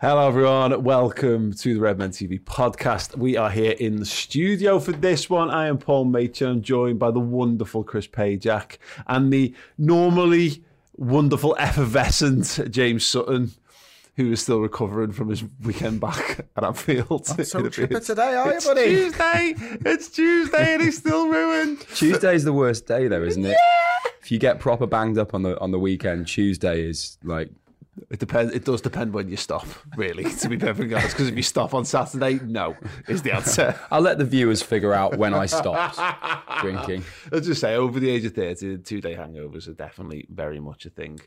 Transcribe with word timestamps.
Hello, 0.00 0.28
everyone. 0.28 0.82
Welcome 0.82 1.52
to 1.54 1.74
the 1.74 1.80
Redmen 1.80 2.10
TV 2.10 2.40
podcast. 2.42 3.16
We 3.16 3.36
are 3.36 3.50
here 3.50 3.72
in 3.72 3.96
the 3.96 4.04
studio 4.04 4.78
for 4.78 4.92
this 4.92 5.30
one. 5.30 5.50
I 5.50 5.68
am 5.68 5.78
Paul 5.78 6.04
Machin. 6.06 6.46
I'm 6.48 6.62
joined 6.62 6.98
by 6.98 7.10
the 7.10 7.20
wonderful 7.20 7.84
Chris 7.84 8.06
Pajak 8.06 8.76
and 9.06 9.32
the 9.32 9.54
normally 9.78 10.62
wonderful, 10.96 11.56
effervescent 11.58 12.60
James 12.70 13.06
Sutton, 13.06 13.52
who 14.16 14.32
is 14.32 14.42
still 14.42 14.60
recovering 14.60 15.12
from 15.12 15.28
his 15.28 15.42
weekend 15.62 16.00
back 16.00 16.46
at 16.56 16.64
Anfield. 16.64 17.26
I'm 17.38 17.44
so 17.44 17.58
It 17.64 17.72
chipper 17.72 17.84
appears. 17.96 18.06
today, 18.06 18.34
are 18.34 18.48
you, 18.48 18.52
It's? 18.56 18.66
Tuesday. 18.66 19.54
It's 19.90 20.08
Tuesday, 20.10 20.74
and 20.74 20.82
he's 20.82 20.98
still 20.98 21.28
ruined. 21.28 21.80
Tuesday's 21.94 22.44
the 22.44 22.52
worst 22.52 22.86
day 22.86 23.08
though, 23.08 23.22
isn't 23.22 23.44
it? 23.44 23.50
Yeah. 23.50 24.10
If 24.20 24.30
you 24.32 24.38
get 24.38 24.58
proper 24.60 24.86
banged 24.86 25.18
up 25.18 25.34
on 25.34 25.42
the 25.42 25.58
on 25.60 25.70
the 25.70 25.78
weekend, 25.78 26.26
Tuesday 26.26 26.82
is 26.82 27.16
like 27.22 27.50
It 28.10 28.18
depends. 28.18 28.52
It 28.52 28.64
does 28.64 28.80
depend 28.80 29.12
when 29.12 29.28
you 29.28 29.36
stop, 29.36 29.66
really. 29.96 30.24
To 30.44 30.48
be 30.48 30.58
perfectly 30.58 30.94
honest, 30.94 31.14
because 31.14 31.28
if 31.28 31.36
you 31.36 31.42
stop 31.42 31.74
on 31.74 31.84
Saturday, 31.84 32.40
no 32.44 32.76
is 33.08 33.22
the 33.22 33.32
answer. 33.32 33.78
I'll 33.90 34.00
let 34.00 34.18
the 34.18 34.24
viewers 34.24 34.62
figure 34.62 34.92
out 34.92 35.16
when 35.16 35.32
I 35.32 35.46
stopped 35.46 35.98
drinking. 36.60 37.04
Let's 37.30 37.46
just 37.46 37.60
say, 37.60 37.76
over 37.76 37.98
the 38.00 38.10
age 38.10 38.24
of 38.24 38.34
30, 38.34 38.78
two 38.78 39.00
day 39.00 39.14
hangovers 39.14 39.68
are 39.68 39.74
definitely 39.74 40.26
very 40.28 40.60
much 40.60 40.86
a 40.86 40.90
thing. 40.90 41.20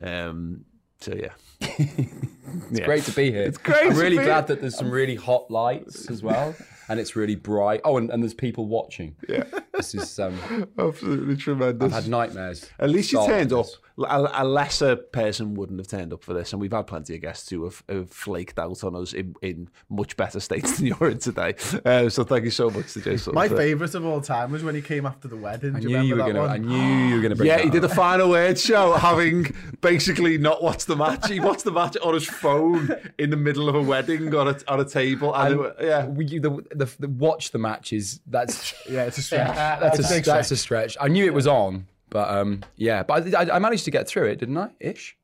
Um, 0.00 0.64
so, 1.00 1.14
yeah. 1.14 1.34
It's 1.60 2.80
great 2.80 3.04
to 3.04 3.12
be 3.12 3.30
here. 3.30 3.42
It's 3.42 3.58
great 3.58 3.90
I'm 3.90 3.96
really 3.96 4.16
glad 4.16 4.46
that 4.46 4.60
there's 4.60 4.76
some 4.76 4.90
really 4.90 5.16
hot 5.16 5.50
lights 5.50 6.10
as 6.10 6.22
well, 6.22 6.54
and 6.88 7.00
it's 7.00 7.16
really 7.16 7.34
bright. 7.36 7.80
Oh, 7.84 7.96
and, 7.96 8.10
and 8.10 8.22
there's 8.22 8.34
people 8.34 8.66
watching. 8.66 9.16
Yeah. 9.28 9.44
This 9.74 9.94
is 9.94 10.18
um, 10.18 10.38
Absolutely 10.78 11.36
tremendous. 11.36 11.92
I've 11.92 12.04
had 12.04 12.10
nightmares. 12.10 12.68
At 12.78 12.90
least 12.90 13.12
you 13.12 13.24
turned 13.26 13.52
up. 13.52 13.66
A, 13.96 14.28
a 14.42 14.44
lesser 14.44 14.96
person 14.96 15.54
wouldn't 15.54 15.78
have 15.78 15.86
turned 15.86 16.12
up 16.12 16.24
for 16.24 16.34
this, 16.34 16.52
and 16.52 16.60
we've 16.60 16.72
had 16.72 16.88
plenty 16.88 17.14
of 17.14 17.20
guests 17.20 17.48
who 17.50 17.62
have, 17.62 17.80
have 17.88 18.10
flaked 18.10 18.58
out 18.58 18.82
on 18.82 18.96
us 18.96 19.12
in, 19.12 19.34
in 19.40 19.68
much 19.88 20.16
better 20.16 20.40
states 20.40 20.78
than 20.78 20.86
you're 21.00 21.10
in 21.10 21.18
today. 21.18 21.54
Uh, 21.84 22.08
so 22.08 22.24
thank 22.24 22.44
you 22.44 22.50
so 22.50 22.70
much 22.70 22.92
to 22.94 23.00
Jason. 23.00 23.34
My 23.34 23.48
favourite 23.48 23.94
of 23.94 24.04
all 24.04 24.20
time 24.20 24.50
was 24.50 24.64
when 24.64 24.74
he 24.74 24.82
came 24.82 25.06
after 25.06 25.28
the 25.28 25.36
wedding. 25.36 25.76
I 25.76 25.80
Do 25.80 25.86
knew 25.88 25.96
you 25.98 26.02
you 26.02 26.14
remember 26.16 26.40
were 26.40 26.48
that 26.48 26.60
gonna. 26.62 26.74
I 26.74 26.76
one? 26.76 26.88
knew 26.98 27.08
you 27.08 27.14
were 27.16 27.22
gonna 27.22 27.36
bring. 27.36 27.46
Yeah, 27.48 27.56
that 27.58 27.64
he 27.66 27.70
did 27.70 27.84
up. 27.84 27.90
the 27.90 27.94
final 27.96 28.30
word 28.30 28.58
show, 28.58 28.94
having 28.94 29.54
basically 29.80 30.38
not 30.38 30.60
watched 30.60 30.88
the 30.88 30.96
match. 30.96 31.28
He 31.28 31.38
watched 31.38 31.62
the 31.64 31.70
match 31.72 31.96
on 32.02 32.14
his 32.14 32.26
phone 32.26 32.90
in 33.18 33.30
the 33.30 33.36
middle 33.36 33.68
of 33.68 33.76
a 33.76 33.82
wedding 33.82 34.34
on 34.34 34.48
a, 34.48 34.56
on 34.66 34.80
a 34.80 34.84
table. 34.84 35.32
And, 35.34 35.54
And 35.54 35.66
it 35.66 35.76
yeah, 35.86 36.06
we- 36.06 36.38
the, 36.40 36.64
the, 36.74 36.90
the 36.98 37.08
watch 37.08 37.50
the 37.50 37.58
matches. 37.58 38.20
That's 38.26 38.74
Yeah, 38.88 39.04
it's 39.04 39.18
a 39.18 39.22
stretch. 39.28 39.54
that's 39.54 39.98
It's 39.98 40.10
a, 40.10 40.14
big 40.14 40.24
that's 40.24 40.48
stretch. 40.48 40.58
a 40.58 40.60
stretch. 40.60 40.96
I 41.00 41.08
knew 41.08 41.24
it 41.24 41.34
was 41.34 41.46
on, 41.46 41.86
but 42.10 42.28
um, 42.28 42.62
yeah. 42.76 43.02
But 43.02 43.34
I, 43.34 43.54
I 43.56 43.58
managed 43.58 43.84
to 43.86 43.90
get 43.90 44.06
through 44.08 44.28
it, 44.28 44.36
didn't 44.38 44.58
I? 44.58 44.70
Ish. 44.80 45.16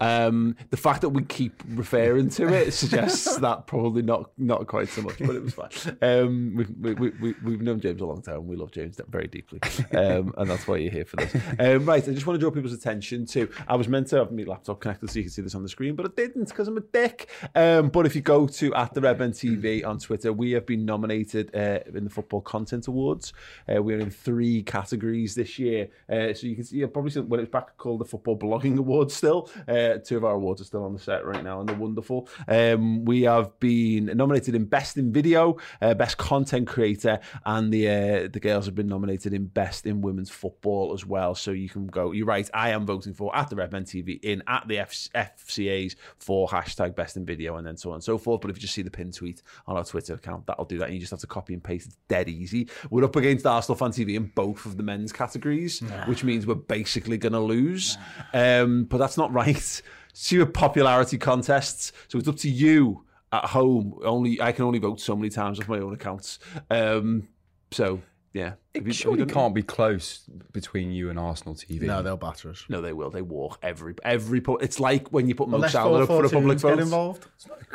Um, 0.00 0.56
the 0.70 0.76
fact 0.76 1.00
that 1.02 1.10
we 1.10 1.22
keep 1.22 1.62
referring 1.68 2.30
to 2.30 2.48
it 2.48 2.72
suggests 2.72 3.36
that 3.38 3.66
probably 3.66 4.02
not 4.02 4.30
not 4.36 4.66
quite 4.66 4.88
so 4.88 5.02
much, 5.02 5.18
but 5.18 5.36
it 5.36 5.42
was 5.42 5.54
fine. 5.54 5.70
Um, 6.02 6.54
we've, 6.56 6.98
we, 6.98 7.10
we, 7.10 7.34
we've 7.44 7.60
known 7.60 7.80
James 7.80 8.00
a 8.00 8.06
long 8.06 8.22
time. 8.22 8.46
We 8.46 8.56
love 8.56 8.72
James 8.72 9.00
very 9.08 9.28
deeply, 9.28 9.60
um, 9.96 10.34
and 10.36 10.50
that's 10.50 10.66
why 10.66 10.76
you're 10.76 10.92
here 10.92 11.04
for 11.04 11.16
this. 11.16 11.34
Um, 11.58 11.84
right, 11.86 12.06
I 12.06 12.12
just 12.12 12.26
want 12.26 12.36
to 12.36 12.40
draw 12.40 12.50
people's 12.50 12.72
attention 12.72 13.26
to. 13.26 13.48
I 13.68 13.76
was 13.76 13.88
meant 13.88 14.08
to 14.08 14.16
have 14.16 14.32
my 14.32 14.42
laptop 14.42 14.80
connected 14.80 15.10
so 15.10 15.18
you 15.18 15.24
can 15.24 15.32
see 15.32 15.42
this 15.42 15.54
on 15.54 15.62
the 15.62 15.68
screen, 15.68 15.94
but 15.94 16.06
I 16.06 16.10
didn't 16.16 16.48
because 16.48 16.68
I'm 16.68 16.76
a 16.76 16.80
dick. 16.80 17.30
Um, 17.54 17.88
but 17.88 18.06
if 18.06 18.14
you 18.14 18.22
go 18.22 18.46
to 18.46 18.74
at 18.74 18.94
the 18.94 19.00
Redmen 19.00 19.32
TV 19.32 19.84
on 19.86 19.98
Twitter, 19.98 20.32
we 20.32 20.52
have 20.52 20.66
been 20.66 20.84
nominated 20.84 21.54
uh, 21.54 21.80
in 21.94 22.04
the 22.04 22.10
Football 22.10 22.40
Content 22.40 22.88
Awards. 22.88 23.32
Uh, 23.68 23.82
we're 23.82 24.00
in 24.00 24.10
three 24.10 24.62
categories 24.62 25.34
this 25.34 25.58
year, 25.58 25.88
uh, 26.10 26.34
so 26.34 26.46
you 26.46 26.54
can 26.54 26.64
see. 26.64 26.78
You'll 26.78 26.88
probably 26.88 27.20
when 27.22 27.40
it's 27.40 27.50
back 27.50 27.76
called 27.76 28.00
the 28.00 28.04
Football 28.04 28.38
Blogging 28.38 28.78
Awards. 28.78 29.14
Still, 29.14 29.50
uh, 29.68 29.72
two 30.04 30.16
of 30.16 30.24
our 30.24 30.34
awards 30.34 30.60
are 30.60 30.64
still 30.64 30.84
on 30.84 30.92
the 30.92 30.98
set 30.98 31.24
right 31.24 31.42
now, 31.42 31.60
and 31.60 31.68
they're 31.68 31.76
wonderful. 31.76 32.28
Um, 32.48 33.04
we 33.04 33.22
have 33.22 33.58
been 33.60 34.06
nominated 34.06 34.54
in 34.54 34.64
Best 34.64 34.96
in 34.96 35.12
Video, 35.12 35.56
uh, 35.80 35.94
Best 35.94 36.18
Content 36.18 36.66
Creator, 36.66 37.20
and 37.44 37.72
the 37.72 37.88
uh, 37.88 38.28
the 38.32 38.40
girls 38.40 38.66
have 38.66 38.74
been 38.74 38.88
nominated 38.88 39.32
in 39.34 39.46
Best 39.46 39.86
in 39.86 40.00
Women's 40.00 40.30
Football 40.30 40.92
as 40.94 41.04
well. 41.06 41.34
So 41.34 41.50
you 41.52 41.68
can 41.68 41.86
go. 41.86 42.12
You're 42.12 42.26
right. 42.26 42.48
I 42.54 42.70
am 42.70 42.86
voting 42.86 43.14
for 43.14 43.34
at 43.36 43.50
the 43.50 43.56
Redmen 43.56 43.84
TV 43.84 44.18
in 44.22 44.42
at 44.46 44.66
the 44.68 44.78
F- 44.78 45.08
FCAs 45.14 45.96
for 46.18 46.48
hashtag 46.48 46.94
Best 46.94 47.16
in 47.16 47.24
Video, 47.24 47.56
and 47.56 47.66
then 47.66 47.76
so 47.76 47.90
on 47.90 47.96
and 47.96 48.04
so 48.04 48.18
forth. 48.18 48.40
But 48.40 48.50
if 48.50 48.56
you 48.56 48.62
just 48.62 48.74
see 48.74 48.82
the 48.82 48.90
pin 48.90 49.12
tweet 49.12 49.42
on 49.66 49.76
our 49.76 49.84
Twitter 49.84 50.14
account, 50.14 50.46
that'll 50.46 50.64
do 50.64 50.78
that. 50.78 50.86
And 50.86 50.94
you 50.94 51.00
just 51.00 51.10
have 51.10 51.20
to 51.20 51.26
copy 51.26 51.54
and 51.54 51.62
paste. 51.62 51.86
It's 51.86 51.96
dead 52.08 52.28
easy. 52.28 52.68
We're 52.90 53.04
up 53.04 53.16
against 53.16 53.46
Arsenal 53.46 53.76
Fan 53.76 53.90
TV 53.90 54.14
in 54.16 54.30
both 54.34 54.66
of 54.66 54.76
the 54.76 54.82
men's 54.82 55.12
categories, 55.12 55.80
which 56.06 56.24
means 56.24 56.46
we're 56.46 56.54
basically 56.54 57.18
going 57.18 57.32
to 57.32 57.40
lose. 57.40 57.98
Um, 58.32 58.84
but 58.84 58.98
that's 58.98 59.16
not 59.16 59.32
right. 59.32 59.73
See 60.16 60.36
your 60.36 60.46
popularity 60.46 61.18
contests. 61.18 61.92
So 62.08 62.18
it's 62.18 62.28
up 62.28 62.36
to 62.36 62.48
you 62.48 63.04
at 63.32 63.44
home. 63.46 63.98
Only 64.04 64.40
I 64.40 64.52
can 64.52 64.64
only 64.64 64.78
vote 64.78 65.00
so 65.00 65.14
many 65.16 65.28
times 65.28 65.58
off 65.60 65.68
my 65.68 65.78
own 65.80 65.92
accounts. 65.92 66.38
Um, 66.70 67.28
so 67.72 68.00
yeah, 68.32 68.44
Have 68.44 68.54
you- 68.54 68.54
have 68.74 68.84
you 68.86 68.90
It 68.90 68.94
surely 68.94 69.26
can't 69.26 69.54
be 69.54 69.62
close 69.62 70.28
between 70.52 70.90
you 70.92 71.10
and 71.10 71.18
Arsenal 71.18 71.54
TV. 71.54 71.82
No, 71.82 72.02
they'll 72.02 72.16
batter 72.16 72.50
us. 72.50 72.64
No, 72.68 72.80
they 72.80 72.92
will. 72.92 73.10
They 73.10 73.22
walk 73.22 73.58
every 73.62 73.94
every. 74.04 74.40
pu- 74.40 74.58
It's 74.58 74.78
like 74.80 75.08
when 75.10 75.28
you 75.28 75.34
put 75.34 75.48
Mo 75.48 75.56
Unless 75.56 75.72
Salah 75.72 76.02
up 76.02 76.06
for 76.08 76.24
a 76.24 76.28
public 76.28 76.58
442s 76.58 76.62
get 76.62 76.70
vote. 76.76 76.78
involved. 76.80 77.26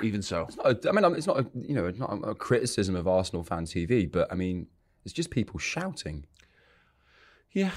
Even 0.03 0.21
so, 0.21 0.43
It's 0.47 0.55
not 0.57 0.85
a- 0.85 0.89
I 0.89 0.91
mean, 0.93 1.15
it's 1.15 1.27
not 1.27 1.39
a, 1.39 1.47
you 1.61 1.75
know, 1.75 1.85
it's 1.87 1.99
not 1.99 2.11
a 2.23 2.35
criticism 2.35 2.95
of 2.95 3.05
Arsenal 3.07 3.43
fan 3.43 3.65
TV, 3.65 4.09
but 4.09 4.31
I 4.31 4.35
mean, 4.35 4.67
it's 5.05 5.13
just 5.13 5.29
people 5.29 5.59
shouting 5.59 6.25
yeah, 7.51 7.71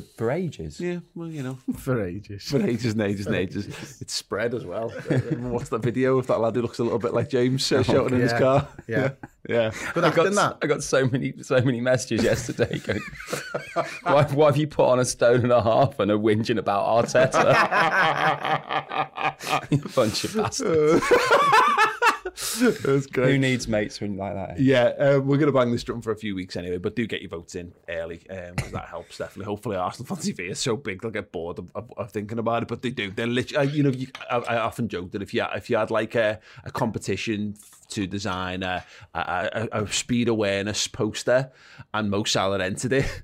for, 0.00 0.06
for 0.16 0.30
ages. 0.30 0.80
yeah. 0.80 1.00
Well, 1.14 1.28
you 1.28 1.42
know, 1.42 1.58
For 1.76 2.04
ages. 2.04 2.44
for 2.44 2.60
ages 2.62 2.92
and 2.92 3.02
ages 3.02 3.26
and 3.26 3.36
ages. 3.36 3.66
It's 4.00 4.12
spread 4.14 4.54
as 4.54 4.64
well. 4.64 4.92
Everyone 5.10 5.50
watched 5.50 5.70
that 5.70 5.82
video 5.82 6.18
of 6.18 6.26
that 6.28 6.38
lad 6.40 6.54
who 6.56 6.62
looks 6.62 6.78
a 6.78 6.84
little 6.84 6.98
bit 6.98 7.14
like 7.14 7.28
James 7.30 7.70
uh, 7.72 7.82
shouting 7.82 8.14
in 8.14 8.20
his 8.20 8.32
car. 8.32 8.68
Yeah. 8.86 9.10
yeah. 9.48 9.70
But 9.94 10.04
I 10.04 10.08
acting, 10.08 10.24
got, 10.24 10.34
that. 10.34 10.58
I 10.62 10.66
got 10.66 10.82
so 10.82 11.06
many 11.08 11.34
so 11.42 11.60
many 11.60 11.80
messages 11.80 12.24
yesterday 12.24 12.78
going, 12.78 13.00
why, 14.02 14.24
why 14.24 14.46
have 14.46 14.56
you 14.56 14.66
put 14.66 14.88
on 14.88 14.98
a 14.98 15.04
stone 15.04 15.42
and 15.42 15.52
a 15.52 15.62
half 15.62 15.98
and 16.00 16.10
a 16.10 16.16
whinging 16.16 16.58
about 16.58 17.06
Arteta? 17.06 17.54
you 19.70 19.78
bunch 19.94 20.24
of 20.24 20.34
bastards. 20.34 21.04
That's 22.60 23.06
great. 23.06 23.32
Who 23.32 23.38
needs 23.38 23.66
mates 23.66 23.98
when 24.00 24.16
like 24.18 24.34
that? 24.34 24.60
Yeah, 24.60 24.92
um, 24.98 25.26
we're 25.26 25.38
going 25.38 25.50
to 25.50 25.58
bang 25.58 25.72
this 25.72 25.82
drum 25.82 26.02
for 26.02 26.10
a 26.10 26.16
few 26.16 26.34
weeks 26.34 26.54
anyway, 26.54 26.76
but 26.76 26.94
do 26.94 27.06
get 27.06 27.22
your 27.22 27.30
votes 27.30 27.54
in 27.54 27.72
early 27.88 28.18
because 28.18 28.72
that 28.72 28.88
helps 28.88 29.16
definitely. 29.16 29.46
Hopefully, 29.46 29.76
Arsenal 29.76 30.06
Fan 30.14 30.18
TV 30.18 30.50
is 30.50 30.58
so 30.58 30.76
big 30.76 31.00
they'll 31.00 31.10
get 31.10 31.32
bored 31.32 31.58
of, 31.58 31.70
of, 31.74 31.90
of 31.96 32.10
thinking 32.10 32.38
about 32.38 32.62
it, 32.62 32.68
but 32.68 32.82
they 32.82 32.90
do. 32.90 33.10
They're 33.10 33.26
literally, 33.26 33.70
you 33.70 33.82
know, 33.82 33.90
you, 33.90 34.08
I, 34.30 34.36
I 34.36 34.56
often 34.58 34.88
joke 34.88 35.12
that 35.12 35.22
if 35.22 35.32
you 35.32 35.46
if 35.54 35.70
you 35.70 35.78
had 35.78 35.90
like 35.90 36.14
a, 36.14 36.38
a 36.64 36.70
competition 36.70 37.56
to 37.88 38.06
design 38.06 38.62
a, 38.62 38.84
a, 39.14 39.68
a, 39.72 39.84
a 39.84 39.92
speed 39.92 40.28
awareness 40.28 40.88
poster 40.88 41.50
and 41.94 42.10
Mo 42.10 42.24
Salah 42.24 42.62
entered 42.62 42.92
it. 42.92 43.22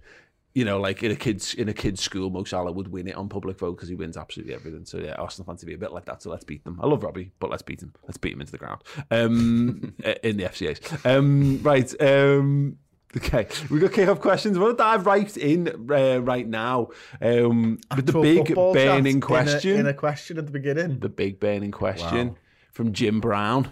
You 0.55 0.65
know, 0.65 0.81
like 0.81 1.03
in 1.03 1.11
a 1.11 1.17
kids 1.17 1.55
in 1.55 1.69
a 1.69 1.73
kids 1.73 2.03
school, 2.03 2.31
Mo 2.31 2.45
Salah 2.45 2.73
would 2.73 2.89
win 2.89 3.09
it 3.09 3.17
on 3.17 3.29
public 3.29 3.59
vote 3.59 3.77
because 3.77 3.89
he 3.89 3.95
wins 3.95 4.17
absolutely 4.17 4.55
everything. 4.55 4.85
So 4.85 4.99
yeah, 4.99 5.15
Arsenal 5.15 5.47
fan 5.47 5.57
to 5.57 5.67
be 5.67 5.75
a 5.75 5.79
bit 5.79 5.93
like 5.93 6.05
that. 6.07 6.23
So 6.23 6.31
let's 6.31 6.45
beat 6.45 6.63
them. 6.65 6.79
I 6.83 6.87
love 6.87 7.03
Robbie, 7.03 7.33
but 7.39 7.51
let's 7.51 7.63
beat 7.63 7.83
him. 7.83 7.93
Let's 8.05 8.19
beat 8.19 8.35
him 8.35 8.41
into 8.41 8.53
the 8.53 8.59
ground. 8.59 8.83
Um, 9.11 9.95
in 10.23 10.37
the 10.37 10.45
FCAs. 10.45 11.07
Um, 11.07 11.61
right. 11.63 12.01
Um, 12.01 12.79
Okay, 13.15 13.47
we 13.69 13.79
got 13.79 13.93
kick-off 13.93 14.21
questions. 14.21 14.59
We're 14.59 14.73
gonna 14.73 14.79
dive 14.79 15.05
right 15.05 15.37
in 15.37 15.69
uh, 15.69 16.23
right 16.23 16.49
now 16.49 16.89
um, 17.21 17.79
with 17.95 18.07
the 18.07 18.21
big 18.21 18.55
burning 18.55 19.07
in 19.07 19.17
a- 19.19 19.21
question. 19.21 19.81
In 19.81 19.87
a, 19.87 19.93
question 19.93 20.39
at 20.39 20.47
the 20.47 20.51
beginning. 20.51 20.99
the 20.99 21.11
big 21.11 21.39
burning 21.39 21.73
question. 21.73 22.37
from 22.73 22.93
Jim 22.95 23.21
Brown. 23.21 23.69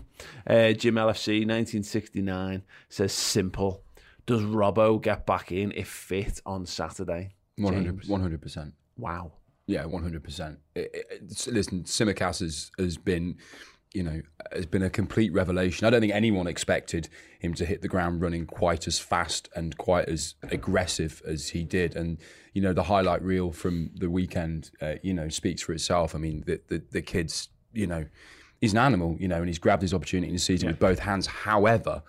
Uh, 0.46 0.72
Jim 0.72 0.96
LFC 0.96 1.46
1969 1.46 2.62
says 2.90 3.14
simple. 3.14 3.82
Does 4.26 4.42
Robbo 4.42 5.00
get 5.00 5.26
back 5.26 5.52
in 5.52 5.72
if 5.72 5.88
fit 5.88 6.40
on 6.46 6.66
Saturday? 6.66 7.34
100 7.56 7.84
James? 7.84 8.40
percent. 8.40 8.74
Wow. 8.96 9.32
Yeah, 9.70 9.84
one 9.84 10.02
hundred 10.02 10.24
percent. 10.24 10.58
Listen, 11.46 11.84
Tsimikas 11.84 12.40
has 12.40 12.72
has 12.76 12.96
been, 12.96 13.36
you 13.94 14.02
know, 14.02 14.20
has 14.52 14.66
been 14.66 14.82
a 14.82 14.90
complete 14.90 15.32
revelation. 15.32 15.86
I 15.86 15.90
don't 15.90 16.00
think 16.00 16.12
anyone 16.12 16.48
expected 16.48 17.08
him 17.38 17.54
to 17.54 17.64
hit 17.64 17.80
the 17.80 17.86
ground 17.86 18.20
running 18.20 18.46
quite 18.46 18.88
as 18.88 18.98
fast 18.98 19.48
and 19.54 19.78
quite 19.78 20.08
as 20.08 20.34
aggressive 20.42 21.22
as 21.24 21.50
he 21.50 21.62
did. 21.62 21.94
And 21.94 22.18
you 22.52 22.60
know, 22.60 22.72
the 22.72 22.82
highlight 22.82 23.22
reel 23.22 23.52
from 23.52 23.90
the 23.94 24.10
weekend, 24.10 24.72
uh, 24.82 24.94
you 25.04 25.14
know, 25.14 25.28
speaks 25.28 25.62
for 25.62 25.72
itself. 25.72 26.16
I 26.16 26.18
mean, 26.18 26.42
the 26.46 26.60
the, 26.66 26.82
the 26.90 27.02
kid's, 27.02 27.48
you 27.72 27.86
know, 27.86 28.06
he's 28.60 28.72
an 28.72 28.78
animal, 28.78 29.16
you 29.20 29.28
know, 29.28 29.36
and 29.36 29.46
he's 29.46 29.60
grabbed 29.60 29.82
his 29.82 29.94
opportunity 29.94 30.30
in 30.30 30.34
the 30.34 30.40
season 30.40 30.68
with 30.68 30.80
both 30.80 30.98
hands. 30.98 31.26
However. 31.26 32.02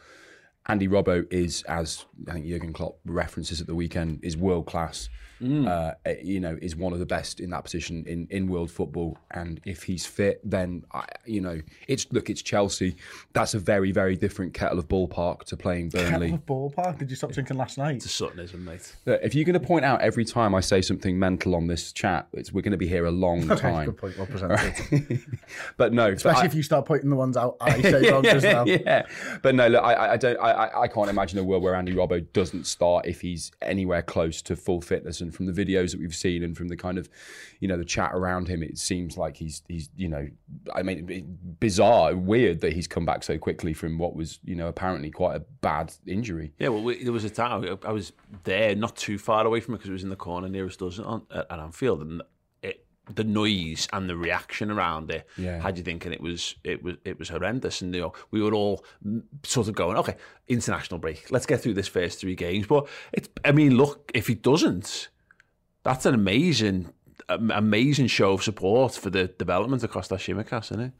Andy 0.71 0.87
Robbo 0.87 1.27
is, 1.33 1.63
as 1.63 2.05
I 2.29 2.31
think 2.31 2.45
Jurgen 2.45 2.71
Klopp 2.71 2.97
references 3.03 3.59
at 3.59 3.67
the 3.67 3.75
weekend, 3.75 4.23
is 4.23 4.37
world 4.37 4.67
class. 4.67 5.09
Uh, 5.41 5.93
you 6.21 6.39
know, 6.39 6.57
is 6.61 6.75
one 6.75 6.93
of 6.93 6.99
the 6.99 7.05
best 7.05 7.39
in 7.39 7.49
that 7.49 7.63
position 7.63 8.05
in, 8.07 8.27
in 8.29 8.47
world 8.47 8.69
football. 8.69 9.17
And 9.31 9.59
if 9.65 9.83
he's 9.83 10.05
fit, 10.05 10.39
then 10.43 10.83
I, 10.93 11.05
you 11.25 11.41
know, 11.41 11.59
it's 11.87 12.05
look, 12.11 12.29
it's 12.29 12.41
Chelsea. 12.41 12.95
That's 13.33 13.53
a 13.53 13.59
very, 13.59 13.91
very 13.91 14.15
different 14.15 14.53
kettle 14.53 14.77
of 14.77 14.87
ballpark 14.87 15.43
to 15.45 15.57
playing 15.57 15.89
Burnley. 15.89 16.31
Kettle 16.31 16.35
of 16.35 16.45
Ballpark. 16.75 16.97
Did 16.99 17.09
you 17.09 17.15
stop 17.15 17.31
drinking 17.31 17.57
last 17.57 17.77
night? 17.77 17.95
It's 17.95 18.05
a 18.05 18.09
Suttonism, 18.09 18.63
mate. 18.65 18.95
Look, 19.05 19.19
if 19.23 19.33
you're 19.33 19.45
going 19.45 19.59
to 19.59 19.65
point 19.65 19.83
out 19.83 20.01
every 20.01 20.25
time 20.25 20.53
I 20.53 20.59
say 20.59 20.81
something 20.81 21.17
mental 21.17 21.55
on 21.55 21.65
this 21.67 21.91
chat, 21.91 22.27
it's, 22.33 22.51
we're 22.51 22.61
going 22.61 22.71
to 22.71 22.77
be 22.77 22.87
here 22.87 23.05
a 23.05 23.11
long 23.11 23.47
time. 23.57 23.85
Good 23.87 23.97
point. 23.97 24.17
Well 24.17 24.27
presented. 24.27 25.21
but 25.77 25.93
no, 25.93 26.09
but 26.09 26.13
Especially 26.17 26.41
I- 26.43 26.45
if 26.45 26.53
you 26.55 26.63
start 26.63 26.85
pointing 26.85 27.09
the 27.09 27.15
ones 27.15 27.35
out 27.37 27.57
I 27.61 27.81
say 27.81 28.11
wrong 28.11 28.25
as 28.27 28.43
well. 28.43 28.67
yeah, 28.67 29.05
but 29.41 29.55
no, 29.55 29.67
look, 29.67 29.83
I- 29.83 29.93
I, 29.93 30.11
I 30.13 30.17
don't, 30.17 30.39
I, 30.39 30.51
I- 30.51 30.81
I 30.83 30.87
can't 30.87 31.09
imagine 31.09 31.39
a 31.39 31.43
world 31.43 31.63
where 31.63 31.75
Andy 31.75 31.93
Robbo 31.93 32.25
doesn't 32.33 32.65
start 32.65 33.05
if 33.05 33.21
he's 33.21 33.51
anywhere 33.61 34.01
close 34.01 34.41
to 34.43 34.55
full 34.55 34.81
fitness. 34.81 35.21
And 35.21 35.30
from 35.31 35.45
the 35.47 35.51
videos 35.53 35.91
that 35.91 35.99
we've 35.99 36.15
seen, 36.15 36.43
and 36.43 36.55
from 36.55 36.67
the 36.67 36.77
kind 36.77 36.97
of, 36.97 37.09
you 37.59 37.67
know, 37.67 37.77
the 37.77 37.85
chat 37.85 38.11
around 38.13 38.47
him, 38.47 38.61
it 38.61 38.77
seems 38.77 39.17
like 39.17 39.37
he's, 39.37 39.63
he's, 39.67 39.89
you 39.95 40.07
know, 40.07 40.27
I 40.75 40.83
mean, 40.83 41.37
bizarre, 41.59 42.15
weird 42.15 42.61
that 42.61 42.73
he's 42.73 42.87
come 42.87 43.05
back 43.05 43.23
so 43.23 43.37
quickly 43.37 43.73
from 43.73 43.97
what 43.97 44.15
was, 44.15 44.39
you 44.43 44.55
know, 44.55 44.67
apparently 44.67 45.11
quite 45.11 45.35
a 45.37 45.39
bad 45.61 45.93
injury. 46.05 46.53
Yeah, 46.59 46.69
well, 46.69 46.83
we, 46.83 47.03
there 47.03 47.13
was 47.13 47.23
a 47.23 47.29
time 47.29 47.77
I 47.83 47.91
was 47.91 48.13
there, 48.43 48.75
not 48.75 48.95
too 48.95 49.17
far 49.17 49.45
away 49.45 49.59
from 49.59 49.73
it 49.73 49.77
because 49.77 49.89
it 49.89 49.93
was 49.93 50.03
in 50.03 50.09
the 50.09 50.15
corner 50.15 50.49
nearest 50.49 50.81
us 50.81 50.99
on, 50.99 51.23
at 51.33 51.51
Anfield, 51.51 52.01
and 52.01 52.21
it, 52.61 52.85
the 53.15 53.23
noise 53.23 53.87
and 53.91 54.07
the 54.07 54.15
reaction 54.15 54.69
around 54.71 55.09
it 55.11 55.27
Yeah. 55.35 55.59
had 55.59 55.77
you 55.77 55.83
thinking 55.83 56.13
it 56.13 56.21
was 56.21 56.55
it 56.63 56.83
was 56.83 56.95
it 57.03 57.17
was 57.19 57.29
horrendous, 57.29 57.81
and 57.81 57.93
you 57.93 58.01
know 58.01 58.13
we 58.29 58.41
were 58.41 58.53
all 58.53 58.85
sort 59.43 59.67
of 59.67 59.75
going, 59.75 59.97
okay, 59.97 60.15
international 60.47 60.99
break, 60.99 61.29
let's 61.31 61.45
get 61.45 61.61
through 61.61 61.73
this 61.73 61.87
first 61.87 62.19
three 62.19 62.35
games. 62.35 62.67
But 62.67 62.87
it's, 63.11 63.27
I 63.43 63.51
mean, 63.51 63.75
look, 63.75 64.11
if 64.13 64.27
he 64.27 64.35
doesn't, 64.35 65.09
that's 65.83 66.05
an 66.05 66.13
amazing, 66.13 66.93
amazing 67.29 68.07
show 68.07 68.33
of 68.33 68.43
support 68.43 68.93
for 68.93 69.09
the 69.09 69.27
development 69.27 69.83
across 69.83 70.07
that 70.09 70.19
Tsimikas, 70.19 70.65
isn't 70.65 70.79
it? 70.79 70.91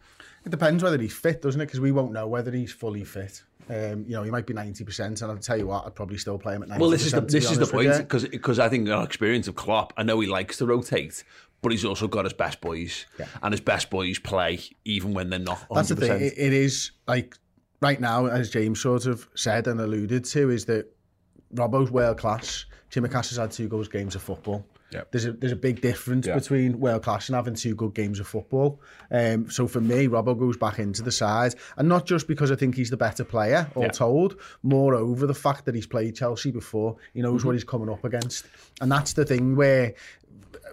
It 0.45 0.49
depends 0.49 0.83
whether 0.83 0.97
he's 0.97 1.13
fit, 1.13 1.41
doesn't 1.41 1.61
it? 1.61 1.65
Because 1.65 1.79
we 1.79 1.91
won't 1.91 2.11
know 2.11 2.27
whether 2.27 2.51
he's 2.51 2.73
fully 2.73 3.03
fit. 3.03 3.43
Um, 3.69 4.05
you 4.07 4.15
know, 4.15 4.23
he 4.23 4.31
might 4.31 4.47
be 4.47 4.53
ninety 4.53 4.83
percent, 4.83 5.21
and 5.21 5.31
I'll 5.31 5.37
tell 5.37 5.57
you 5.57 5.67
what, 5.67 5.85
I'd 5.85 5.95
probably 5.95 6.17
still 6.17 6.37
play 6.37 6.55
him 6.55 6.63
at 6.63 6.69
ninety. 6.69 6.81
Well, 6.81 6.89
this 6.89 7.05
is 7.05 7.11
the 7.11 7.21
this 7.21 7.49
is 7.51 7.59
the 7.59 7.67
point 7.67 8.09
because 8.31 8.59
I 8.59 8.67
think 8.69 8.89
our 8.89 9.03
experience 9.03 9.47
of 9.47 9.55
Klopp, 9.55 9.93
I 9.97 10.03
know 10.03 10.19
he 10.19 10.27
likes 10.27 10.57
to 10.57 10.65
rotate, 10.65 11.23
but 11.61 11.71
he's 11.71 11.85
also 11.85 12.07
got 12.07 12.25
his 12.25 12.33
best 12.33 12.59
boys, 12.59 13.05
and 13.43 13.53
his 13.53 13.61
best 13.61 13.89
boys 13.89 14.17
play 14.17 14.59
even 14.83 15.13
when 15.13 15.29
they're 15.29 15.39
not. 15.39 15.59
100%. 15.69 15.75
That's 15.75 15.89
the 15.89 15.95
thing. 15.95 16.21
It, 16.21 16.33
it 16.37 16.53
is 16.53 16.91
like 17.07 17.37
right 17.81 18.01
now, 18.01 18.25
as 18.25 18.49
James 18.49 18.81
sort 18.81 19.05
of 19.05 19.27
said 19.35 19.67
and 19.67 19.79
alluded 19.79 20.25
to, 20.25 20.49
is 20.49 20.65
that 20.65 20.87
Robbo's 21.53 21.91
world 21.91 22.17
class. 22.17 22.65
Tsimikas 22.91 23.29
has 23.29 23.37
had 23.37 23.51
two 23.51 23.67
good 23.67 23.89
games 23.91 24.15
of 24.15 24.21
football. 24.21 24.65
Yep. 24.91 25.11
There's 25.11 25.25
a 25.25 25.31
there's 25.31 25.53
a 25.53 25.57
big 25.57 25.79
difference 25.79 26.27
Yeah. 26.27 26.35
between 26.35 26.77
world 26.79 27.03
class 27.03 27.29
and 27.29 27.35
having 27.37 27.53
two 27.55 27.73
good 27.75 27.93
games 27.93 28.19
of 28.19 28.27
football. 28.27 28.81
Um, 29.09 29.49
so 29.49 29.65
for 29.67 29.79
me, 29.79 30.07
Robbo 30.07 30.37
goes 30.37 30.57
back 30.57 30.79
into 30.79 31.01
the 31.01 31.11
side, 31.13 31.55
and 31.77 31.87
not 31.87 32.05
just 32.05 32.27
because 32.27 32.51
I 32.51 32.55
think 32.55 32.75
he's 32.75 32.89
the 32.89 32.97
better 32.97 33.23
player, 33.23 33.69
all 33.75 33.89
told. 33.89 34.35
Moreover, 34.63 35.25
the 35.27 35.33
fact 35.33 35.63
that 35.65 35.75
he's 35.75 35.87
played 35.87 36.15
Chelsea 36.17 36.51
before, 36.51 36.97
he 37.13 37.21
knows 37.21 37.45
what 37.45 37.53
he's 37.53 37.63
coming 37.63 37.89
up 37.89 38.03
against, 38.03 38.45
and 38.81 38.91
that's 38.91 39.13
the 39.13 39.23
thing 39.23 39.55
where, 39.55 39.93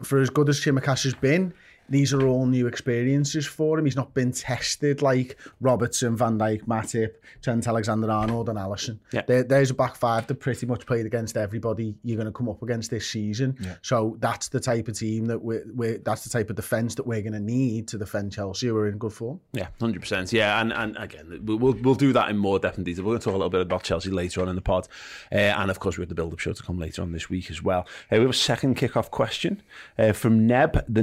for 0.03 0.21
as 0.21 0.31
good 0.31 0.49
as 0.49 0.61
Tsimikas 0.61 1.05
has 1.05 1.15
been. 1.15 1.55
These 1.89 2.13
are 2.13 2.27
all 2.27 2.47
new 2.47 2.67
experiences 2.67 3.47
for 3.47 3.79
him. 3.79 3.85
He's 3.85 3.97
not 3.97 4.15
been 4.15 4.33
tested 4.33 5.03
like 5.03 5.39
Robertson, 5.61 6.17
Van 6.17 6.39
Dijk, 6.39 6.65
Matip, 6.67 7.15
Trent 7.43 7.67
Alexander-Arnold, 7.67 8.49
and 8.49 8.59
Alisson. 8.59 8.99
Yeah. 9.13 9.23
There, 9.27 9.43
there's 9.43 9.71
a 9.71 9.75
back 9.75 9.97
five 9.97 10.27
that 10.27 10.37
pretty 10.37 10.67
much 10.67 10.87
played 10.87 11.07
against 11.07 11.37
everybody 11.37 11.95
you're 12.05 12.17
going 12.17 12.27
to 12.27 12.33
come 12.33 12.49
up 12.49 12.63
against 12.63 12.91
this 12.91 13.09
season. 13.09 13.57
So 13.83 14.17
that's 14.21 14.49
the 14.49 14.61
type 14.61 14.89
of 14.89 14.99
team 14.99 15.27
that 15.27 15.41
we're, 15.43 15.65
we're 15.75 15.99
that's 15.99 16.25
the 16.25 16.31
type 16.31 16.51
of 16.51 16.57
defence 16.57 16.95
that 16.97 17.07
we're 17.07 17.23
going 17.23 17.33
to 17.33 17.41
need 17.41 17.89
to 17.89 17.99
defend 17.99 18.33
Chelsea. 18.33 18.71
We're 18.71 18.89
in 18.89 18.99
good 18.99 19.13
form. 19.13 19.41
Yeah, 19.53 19.69
hundred 19.81 20.01
percent. 20.01 20.33
Yeah, 20.33 20.61
and 20.61 20.73
and 20.73 20.97
again, 20.97 21.41
we'll 21.45 21.59
we'll- 21.59 21.75
we'll 21.83 21.95
do 21.95 22.13
that 22.13 22.29
in 22.31 22.37
more 22.37 22.59
depth 22.59 22.77
and 22.77 22.85
detail. 22.85 23.05
We're 23.05 23.11
going 23.13 23.21
to 23.21 23.25
talk 23.25 23.35
a 23.35 23.37
little 23.39 23.51
bit 23.51 23.61
about 23.61 23.83
Chelsea 23.83 24.11
later 24.11 24.43
on 24.43 24.49
in 24.49 24.57
the 24.57 24.61
pod, 24.63 24.89
uh, 25.33 25.37
and 25.37 25.71
of 25.71 25.79
course 25.81 25.97
we 25.97 26.03
have 26.03 26.09
the 26.09 26.15
build-up 26.15 26.39
show 26.39 26.53
to 26.53 26.63
come 26.63 26.79
later 26.79 27.03
on 27.03 27.13
this 27.13 27.31
week 27.31 27.51
as 27.51 27.63
well. 27.63 27.81
Uh, 28.13 28.17
we 28.17 28.21
have 28.21 28.31
a 28.31 28.33
second 28.35 28.75
kick-off 28.75 29.11
question 29.11 29.63
uh, 29.99 30.13
from 30.13 30.47
Neb, 30.47 30.85
the 30.89 31.03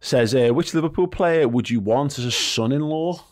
Says, 0.00 0.34
uh, 0.34 0.50
"Which 0.52 0.74
Liverpool 0.74 1.06
player 1.08 1.48
would 1.48 1.70
you 1.70 1.80
want 1.80 2.18
as 2.18 2.24
a 2.24 2.30
son-in-law?" 2.30 3.22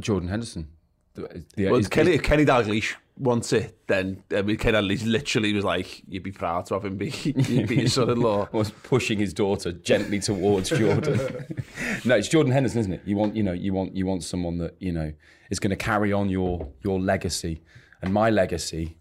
Jordan 0.00 0.28
Henderson. 0.28 0.68
The- 1.14 1.44
Well, 1.70 1.82
Kenny, 1.84 2.12
if 2.12 2.22
Kenny 2.22 2.44
Dalglish 2.44 2.94
wants 3.18 3.52
it, 3.52 3.76
then 3.86 4.22
I 4.34 4.40
mean, 4.42 4.56
Kenny 4.56 4.78
Dalglish 4.78 5.04
literally 5.06 5.52
was 5.52 5.64
like, 5.64 6.02
"You'd 6.08 6.22
be 6.22 6.32
proud 6.32 6.66
to 6.66 6.74
have 6.74 6.84
him 6.84 6.96
be, 6.96 7.10
be 7.66 7.76
your 7.76 7.86
son-in-law." 7.98 8.48
was 8.52 8.70
pushing 8.70 9.18
his 9.18 9.34
daughter 9.34 9.72
gently 9.72 10.20
towards 10.20 10.70
Jordan. 10.70 11.18
no, 12.04 12.16
it's 12.16 12.28
Jordan 12.28 12.52
Henderson, 12.52 12.80
isn't 12.80 12.92
it? 12.92 13.02
You 13.04 13.16
want, 13.16 13.36
you 13.36 13.42
know, 13.42 13.52
you 13.52 13.74
want, 13.74 13.94
you 13.94 14.06
want 14.06 14.22
someone 14.24 14.58
that 14.58 14.76
you 14.78 14.92
know 14.92 15.12
is 15.50 15.58
going 15.58 15.70
to 15.70 15.76
carry 15.76 16.12
on 16.12 16.30
your 16.30 16.68
your 16.82 16.98
legacy, 16.98 17.60
and 18.00 18.14
my 18.14 18.30
legacy 18.30 18.96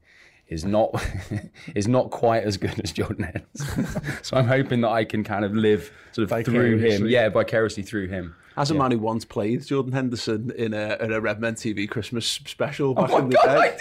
is 0.51 0.63
not 0.65 1.03
is 1.75 1.87
not 1.87 2.11
quite 2.11 2.43
as 2.43 2.57
good 2.57 2.79
as 2.83 2.91
Jordan 2.91 3.23
Henderson. 3.23 3.87
so 4.21 4.37
I'm 4.37 4.47
hoping 4.47 4.81
that 4.81 4.89
I 4.89 5.03
can 5.05 5.23
kind 5.23 5.43
of 5.45 5.55
live 5.55 5.91
sort 6.11 6.31
of 6.31 6.45
through 6.45 6.73
him, 6.73 6.79
Vicariously. 6.79 7.09
yeah, 7.11 7.29
vicariously 7.29 7.83
through 7.83 8.07
him. 8.09 8.35
As 8.57 8.69
a 8.69 8.73
man 8.75 8.91
who 8.91 8.99
once 8.99 9.23
played 9.23 9.65
Jordan 9.65 9.93
Henderson 9.93 10.51
in 10.57 10.73
a, 10.73 10.97
in 10.99 11.13
a 11.13 11.21
Redmen 11.21 11.55
TV 11.55 11.89
Christmas 11.89 12.27
special 12.27 12.93
back 12.93 13.09
Oh 13.09 13.19
in 13.19 13.23
my 13.23 13.29
the 13.29 13.35
god, 13.35 13.45
day. 13.45 13.77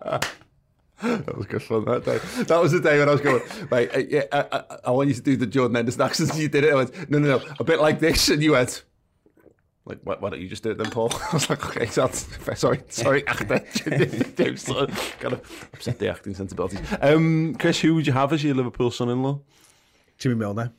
I 0.00 0.16
did! 0.18 0.32
That 1.02 1.36
was 1.36 1.46
good 1.46 1.62
fun 1.62 1.84
that 1.86 2.04
day. 2.04 2.18
That 2.44 2.60
was 2.62 2.70
the 2.70 2.78
day 2.80 3.00
when 3.00 3.08
I 3.08 3.12
was 3.12 3.20
going, 3.20 3.42
like, 3.72 3.92
uh, 3.96 4.02
yeah, 4.08 4.22
I, 4.30 4.44
I, 4.52 4.62
I 4.84 4.90
want 4.92 5.08
you 5.08 5.14
to 5.16 5.20
do 5.20 5.36
the 5.36 5.46
Jordan 5.48 5.74
Henderson 5.74 6.00
accent. 6.02 6.36
You 6.36 6.48
did 6.48 6.62
it. 6.62 6.72
I 6.72 6.76
went, 6.76 7.10
no, 7.10 7.18
no, 7.18 7.38
no, 7.38 7.44
a 7.58 7.64
bit 7.64 7.80
like 7.80 7.98
this. 7.98 8.28
And 8.28 8.40
you 8.40 8.52
went, 8.52 8.84
like, 9.84 9.98
why, 10.04 10.16
why 10.18 10.30
don't 10.30 10.40
you 10.40 10.48
just 10.48 10.62
do 10.62 10.70
it 10.70 10.78
then, 10.78 10.90
Paul? 10.90 11.10
I 11.32 11.34
was 11.34 11.50
like, 11.50 11.64
okay, 11.66 11.86
so 11.86 12.06
that's, 12.06 12.26
sorry, 12.58 12.82
sorry, 12.88 13.26
actor. 13.26 13.64
Sort 14.56 14.90
of 14.90 15.16
kind 15.18 15.34
of 15.34 15.68
upset 15.74 15.98
the 15.98 16.08
acting 16.08 16.34
sensibilities. 16.34 16.80
Um, 17.00 17.56
Chris, 17.58 17.80
who 17.80 17.94
would 17.96 18.06
you 18.06 18.12
have 18.12 18.32
as 18.32 18.44
your 18.44 18.54
Liverpool 18.54 18.90
son-in-law? 18.90 19.40
Jimmy 20.18 20.36
Milner. 20.36 20.72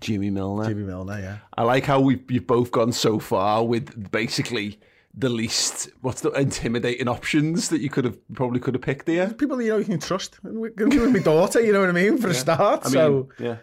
Jimmy 0.00 0.30
Milner. 0.30 0.66
Jimmy 0.66 0.84
Milner, 0.84 1.20
yeah. 1.20 1.38
I 1.56 1.64
like 1.64 1.84
how 1.84 2.00
we 2.00 2.22
you've 2.28 2.46
both 2.46 2.70
gone 2.70 2.92
so 2.92 3.18
far 3.18 3.64
with 3.64 4.10
basically 4.10 4.78
the 5.14 5.28
least 5.28 5.90
what's 6.02 6.20
the 6.20 6.30
intimidating 6.30 7.08
options 7.08 7.68
that 7.70 7.80
you 7.80 7.90
could 7.90 8.04
have 8.04 8.16
probably 8.34 8.60
could 8.60 8.74
have 8.74 8.82
picked 8.82 9.06
there. 9.06 9.32
People 9.34 9.60
you 9.60 9.70
know 9.70 9.78
you 9.78 9.84
can 9.84 10.00
trust. 10.00 10.38
We're 10.44 10.70
going 10.70 10.90
to 10.92 11.06
be 11.06 11.12
my 11.12 11.18
daughter, 11.18 11.60
you 11.60 11.72
know 11.72 11.80
what 11.80 11.88
I 11.88 11.92
mean, 11.92 12.18
for 12.18 12.28
a 12.28 12.34
start. 12.34 12.82
I 12.84 12.84
mean, 12.84 12.92
so 12.92 13.28
yeah. 13.38 13.56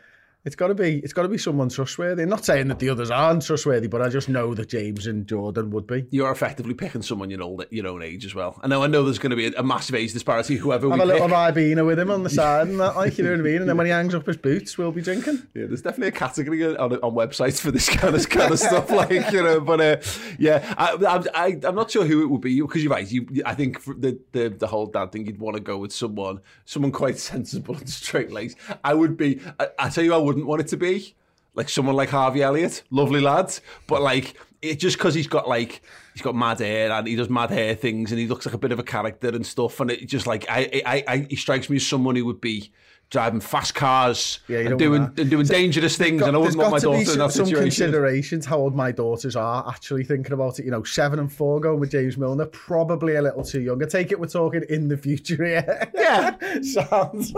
It's 0.46 0.56
got 0.56 0.68
to 0.68 0.76
be 0.76 1.00
it's 1.00 1.14
got 1.14 1.24
to 1.24 1.28
be 1.28 1.38
someone 1.38 1.70
trustworthy. 1.70 2.24
I'm 2.24 2.30
not 2.30 2.46
saying 2.46 2.68
that 2.68 2.80
the 2.80 2.90
others 2.90 3.10
aren't 3.10 3.44
trustworthy, 3.44 3.88
but 3.88 4.02
I 4.02 4.10
just 4.10 4.30
know 4.30 4.54
that 4.54 4.70
James 4.70 5.08
and 5.08 5.28
Jordan 5.28 5.72
would 5.72 5.88
be. 5.88 6.06
You're 6.12 6.32
effectively 6.32 6.76
picking 6.76 7.02
someone 7.02 7.30
your 7.32 7.42
old 7.42 7.66
your 7.72 7.88
own 7.88 8.04
age 8.04 8.26
as 8.26 8.36
well. 8.36 8.60
I 8.62 8.68
know 8.68 8.84
I 8.84 8.88
know 8.88 9.04
there's 9.04 9.18
going 9.18 9.32
to 9.32 9.36
be 9.36 9.48
a, 9.48 9.60
a 9.60 9.64
massive 9.64 9.96
age 9.96 10.14
disparity. 10.14 10.56
Whoever 10.56 10.88
we 10.88 10.92
Have 10.92 11.02
a 11.02 11.06
little 11.06 11.28
pick. 11.28 11.36
Ribena 11.36 11.86
with 11.86 11.98
him 11.98 12.12
on 12.12 12.24
the 12.24 12.30
side 12.42 12.68
and 12.68 12.80
that, 12.80 12.96
like 12.96 13.18
you 13.18 13.24
know 13.24 13.32
what 13.32 13.40
I 13.40 13.44
mean. 13.44 13.62
And 13.62 13.70
then 13.70 13.78
when 13.78 13.88
he 13.88 13.92
hangs 13.92 14.14
up 14.14 14.28
his 14.28 14.38
boots, 14.38 14.78
we'll 14.78 14.92
be 14.92 15.02
drinking. 15.02 15.48
Yeah, 15.56 15.66
there's 15.66 15.82
definitely 15.82 16.10
a 16.10 16.12
category 16.12 16.64
on, 16.64 16.94
on 16.94 17.14
websites 17.14 17.60
for 17.60 17.72
this 17.72 17.90
kind 17.90 18.16
of 18.16 18.30
kind 18.30 18.52
of 18.52 18.60
stuff, 18.60 18.92
like 18.92 19.32
you 19.32 19.42
know. 19.42 19.60
But 19.60 19.82
uh, 19.82 19.98
yeah, 20.38 20.74
I, 20.78 21.24
I, 21.34 21.60
I'm 21.68 21.76
not 21.76 21.90
sure 21.90 22.06
who 22.06 22.22
it 22.22 22.28
would 22.28 22.42
be 22.42 22.62
because 22.62 22.84
you're 22.84 22.94
right. 22.94 23.10
You, 23.10 23.28
I 23.46 23.56
think 23.56 23.84
the, 23.84 24.20
the 24.32 24.50
the 24.50 24.68
whole 24.68 24.86
dad 24.86 25.12
thing, 25.12 25.26
you'd 25.26 25.40
want 25.40 25.58
to 25.58 25.64
go 25.64 25.78
with 25.78 25.92
someone, 25.92 26.42
someone 26.66 26.92
quite 26.92 27.18
sensible 27.32 27.76
and 27.76 27.90
straight 27.90 28.32
laced. 28.32 28.58
I 28.84 28.94
would 28.94 29.18
be. 29.18 29.42
I, 29.60 29.70
I 29.80 29.90
tell 29.90 30.04
you, 30.04 30.14
I 30.14 30.18
wouldn't 30.36 30.48
want 30.50 30.62
it 30.62 30.68
to 30.68 30.78
be 30.78 31.16
like 31.56 31.70
someone 31.70 31.96
like 31.96 32.10
Harvey 32.10 32.44
Elliott, 32.44 32.84
lovely 32.90 33.22
lad, 33.22 33.58
but 33.88 34.02
like 34.02 34.36
it 34.62 34.80
just 34.80 34.98
because 34.98 35.14
he's 35.14 35.28
got 35.28 35.48
like 35.48 35.82
he's 36.14 36.22
got 36.22 36.36
mad 36.36 36.60
hair 36.60 36.92
and 36.92 37.08
he 37.08 37.16
does 37.16 37.30
mad 37.30 37.50
hair 37.50 37.76
things 37.76 38.12
and 38.12 38.20
he 38.20 38.28
looks 38.28 38.46
like 38.46 38.56
a 38.56 38.58
bit 38.58 38.72
of 38.72 38.80
a 38.80 38.84
character 38.84 39.30
and 39.30 39.46
stuff, 39.46 39.80
and 39.80 39.92
it 39.92 40.06
just 40.06 40.28
like 40.28 40.46
I 40.50 40.82
I, 40.86 41.04
I 41.08 41.18
he 41.30 41.36
strikes 41.36 41.70
me 41.70 41.78
as 41.78 41.88
someone 41.88 42.16
who 42.16 42.26
would 42.26 42.42
be 42.42 42.72
driving 43.12 43.40
fast 43.40 43.76
cars 43.76 44.40
Yeah, 44.48 44.60
and 44.60 44.80
doing 44.80 45.04
and 45.18 45.30
doing 45.30 45.46
dangerous 45.46 45.96
things, 45.96 46.22
and 46.24 46.36
I 46.36 46.40
wouldn't 46.40 46.58
want 46.58 46.72
my 46.72 46.80
daughter 46.80 47.12
in 47.14 47.20
that 47.20 47.32
some 47.32 47.46
situation. 47.46 47.62
considerations 47.62 48.46
how 48.46 48.58
old 48.58 48.76
my 48.76 48.92
daughters 48.92 49.36
are 49.36 49.68
actually 49.70 50.04
thinking 50.04 50.34
about 50.34 50.60
it. 50.60 50.66
You 50.66 50.72
know, 50.72 50.84
seven 50.84 51.20
and 51.20 51.32
four 51.32 51.60
going 51.60 51.80
with 51.80 51.92
James 51.92 52.18
Milner, 52.18 52.48
probably 52.48 53.16
a 53.16 53.22
little 53.22 53.44
too 53.44 53.62
young. 53.62 53.82
I 53.84 53.86
take 53.86 54.12
it 54.12 54.20
we're 54.20 54.28
talking 54.28 54.64
in 54.70 54.88
the 54.88 54.98
future 54.98 55.46
here. 55.46 55.90
Yeah. 55.94 56.36
Sounds. 56.62 57.34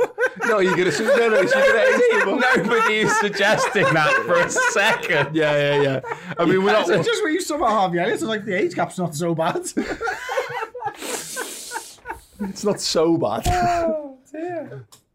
No, 0.46 0.60
you're 0.60 0.75
gonna 0.75 0.91
no, 0.91 1.29
no, 1.29 1.41
you're 1.41 1.51
gonna 1.51 1.79
age 1.79 2.25
them 2.25 2.34
up. 2.34 2.58
Nobody 2.58 2.98
is 3.00 3.20
suggesting 3.20 3.84
that 3.94 4.13
for 4.25 4.39
a 4.39 4.50
second. 4.50 5.36
Yeah, 5.36 5.75
yeah, 5.75 5.82
yeah. 5.82 6.34
I 6.38 6.46
mean, 6.46 6.63
we're 6.63 6.74
not. 6.74 6.88
Just 6.88 7.24
when 7.24 7.34
you 7.34 7.41
saw 7.41 7.56
about 7.56 7.70
Harvey 7.70 8.00
Elliott, 8.00 8.15
it's 8.15 8.24
like 8.24 8.46
the 8.46 8.53
age 8.53 8.75
gap's 8.75 8.98
not 8.98 9.15
so 9.15 9.34
bad. 9.34 9.62
It's 12.39 12.63
not 12.63 12.79
so 12.79 13.17
bad. 13.17 13.48
Oh, 13.48 14.17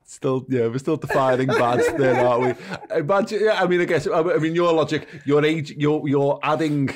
still, 0.04 0.44
yeah, 0.48 0.66
we're 0.66 0.78
still 0.78 0.96
defining 0.96 1.48
bad 1.48 1.80
there, 1.96 2.26
aren't 2.26 2.42
we? 2.58 2.64
Uh, 2.90 2.98
Imagine, 2.98 3.44
yeah, 3.44 3.62
I 3.62 3.66
mean, 3.66 3.80
I 3.80 3.84
guess, 3.84 4.06
I 4.06 4.22
mean, 4.38 4.54
your 4.54 4.72
logic, 4.72 5.08
your 5.24 5.44
age, 5.44 5.72
you're 5.72 6.06
you're 6.08 6.38
adding 6.42 6.90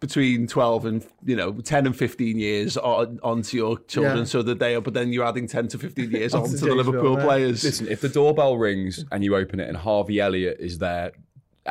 between 0.00 0.46
twelve 0.46 0.84
and 0.84 1.04
you 1.24 1.34
know 1.36 1.52
ten 1.52 1.86
and 1.86 1.96
fifteen 1.96 2.38
years 2.38 2.76
on, 2.76 3.18
onto 3.22 3.56
your 3.56 3.78
children, 3.88 4.18
Yeah. 4.18 4.24
so 4.24 4.42
that 4.42 4.58
they 4.58 4.74
are. 4.74 4.80
But 4.80 4.94
then 4.94 5.12
you're 5.12 5.24
adding 5.26 5.46
ten 5.46 5.68
to 5.68 5.78
fifteen 5.78 6.10
years 6.10 6.34
Onto 6.34 6.50
onto 6.52 6.66
the 6.66 6.74
Liverpool 6.74 7.02
Milner. 7.16 7.24
players. 7.24 7.64
Listen, 7.64 7.88
if 7.88 8.00
the 8.00 8.08
doorbell 8.08 8.56
rings 8.56 9.04
and 9.10 9.24
you 9.24 9.34
open 9.36 9.60
it 9.60 9.68
and 9.68 9.76
Harvey 9.76 10.20
Elliott 10.20 10.58
is 10.60 10.78
there 10.78 11.12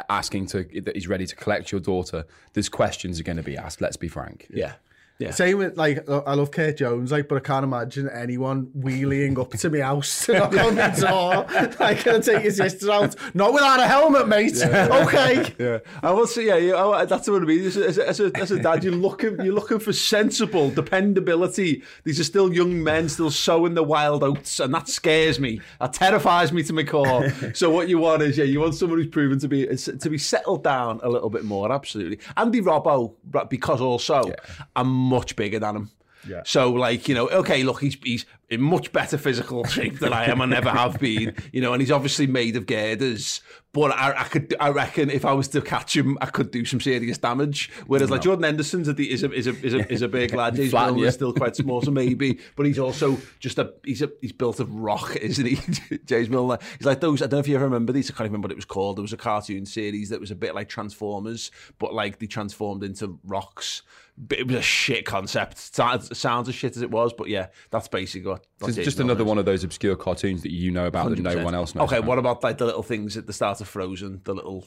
asking 0.09 0.45
to 0.47 0.63
that 0.81 0.93
he's 0.95 1.07
ready 1.07 1.25
to 1.25 1.35
collect 1.35 1.71
your 1.71 1.79
daughter, 1.79 2.25
there's 2.53 2.67
questions 2.69 3.19
are 3.19 3.23
going 3.23 3.37
to 3.37 3.43
be 3.43 3.55
asked. 3.57 3.79
Let's 3.81 3.97
be 3.97 4.07
frank. 4.07 4.47
yeah, 4.49 4.73
yeah. 5.17 5.31
Same 5.31 5.59
with 5.59 5.77
like 5.77 6.09
uh, 6.09 6.23
I 6.25 6.33
love 6.33 6.51
Kurt 6.51 6.77
Jones, 6.77 7.09
like, 7.09 7.29
but 7.29 7.37
I 7.37 7.39
can't 7.39 7.63
imagine 7.63 8.09
anyone 8.09 8.69
wheeling 8.73 9.39
up 9.39 9.51
to 9.51 9.69
my 9.69 9.79
house 9.79 10.25
to 10.25 10.33
knock 10.33 10.57
on 10.57 10.75
the 10.75 10.87
door. 10.99 11.45
Like, 11.79 12.03
gonna 12.03 12.21
take 12.21 12.43
your 12.43 12.51
sister 12.51 12.91
out, 12.91 13.15
not 13.33 13.53
without 13.53 13.79
a 13.79 13.87
helmet, 13.87 14.27
mate. 14.27 14.61
Okay. 14.65 15.53
Yeah, 15.57 15.79
I 16.01 16.11
will 16.11 16.27
say, 16.27 16.47
yeah, 16.47 16.55
yeah 16.55 16.73
oh, 16.75 17.05
that's 17.05 17.27
what 17.29 17.41
I 17.41 17.45
mean. 17.45 17.65
As 17.65 17.77
a, 17.77 17.87
as, 18.07 18.19
a, 18.19 18.31
as, 18.35 18.51
a, 18.51 18.59
dad, 18.59 18.83
you're 18.83 18.93
looking, 18.93 19.39
you're 19.43 19.53
looking 19.53 19.79
for 19.79 19.93
sensible 19.93 20.69
dependability. 20.69 21.83
These 22.03 22.19
are 22.19 22.23
still 22.23 22.53
young 22.53 22.83
men, 22.83 23.09
still 23.09 23.31
sowing 23.31 23.73
the 23.73 23.83
wild 23.83 24.23
oats, 24.23 24.59
and 24.59 24.73
that 24.73 24.89
scares 24.89 25.39
me. 25.39 25.61
That 25.79 25.93
terrifies 25.93 26.51
me 26.51 26.63
to 26.63 26.73
my 26.73 26.83
core. 26.83 27.29
so 27.53 27.69
what 27.69 27.89
you 27.89 27.99
want 27.99 28.21
is, 28.21 28.37
yeah, 28.37 28.45
you 28.45 28.59
want 28.59 28.75
someone 28.75 28.99
who's 28.99 29.07
proven 29.07 29.39
to 29.39 29.47
be 29.47 29.65
to 29.65 30.09
be 30.09 30.17
settled 30.17 30.63
down 30.63 30.99
a 31.03 31.09
little 31.09 31.29
bit 31.29 31.45
more. 31.45 31.71
Absolutely, 31.71 32.19
Andy 32.37 32.61
Robbo, 32.61 33.13
because 33.49 33.81
also 33.81 34.33
I'm 34.75 35.04
much 35.05 35.35
bigger 35.35 35.59
than 35.59 35.75
him. 35.75 35.91
Yeah. 36.27 36.41
So, 36.45 36.71
like, 36.71 37.07
you 37.07 37.15
know, 37.15 37.29
okay, 37.29 37.63
look, 37.63 37.81
he's 37.81 37.97
he's 38.03 38.25
in 38.49 38.61
much 38.61 38.91
better 38.91 39.17
physical 39.17 39.63
shape 39.65 39.99
than 39.99 40.13
I 40.13 40.25
am 40.25 40.41
and 40.41 40.51
never 40.51 40.69
have 40.69 40.99
been, 40.99 41.35
you 41.51 41.61
know, 41.61 41.73
and 41.73 41.81
he's 41.81 41.91
obviously 41.91 42.27
made 42.27 42.55
of 42.55 42.65
girders. 42.65 43.41
But 43.75 43.91
I, 43.91 44.21
I 44.21 44.23
could, 44.23 44.55
I 44.57 44.69
reckon, 44.69 45.09
if 45.09 45.25
I 45.25 45.33
was 45.33 45.49
to 45.49 45.61
catch 45.61 45.97
him, 45.97 46.17
I 46.21 46.27
could 46.27 46.49
do 46.49 46.63
some 46.63 46.79
serious 46.79 47.17
damage. 47.17 47.69
Whereas, 47.87 48.09
like 48.09 48.21
Jordan 48.21 48.43
Henderson's 48.43 48.87
a, 48.87 48.95
is 48.97 49.21
a 49.21 49.31
is 49.33 49.47
a 49.47 49.65
is 49.65 49.73
a, 49.73 49.91
is 49.91 50.01
a 50.01 50.07
big 50.07 50.33
lad. 50.33 50.55
James 50.55 50.71
Flatten 50.71 50.95
Milner's 50.95 51.15
still 51.15 51.33
quite 51.33 51.57
small, 51.57 51.81
so 51.81 51.91
maybe. 51.91 52.39
But 52.55 52.67
he's 52.67 52.79
also 52.79 53.17
just 53.39 53.59
a 53.59 53.73
he's 53.83 54.01
a 54.01 54.09
he's 54.21 54.31
built 54.31 54.61
of 54.61 54.73
rock, 54.73 55.17
isn't 55.17 55.45
he? 55.45 55.59
James 56.05 56.29
Milner. 56.29 56.57
He's 56.77 56.85
like 56.85 57.01
those. 57.01 57.21
I 57.21 57.25
don't 57.25 57.33
know 57.33 57.39
if 57.39 57.49
you 57.49 57.55
ever 57.55 57.65
remember 57.65 57.91
these. 57.91 58.09
I 58.09 58.13
can't 58.13 58.29
remember 58.29 58.45
what 58.45 58.53
it 58.53 58.55
was 58.55 58.63
called. 58.63 58.95
There 58.95 59.01
was 59.01 59.11
a 59.11 59.17
cartoon 59.17 59.65
series 59.65 60.07
that 60.07 60.21
was 60.21 60.31
a 60.31 60.35
bit 60.35 60.55
like 60.55 60.69
Transformers, 60.69 61.51
but 61.77 61.93
like 61.93 62.19
they 62.19 62.27
transformed 62.27 62.81
into 62.81 63.19
rocks. 63.25 63.81
But 64.17 64.39
it 64.39 64.47
was 64.47 64.55
a 64.55 64.61
shit 64.61 65.05
concept. 65.05 65.57
Sounds, 65.57 66.17
sounds 66.17 66.47
as 66.47 66.55
shit 66.55 66.77
as 66.77 66.81
it 66.81 66.89
was, 66.89 67.11
but 67.11 67.27
yeah, 67.27 67.47
that's 67.69 67.89
basically 67.89 68.31
what. 68.35 68.45
what 68.59 68.69
It's 68.77 68.85
just 68.85 68.99
another 68.99 69.23
one 69.25 69.37
of 69.37 69.45
those 69.45 69.63
obscure 69.63 69.95
cartoons 69.95 70.41
that 70.43 70.51
you 70.51 70.71
know 70.71 70.85
about 70.87 71.09
that 71.09 71.19
no 71.19 71.43
one 71.43 71.55
else 71.55 71.75
knows. 71.75 71.85
Okay, 71.87 71.97
about. 71.97 72.07
what 72.07 72.17
about 72.19 72.43
like 72.43 72.57
the 72.57 72.65
little 72.65 72.83
things 72.83 73.17
at 73.17 73.27
the 73.27 73.33
start 73.33 73.61
of 73.61 73.67
Frozen, 73.67 74.21
the 74.23 74.33
little 74.33 74.65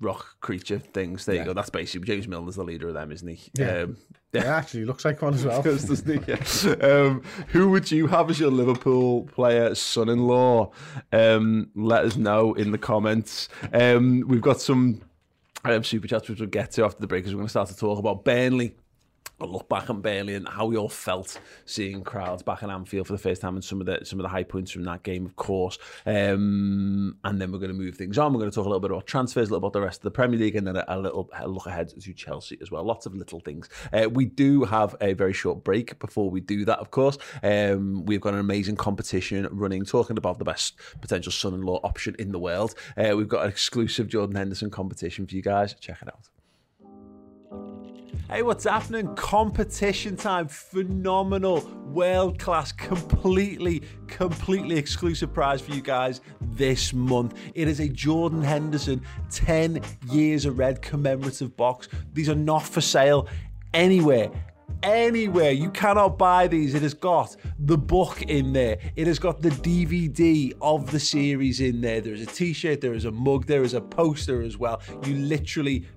rock 0.00 0.40
creature 0.40 0.78
things? 0.78 1.24
There 1.24 1.36
you 1.36 1.44
go. 1.44 1.52
That's 1.52 1.70
basically 1.70 2.06
James 2.06 2.26
Milner's 2.26 2.56
the 2.56 2.64
leader 2.64 2.88
of 2.88 2.94
them, 2.94 3.12
isn't 3.12 3.28
he? 3.28 3.50
Yeah. 3.54 3.82
Um, 3.82 3.96
Yeah, 4.32 4.56
actually, 4.56 4.84
looks 4.84 5.04
like 5.04 5.22
one 5.22 5.34
as 5.34 5.44
well. 5.46 5.62
does, 5.62 5.84
doesn't 5.84 6.24
he? 6.24 6.32
Yeah. 6.32 6.74
Um, 6.86 7.22
who 7.48 7.70
would 7.70 7.90
you 7.90 8.06
have 8.08 8.28
as 8.30 8.38
your 8.38 8.50
Liverpool 8.50 9.24
player 9.32 9.74
son-in-law? 9.74 10.70
Um, 11.12 11.70
let 11.74 12.04
us 12.04 12.16
know 12.16 12.52
in 12.54 12.70
the 12.70 12.78
comments. 12.78 13.48
Um, 13.72 14.24
we've 14.28 14.42
got 14.42 14.60
some 14.60 15.00
um, 15.64 15.82
super 15.84 16.06
chats 16.06 16.28
which 16.28 16.40
we'll 16.40 16.48
get 16.48 16.72
to 16.72 16.84
after 16.84 17.00
the 17.00 17.06
break 17.06 17.22
because 17.24 17.34
we're 17.34 17.38
going 17.40 17.46
to 17.46 17.50
start 17.50 17.68
to 17.68 17.76
talk 17.76 17.98
about 17.98 18.24
Burnley. 18.24 18.76
A 19.38 19.44
look 19.44 19.68
back 19.68 19.90
on 19.90 20.00
Burnley 20.00 20.34
and 20.34 20.48
how 20.48 20.64
we 20.64 20.78
all 20.78 20.88
felt 20.88 21.38
seeing 21.66 22.02
crowds 22.02 22.42
back 22.42 22.62
in 22.62 22.70
Anfield 22.70 23.06
for 23.06 23.12
the 23.12 23.18
first 23.18 23.42
time 23.42 23.54
and 23.54 23.62
some 23.62 23.80
of 23.80 23.86
the 23.86 24.02
some 24.02 24.18
of 24.18 24.22
the 24.22 24.30
high 24.30 24.44
points 24.44 24.70
from 24.70 24.84
that 24.84 25.02
game, 25.02 25.26
of 25.26 25.36
course. 25.36 25.78
Um, 26.06 27.18
and 27.22 27.38
then 27.38 27.52
we're 27.52 27.58
going 27.58 27.68
to 27.70 27.74
move 27.74 27.96
things 27.96 28.16
on. 28.16 28.32
We're 28.32 28.38
going 28.38 28.50
to 28.50 28.54
talk 28.54 28.64
a 28.64 28.68
little 28.68 28.80
bit 28.80 28.90
about 28.92 29.06
transfers, 29.06 29.50
a 29.50 29.52
little 29.52 29.58
about 29.58 29.74
the 29.74 29.82
rest 29.82 29.98
of 29.98 30.04
the 30.04 30.10
Premier 30.10 30.38
League, 30.38 30.56
and 30.56 30.66
then 30.66 30.76
a, 30.76 30.84
a 30.88 30.98
little 30.98 31.28
a 31.38 31.46
look 31.46 31.66
ahead 31.66 31.90
to 31.90 32.12
Chelsea 32.14 32.56
as 32.62 32.70
well. 32.70 32.82
Lots 32.82 33.04
of 33.04 33.14
little 33.14 33.40
things. 33.40 33.68
Uh, 33.92 34.08
we 34.08 34.24
do 34.24 34.64
have 34.64 34.96
a 35.02 35.12
very 35.12 35.34
short 35.34 35.62
break 35.62 35.98
before 35.98 36.30
we 36.30 36.40
do 36.40 36.64
that, 36.64 36.78
of 36.78 36.90
course. 36.90 37.18
Um, 37.42 38.06
we've 38.06 38.22
got 38.22 38.32
an 38.32 38.40
amazing 38.40 38.76
competition 38.76 39.46
running, 39.50 39.84
talking 39.84 40.16
about 40.16 40.38
the 40.38 40.46
best 40.46 40.76
potential 41.02 41.30
son-in-law 41.30 41.80
option 41.84 42.16
in 42.18 42.32
the 42.32 42.38
world. 42.38 42.74
Uh, 42.96 43.14
we've 43.14 43.28
got 43.28 43.44
an 43.44 43.50
exclusive 43.50 44.08
Jordan 44.08 44.36
Henderson 44.36 44.70
competition 44.70 45.26
for 45.26 45.34
you 45.34 45.42
guys. 45.42 45.74
Check 45.74 45.98
it 46.00 46.08
out. 46.08 46.30
Hey, 48.28 48.42
what's 48.42 48.64
happening? 48.64 49.14
Competition 49.14 50.16
time. 50.16 50.48
Phenomenal, 50.48 51.60
world 51.86 52.38
class, 52.38 52.72
completely, 52.72 53.82
completely 54.08 54.76
exclusive 54.76 55.32
prize 55.32 55.60
for 55.60 55.72
you 55.72 55.80
guys 55.80 56.20
this 56.40 56.92
month. 56.92 57.34
It 57.54 57.68
is 57.68 57.80
a 57.80 57.88
Jordan 57.88 58.42
Henderson 58.42 59.02
10 59.30 59.80
years 60.10 60.44
of 60.44 60.58
red 60.58 60.82
commemorative 60.82 61.56
box. 61.56 61.88
These 62.12 62.28
are 62.28 62.34
not 62.34 62.62
for 62.62 62.80
sale 62.80 63.28
anywhere. 63.72 64.30
Anywhere 64.86 65.50
you 65.50 65.68
cannot 65.72 66.16
buy 66.16 66.46
these, 66.46 66.72
it 66.76 66.82
has 66.82 66.94
got 66.94 67.34
the 67.58 67.76
book 67.76 68.22
in 68.22 68.52
there. 68.52 68.78
It 68.94 69.08
has 69.08 69.18
got 69.18 69.42
the 69.42 69.48
DVD 69.50 70.52
of 70.60 70.92
the 70.92 71.00
series 71.00 71.60
in 71.60 71.80
there. 71.80 72.00
There 72.00 72.14
is 72.14 72.22
a 72.22 72.26
T-shirt, 72.26 72.80
there 72.80 72.94
is 72.94 73.04
a 73.04 73.10
mug, 73.10 73.46
there 73.46 73.64
is 73.64 73.74
a 73.74 73.80
poster 73.80 74.42
as 74.42 74.56
well. 74.56 74.80
You 75.04 75.16
literally, 75.16 75.88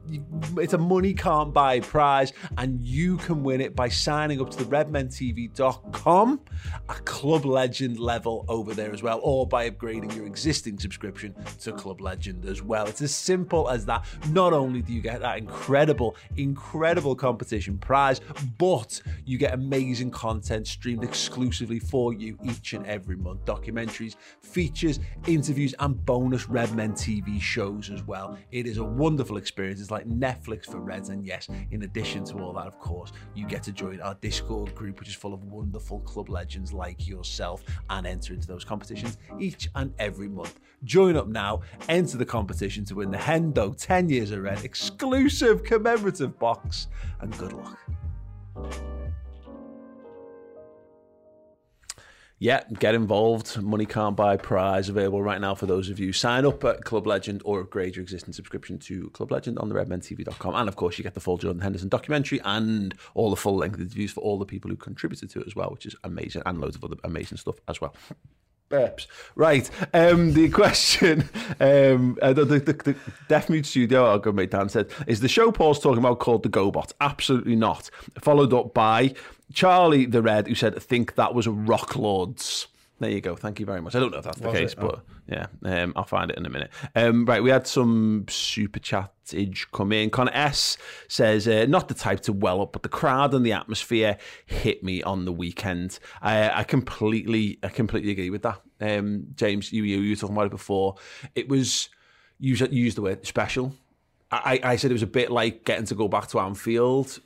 it's 0.58 0.74
a 0.74 0.80
money 0.80 1.14
can't 1.14 1.54
buy 1.54 1.82
prize, 1.82 2.34
and 2.58 2.84
you 2.84 3.18
can 3.18 3.44
win 3.44 3.62
it 3.62 3.76
by 3.76 3.90
signing 3.90 4.42
up 4.42 4.50
to 4.50 4.58
the 4.58 4.64
RedmenTV.com, 4.64 6.42
a 6.90 6.94
Club 6.94 7.46
Legend 7.46 8.00
level 8.00 8.44
over 8.48 8.74
there 8.74 8.92
as 8.92 9.04
well, 9.04 9.20
or 9.22 9.46
by 9.46 9.70
upgrading 9.70 10.16
your 10.16 10.26
existing 10.26 10.80
subscription 10.80 11.36
to 11.60 11.74
Club 11.74 12.02
Legend 12.02 12.44
as 12.46 12.64
well. 12.64 12.88
It's 12.88 13.04
as 13.04 13.14
simple 13.14 13.70
as 13.70 13.86
that. 13.86 14.04
Not 14.30 14.52
only 14.52 14.82
do 14.82 14.94
you 14.94 15.02
get 15.02 15.22
that 15.22 15.38
incredible, 15.38 16.16
incredible 16.38 17.16
competition 17.16 17.78
prize, 17.78 18.20
but 18.58 18.79
you 19.26 19.38
get 19.38 19.54
amazing 19.54 20.12
content 20.12 20.68
streamed 20.68 21.04
exclusively 21.04 21.80
for 21.80 22.14
you 22.14 22.38
each 22.44 22.74
and 22.74 22.86
every 22.86 23.16
month. 23.16 23.46
Documentaries, 23.46 24.16
features, 24.42 25.00
interviews, 25.28 25.74
and 25.80 26.04
bonus 26.06 26.50
Red 26.50 26.74
Men 26.76 26.94
TV 26.94 27.42
shows 27.42 27.90
as 27.90 28.04
well. 28.04 28.38
It 28.52 28.66
is 28.66 28.78
a 28.78 28.84
wonderful 28.84 29.38
experience. 29.38 29.80
It's 29.82 29.92
like 29.92 30.08
Netflix 30.08 30.66
for 30.66 30.80
Reds. 30.80 31.10
And 31.10 31.26
yes, 31.26 31.48
in 31.72 31.84
addition 31.84 32.24
to 32.26 32.40
all 32.40 32.54
that, 32.54 32.68
of 32.68 32.80
course, 32.80 33.12
you 33.36 33.46
get 33.46 33.64
to 33.64 33.72
join 33.72 34.02
our 34.02 34.16
Discord 34.16 34.74
group, 34.76 35.00
which 35.00 35.10
is 35.10 35.16
full 35.16 35.34
of 35.34 35.44
wonderful 35.46 36.00
club 36.02 36.30
legends 36.30 36.74
like 36.74 37.08
yourself, 37.08 37.64
and 37.90 38.06
enter 38.06 38.34
into 38.34 38.48
those 38.48 38.64
competitions 38.64 39.18
each 39.40 39.70
and 39.76 39.94
every 40.00 40.28
month. 40.28 40.60
Join 40.84 41.18
up 41.18 41.28
now, 41.28 41.62
enter 41.88 42.18
the 42.18 42.26
competition 42.26 42.86
to 42.86 42.96
win 42.96 43.12
the 43.12 43.18
Hendo 43.18 43.76
10 43.78 44.10
Years 44.10 44.32
of 44.32 44.42
Red 44.42 44.64
exclusive 44.64 45.64
commemorative 45.64 46.40
box, 46.40 46.88
and 47.22 47.38
good 47.38 47.54
luck. 47.54 47.78
Yeah, 52.42 52.64
get 52.80 52.96
involved. 52.96 53.62
Money 53.62 53.86
can't 53.86 54.16
buy 54.16 54.38
prize 54.38 54.88
available 54.88 55.22
right 55.22 55.42
now 55.42 55.56
for 55.56 55.66
those 55.66 55.90
of 55.90 56.00
you. 56.00 56.14
Sign 56.14 56.46
up 56.46 56.64
at 56.64 56.86
Club 56.86 57.06
Legend 57.06 57.42
or 57.44 57.60
upgrade 57.60 57.98
your 57.98 58.04
existing 58.04 58.32
subscription 58.32 58.80
to 58.80 59.10
Club 59.10 59.30
Legend 59.30 59.60
on 59.60 59.68
the 59.68 59.76
redmentv.com. 59.76 60.56
And 60.56 60.70
of 60.70 60.78
course, 60.78 60.98
you 60.98 61.04
get 61.04 61.16
the 61.16 61.20
full 61.20 61.38
Jordan 61.38 61.62
Henderson 61.62 61.90
documentary 61.90 62.40
and 62.46 62.96
all 63.14 63.30
the 63.30 63.36
full 63.36 63.58
length 63.58 63.78
interviews 63.78 64.14
for 64.14 64.22
all 64.22 64.40
the 64.40 64.46
people 64.46 64.72
who 64.72 64.78
contributed 64.78 65.30
to 65.32 65.42
it 65.42 65.48
as 65.48 65.56
well, 65.56 65.70
which 65.70 65.86
is 65.86 65.98
amazing, 66.06 66.42
and 66.46 66.62
loads 66.62 66.78
of 66.78 66.84
other 66.86 66.96
amazing 67.04 67.38
stuff 67.38 67.58
as 67.68 67.82
well. 67.82 67.94
Burps. 68.70 69.08
Right. 69.36 69.70
Um, 69.94 70.34
the 70.34 70.50
question, 70.62 71.28
um, 71.60 72.18
uh, 72.22 72.34
the, 72.34 72.46
the, 72.46 72.60
the, 72.60 72.96
Deaf 73.28 73.50
Mute 73.50 73.66
Studio, 73.66 74.06
our 74.06 74.20
good 74.20 74.36
mate 74.36 74.52
Dan 74.52 74.70
said, 74.70 74.90
is 75.08 75.20
the 75.20 75.28
show 75.28 75.52
Paul's 75.52 75.80
talking 75.80 76.00
about 76.00 76.20
called 76.20 76.44
The 76.44 76.50
GoBot? 76.50 76.94
Absolutely 77.02 77.56
not. 77.56 77.90
Followed 78.20 78.54
up 78.54 78.74
by 78.74 79.14
Charlie 79.54 80.06
the 80.06 80.22
Red, 80.22 80.48
who 80.48 80.56
said, 80.56 80.82
think 80.82 81.16
that 81.16 81.34
was 81.34 81.48
Rock 81.48 81.96
Lords. 81.96 82.68
There 83.00 83.10
you 83.10 83.22
go. 83.22 83.36
Thank 83.36 83.62
you 83.62 83.66
very 83.66 83.82
much. 83.82 83.96
I 83.96 84.00
don't 84.00 84.12
know 84.12 84.18
if 84.18 84.26
that's 84.26 84.40
the 84.40 84.48
Was 84.48 84.58
case, 84.58 84.74
it? 84.74 84.80
but 84.80 85.06
yeah, 85.28 85.48
um, 85.64 85.94
I'll 85.96 86.04
find 86.04 86.30
it 86.30 86.38
in 86.38 86.46
a 86.46 86.50
minute. 86.50 86.70
Um, 86.96 87.26
right, 87.26 87.42
we 87.42 87.50
had 87.50 87.66
some 87.66 88.26
super 88.28 88.80
chattage 88.80 89.68
come 89.72 89.94
in. 89.94 90.10
Connor 90.10 90.34
S 90.34 90.78
says, 91.08 91.48
uh, 91.48 91.66
not 91.70 91.88
the 91.88 91.94
type 91.94 92.20
to 92.22 92.34
well 92.34 92.62
up, 92.62 92.74
but 92.74 92.84
the 92.84 92.90
crowd 92.90 93.34
and 93.34 93.46
the 93.46 93.54
atmosphere 93.54 94.18
hit 94.46 94.84
me 94.84 95.02
on 95.02 95.24
the 95.24 95.32
weekend. 95.32 96.00
I, 96.22 96.50
I 96.60 96.64
completely, 96.66 97.58
I 97.64 97.70
completely 97.70 98.12
agree 98.12 98.32
with 98.32 98.42
that. 98.42 98.62
Um, 98.82 99.28
James, 99.36 99.72
you, 99.72 99.84
you, 99.84 100.00
you 100.00 100.12
were 100.12 100.16
talking 100.18 100.36
about 100.36 100.48
it 100.48 100.52
before. 100.52 100.96
It 101.36 101.48
was, 101.48 101.88
you 102.38 102.50
used, 102.50 102.74
you 102.74 102.84
used 102.84 102.98
the 102.98 103.02
word 103.02 103.26
special. 103.26 103.74
I, 104.32 104.60
I 104.64 104.76
said 104.76 104.92
it 104.92 104.94
was 104.94 105.04
a 105.04 105.08
bit 105.08 105.32
like 105.32 105.64
getting 105.64 105.86
to 105.86 105.96
go 105.96 106.08
back 106.08 106.28
to 106.28 106.40
Anfield, 106.40 107.20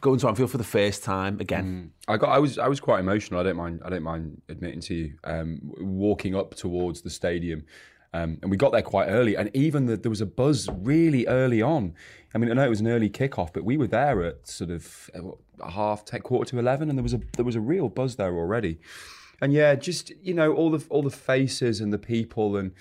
going 0.00 0.18
to 0.20 0.28
Anfield 0.28 0.50
for 0.50 0.58
the 0.58 0.64
first 0.64 1.04
time 1.04 1.40
again. 1.40 1.92
I 2.08 2.16
got. 2.16 2.30
I 2.30 2.38
was. 2.38 2.58
I 2.58 2.68
was 2.68 2.80
quite 2.80 3.00
emotional. 3.00 3.40
I 3.40 3.42
don't 3.42 3.56
mind. 3.56 3.82
I 3.84 3.90
don't 3.90 4.02
mind 4.02 4.42
admitting 4.48 4.80
to 4.80 4.94
you. 4.94 5.14
Um, 5.24 5.60
walking 5.62 6.34
up 6.34 6.54
towards 6.54 7.02
the 7.02 7.10
stadium, 7.10 7.64
um, 8.12 8.38
and 8.42 8.50
we 8.50 8.56
got 8.56 8.72
there 8.72 8.82
quite 8.82 9.06
early. 9.06 9.36
And 9.36 9.50
even 9.54 9.86
the, 9.86 9.96
there 9.96 10.10
was 10.10 10.20
a 10.20 10.26
buzz 10.26 10.68
really 10.72 11.26
early 11.26 11.62
on. 11.62 11.94
I 12.34 12.38
mean, 12.38 12.50
I 12.50 12.54
know 12.54 12.64
it 12.64 12.70
was 12.70 12.80
an 12.80 12.88
early 12.88 13.10
kickoff, 13.10 13.52
but 13.52 13.64
we 13.64 13.76
were 13.76 13.86
there 13.86 14.24
at 14.24 14.46
sort 14.48 14.70
of 14.70 15.10
uh, 15.14 15.70
half, 15.70 16.04
ten, 16.04 16.20
quarter 16.20 16.50
to 16.50 16.58
eleven, 16.58 16.88
and 16.88 16.98
there 16.98 17.02
was 17.02 17.14
a 17.14 17.20
there 17.36 17.44
was 17.44 17.56
a 17.56 17.60
real 17.60 17.88
buzz 17.88 18.16
there 18.16 18.36
already. 18.36 18.78
And 19.40 19.52
yeah, 19.52 19.74
just 19.74 20.12
you 20.22 20.34
know, 20.34 20.52
all 20.54 20.70
the 20.70 20.84
all 20.90 21.02
the 21.02 21.10
faces 21.10 21.80
and 21.80 21.92
the 21.92 21.98
people 21.98 22.56
and 22.56 22.72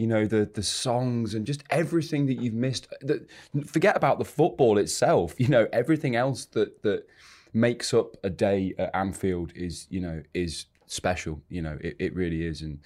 you 0.00 0.06
know 0.06 0.24
the 0.24 0.50
the 0.54 0.62
songs 0.62 1.34
and 1.34 1.46
just 1.46 1.62
everything 1.68 2.24
that 2.26 2.40
you've 2.40 2.54
missed. 2.54 2.88
Uh, 2.90 2.96
the, 3.02 3.26
forget 3.66 3.98
about 3.98 4.18
the 4.18 4.24
football 4.24 4.78
itself. 4.78 5.34
You 5.38 5.48
know, 5.48 5.66
everything 5.72 6.16
else 6.16 6.46
that 6.46 6.82
that 6.82 7.06
makes 7.52 7.92
up 7.92 8.16
a 8.24 8.30
day 8.30 8.74
at 8.78 8.90
Anfield 8.94 9.52
is 9.54 9.86
you 9.90 10.00
know 10.00 10.22
is 10.32 10.66
special. 10.86 11.42
You 11.50 11.62
know, 11.62 11.78
it, 11.82 11.96
it 11.98 12.14
really 12.14 12.44
is. 12.44 12.62
And 12.62 12.78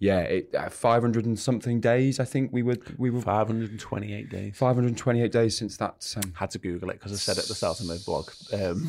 yeah, 0.00 0.20
it, 0.20 0.54
uh, 0.54 0.68
500 0.68 1.26
and 1.26 1.36
something 1.36 1.80
days. 1.80 2.20
I 2.20 2.24
think 2.24 2.52
we 2.52 2.62
were 2.62 2.76
we 2.98 3.10
were 3.10 3.20
528 3.20 4.28
days. 4.28 4.56
528 4.56 5.32
days 5.32 5.58
since 5.58 5.76
that. 5.78 6.14
Um, 6.16 6.32
had 6.36 6.50
to 6.52 6.58
Google 6.58 6.90
it 6.90 6.94
because 6.94 7.12
I 7.12 7.16
said 7.16 7.36
it 7.36 7.42
at 7.42 7.48
the 7.48 7.54
start 7.56 7.80
of 7.80 7.86
my 7.86 7.96
blog. 8.06 8.30
Um, 8.52 8.88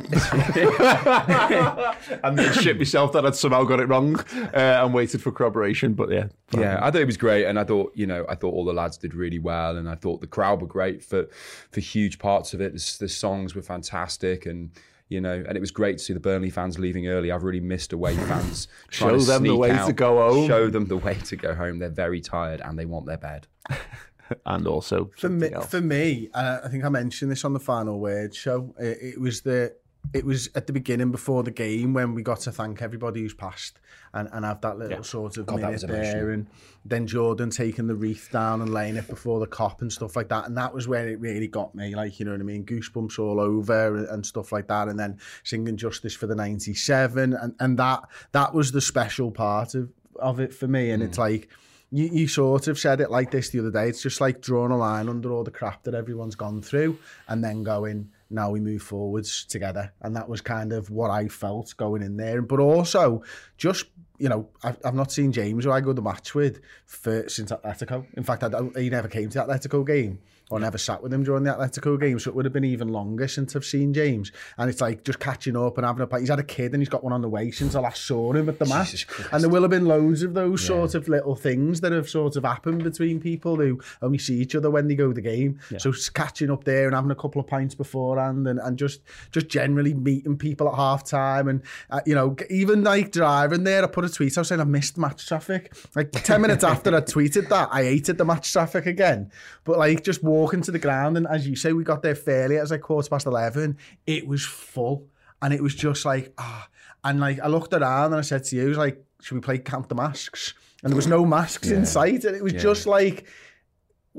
and 2.24 2.38
then 2.38 2.54
shit 2.54 2.78
myself 2.78 3.12
that 3.14 3.26
I'd 3.26 3.36
somehow 3.36 3.64
got 3.64 3.80
it 3.80 3.88
wrong 3.88 4.20
uh, 4.20 4.84
and 4.84 4.94
waited 4.94 5.24
for 5.24 5.32
corroboration. 5.32 5.94
But 5.94 6.12
yeah, 6.12 6.28
Yeah, 6.56 6.78
I 6.80 6.92
thought 6.92 7.02
it 7.02 7.06
was 7.06 7.18
great, 7.18 7.46
and 7.46 7.58
I 7.58 7.64
thought 7.64 7.92
you 7.96 8.06
know 8.06 8.26
I 8.30 8.36
thought 8.36 8.54
all 8.54 8.66
the 8.66 8.74
lads 8.74 8.98
did 8.98 9.16
really 9.16 9.40
well, 9.40 9.78
and 9.78 9.90
I 9.90 9.96
thought 9.96 10.22
the 10.22 10.28
crowd 10.28 10.62
were 10.62 10.68
great 10.68 11.04
for 11.04 11.28
for 11.72 11.80
huge 11.80 12.20
parts 12.20 12.54
of 12.54 12.62
it. 12.62 12.74
The, 12.74 12.98
the 13.00 13.10
songs 13.10 13.56
were 13.56 13.64
fantastic, 13.64 14.46
and 14.46 14.70
you 15.10 15.20
know, 15.20 15.44
and 15.48 15.58
it 15.58 15.60
was 15.60 15.72
great 15.72 15.98
to 15.98 16.04
see 16.04 16.14
the 16.14 16.20
Burnley 16.20 16.52
fans 16.52 16.78
leaving 16.80 17.08
early. 17.08 17.32
I've 17.32 17.44
really 17.44 17.60
missed 17.60 17.94
away 17.94 18.16
fans. 18.30 18.68
Show 18.92 19.18
to 19.18 19.26
them 19.26 19.44
the 19.44 19.50
sneak 19.50 19.60
way 19.60 19.78
to 19.86 19.94
go 19.94 20.18
home. 20.18 20.48
Show 20.48 20.70
them 20.70 20.86
the 20.86 20.98
way 20.98 21.16
to 21.16 21.36
go 21.36 21.54
home. 21.56 21.80
They're 21.80 21.90
very 21.90 22.22
tired 22.22 22.62
and 22.62 22.78
they 22.78 22.86
want 22.86 23.08
their 23.08 23.18
bed. 23.18 23.48
and 24.46 24.68
also 24.68 25.10
For 25.18 25.30
me, 25.30 25.52
else. 25.52 25.66
for 25.68 25.82
me, 25.82 26.30
uh, 26.34 26.60
I 26.64 26.68
think 26.70 26.86
I 26.86 26.90
mentioned 26.90 27.32
this 27.32 27.44
on 27.44 27.54
the 27.54 27.60
final 27.60 28.00
word 28.00 28.36
show. 28.36 28.74
It, 28.80 28.98
it 29.16 29.22
was 29.22 29.42
the 29.42 29.76
it 30.14 30.26
was 30.26 30.50
at 30.56 30.66
the 30.66 30.74
beginning 30.74 31.12
before 31.12 31.44
the 31.44 31.52
game 31.52 31.94
when 31.94 32.16
we 32.16 32.24
got 32.24 32.40
to 32.40 32.52
thank 32.52 32.82
everybody 32.82 33.22
who's 33.22 33.34
passed 33.34 33.80
and, 34.14 34.28
and 34.32 34.44
have 34.44 34.60
that 34.62 34.78
little 34.78 34.98
Yeah. 34.98 35.02
sort 35.04 35.38
of 35.38 35.46
God, 35.46 35.62
minute 35.62 35.84
there 35.88 36.32
and 36.32 36.48
then 36.84 37.06
Jordan 37.06 37.52
taking 37.52 37.86
the 37.88 37.94
wreath 37.96 38.30
down 38.32 38.62
and 38.62 38.74
laying 38.74 38.96
it 38.96 39.08
before 39.08 39.40
the 39.40 39.46
cop 39.46 39.82
and 39.82 39.92
stuff 39.94 40.16
like 40.16 40.30
that. 40.30 40.48
And 40.48 40.58
that 40.58 40.74
was 40.74 40.88
where 40.88 41.08
it 41.08 41.20
really 41.20 41.48
got 41.48 41.76
me 41.76 41.96
like 41.96 42.20
you 42.20 42.26
know 42.26 42.32
what 42.32 42.40
I 42.40 42.44
mean? 42.44 42.66
Goosebumps 42.66 43.20
all 43.20 43.40
over 43.40 43.98
and, 43.98 44.08
and 44.08 44.26
stuff 44.26 44.52
like 44.52 44.68
that. 44.68 44.88
And 44.88 44.98
then 45.00 45.20
singing 45.44 45.78
justice 45.78 46.16
for 46.16 46.26
the 46.26 46.36
97 46.36 47.34
and, 47.34 47.56
and 47.60 47.78
that 47.78 48.04
that 48.32 48.54
was 48.54 48.72
the 48.72 48.82
special 48.82 49.30
part 49.32 49.76
of, 49.76 49.92
of 50.16 50.40
it 50.40 50.54
for 50.56 50.68
me. 50.68 50.90
And 50.92 51.04
it's 51.04 51.18
like 51.20 51.50
you, 51.92 52.06
you 52.12 52.28
sort 52.28 52.68
of 52.68 52.80
said 52.80 53.02
it 53.02 53.12
like 53.12 53.32
this 53.32 53.50
the 53.50 53.60
other 53.60 53.72
day. 53.72 53.90
It's 53.90 54.02
just 54.02 54.22
like 54.22 54.42
drawing 54.42 54.72
a 54.72 54.78
line 54.78 55.10
under 55.10 55.32
all 55.32 55.44
the 55.44 55.52
crap 55.52 55.84
that 55.84 55.94
everyone's 55.94 56.36
gone 56.36 56.62
through 56.62 56.98
and 57.28 57.44
then 57.44 57.64
going, 57.64 58.10
now 58.30 58.52
we 58.52 58.60
move 58.60 58.82
forwards 58.82 59.46
together. 59.46 59.92
And 60.02 60.16
that 60.16 60.30
was 60.30 60.42
kind 60.42 60.74
of 60.74 60.90
what 60.90 61.10
I 61.10 61.28
felt 61.28 61.76
going 61.78 62.02
in 62.02 62.18
there. 62.18 62.42
But 62.42 62.60
also, 62.60 63.24
just, 63.58 63.86
you 64.18 64.30
know, 64.30 64.50
I've, 64.64 64.78
I've 64.86 64.96
not 64.96 65.12
seen 65.12 65.32
James 65.32 65.66
who 65.66 65.72
I 65.72 65.82
go 65.82 65.94
to 65.94 66.02
match 66.02 66.36
with 66.36 66.62
for, 66.86 67.28
since 67.28 67.52
Atletico. 67.52 68.06
In 68.16 68.24
fact, 68.24 68.44
I, 68.44 68.50
he 68.80 68.90
never 68.90 69.08
came 69.08 69.30
to 69.30 69.40
Atletico 69.40 69.86
game. 69.86 70.20
Or 70.50 70.60
never 70.60 70.78
sat 70.78 71.02
with 71.04 71.14
him 71.14 71.24
during 71.24 71.44
the 71.44 71.52
Atletico 71.52 72.00
game. 72.00 72.20
So 72.20 72.30
it 72.30 72.36
would 72.36 72.46
have 72.46 72.54
been 72.54 72.64
even 72.64 72.90
longer 72.90 73.28
since 73.28 73.56
I've 73.56 73.66
seen 73.66 73.94
James. 73.94 74.32
And 74.58 74.70
it's 74.70 74.82
like 74.82 75.04
just 75.04 75.20
catching 75.20 75.56
up 75.56 75.78
and 75.78 75.86
having 75.86 76.02
a 76.02 76.08
pint. 76.08 76.22
He's 76.22 76.30
had 76.30 76.40
a 76.40 76.44
kid 76.44 76.74
and 76.74 76.82
he's 76.82 76.90
got 76.90 77.04
one 77.04 77.14
on 77.14 77.22
the 77.22 77.30
way 77.30 77.52
since 77.52 77.76
I 77.76 77.80
last 77.80 78.06
saw 78.06 78.34
him 78.34 78.50
at 78.50 78.58
the 78.58 78.66
match. 78.66 79.08
And 79.32 79.44
there 79.44 79.50
will 79.50 79.62
have 79.62 79.72
been 79.72 79.86
loads 79.86 80.24
of 80.24 80.34
those 80.34 80.66
sort 80.66 80.96
of 80.96 81.08
little 81.08 81.36
things 81.36 81.82
that 81.82 81.92
have 81.92 82.10
sort 82.10 82.36
of 82.36 82.44
happened 82.44 82.84
between 82.84 83.20
people 83.20 83.58
who 83.58 83.80
only 84.02 84.18
see 84.18 84.40
each 84.40 84.56
other 84.56 84.72
when 84.72 84.88
they 84.88 84.96
go 84.96 85.10
to 85.10 85.14
the 85.14 85.22
game. 85.22 85.60
So 85.78 85.90
it's 85.90 86.10
catching 86.10 86.50
up 86.50 86.64
there 86.64 86.88
and 86.88 86.96
having 86.96 87.12
a 87.12 87.16
couple 87.16 87.40
of 87.40 87.48
pints 87.48 87.76
beforehand 87.76 88.48
and, 88.48 88.60
and 88.60 88.78
just 88.78 89.02
just 89.32 89.48
generally 89.48 89.94
meeting 89.94 90.38
people 90.38 90.68
at 90.68 90.76
half 90.76 91.04
time. 91.04 91.48
And, 91.48 91.62
uh, 91.90 92.02
you 92.06 92.16
know, 92.16 92.36
even 92.50 92.84
like 92.84 93.12
driving 93.12 93.64
there, 93.64 93.84
I 93.84 93.88
put 93.88 94.06
a 94.06 94.10
tweet 94.10 94.38
out 94.38 94.48
saying 94.48 94.62
I 94.62 94.64
missed 94.64 94.98
match 94.98 95.28
traffic. 95.28 95.74
Like 95.96 96.12
10 96.12 96.42
minutes 96.42 96.64
after 96.64 96.96
I 96.96 97.02
tweeted 97.02 97.50
that, 97.50 97.70
I 97.72 97.84
hated 97.84 98.18
the 98.18 98.26
match 98.26 98.52
traffic 98.52 98.86
again. 98.88 99.32
But 99.64 99.78
like 99.78 100.04
just 100.04 100.24
walking 100.24 100.39
to 100.48 100.72
the 100.72 100.80
ground 100.80 101.18
and 101.18 101.28
as 101.28 101.48
you 101.48 101.56
say, 101.56 101.74
we 101.74 101.84
got 101.84 102.02
there 102.02 102.16
fairly. 102.16 102.56
It 102.56 102.62
was 102.62 102.72
like 102.72 102.82
quarter 102.82 103.10
past 103.10 103.26
11. 103.26 103.78
It 104.06 104.28
was 104.28 104.46
full. 104.46 105.08
And 105.42 105.54
it 105.54 105.64
was 105.64 105.76
just 105.76 106.06
like, 106.06 106.34
ah. 106.38 106.68
And 107.04 107.20
like 107.20 107.40
I 107.40 107.48
looked 107.48 107.74
around 107.74 108.08
and 108.08 108.16
I 108.16 108.22
said 108.22 108.44
to 108.46 108.56
you, 108.56 108.74
like, 108.74 109.04
should 109.22 109.36
we 109.36 109.42
play 109.42 109.58
Count 109.58 109.90
the 109.90 109.96
Masks? 109.96 110.54
And 110.84 110.92
there 110.92 110.96
was 110.96 111.08
no 111.08 111.26
masks 111.26 111.70
in 111.70 111.86
sight. 111.86 112.24
And 112.24 112.36
it 112.36 112.44
was 112.44 112.54
just 112.54 112.86
like, 112.86 113.28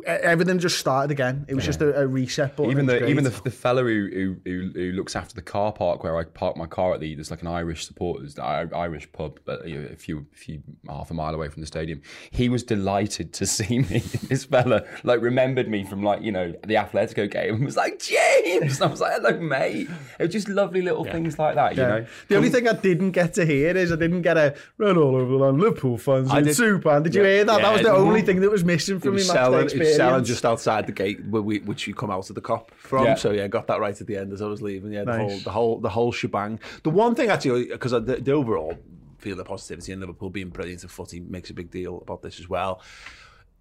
everything 0.07 0.59
just 0.59 0.79
started 0.79 1.11
again. 1.11 1.45
It 1.49 1.55
was 1.55 1.65
just 1.65 1.81
a, 1.83 2.01
a 2.01 2.07
reset 2.07 2.57
button. 2.57 2.71
even 2.71 2.89
It 2.89 2.93
was 2.93 3.01
the 3.03 3.09
even 3.09 3.25
the, 3.25 3.31
the 3.31 3.51
fella 3.51 3.83
who, 3.83 4.09
who 4.13 4.37
who 4.45 4.71
who 4.73 4.93
looks 4.93 5.17
after 5.17 5.35
the 5.35 5.43
car 5.43 5.73
park 5.73 6.05
where 6.05 6.17
I 6.17 6.25
park 6.25 6.57
my 6.57 6.67
car 6.67 6.95
at 6.95 7.01
the 7.01 7.15
there's 7.15 7.31
like 7.31 7.43
an 7.43 7.49
Irish 7.49 7.87
supporters 7.87 8.35
the 8.35 8.43
Irish 8.43 9.11
pub 9.13 9.41
but 9.45 9.67
you 9.67 9.81
know, 9.81 9.89
a 9.89 9.97
few 9.97 10.27
a 10.33 10.37
few 10.37 10.63
half 10.89 11.11
a 11.11 11.15
mile 11.15 11.35
away 11.35 11.49
from 11.49 11.61
the 11.61 11.67
stadium. 11.67 12.03
He 12.31 12.49
was 12.49 12.63
delighted 12.63 13.33
to 13.35 13.47
see 13.51 13.81
me. 13.81 13.99
this 14.29 14.45
fella 14.45 14.85
like 15.03 15.21
remembered 15.21 15.69
me 15.69 15.85
from 15.85 16.03
like 16.03 16.23
you 16.23 16.33
know 16.33 16.53
the 16.67 16.75
Atletico 16.75 17.31
game 17.31 17.57
and 17.57 17.65
was 17.65 17.77
like 17.77 17.99
James. 18.01 18.81
And 18.81 18.83
I 18.83 18.87
was 18.87 19.01
like 19.01 19.15
hello 19.15 19.39
mate. 19.41 19.89
It 20.19 20.25
was 20.25 20.33
just 20.33 20.49
lovely 20.49 20.83
little 20.83 21.05
things 21.05 21.39
like 21.39 21.57
that. 21.57 21.77
You 21.77 21.83
know. 21.83 22.07
The 22.29 22.37
only 22.37 22.51
thing 22.51 22.69
I 22.69 22.75
didn't 22.75 23.11
get 23.11 23.35
to 23.35 23.45
hear 23.45 23.77
is 23.77 23.93
I 23.93 23.97
didn't 23.97 24.23
get 24.23 24.37
a 24.37 24.55
run 24.79 24.97
all 24.97 25.17
over 25.17 25.33
the 25.33 25.39
land 25.39 25.61
Liverpool 25.61 25.99
fans 25.99 26.33
in 26.33 26.45
did- 26.45 26.57
Super. 26.57 26.91
And 26.91 27.05
did 27.05 27.15
you 27.15 27.25
hear 27.25 27.45
that? 27.45 27.61
that 27.61 27.73
was 27.73 27.83
the 27.83 27.93
only 27.93 28.23
thing 28.23 28.41
that 28.41 28.51
was 28.51 28.65
missing 28.65 29.01
from 29.01 29.11
me 29.11 29.17
was 29.17 29.29
match 29.29 29.75
day 29.91 29.97
selling, 29.97 30.15
it 30.17 30.21
was 30.21 30.21
experience. 30.21 30.21
selling 30.21 30.25
just 30.25 30.45
outside 30.45 30.87
the 30.87 30.93
gate 30.93 31.25
where 31.27 31.43
we, 31.43 31.59
which 31.61 31.87
you 31.87 31.95
come 31.95 32.11
out 32.11 32.29
of 32.29 32.35
the 32.35 32.41
cop 32.41 32.71
from. 32.77 33.05
Yeah. 33.05 33.15
So 33.15 33.31
yeah, 33.33 33.47
got 33.49 33.67
that 33.69 33.81
right 33.81 33.99
at 34.01 34.07
the 34.07 34.17
end 34.17 34.33
as 34.33 34.43
I 34.43 34.47
was 34.47 34.63
leaving. 34.63 34.93
Yeah, 34.93 35.05
the 35.05 35.17
Nice. 35.17 35.31
whole 35.31 35.39
the 35.41 35.51
whole 35.51 35.81
the 35.81 35.89
whole 35.91 36.13
shebang. 36.13 36.61
The 36.83 36.91
one 36.91 37.15
thing 37.15 37.29
actually, 37.31 37.67
because 37.67 37.93
the, 37.93 38.01
the 38.01 38.33
overall 38.33 38.77
feel 39.19 39.37
the 39.37 39.45
positivity 39.45 39.93
in 39.93 40.01
Liverpool 40.01 40.31
being 40.31 40.49
brilliant 40.49 40.83
at 40.85 40.91
footy 40.91 41.21
makes 41.21 41.51
a 41.51 41.55
big 41.55 41.71
deal 41.71 42.01
about 42.01 42.23
this 42.23 42.41
as 42.41 42.49
well. 42.49 42.81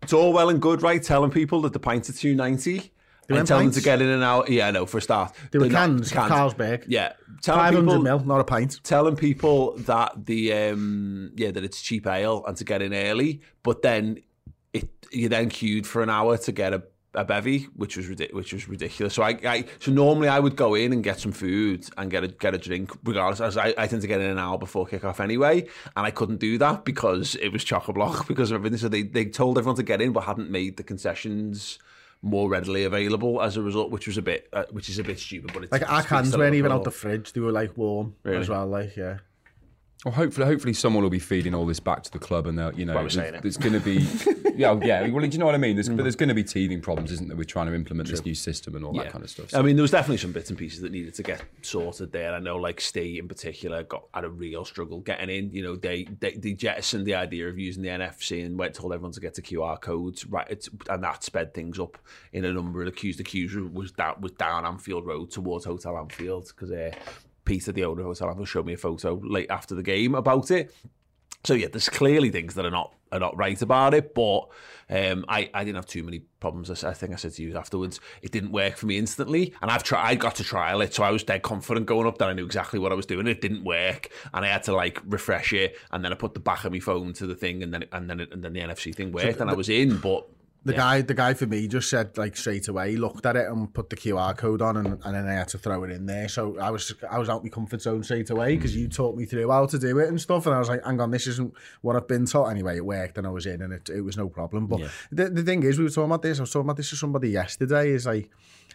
It's 0.01 0.13
all 0.13 0.31
well 0.31 0.49
and 0.49 0.61
good, 0.61 0.81
right? 0.81 1.03
Telling 1.03 1.29
people 1.31 1.61
that 1.63 1.73
the 1.73 1.79
pints 1.79 2.09
are 2.09 2.13
two 2.13 2.33
ninety. 2.35 2.91
And 3.31 3.47
telling 3.47 3.67
them 3.67 3.73
to 3.75 3.81
get 3.81 4.01
in 4.01 4.07
and 4.07 4.23
out. 4.23 4.49
Yeah, 4.49 4.71
no, 4.71 4.87
for 4.87 4.97
a 4.97 5.01
start. 5.03 5.35
They 5.51 5.59
were 5.59 5.65
They're 5.67 5.73
not- 5.87 5.99
cans, 5.99 6.11
Carlsberg. 6.11 6.85
Yeah. 6.87 7.13
Telling 7.43 7.59
500 7.59 7.81
people, 7.85 8.01
mil, 8.01 8.19
not 8.21 8.39
a 8.39 8.43
pint. 8.43 8.79
telling 8.83 9.15
people 9.15 9.77
that 9.81 10.25
the 10.25 10.51
um 10.51 11.31
yeah 11.35 11.51
that 11.51 11.63
it's 11.63 11.79
cheap 11.79 12.07
ale 12.07 12.43
and 12.47 12.57
to 12.57 12.63
get 12.63 12.81
in 12.81 12.91
early, 12.91 13.41
but 13.61 13.83
then 13.83 14.19
you 15.11 15.29
then 15.29 15.49
queued 15.49 15.85
for 15.87 16.01
an 16.03 16.09
hour 16.09 16.37
to 16.37 16.51
get 16.51 16.73
a, 16.73 16.83
a 17.13 17.25
bevy, 17.25 17.63
which 17.75 17.97
was 17.97 18.07
which 18.31 18.53
was 18.53 18.67
ridiculous. 18.69 19.13
So 19.15 19.23
I, 19.23 19.29
I 19.43 19.65
so 19.79 19.91
normally 19.91 20.27
I 20.27 20.39
would 20.39 20.55
go 20.55 20.75
in 20.75 20.93
and 20.93 21.03
get 21.03 21.19
some 21.19 21.31
food 21.31 21.89
and 21.97 22.11
get 22.11 22.23
a 22.23 22.27
get 22.27 22.53
a 22.53 22.57
drink 22.57 22.91
regardless. 23.03 23.41
As 23.41 23.57
I, 23.57 23.73
I 23.77 23.87
tend 23.87 24.01
to 24.03 24.07
get 24.07 24.21
in 24.21 24.29
an 24.29 24.37
hour 24.39 24.57
before 24.57 24.85
kickoff 24.85 25.19
anyway, 25.19 25.67
and 25.95 26.05
I 26.05 26.11
couldn't 26.11 26.39
do 26.39 26.57
that 26.59 26.85
because 26.85 27.35
it 27.35 27.49
was 27.49 27.63
chock 27.63 27.87
a 27.87 27.93
block 27.93 28.27
because 28.31 28.51
of 28.51 28.55
everything. 28.55 28.77
So 28.77 28.89
they 28.89 29.01
they 29.03 29.25
told 29.25 29.57
everyone 29.57 29.77
to 29.77 29.83
get 29.83 30.01
in, 30.01 30.11
but 30.13 30.25
hadn't 30.25 30.51
made 30.51 30.77
the 30.77 30.83
concessions. 30.83 31.79
More 32.21 32.49
readily 32.49 32.83
available 32.83 33.41
as 33.41 33.55
a 33.55 33.61
result, 33.61 33.91
which 33.91 34.05
was 34.05 34.17
a 34.17 34.21
bit, 34.21 34.49
uh, 34.51 34.65
which 34.71 34.89
is 34.89 34.99
a 34.99 35.05
bit 35.05 35.19
stupid. 35.19 35.53
But 35.53 35.63
it's, 35.63 35.71
Like 35.71 35.89
our 35.89 36.03
cans 36.03 36.35
weren't 36.35 36.53
even 36.55 36.69
out 36.69 36.83
the 36.83 36.91
fridge; 36.91 37.31
they 37.31 37.39
were 37.39 37.53
like 37.53 37.77
warm 37.77 38.13
Really? 38.23 38.41
as 38.41 38.49
well. 38.49 38.67
Like 38.67 38.97
yeah, 38.97 39.19
Well, 40.05 40.13
hopefully, 40.13 40.47
hopefully, 40.47 40.71
someone 40.71 41.03
will 41.03 41.09
be 41.09 41.19
feeding 41.19 41.53
all 41.53 41.65
this 41.65 41.81
back 41.81 42.03
to 42.03 42.11
the 42.11 42.19
club, 42.19 42.47
and 42.47 42.57
they'll, 42.57 42.73
you 42.73 42.85
know, 42.85 42.95
Why 42.95 43.03
we're 43.03 43.09
there's, 43.09 43.41
there's 43.41 43.57
going 43.57 43.73
to 43.73 43.81
be, 43.81 44.07
yeah, 44.55 44.79
yeah. 44.81 45.05
Well, 45.09 45.25
do 45.25 45.27
you 45.27 45.37
know 45.37 45.45
what 45.45 45.55
I 45.55 45.57
mean? 45.57 45.75
There's, 45.75 45.89
but 45.89 46.03
there's 46.03 46.15
going 46.15 46.29
to 46.29 46.35
be 46.35 46.43
teething 46.43 46.79
problems, 46.79 47.11
isn't 47.11 47.27
there? 47.27 47.35
We're 47.35 47.43
trying 47.43 47.67
to 47.67 47.75
implement 47.75 48.07
this 48.07 48.23
new 48.23 48.33
system 48.33 48.77
and 48.77 48.85
all 48.85 48.93
that 48.93 49.11
kind 49.11 49.25
of 49.25 49.29
stuff. 49.29 49.53
I 49.53 49.61
mean, 49.61 49.75
there 49.75 49.81
was 49.81 49.91
definitely 49.91 50.19
some 50.19 50.31
bits 50.31 50.49
and 50.49 50.57
pieces 50.57 50.79
that 50.81 50.93
needed 50.93 51.15
to 51.15 51.23
get 51.23 51.43
sorted 51.63 52.13
there. 52.13 52.33
I 52.33 52.39
know, 52.39 52.55
like 52.55 52.79
State 52.79 53.19
in 53.19 53.27
particular, 53.27 53.83
got 53.83 54.05
had 54.13 54.23
a 54.23 54.29
real 54.29 54.63
struggle 54.63 55.01
getting 55.01 55.29
in. 55.29 55.51
You 55.51 55.63
know, 55.63 55.75
they 55.75 56.05
they, 56.05 56.31
they 56.31 56.53
jettisoned 56.53 57.05
the 57.05 57.15
idea 57.15 57.49
of 57.49 57.59
using 57.59 57.83
the 57.83 57.89
NFC 57.89 58.45
and 58.45 58.57
went 58.57 58.75
told 58.75 58.93
everyone 58.93 59.11
to 59.11 59.19
get 59.19 59.33
to 59.33 59.41
QR 59.41 59.81
codes, 59.81 60.25
right? 60.25 60.47
It's, 60.49 60.69
and 60.89 61.03
that 61.03 61.25
sped 61.25 61.53
things 61.53 61.77
up 61.77 61.97
in 62.31 62.45
a 62.45 62.53
number 62.53 62.79
of 62.79 62.85
the 62.85 62.93
queues. 62.93 63.17
The 63.17 63.23
queues 63.23 63.53
was 63.73 63.91
down 63.91 64.21
was 64.21 64.31
down 64.31 64.65
Anfield 64.65 65.05
Road 65.05 65.29
towards 65.29 65.65
Hotel 65.65 65.97
Anfield 65.97 66.53
because 66.55 66.71
uh, 66.71 66.91
Peter, 67.49 67.71
the 67.71 67.83
owner 67.83 68.01
of 68.01 68.05
the 68.05 68.25
Hotel 68.25 68.29
Anfield, 68.29 68.47
showed 68.47 68.65
me 68.67 68.73
a 68.73 68.77
photo 68.77 69.19
late 69.23 69.49
after 69.49 69.73
the 69.73 69.81
game 69.81 70.13
about 70.13 70.51
it. 70.51 70.71
So 71.43 71.55
yeah, 71.55 71.67
there's 71.71 71.89
clearly 71.89 72.29
things 72.29 72.53
that 72.53 72.65
are 72.65 72.71
not 72.71 72.93
are 73.11 73.19
not 73.19 73.35
right 73.35 73.59
about 73.59 73.95
it, 73.95 74.13
but 74.13 74.41
um, 74.87 75.25
I 75.27 75.49
I 75.51 75.63
didn't 75.63 75.77
have 75.77 75.87
too 75.87 76.03
many 76.03 76.19
problems. 76.39 76.69
I, 76.69 76.89
I 76.89 76.93
think 76.93 77.11
I 77.11 77.15
said 77.15 77.33
to 77.33 77.41
you 77.41 77.57
afterwards, 77.57 77.99
it 78.21 78.31
didn't 78.31 78.51
work 78.51 78.75
for 78.75 78.85
me 78.85 78.99
instantly, 78.99 79.55
and 79.63 79.71
I've 79.71 79.81
tried. 79.81 80.05
I 80.05 80.13
got 80.15 80.35
to 80.35 80.43
trial 80.43 80.81
it, 80.81 80.93
so 80.93 81.01
I 81.01 81.09
was 81.09 81.23
dead 81.23 81.41
confident 81.41 81.87
going 81.87 82.05
up 82.05 82.19
that 82.19 82.29
I 82.29 82.33
knew 82.33 82.45
exactly 82.45 82.77
what 82.77 82.91
I 82.91 82.95
was 82.95 83.07
doing. 83.07 83.25
It 83.25 83.41
didn't 83.41 83.63
work, 83.63 84.09
and 84.31 84.45
I 84.45 84.49
had 84.49 84.63
to 84.65 84.75
like 84.75 85.01
refresh 85.07 85.51
it, 85.53 85.75
and 85.89 86.05
then 86.05 86.11
I 86.11 86.15
put 86.15 86.35
the 86.35 86.39
back 86.39 86.65
of 86.65 86.71
my 86.71 86.79
phone 86.79 87.13
to 87.13 87.25
the 87.25 87.35
thing, 87.35 87.63
and 87.63 87.73
then 87.73 87.85
and 87.91 88.07
then 88.07 88.19
and 88.19 88.43
then 88.43 88.53
the 88.53 88.59
NFC 88.59 88.93
thing 88.93 89.11
worked, 89.11 89.37
so 89.37 89.41
and 89.41 89.49
I 89.49 89.55
was 89.55 89.69
in, 89.69 89.97
but 89.97 90.29
the 90.65 90.73
yeah. 90.73 90.77
guy, 90.77 91.01
the 91.01 91.13
guy 91.13 91.33
for 91.33 91.45
me 91.45 91.67
just 91.69 91.89
said 91.89 92.17
like 92.17 92.35
straight 92.35 92.67
away. 92.67 92.91
He 92.91 92.97
looked 92.97 93.25
at 93.25 93.37
it 93.37 93.47
and 93.47 93.73
put 93.73 93.89
the 93.89 93.95
QR 93.95 94.35
code 94.35 94.61
on, 94.61 94.75
and, 94.75 94.99
and 95.05 95.15
then 95.15 95.25
I 95.25 95.33
had 95.33 95.47
to 95.49 95.57
throw 95.57 95.83
it 95.83 95.91
in 95.91 96.05
there. 96.05 96.27
So 96.27 96.59
I 96.59 96.69
was 96.69 96.93
I 97.09 97.17
was 97.17 97.29
out 97.29 97.43
my 97.43 97.49
comfort 97.49 97.81
zone 97.81 98.03
straight 98.03 98.29
away 98.29 98.55
because 98.55 98.75
you 98.75 98.89
taught 98.89 99.15
me 99.15 99.25
through 99.25 99.49
how 99.49 99.65
to 99.67 99.79
do 99.79 99.99
it 99.99 100.09
and 100.09 100.19
stuff. 100.19 100.45
And 100.47 100.55
I 100.55 100.59
was 100.59 100.67
like, 100.67 100.83
hang 100.83 100.99
on, 100.99 101.11
this 101.11 101.27
isn't 101.27 101.53
what 101.81 101.95
I've 101.95 102.09
been 102.09 102.25
taught. 102.25 102.49
Anyway, 102.49 102.75
it 102.75 102.85
worked, 102.85 103.17
and 103.17 103.25
I 103.25 103.29
was 103.29 103.45
in, 103.45 103.61
and 103.61 103.71
it, 103.71 103.89
it 103.89 104.01
was 104.01 104.17
no 104.17 104.27
problem. 104.27 104.67
But 104.67 104.81
yeah. 104.81 104.89
the 105.11 105.29
the 105.29 105.43
thing 105.43 105.63
is, 105.63 105.77
we 105.77 105.85
were 105.85 105.89
talking 105.89 106.11
about 106.11 106.23
this. 106.23 106.39
I 106.39 106.41
was 106.41 106.51
talking 106.51 106.65
about 106.65 106.77
this 106.77 106.89
to 106.89 106.97
somebody 106.97 107.29
yesterday. 107.29 107.91
Is 107.91 108.05
like 108.05 108.29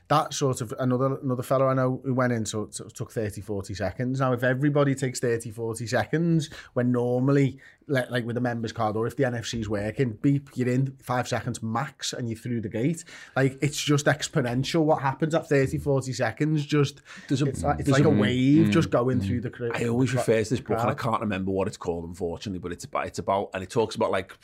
that 0.08 0.34
sort 0.34 0.60
of 0.60 0.74
another 0.78 1.18
another 1.22 1.42
fellow 1.42 1.68
I 1.68 1.74
know 1.74 2.00
who 2.04 2.12
went 2.12 2.32
in 2.32 2.44
so 2.44 2.64
it 2.64 2.94
took 2.94 3.10
30 3.10 3.40
40 3.40 3.74
seconds. 3.74 4.20
Now 4.20 4.32
if 4.32 4.42
everybody 4.42 4.94
takes 4.94 5.20
30 5.20 5.50
40 5.50 5.86
seconds 5.86 6.50
when 6.74 6.92
normally 6.92 7.58
like, 7.86 8.10
like 8.10 8.24
with 8.24 8.36
a 8.36 8.40
members 8.40 8.72
card 8.72 8.96
or 8.96 9.06
if 9.06 9.16
the 9.16 9.24
NFC's 9.24 9.68
working 9.68 10.18
beep 10.22 10.50
you're 10.54 10.68
in 10.68 10.96
5 11.02 11.28
seconds 11.28 11.62
max 11.62 12.12
and 12.12 12.28
you're 12.28 12.38
through 12.38 12.60
the 12.60 12.68
gate. 12.68 13.04
Like 13.34 13.58
it's 13.62 13.80
just 13.80 14.06
exponential 14.06 14.84
what 14.84 15.00
happens 15.00 15.34
at 15.34 15.48
30 15.48 15.78
40 15.78 16.12
seconds 16.12 16.66
just 16.66 17.00
there's 17.28 17.42
a, 17.42 17.46
it's 17.46 17.62
like, 17.62 17.80
it's 17.80 17.88
like 17.88 18.04
a, 18.04 18.08
a 18.08 18.10
wave 18.10 18.68
mm, 18.68 18.70
just 18.70 18.90
going 18.90 19.20
mm, 19.20 19.26
through 19.26 19.40
the 19.40 19.50
crowd 19.50 19.72
I 19.74 19.88
always 19.88 20.12
refer 20.12 20.42
to 20.42 20.50
this 20.50 20.60
book 20.60 20.78
and 20.80 20.90
I 20.90 20.94
can't 20.94 21.20
remember 21.20 21.50
what 21.50 21.66
it's 21.66 21.76
called 21.78 22.04
unfortunately 22.04 22.58
but 22.58 22.72
it's 22.72 22.84
about 22.84 23.06
it's 23.06 23.18
about 23.18 23.50
and 23.54 23.62
it 23.62 23.70
talks 23.70 23.94
about 23.94 24.10
like 24.10 24.36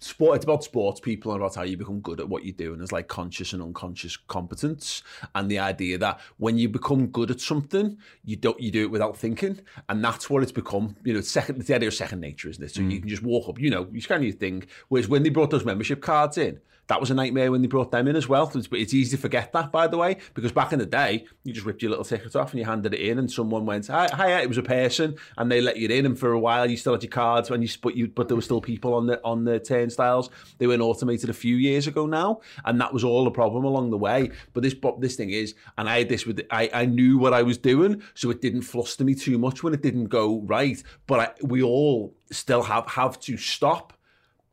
sport 0.00 0.36
it's 0.36 0.44
about 0.44 0.62
sports 0.62 1.00
people 1.00 1.32
and 1.32 1.40
about 1.40 1.54
how 1.54 1.62
you 1.62 1.78
become 1.78 2.00
good 2.00 2.20
at 2.20 2.28
what 2.28 2.44
you 2.44 2.52
do 2.52 2.72
and 2.72 2.80
there's 2.80 2.92
like 2.92 3.08
conscious 3.08 3.54
and 3.54 3.62
unconscious 3.62 4.16
competence 4.16 5.02
and 5.34 5.50
the 5.50 5.58
idea 5.58 5.98
that 5.98 6.20
when 6.38 6.58
you 6.58 6.68
become 6.68 7.06
good 7.08 7.30
at 7.30 7.40
something, 7.40 7.98
you 8.24 8.36
don't 8.36 8.60
you 8.60 8.70
do 8.70 8.82
it 8.82 8.90
without 8.90 9.16
thinking, 9.16 9.60
and 9.88 10.04
that's 10.04 10.28
what 10.30 10.42
it's 10.42 10.52
become. 10.52 10.96
You 11.04 11.14
know, 11.14 11.20
second 11.20 11.62
the 11.62 11.74
idea 11.74 11.88
of 11.88 11.94
second 11.94 12.20
nature, 12.20 12.48
isn't 12.48 12.62
it? 12.62 12.74
So 12.74 12.80
mm. 12.80 12.90
you 12.90 13.00
can 13.00 13.08
just 13.08 13.22
walk 13.22 13.48
up, 13.48 13.58
you 13.58 13.70
know, 13.70 13.88
you 13.92 14.00
scan 14.00 14.26
of 14.26 14.34
thing. 14.34 14.64
Whereas 14.88 15.08
when 15.08 15.22
they 15.22 15.30
brought 15.30 15.50
those 15.50 15.64
membership 15.64 16.00
cards 16.00 16.38
in, 16.38 16.60
that 16.88 17.00
was 17.00 17.10
a 17.10 17.14
nightmare 17.14 17.50
when 17.50 17.62
they 17.62 17.68
brought 17.68 17.90
them 17.90 18.06
in 18.08 18.16
as 18.16 18.28
well. 18.28 18.50
It's, 18.54 18.68
it's 18.72 18.94
easy 18.94 19.16
to 19.16 19.20
forget 19.20 19.52
that, 19.52 19.72
by 19.72 19.86
the 19.86 19.96
way, 19.96 20.18
because 20.34 20.52
back 20.52 20.72
in 20.72 20.78
the 20.78 20.86
day, 20.86 21.24
you 21.44 21.52
just 21.52 21.66
ripped 21.66 21.82
your 21.82 21.90
little 21.90 22.04
ticket 22.04 22.36
off 22.36 22.52
and 22.52 22.60
you 22.60 22.64
handed 22.64 22.94
it 22.94 23.00
in, 23.00 23.18
and 23.18 23.30
someone 23.30 23.66
went, 23.66 23.88
"Hi, 23.88 24.08
hi," 24.12 24.40
it 24.40 24.48
was 24.48 24.58
a 24.58 24.62
person, 24.62 25.16
and 25.36 25.50
they 25.50 25.60
let 25.60 25.76
you 25.76 25.88
in, 25.88 26.06
and 26.06 26.18
for 26.18 26.32
a 26.32 26.38
while 26.38 26.70
you 26.70 26.76
still 26.76 26.92
had 26.92 27.02
your 27.02 27.10
cards, 27.10 27.50
and 27.50 27.62
you 27.62 27.68
but 27.82 27.96
you 27.96 28.08
but 28.08 28.28
there 28.28 28.36
were 28.36 28.42
still 28.42 28.60
people 28.60 28.94
on 28.94 29.06
the 29.06 29.20
on 29.24 29.44
the 29.44 29.58
turnstiles. 29.58 30.30
They 30.58 30.66
were 30.66 30.76
automated 30.76 31.30
a 31.30 31.34
few 31.34 31.56
years 31.56 31.86
ago 31.86 32.06
now, 32.06 32.40
and 32.64 32.80
that 32.80 32.92
was 32.92 33.04
all 33.04 33.24
the 33.24 33.30
problem 33.30 33.64
along 33.64 33.90
the 33.90 33.98
way. 33.98 34.30
But 34.52 34.62
this 34.62 34.74
this 34.98 35.16
thing 35.16 35.30
is, 35.30 35.54
and 35.78 35.88
I 35.88 35.98
had 35.98 36.08
this 36.08 36.26
with 36.26 36.40
I 36.50 36.70
I 36.72 36.86
knew 36.86 37.18
what 37.18 37.32
I 37.32 37.42
was 37.42 37.58
doing, 37.58 38.02
so 38.14 38.30
it 38.30 38.40
didn't 38.40 38.62
fluster 38.62 39.04
me 39.04 39.14
too 39.14 39.38
much 39.38 39.62
when 39.62 39.74
it 39.74 39.82
didn't 39.82 40.06
go 40.06 40.40
right. 40.42 40.82
But 41.06 41.20
I, 41.20 41.46
we 41.46 41.62
all 41.62 42.14
still 42.30 42.62
have 42.62 42.86
have 42.88 43.18
to 43.20 43.36
stop, 43.36 43.92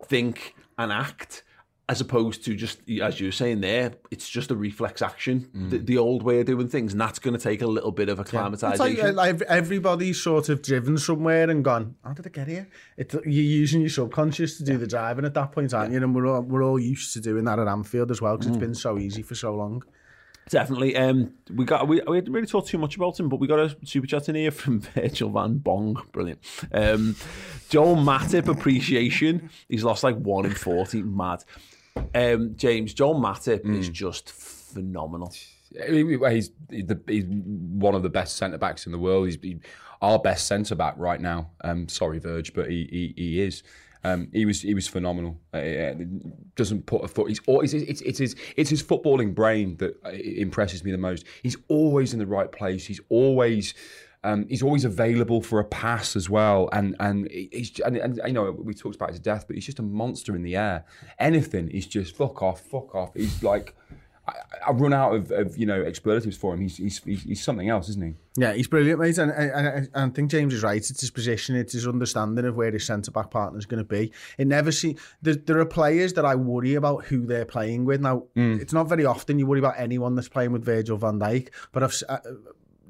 think, 0.06 0.56
and 0.78 0.92
act 0.92 1.44
as 1.90 2.00
opposed 2.00 2.46
to 2.46 2.56
just 2.56 2.80
as 3.02 3.20
you 3.20 3.28
were 3.28 3.32
saying 3.34 3.60
there, 3.60 3.94
it's 4.10 4.30
just 4.30 4.52
a 4.52 4.56
reflex 4.56 5.02
action, 5.02 5.50
mm. 5.54 5.70
the, 5.70 5.78
the 5.80 5.98
old 5.98 6.24
way 6.24 6.40
of 6.40 6.46
doing 6.46 6.70
things, 6.70 6.94
and 6.94 7.02
that's 7.02 7.20
going 7.20 7.38
to 7.38 7.44
take 7.44 7.62
a 7.62 7.68
little 7.68 7.92
bit 7.92 8.08
of 8.08 8.20
acclimatization. 8.20 8.96
Yeah. 8.96 9.08
It's 9.10 9.18
like, 9.18 9.40
like 9.40 9.50
everybody's 9.50 10.22
sort 10.22 10.48
of 10.48 10.62
driven 10.62 10.98
somewhere 10.98 11.50
and 11.50 11.64
gone, 11.64 11.96
how 12.04 12.14
did 12.14 12.26
I 12.26 12.30
get 12.30 12.48
here? 12.48 12.70
It, 12.96 13.14
you're 13.14 13.26
using 13.26 13.82
your 13.82 13.90
subconscious 13.90 14.58
to 14.58 14.64
do 14.64 14.74
yeah. 14.74 14.78
the 14.78 14.88
driving 14.88 15.26
at 15.26 15.34
that 15.34 15.52
point, 15.52 15.74
aren't 15.74 15.92
yeah. 15.92 16.00
you? 16.00 16.06
And 16.06 16.16
we're 16.16 16.28
all, 16.28 16.42
we're 16.42 16.64
all 16.64 16.80
used 16.80 17.12
to 17.14 17.20
doing 17.20 17.44
that 17.46 17.60
at 17.60 17.68
Anfield 17.68 18.12
as 18.12 18.22
well 18.22 18.38
because 18.38 18.52
mm. 18.52 18.54
it's 18.56 18.62
been 18.62 18.76
so 18.76 18.98
easy 18.98 19.22
for 19.22 19.36
so 19.36 19.54
long. 19.54 19.84
Definitely. 20.50 20.96
Um, 20.96 21.34
we 21.54 21.66
got 21.66 21.88
we, 21.88 22.02
we 22.08 22.18
didn't 22.18 22.34
really 22.34 22.48
talk 22.48 22.66
too 22.66 22.78
much 22.78 22.96
about 22.96 23.20
him, 23.20 23.30
but 23.30 23.40
we 23.40 23.48
got 23.48 23.60
a 23.60 23.76
super 23.86 24.08
chat 24.08 24.30
in 24.30 24.36
here 24.36 24.52
from 24.52 24.80
Virgil 24.96 25.30
Van 25.30 25.58
Bong. 25.58 26.02
Brilliant. 26.12 26.40
Um, 26.74 27.16
Joel 27.70 27.96
Matip 27.96 28.48
appreciation. 28.48 29.50
He's 29.70 29.84
lost 29.84 30.04
like 30.04 30.18
one 30.18 30.46
in 30.46 30.54
forty. 30.54 31.02
Mad. 31.02 31.44
Um, 32.14 32.56
James, 32.56 32.94
Joel 32.94 33.16
Matip 33.16 33.64
mm. 33.64 33.78
is 33.78 33.90
just 33.90 34.32
phenomenal. 34.32 35.34
He's 35.88 36.52
he's 37.08 37.26
one 37.26 37.96
of 37.96 38.04
the 38.04 38.10
best 38.10 38.38
centre 38.38 38.58
backs 38.58 38.86
in 38.86 38.92
the 38.92 39.00
world. 39.00 39.26
He's 39.28 39.38
he, 39.42 39.60
our 40.02 40.20
best 40.20 40.48
centre 40.48 40.76
back 40.76 40.96
right 40.98 41.22
now. 41.22 41.52
Um, 41.64 41.88
sorry, 41.88 42.20
Verge, 42.20 42.54
but 42.54 42.70
he 42.70 42.88
he, 42.92 43.14
he 43.22 43.42
is. 43.42 43.64
Um, 44.04 44.30
he 44.34 44.46
was 44.46 44.62
he 44.62 44.74
was 44.74 44.88
phenomenal. 44.88 45.40
Uh, 45.54 45.94
doesn't 46.56 46.86
put 46.86 47.04
a 47.04 47.08
foot. 47.08 47.30
He's 47.30 47.40
always 47.48 47.74
it's, 47.74 48.02
it's 48.02 48.20
his 48.20 48.36
it's 48.58 48.70
his 48.70 48.84
footballing 48.84 49.34
brain 49.34 49.78
that 49.78 49.98
uh, 50.06 50.10
impresses 50.10 50.84
me 50.84 50.92
the 50.92 50.98
most. 50.98 51.26
He's 51.42 51.56
always 51.70 52.14
in 52.14 52.20
the 52.20 52.26
right 52.26 52.52
place. 52.52 52.86
He's 52.86 53.00
always 53.10 53.74
um, 54.26 54.46
he's 54.50 54.64
always 54.64 54.86
available 54.86 55.42
for 55.42 55.60
a 55.60 55.66
pass 55.66 56.16
as 56.16 56.30
well, 56.30 56.70
and 56.74 56.96
and 57.00 57.30
he's 57.32 57.80
and, 57.80 57.98
and 57.98 58.20
you 58.26 58.34
know 58.34 58.52
we 58.52 58.74
talked 58.74 58.96
about 58.96 59.10
his 59.10 59.20
death, 59.20 59.46
but 59.48 59.56
he's 59.56 59.66
just 59.66 59.80
a 59.80 59.84
monster 59.84 60.36
in 60.36 60.44
the 60.44 60.56
air. 60.56 60.86
Anything, 61.20 61.70
he's 61.70 61.88
just 61.88 62.16
fuck 62.16 62.42
off, 62.42 62.62
fuck 62.62 62.94
off. 62.96 63.14
He's 63.16 63.44
like. 63.44 63.76
I, 64.28 64.34
I 64.68 64.72
run 64.72 64.94
out 64.94 65.14
of, 65.14 65.32
of, 65.32 65.58
you 65.58 65.66
know 65.66 65.82
expletives 65.82 66.38
for 66.38 66.54
him. 66.54 66.62
He's, 66.62 66.78
he's 66.78 67.00
he's 67.04 67.44
something 67.44 67.70
else, 67.70 67.90
isn't 67.90 68.04
he? 68.04 68.14
Yeah, 68.42 68.54
he's 68.54 68.68
brilliant, 68.68 69.00
mate. 69.00 69.18
And, 69.18 69.32
and, 69.32 69.68
and 69.68 69.90
I 69.94 70.10
think 70.10 70.32
James 70.32 70.54
is 70.54 70.64
right. 70.64 70.78
It's 70.78 71.02
his 71.02 71.12
position. 71.12 71.56
It's 71.56 71.74
his 71.74 71.88
understanding 71.88 72.46
of 72.46 72.56
where 72.56 72.72
his 72.72 72.86
centre 72.86 73.12
back 73.12 73.30
partner 73.30 73.60
is 73.60 73.66
going 73.66 73.84
to 73.84 73.88
be. 73.88 74.12
It 74.38 74.48
never 74.48 74.72
see 74.72 74.98
there, 75.22 75.36
there 75.36 75.60
are 75.60 75.66
players 75.66 76.14
that 76.14 76.26
I 76.26 76.36
worry 76.36 76.76
about 76.76 77.06
who 77.06 77.26
they're 77.26 77.46
playing 77.46 77.86
with. 77.86 78.02
Now, 78.02 78.24
mm. 78.36 78.60
it's 78.60 78.74
not 78.74 78.90
very 78.90 79.06
often 79.06 79.40
you 79.40 79.46
worry 79.46 79.60
about 79.60 79.76
anyone 79.78 80.16
that's 80.16 80.30
playing 80.30 80.52
with 80.52 80.64
Virgil 80.64 80.98
Van 80.98 81.20
Dijk, 81.20 81.50
but 81.72 81.84
I've. 81.84 81.96
Uh, 82.08 82.20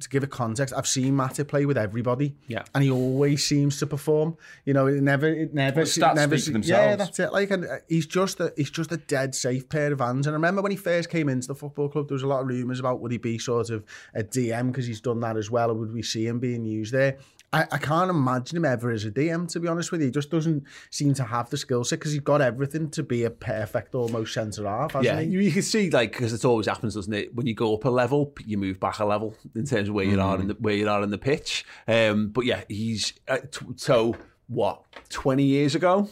to 0.04 0.10
give 0.10 0.24
a 0.24 0.28
context, 0.28 0.74
I've 0.76 0.88
seen 0.88 1.14
Matip 1.16 1.48
play 1.48 1.66
with 1.66 1.78
everybody, 1.78 2.36
yeah, 2.48 2.64
and 2.74 2.84
he 2.84 2.92
always 2.92 3.46
seems 3.46 3.78
to 3.80 3.88
perform. 3.88 4.38
You 4.66 4.74
know, 4.74 4.88
it 4.88 5.02
never, 5.02 5.28
it 5.28 5.54
never, 5.54 5.78
well, 5.78 5.86
stats 5.86 6.16
never. 6.16 6.38
Speak 6.38 6.54
themselves. 6.54 6.86
Yeah, 6.86 6.96
that's 6.96 7.20
it. 7.20 7.34
Like, 7.34 7.52
and 7.52 7.66
uh, 7.66 7.78
he's 7.90 8.06
just 8.06 8.40
a, 8.40 8.54
he's 8.56 8.70
just 8.70 8.92
a 8.92 8.98
dead 8.98 9.36
safe 9.36 9.68
pair 9.70 9.92
of 9.92 10.00
hands. 10.00 10.28
And 10.28 10.34
I 10.34 10.38
remember 10.38 10.62
when 10.62 10.72
he 10.72 10.78
first 10.78 11.10
came 11.10 11.30
into 11.30 11.48
the 11.48 11.56
football 11.56 11.90
club, 11.90 12.08
there 12.08 12.16
was 12.16 12.24
a 12.24 12.28
lot 12.28 12.42
of 12.42 12.48
rumours 12.48 12.80
about 12.80 13.00
would 13.02 13.12
he 13.12 13.18
be 13.18 13.38
sort 13.38 13.70
of 13.70 13.84
a 14.14 14.24
DM 14.24 14.68
because 14.68 14.86
he's 14.86 15.02
done 15.02 15.20
that 15.22 15.38
as 15.38 15.50
well, 15.50 15.72
or 15.72 15.74
would 15.74 15.94
we 15.94 16.04
see 16.04 16.26
him 16.28 16.40
being 16.40 16.66
used 16.66 16.94
there? 16.94 17.18
I, 17.54 17.68
I 17.72 17.78
can't 17.78 18.10
imagine 18.10 18.58
him 18.58 18.66
ever 18.66 18.90
as 18.90 19.06
a 19.06 19.12
DM, 19.12 19.48
to 19.52 19.60
be 19.60 19.68
honest 19.68 19.92
with 19.92 20.02
you. 20.02 20.08
He 20.08 20.12
just 20.12 20.32
doesn't 20.32 20.64
seem 20.90 21.14
to 21.14 21.24
have 21.24 21.52
the 21.52 21.58
skill 21.58 21.84
set 21.84 22.00
because 22.00 22.12
he's 22.12 22.22
got 22.22 22.42
everything 22.42 22.90
to 22.92 23.04
be 23.04 23.24
a 23.26 23.30
perfect 23.30 23.94
almost 23.94 24.34
centre 24.34 24.68
half, 24.68 24.96
yeah, 25.02 25.22
he? 25.22 25.28
you 25.28 25.52
can 25.52 25.62
see, 25.62 25.92
like, 25.92 26.14
because 26.14 26.34
it 26.34 26.44
always 26.44 26.66
happens, 26.66 26.96
doesn't 26.96 27.14
it? 27.14 27.36
When 27.36 27.46
you 27.46 27.54
go 27.54 27.76
up 27.76 27.86
a 27.86 27.90
level, 27.90 28.34
you 28.46 28.58
move 28.58 28.80
back 28.80 28.98
a 29.00 29.06
level 29.06 29.36
in 29.56 29.66
terms 29.66 29.88
of 29.88 29.94
where 29.94 30.06
you 30.06 30.18
mm. 30.18 30.24
are 30.24 30.40
in 30.40 30.48
the 30.48 30.56
where 30.56 30.74
you 30.74 30.90
are 30.90 31.04
in 31.04 31.12
the 31.12 31.18
pitch. 31.20 31.64
Um, 31.88 32.30
but 32.30 32.46
yeah, 32.46 32.64
he's 32.68 33.14
uh, 33.28 33.38
t- 33.52 33.66
so 33.76 34.16
what? 34.48 34.84
Twenty 35.10 35.44
years 35.44 35.76
ago, 35.76 36.10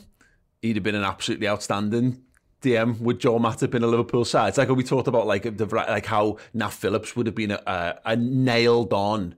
he'd 0.62 0.75
have 0.75 0.84
been 0.84 0.95
an 0.95 1.04
absolutely 1.04 1.47
outstanding 1.47 2.21
DM 2.62 2.99
with 2.99 3.19
Joe 3.19 3.39
Matip 3.39 3.73
in 3.73 3.82
a 3.84 3.88
Liverpool 3.88 4.25
side. 4.25 4.49
It's 4.49 4.58
like 4.60 4.69
we 4.69 4.84
talked 4.84 5.08
about, 5.08 5.25
like 5.25 5.58
the 5.58 5.65
like 5.65 6.06
how 6.06 6.38
Nat 6.54 6.69
Phillips 6.69 7.15
would 7.15 7.25
have 7.25 7.36
been 7.36 7.51
a, 7.51 7.62
a, 7.65 7.99
a 8.06 8.15
nailed 8.15 8.93
on 8.93 9.36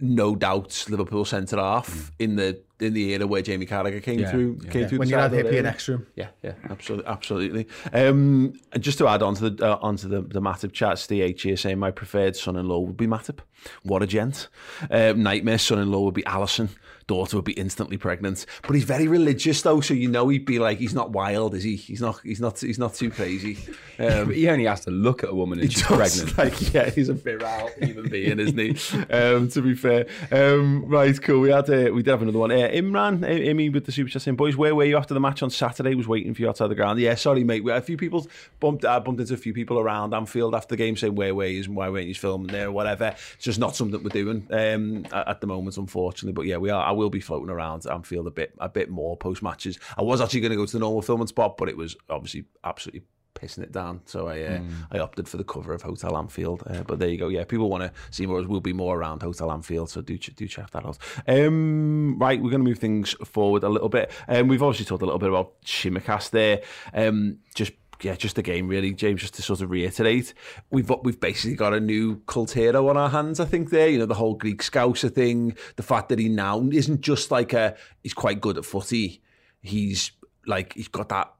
no 0.00 0.34
doubts 0.34 0.88
Liverpool 0.88 1.24
centre 1.24 1.56
half 1.56 1.88
mm. 1.88 2.10
in 2.18 2.36
the 2.36 2.60
in 2.80 2.94
the 2.94 3.12
era 3.12 3.26
where 3.26 3.42
Jamie 3.42 3.66
Carragher 3.66 4.02
came 4.02 4.20
yeah, 4.20 4.30
through 4.30 4.58
yeah. 4.62 4.70
came 4.70 4.82
yeah. 4.82 4.88
through 4.88 4.98
when 4.98 5.08
you 5.08 5.16
had 5.16 5.32
Hyypiä 5.32 5.58
and 5.58 5.66
Ekstrom. 5.66 6.06
Yeah, 6.16 6.28
yeah, 6.42 6.54
absolutely, 6.68 7.06
absolutely. 7.06 7.68
Um, 7.92 8.54
and 8.72 8.82
just 8.82 8.98
to 8.98 9.08
add 9.08 9.22
on 9.22 9.34
to 9.36 9.50
the 9.50 9.66
uh, 9.66 9.78
onto 9.82 10.08
the 10.08 10.22
the 10.22 10.40
Matip 10.40 10.72
chat, 10.72 10.98
Steve 10.98 11.38
here 11.38 11.56
saying 11.56 11.78
my 11.78 11.90
preferred 11.90 12.36
son-in-law 12.36 12.80
would 12.80 12.96
be 12.96 13.06
Matip. 13.06 13.40
What 13.82 14.02
a 14.02 14.06
gent. 14.06 14.48
Um, 14.90 15.22
nightmare 15.22 15.58
son-in-law 15.58 16.00
would 16.00 16.14
be 16.14 16.22
Alisson 16.22 16.70
daughter 17.10 17.36
would 17.36 17.44
be 17.44 17.54
instantly 17.54 17.96
pregnant. 17.96 18.46
But 18.62 18.76
he's 18.76 18.84
very 18.84 19.08
religious 19.08 19.60
though, 19.62 19.80
so 19.80 19.94
you 19.94 20.06
know 20.06 20.28
he'd 20.28 20.46
be 20.46 20.60
like, 20.60 20.78
he's 20.78 20.94
not 20.94 21.10
wild, 21.10 21.56
is 21.56 21.64
he? 21.64 21.74
He's 21.74 22.00
not. 22.00 22.20
He's 22.22 22.40
not. 22.40 22.60
He's 22.60 22.78
not 22.78 22.94
too 22.94 23.10
crazy. 23.10 23.58
Um, 24.00 24.30
he 24.30 24.48
only 24.48 24.64
has 24.64 24.80
to 24.86 24.90
look 24.90 25.24
at 25.24 25.28
a 25.28 25.34
woman 25.34 25.60
and 25.60 25.70
she's 25.70 25.86
does, 25.86 26.22
pregnant. 26.22 26.38
Like, 26.38 26.72
yeah, 26.72 26.88
he's 26.88 27.10
a 27.10 27.12
virile 27.12 27.68
human 27.78 28.08
being, 28.08 28.40
isn't 28.40 28.56
he? 28.56 28.70
Um, 29.10 29.48
to 29.50 29.60
be 29.60 29.74
fair. 29.74 30.06
Um, 30.32 30.86
right, 30.86 31.20
cool. 31.20 31.40
We 31.40 31.50
had 31.50 31.68
uh, 31.68 31.90
we 31.92 32.02
did 32.02 32.10
have 32.10 32.22
another 32.22 32.38
one. 32.38 32.50
Uh, 32.50 32.68
Imran, 32.72 33.18
Imi 33.20 33.70
with 33.70 33.84
the 33.84 33.92
super 33.92 34.08
chat 34.08 34.22
saying, 34.22 34.36
boys, 34.36 34.56
where 34.56 34.74
were 34.74 34.84
you 34.84 34.96
after 34.96 35.12
the 35.12 35.20
match 35.20 35.42
on 35.42 35.50
Saturday? 35.50 35.94
Was 35.94 36.08
waiting 36.08 36.32
for 36.32 36.40
you 36.40 36.48
outside 36.48 36.68
the 36.68 36.74
ground. 36.74 36.98
Yeah, 36.98 37.14
sorry, 37.14 37.44
mate. 37.44 37.62
We, 37.62 37.72
had 37.72 37.82
a 37.82 37.84
few 37.84 37.98
people 37.98 38.26
bumped. 38.58 38.86
I 38.86 38.98
bumped 39.00 39.20
into 39.20 39.34
a 39.34 39.36
few 39.36 39.52
people 39.52 39.78
around 39.78 40.14
Anfield 40.14 40.54
after 40.54 40.68
the 40.68 40.78
game 40.78 40.96
saying 40.96 41.14
where 41.14 41.34
were 41.34 41.44
you 41.44 41.62
and 41.62 41.76
why 41.76 41.90
weren't 41.90 42.06
you 42.06 42.14
filming 42.14 42.46
there 42.46 42.68
or 42.68 42.72
whatever. 42.72 43.14
It's 43.34 43.44
just 43.44 43.58
not 43.58 43.76
something 43.76 44.02
we're 44.02 44.08
doing 44.08 44.46
um, 44.50 45.04
at 45.12 45.42
the 45.42 45.46
moment, 45.46 45.76
unfortunately. 45.76 46.32
But 46.32 46.46
yeah, 46.46 46.56
we 46.56 46.70
are. 46.70 46.86
Will 47.00 47.08
be 47.08 47.20
floating 47.20 47.48
around 47.48 47.86
Anfield 47.86 48.26
a 48.26 48.30
bit 48.30 48.54
a 48.58 48.68
bit 48.68 48.90
more 48.90 49.16
post 49.16 49.42
matches. 49.42 49.78
I 49.96 50.02
was 50.02 50.20
actually 50.20 50.40
going 50.40 50.50
to 50.50 50.56
go 50.56 50.66
to 50.66 50.72
the 50.72 50.80
normal 50.80 51.00
filming 51.00 51.28
spot, 51.28 51.56
but 51.56 51.70
it 51.70 51.76
was 51.76 51.96
obviously 52.10 52.44
absolutely 52.62 53.04
pissing 53.34 53.62
it 53.62 53.72
down. 53.72 54.02
So 54.04 54.28
I 54.28 54.42
uh, 54.42 54.58
mm. 54.58 54.70
I 54.90 54.98
opted 54.98 55.26
for 55.28 55.38
the 55.38 55.44
cover 55.44 55.72
of 55.72 55.80
Hotel 55.80 56.14
Anfield. 56.14 56.62
Uh, 56.66 56.82
but 56.82 56.98
there 56.98 57.08
you 57.08 57.16
go. 57.16 57.28
Yeah, 57.28 57.44
people 57.44 57.70
want 57.70 57.84
to 57.84 57.92
see 58.10 58.26
more. 58.26 58.42
We'll 58.42 58.60
be 58.60 58.74
more 58.74 58.98
around 58.98 59.22
Hotel 59.22 59.50
Anfield, 59.50 59.88
so 59.88 60.02
do 60.02 60.18
do 60.18 60.46
check 60.46 60.70
that 60.70 60.84
out. 60.84 60.98
Um, 61.26 62.18
right, 62.18 62.38
we're 62.38 62.50
going 62.50 62.62
to 62.62 62.68
move 62.68 62.78
things 62.78 63.12
forward 63.24 63.64
a 63.64 63.68
little 63.70 63.88
bit. 63.88 64.10
Um, 64.28 64.48
we've 64.48 64.62
obviously 64.62 64.84
talked 64.84 65.02
a 65.02 65.06
little 65.06 65.18
bit 65.18 65.30
about 65.30 65.62
Tsimikas 65.62 66.30
there. 66.30 66.60
Um, 66.92 67.38
just 67.54 67.72
yeah, 68.02 68.14
just 68.14 68.36
the 68.36 68.42
game 68.42 68.68
really, 68.68 68.92
James. 68.92 69.20
Just 69.20 69.34
to 69.34 69.42
sort 69.42 69.60
of 69.60 69.70
reiterate, 69.70 70.34
we've 70.70 70.90
we've 71.02 71.20
basically 71.20 71.56
got 71.56 71.74
a 71.74 71.80
new 71.80 72.16
cult 72.26 72.52
hero 72.52 72.88
on 72.88 72.96
our 72.96 73.08
hands. 73.08 73.40
I 73.40 73.44
think 73.44 73.70
there, 73.70 73.88
you 73.88 73.98
know, 73.98 74.06
the 74.06 74.14
whole 74.14 74.34
Greek 74.34 74.62
Scouser 74.62 75.12
thing, 75.12 75.56
the 75.76 75.82
fact 75.82 76.08
that 76.08 76.18
he 76.18 76.28
now 76.28 76.60
isn't 76.72 77.00
just 77.00 77.30
like 77.30 77.52
a 77.52 77.76
he's 78.02 78.14
quite 78.14 78.40
good 78.40 78.58
at 78.58 78.64
footy. 78.64 79.22
He's 79.62 80.12
like 80.46 80.72
he's 80.74 80.88
got 80.88 81.08
that 81.10 81.32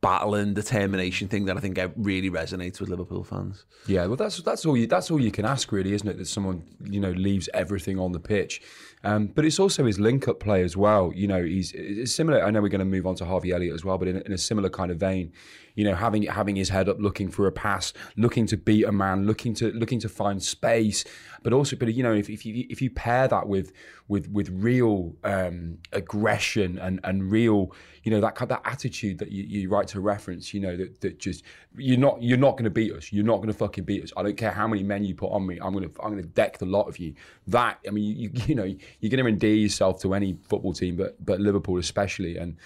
battle 0.00 0.34
and 0.34 0.54
determination 0.54 1.28
thing 1.28 1.44
that 1.44 1.56
I 1.56 1.60
think 1.60 1.78
really 1.96 2.30
resonates 2.30 2.80
with 2.80 2.88
Liverpool 2.88 3.22
fans. 3.22 3.66
Yeah, 3.86 4.06
well, 4.06 4.16
that's 4.16 4.40
that's 4.42 4.64
all 4.64 4.76
you 4.76 4.86
that's 4.86 5.10
all 5.10 5.20
you 5.20 5.30
can 5.30 5.44
ask, 5.44 5.70
really, 5.72 5.92
isn't 5.92 6.08
it? 6.08 6.18
That 6.18 6.26
someone 6.26 6.64
you 6.84 7.00
know 7.00 7.10
leaves 7.10 7.48
everything 7.54 7.98
on 7.98 8.12
the 8.12 8.20
pitch, 8.20 8.62
um, 9.04 9.26
but 9.26 9.44
it's 9.44 9.58
also 9.58 9.84
his 9.84 10.00
link-up 10.00 10.40
play 10.40 10.62
as 10.62 10.76
well. 10.76 11.12
You 11.14 11.26
know, 11.26 11.42
he's 11.42 11.74
similar. 12.14 12.42
I 12.42 12.50
know 12.50 12.62
we're 12.62 12.68
going 12.68 12.80
to 12.80 12.84
move 12.84 13.06
on 13.06 13.14
to 13.16 13.24
Harvey 13.24 13.52
Elliott 13.52 13.74
as 13.74 13.84
well, 13.84 13.98
but 13.98 14.08
in, 14.08 14.22
in 14.22 14.32
a 14.32 14.38
similar 14.38 14.70
kind 14.70 14.90
of 14.90 14.98
vein, 14.98 15.32
you 15.80 15.86
know, 15.86 15.94
having 15.94 16.24
having 16.24 16.56
his 16.56 16.68
head 16.68 16.90
up, 16.90 16.98
looking 17.00 17.30
for 17.30 17.46
a 17.46 17.52
pass, 17.52 17.94
looking 18.14 18.44
to 18.44 18.58
beat 18.58 18.84
a 18.84 18.92
man, 18.92 19.26
looking 19.26 19.54
to 19.54 19.72
looking 19.72 19.98
to 20.00 20.10
find 20.10 20.42
space, 20.42 21.06
but 21.42 21.54
also, 21.54 21.74
but 21.74 21.94
you 21.94 22.02
know, 22.02 22.12
if, 22.12 22.28
if 22.28 22.44
you 22.44 22.66
if 22.68 22.82
you 22.82 22.90
pair 22.90 23.26
that 23.28 23.48
with 23.48 23.72
with 24.06 24.28
with 24.28 24.50
real 24.50 25.16
um, 25.24 25.78
aggression 25.94 26.78
and 26.78 27.00
and 27.02 27.32
real, 27.32 27.72
you 28.02 28.10
know, 28.10 28.20
that 28.20 28.36
that 28.46 28.60
attitude 28.66 29.16
that 29.20 29.32
you, 29.32 29.42
you 29.44 29.70
write 29.70 29.88
to 29.88 30.00
reference, 30.00 30.52
you 30.52 30.60
know, 30.60 30.76
that 30.76 31.00
that 31.00 31.18
just 31.18 31.44
you're 31.78 31.96
not 31.96 32.22
you're 32.22 32.36
not 32.36 32.58
going 32.58 32.64
to 32.64 32.70
beat 32.70 32.92
us, 32.92 33.10
you're 33.10 33.24
not 33.24 33.36
going 33.36 33.48
to 33.48 33.54
fucking 33.54 33.84
beat 33.84 34.04
us. 34.04 34.12
I 34.18 34.22
don't 34.22 34.36
care 34.36 34.50
how 34.50 34.68
many 34.68 34.82
men 34.82 35.02
you 35.02 35.14
put 35.14 35.32
on 35.32 35.46
me, 35.46 35.58
I'm 35.62 35.72
gonna 35.72 35.88
I'm 36.02 36.10
gonna 36.10 36.24
deck 36.24 36.58
the 36.58 36.66
lot 36.66 36.88
of 36.88 36.98
you. 36.98 37.14
That 37.46 37.78
I 37.88 37.90
mean, 37.90 38.04
you 38.04 38.28
you, 38.34 38.42
you 38.48 38.54
know, 38.54 38.64
you're 38.64 39.10
going 39.10 39.24
to 39.24 39.30
endear 39.30 39.54
yourself 39.54 40.02
to 40.02 40.12
any 40.12 40.36
football 40.46 40.74
team, 40.74 40.96
but 40.96 41.24
but 41.24 41.40
Liverpool 41.40 41.78
especially, 41.78 42.36
and 42.36 42.58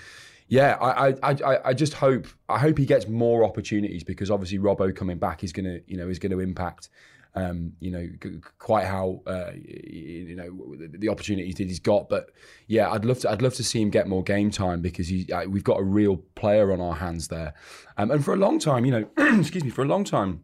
yeah, 0.48 0.76
I, 0.80 1.08
I, 1.10 1.16
I, 1.22 1.58
I 1.66 1.74
just 1.74 1.94
hope 1.94 2.26
I 2.48 2.58
hope 2.58 2.78
he 2.78 2.86
gets 2.86 3.08
more 3.08 3.44
opportunities 3.44 4.04
because 4.04 4.30
obviously 4.30 4.58
Robbo 4.58 4.94
coming 4.94 5.18
back 5.18 5.42
is 5.42 5.52
gonna 5.52 5.78
you 5.86 5.96
know 5.96 6.08
is 6.08 6.18
to 6.18 6.40
impact 6.40 6.90
um, 7.34 7.72
you 7.80 7.90
know 7.90 8.06
quite 8.58 8.84
how 8.84 9.22
uh, 9.26 9.52
you 9.54 10.36
know 10.36 10.76
the 10.98 11.08
opportunities 11.08 11.54
that 11.56 11.66
he's 11.66 11.80
got. 11.80 12.08
But 12.08 12.30
yeah, 12.66 12.90
I'd 12.90 13.04
love 13.04 13.20
to 13.20 13.30
I'd 13.30 13.42
love 13.42 13.54
to 13.54 13.64
see 13.64 13.80
him 13.80 13.90
get 13.90 14.06
more 14.06 14.22
game 14.22 14.50
time 14.50 14.82
because 14.82 15.08
he, 15.08 15.30
uh, 15.32 15.44
we've 15.48 15.64
got 15.64 15.80
a 15.80 15.84
real 15.84 16.16
player 16.34 16.72
on 16.72 16.80
our 16.80 16.94
hands 16.94 17.28
there. 17.28 17.54
Um, 17.96 18.10
and 18.10 18.24
for 18.24 18.34
a 18.34 18.38
long 18.38 18.58
time, 18.58 18.84
you 18.84 18.92
know, 18.92 19.08
excuse 19.40 19.64
me, 19.64 19.70
for 19.70 19.82
a 19.82 19.88
long 19.88 20.04
time 20.04 20.42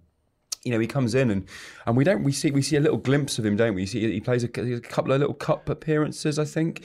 you 0.63 0.73
know, 0.73 0.79
he 0.79 0.87
comes 0.87 1.15
in 1.15 1.31
and, 1.31 1.49
and 1.87 1.97
we 1.97 2.05
don't 2.05 2.23
we 2.23 2.33
see 2.33 2.51
we 2.51 2.63
see 2.63 2.77
a 2.77 2.81
little 2.81 2.99
glimpse 2.99 3.39
of 3.39 3.47
him, 3.47 3.57
don't 3.57 3.75
we? 3.75 3.87
see 3.87 4.13
he 4.13 4.21
plays 4.21 4.45
a, 4.45 4.47
a 4.47 4.81
couple 4.81 5.13
of 5.13 5.21
little 5.21 5.35
cup 5.35 5.69
appearances, 5.69 6.39
I 6.39 6.45
think. 6.45 6.85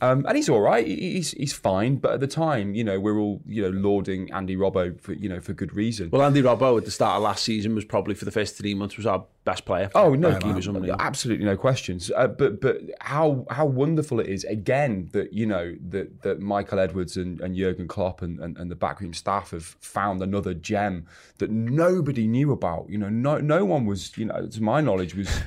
Um, 0.00 0.24
and 0.26 0.36
he's 0.36 0.48
all 0.48 0.60
right. 0.60 0.86
He's 0.86 1.32
he's 1.32 1.52
fine. 1.52 1.96
But 1.96 2.14
at 2.14 2.20
the 2.20 2.26
time, 2.26 2.74
you 2.74 2.84
know, 2.84 3.00
we're 3.00 3.18
all 3.18 3.40
you 3.46 3.62
know 3.62 3.70
lauding 3.70 4.32
Andy 4.32 4.56
Robbo 4.56 5.00
for 5.00 5.12
you 5.12 5.28
know 5.28 5.40
for 5.40 5.52
good 5.52 5.74
reason. 5.74 6.10
Well, 6.10 6.22
Andy 6.22 6.42
Robbo 6.42 6.76
at 6.78 6.84
the 6.84 6.90
start 6.90 7.16
of 7.16 7.22
last 7.22 7.44
season 7.44 7.74
was 7.74 7.84
probably 7.84 8.14
for 8.14 8.24
the 8.24 8.30
first 8.30 8.56
three 8.56 8.74
months 8.74 8.96
was 8.96 9.06
our 9.06 9.24
best 9.44 9.64
player. 9.64 9.90
Oh 9.94 10.14
no, 10.14 10.38
absolutely 10.98 11.44
no 11.44 11.56
questions. 11.56 12.10
Uh, 12.14 12.26
but 12.26 12.60
but 12.60 12.80
how 13.00 13.46
how 13.50 13.66
wonderful 13.66 14.20
it 14.20 14.26
is 14.26 14.44
again 14.44 15.10
that 15.12 15.32
you 15.32 15.46
know 15.46 15.74
that 15.88 16.22
that 16.22 16.40
Michael 16.40 16.78
Edwards 16.78 17.16
and, 17.16 17.40
and 17.40 17.54
Jurgen 17.54 17.86
Klopp 17.86 18.22
and, 18.22 18.40
and, 18.40 18.56
and 18.56 18.70
the 18.70 18.76
backroom 18.76 19.12
staff 19.12 19.50
have 19.50 19.64
found 19.64 20.22
another 20.22 20.54
gem 20.54 21.06
that 21.38 21.50
nobody 21.50 22.26
knew 22.26 22.52
about. 22.52 22.86
You 22.88 22.98
know, 22.98 23.08
no 23.08 23.38
no 23.38 23.64
one 23.64 23.86
was 23.86 24.16
you 24.16 24.24
know 24.24 24.46
to 24.46 24.62
my 24.62 24.80
knowledge 24.80 25.14
was. 25.14 25.28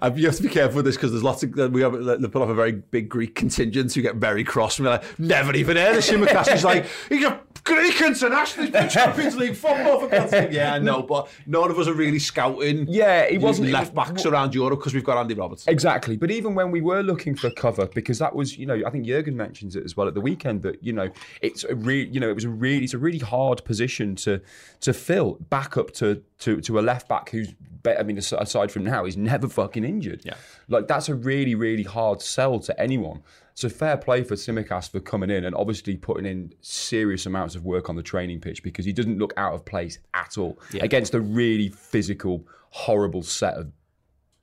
Uh, 0.00 0.10
you 0.14 0.26
have 0.26 0.36
to 0.36 0.42
be 0.42 0.48
careful 0.48 0.76
with 0.76 0.84
this 0.84 0.96
because 0.96 1.10
there's 1.10 1.22
lots 1.22 1.42
of 1.42 1.58
uh, 1.58 1.68
we 1.68 1.80
have 1.80 1.94
uh, 1.94 2.16
they 2.16 2.28
put 2.28 2.42
off 2.42 2.48
a 2.48 2.54
very 2.54 2.72
big 2.72 3.08
Greek 3.08 3.34
contingent 3.34 3.92
who 3.92 4.02
get 4.02 4.16
very 4.16 4.42
cross 4.42 4.78
and 4.78 4.86
we're 4.86 4.92
like 4.92 5.18
never 5.18 5.54
even 5.54 5.76
heard 5.76 5.96
of 5.96 6.02
Tsimikas. 6.02 6.48
He's 6.52 6.64
like 6.64 6.86
he's 7.08 7.24
a 7.24 7.40
Greek 7.64 8.00
international, 8.00 8.70
Champions 8.88 9.36
League 9.36 9.56
football 9.56 10.00
for 10.00 10.08
God's 10.08 10.30
sake. 10.30 10.50
Yeah, 10.52 10.74
I 10.74 10.78
know, 10.78 11.02
but 11.02 11.28
none 11.46 11.70
of 11.70 11.78
us 11.78 11.88
are 11.88 11.94
really 11.94 12.18
scouting. 12.18 12.86
Yeah 12.88 13.23
he 13.30 13.38
wasn't 13.38 13.70
left 13.70 13.94
backs 13.94 14.26
around 14.26 14.54
Europe 14.54 14.80
because 14.80 14.94
we've 14.94 15.04
got 15.04 15.18
Andy 15.18 15.34
Robertson. 15.34 15.72
Exactly, 15.72 16.16
but 16.16 16.30
even 16.30 16.54
when 16.54 16.70
we 16.70 16.80
were 16.80 17.02
looking 17.02 17.34
for 17.34 17.50
cover, 17.50 17.86
because 17.86 18.18
that 18.18 18.34
was, 18.34 18.58
you 18.58 18.66
know, 18.66 18.82
I 18.86 18.90
think 18.90 19.06
Jurgen 19.06 19.36
mentions 19.36 19.76
it 19.76 19.84
as 19.84 19.96
well 19.96 20.08
at 20.08 20.14
the 20.14 20.20
weekend 20.20 20.62
that 20.62 20.82
you 20.82 20.92
know 20.92 21.10
it's 21.42 21.64
a 21.64 21.74
really, 21.74 22.08
you 22.08 22.20
know, 22.20 22.28
it 22.28 22.34
was 22.34 22.44
a 22.44 22.50
really, 22.50 22.84
it's 22.84 22.94
a 22.94 22.98
really 22.98 23.18
hard 23.18 23.64
position 23.64 24.16
to 24.16 24.40
to 24.80 24.92
fill 24.92 25.34
back 25.50 25.76
up 25.76 25.92
to 25.94 26.22
to 26.40 26.60
to 26.60 26.78
a 26.78 26.82
left 26.82 27.08
back 27.08 27.30
who's 27.30 27.54
I 27.86 28.02
mean, 28.02 28.18
aside 28.18 28.70
from 28.70 28.84
now, 28.84 29.04
he's 29.04 29.16
never 29.16 29.48
fucking 29.48 29.84
injured. 29.84 30.22
Yeah. 30.24 30.36
Like, 30.68 30.88
that's 30.88 31.08
a 31.08 31.14
really, 31.14 31.54
really 31.54 31.82
hard 31.82 32.22
sell 32.22 32.58
to 32.60 32.80
anyone. 32.80 33.22
So 33.54 33.68
fair 33.68 33.96
play 33.96 34.24
for 34.24 34.34
Tsimikas 34.34 34.90
for 34.90 34.98
coming 34.98 35.30
in 35.30 35.44
and 35.44 35.54
obviously 35.54 35.96
putting 35.96 36.26
in 36.26 36.52
serious 36.60 37.24
amounts 37.24 37.54
of 37.54 37.64
work 37.64 37.88
on 37.88 37.94
the 37.94 38.02
training 38.02 38.40
pitch 38.40 38.64
because 38.64 38.84
he 38.84 38.92
doesn't 38.92 39.18
look 39.18 39.32
out 39.36 39.54
of 39.54 39.64
place 39.64 39.98
at 40.12 40.36
all 40.36 40.58
yeah. 40.72 40.84
against 40.84 41.14
a 41.14 41.20
really 41.20 41.68
physical, 41.68 42.44
horrible 42.70 43.22
set 43.22 43.54
of 43.54 43.70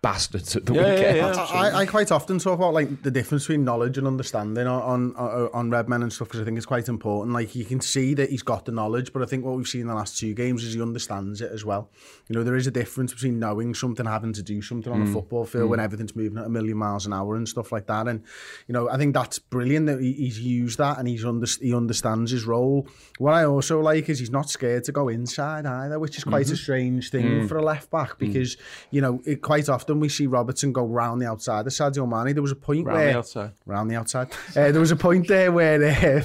bastards 0.02 0.56
at 0.56 0.66
the 0.66 0.74
yeah, 0.74 0.96
weekend. 0.96 1.18
Yeah, 1.18 1.34
yeah. 1.34 1.60
I, 1.60 1.82
I, 1.82 1.86
quite 1.86 2.12
often 2.12 2.40
talk 2.40 2.56
about 2.56 2.74
like 2.74 3.04
the 3.04 3.12
difference 3.12 3.44
between 3.44 3.64
knowledge 3.64 4.00
and 4.00 4.08
understanding 4.08 4.66
on 4.66 5.16
on, 5.16 5.50
on 5.54 5.70
Redmen 5.70 6.02
and 6.02 6.12
stuff 6.12 6.28
because 6.28 6.42
I 6.42 6.44
think 6.44 6.58
it's 6.58 6.66
quite 6.66 6.90
important. 6.90 7.36
Like 7.36 7.54
you 7.54 7.66
can 7.66 7.82
see 7.82 8.16
that 8.16 8.32
he's 8.32 8.42
got 8.42 8.66
the 8.66 8.72
knowledge, 8.72 9.14
but 9.14 9.22
I 9.22 9.26
think 9.26 9.46
what 9.46 9.56
we've 9.56 9.68
seen 9.68 9.82
in 9.82 9.88
the 9.88 9.94
last 9.94 10.18
two 10.18 10.34
games 10.34 10.64
is 10.64 10.74
he 10.74 10.82
understands 10.82 11.42
it 11.42 11.52
as 11.52 11.64
well. 11.64 11.92
You 12.28 12.36
know, 12.36 12.44
there 12.44 12.56
is 12.56 12.66
a 12.66 12.72
difference 12.72 13.14
between 13.14 13.38
knowing 13.38 13.76
something, 13.76 14.06
having 14.08 14.34
to 14.34 14.42
do 14.42 14.62
something 14.62 14.92
on 14.92 15.06
mm. 15.06 15.10
a 15.10 15.14
football 15.14 15.46
field 15.46 15.68
mm. 15.68 15.70
when 15.70 15.80
everything's 15.80 16.16
moving 16.16 16.40
at 16.40 16.46
a 16.46 16.50
million 16.50 16.78
miles 16.78 17.06
an 17.06 17.14
hour 17.14 17.36
and 17.36 17.48
stuff 17.48 17.72
like 17.72 17.86
that. 17.86 18.08
And 18.08 18.24
you 18.68 18.74
know, 18.74 18.90
I 18.90 18.98
think 18.98 19.14
that's 19.14 19.38
brilliant 19.38 19.86
that 19.86 20.02
he, 20.02 20.14
he's 20.14 20.40
used 20.40 20.80
that 20.80 20.98
and 20.98 21.08
he's 21.08 21.24
under, 21.24 21.48
he 21.62 21.76
understands 21.76 22.32
his 22.32 22.46
role. 22.46 22.88
What 23.20 23.36
I 23.36 23.46
also 23.46 23.80
like 23.80 24.10
is 24.10 24.18
he's 24.18 24.32
not 24.32 24.50
scared 24.50 24.84
to 24.86 24.92
go 24.92 25.10
inside 25.10 25.68
either, 25.68 26.00
which 26.00 26.18
is 26.18 26.24
quite 26.24 26.48
mm-hmm. 26.48 26.54
a 26.54 26.58
strange 26.58 27.12
thing 27.12 27.26
mm. 27.26 27.48
for 27.48 27.58
a 27.58 27.64
left 27.64 27.92
back 27.92 28.14
mm. 28.14 28.20
because 28.20 28.58
you 28.90 29.00
know 29.00 29.22
it 29.26 29.44
quite 29.44 29.70
often 29.70 29.91
often 29.92 30.00
we 30.00 30.10
see 30.10 30.26
Robertson 30.26 30.72
go 30.72 30.86
round 30.86 31.22
the 31.22 31.28
outside 31.28 31.68
of 31.68 31.74
Sadio 31.74 32.08
Mane. 32.08 32.34
There 32.34 32.42
was 32.42 32.52
a 32.52 32.56
point 32.56 32.86
round 32.86 32.98
where 32.98 33.12
the 33.12 33.18
outside. 33.18 33.52
round 33.66 33.92
the 33.92 33.96
outside. 33.96 34.32
Uh, 34.56 34.72
there 34.72 34.80
was 34.80 34.92
a 34.92 34.96
point 34.96 35.28
there 35.28 35.52
where 35.52 35.78
there 35.80 36.24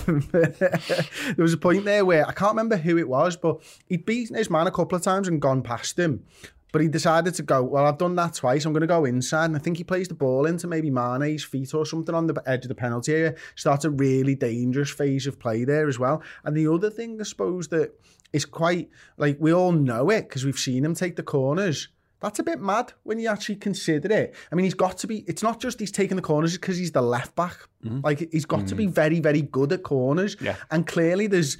was 1.36 1.52
a 1.52 1.58
point 1.58 1.84
there 1.84 2.04
where 2.04 2.26
I 2.26 2.32
can't 2.32 2.52
remember 2.52 2.76
who 2.76 2.96
it 2.96 3.08
was, 3.08 3.36
but 3.36 3.60
he'd 3.88 4.06
beaten 4.06 4.36
his 4.36 4.48
man 4.48 4.68
a 4.68 4.70
couple 4.70 4.94
of 4.94 5.02
times 5.02 5.26
and 5.26 5.42
gone 5.42 5.62
past 5.62 5.98
him. 5.98 6.24
But 6.72 6.82
he 6.82 6.88
decided 6.88 7.34
to 7.34 7.42
go, 7.42 7.62
well, 7.62 7.86
I've 7.86 7.98
done 7.98 8.16
that 8.16 8.34
twice. 8.34 8.64
I'm 8.64 8.72
going 8.72 8.82
to 8.82 8.86
go 8.86 9.04
inside. 9.04 9.46
And 9.46 9.56
I 9.56 9.58
think 9.58 9.78
he 9.78 9.84
plays 9.84 10.08
the 10.08 10.14
ball 10.14 10.46
into 10.46 10.66
maybe 10.66 10.90
Mane's 10.90 11.42
feet 11.42 11.72
or 11.72 11.86
something 11.86 12.14
on 12.14 12.26
the 12.26 12.42
edge 12.44 12.64
of 12.64 12.68
the 12.68 12.74
penalty 12.74 13.14
area. 13.14 13.34
Starts 13.54 13.84
a 13.84 13.90
really 13.90 14.34
dangerous 14.34 14.90
phase 14.90 15.26
of 15.26 15.38
play 15.38 15.64
there 15.64 15.88
as 15.88 15.98
well. 15.98 16.22
And 16.44 16.56
the 16.56 16.70
other 16.70 16.90
thing, 16.90 17.18
I 17.20 17.24
suppose, 17.24 17.68
that 17.68 17.98
is 18.32 18.44
quite 18.44 18.90
like 19.16 19.38
we 19.40 19.54
all 19.54 19.72
know 19.72 20.10
it 20.10 20.28
because 20.28 20.44
we've 20.44 20.58
seen 20.58 20.84
him 20.84 20.94
take 20.94 21.16
the 21.16 21.22
corners. 21.22 21.88
That's 22.20 22.38
a 22.38 22.42
bit 22.42 22.60
mad 22.60 22.92
when 23.02 23.18
you 23.18 23.28
actually 23.28 23.56
consider 23.56 24.12
it. 24.12 24.34
I 24.50 24.54
mean, 24.54 24.64
he's 24.64 24.74
got 24.74 24.98
to 24.98 25.06
be, 25.06 25.24
it's 25.26 25.42
not 25.42 25.60
just 25.60 25.78
he's 25.80 25.92
taking 25.92 26.16
the 26.16 26.22
corners 26.22 26.54
because 26.56 26.78
he's 26.78 26.92
the 26.92 27.02
left 27.02 27.34
back. 27.36 27.56
Mm-hmm. 27.84 28.00
Like, 28.02 28.28
he's 28.32 28.46
got 28.46 28.60
mm-hmm. 28.60 28.68
to 28.68 28.74
be 28.74 28.86
mm. 28.86 28.90
very, 28.90 29.20
very 29.20 29.42
good 29.42 29.72
at 29.72 29.82
corners. 29.82 30.36
Yeah. 30.40 30.56
And 30.70 30.86
clearly 30.86 31.26
there's 31.26 31.58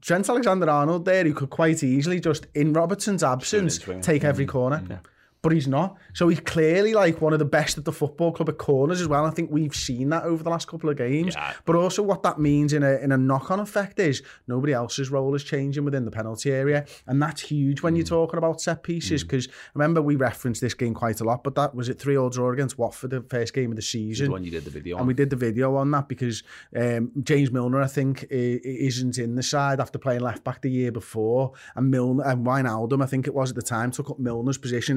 Trent 0.00 0.28
Alexander 0.28 0.70
Arnold 0.70 1.04
there 1.04 1.24
who 1.24 1.34
could 1.34 1.50
quite 1.50 1.82
easily 1.82 2.20
just, 2.20 2.46
in 2.54 2.72
Robertson's 2.72 3.24
absence, 3.24 3.78
take 4.02 4.24
every 4.24 4.44
mm-hmm. 4.44 4.52
corner. 4.52 4.84
Yeah 4.88 4.98
but 5.46 5.52
he's 5.52 5.68
not. 5.68 5.96
So 6.12 6.26
he's 6.26 6.40
clearly 6.40 6.92
like 6.92 7.20
one 7.20 7.32
of 7.32 7.38
the 7.38 7.44
best 7.44 7.78
at 7.78 7.84
the 7.84 7.92
football 7.92 8.32
club 8.32 8.48
at 8.48 8.58
corners 8.58 9.00
as 9.00 9.06
well. 9.06 9.24
I 9.24 9.30
think 9.30 9.48
we've 9.48 9.76
seen 9.76 10.08
that 10.08 10.24
over 10.24 10.42
the 10.42 10.50
last 10.50 10.66
couple 10.66 10.90
of 10.90 10.96
games. 10.96 11.36
Yeah. 11.36 11.52
But 11.64 11.76
also 11.76 12.02
what 12.02 12.24
that 12.24 12.40
means 12.40 12.72
in 12.72 12.82
a 12.82 12.94
in 12.96 13.12
a 13.12 13.16
knock 13.16 13.52
on 13.52 13.60
effect 13.60 14.00
is 14.00 14.24
nobody 14.48 14.72
else's 14.72 15.08
role 15.08 15.36
is 15.36 15.44
changing 15.44 15.84
within 15.84 16.04
the 16.04 16.10
penalty 16.10 16.50
area, 16.50 16.84
and 17.06 17.22
that's 17.22 17.42
huge 17.42 17.80
when 17.80 17.94
mm. 17.94 17.98
you're 17.98 18.06
talking 18.06 18.38
about 18.38 18.60
set 18.60 18.82
pieces. 18.82 19.22
Because 19.22 19.46
mm. 19.46 19.52
remember 19.74 20.02
we 20.02 20.16
referenced 20.16 20.60
this 20.60 20.74
game 20.74 20.94
quite 20.94 21.20
a 21.20 21.24
lot, 21.24 21.44
but 21.44 21.54
that 21.54 21.76
was 21.76 21.88
it 21.88 22.00
three 22.00 22.16
all 22.16 22.28
draw 22.28 22.50
against 22.50 22.76
Watford 22.76 23.10
the 23.10 23.20
first 23.20 23.54
game 23.54 23.70
of 23.70 23.76
the 23.76 23.82
season. 23.82 24.26
The 24.26 24.32
one 24.32 24.42
you 24.42 24.50
did 24.50 24.64
the 24.64 24.70
video, 24.70 24.96
on. 24.96 25.02
and 25.02 25.06
we 25.06 25.14
did 25.14 25.30
the 25.30 25.36
video 25.36 25.76
on 25.76 25.92
that 25.92 26.08
because 26.08 26.42
um, 26.74 27.12
James 27.22 27.52
Milner 27.52 27.80
I 27.80 27.86
think 27.86 28.26
isn't 28.30 29.16
in 29.16 29.36
the 29.36 29.44
side 29.44 29.78
after 29.78 29.96
playing 29.96 30.22
left 30.22 30.42
back 30.42 30.62
the 30.62 30.72
year 30.72 30.90
before, 30.90 31.52
and 31.76 31.88
Milner 31.88 32.24
and 32.24 32.44
Wijnaldum 32.44 33.00
I 33.00 33.06
think 33.06 33.28
it 33.28 33.34
was 33.34 33.50
at 33.50 33.54
the 33.54 33.62
time 33.62 33.92
took 33.92 34.10
up 34.10 34.18
Milner's 34.18 34.58
position. 34.58 34.96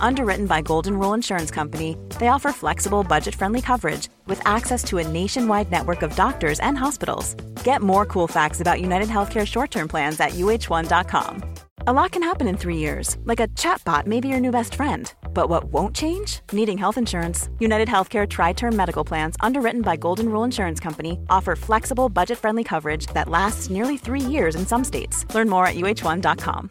Underwritten 0.00 0.46
by 0.46 0.62
Golden 0.62 0.98
Rule 0.98 1.14
Insurance 1.14 1.50
Company, 1.50 1.96
they 2.18 2.28
offer 2.28 2.52
flexible, 2.52 3.04
budget 3.04 3.34
friendly 3.34 3.60
coverage 3.60 4.08
with 4.26 4.40
access 4.46 4.82
to 4.84 4.98
a 4.98 5.06
nationwide 5.06 5.70
network 5.70 6.02
of 6.02 6.16
doctors 6.16 6.58
and 6.60 6.76
hospitals. 6.76 7.34
Get 7.64 7.82
more 7.82 8.06
cool 8.06 8.26
facts 8.26 8.60
about 8.60 8.80
United 8.80 9.08
Healthcare 9.08 9.46
short 9.46 9.70
term 9.70 9.88
plans 9.88 10.18
at 10.18 10.30
uh1.com. 10.32 11.44
A 11.86 11.92
lot 11.92 12.12
can 12.12 12.22
happen 12.22 12.46
in 12.46 12.58
three 12.58 12.76
years, 12.76 13.16
like 13.24 13.40
a 13.40 13.48
chatbot 13.48 14.06
may 14.06 14.20
be 14.20 14.28
your 14.28 14.40
new 14.40 14.50
best 14.50 14.74
friend. 14.74 15.12
But 15.32 15.48
what 15.48 15.64
won't 15.64 15.96
change? 15.96 16.40
Needing 16.52 16.76
health 16.76 16.98
insurance. 16.98 17.48
United 17.58 17.88
Healthcare 17.88 18.28
Tri 18.28 18.52
Term 18.52 18.76
Medical 18.76 19.04
Plans, 19.04 19.36
underwritten 19.40 19.80
by 19.80 19.96
Golden 19.96 20.28
Rule 20.28 20.44
Insurance 20.44 20.80
Company, 20.80 21.18
offer 21.30 21.56
flexible, 21.56 22.08
budget 22.08 22.38
friendly 22.38 22.64
coverage 22.64 23.06
that 23.08 23.28
lasts 23.28 23.70
nearly 23.70 23.96
three 23.96 24.20
years 24.20 24.56
in 24.56 24.66
some 24.66 24.84
states. 24.84 25.24
Learn 25.34 25.48
more 25.48 25.66
at 25.66 25.76
uh1.com. 25.76 26.70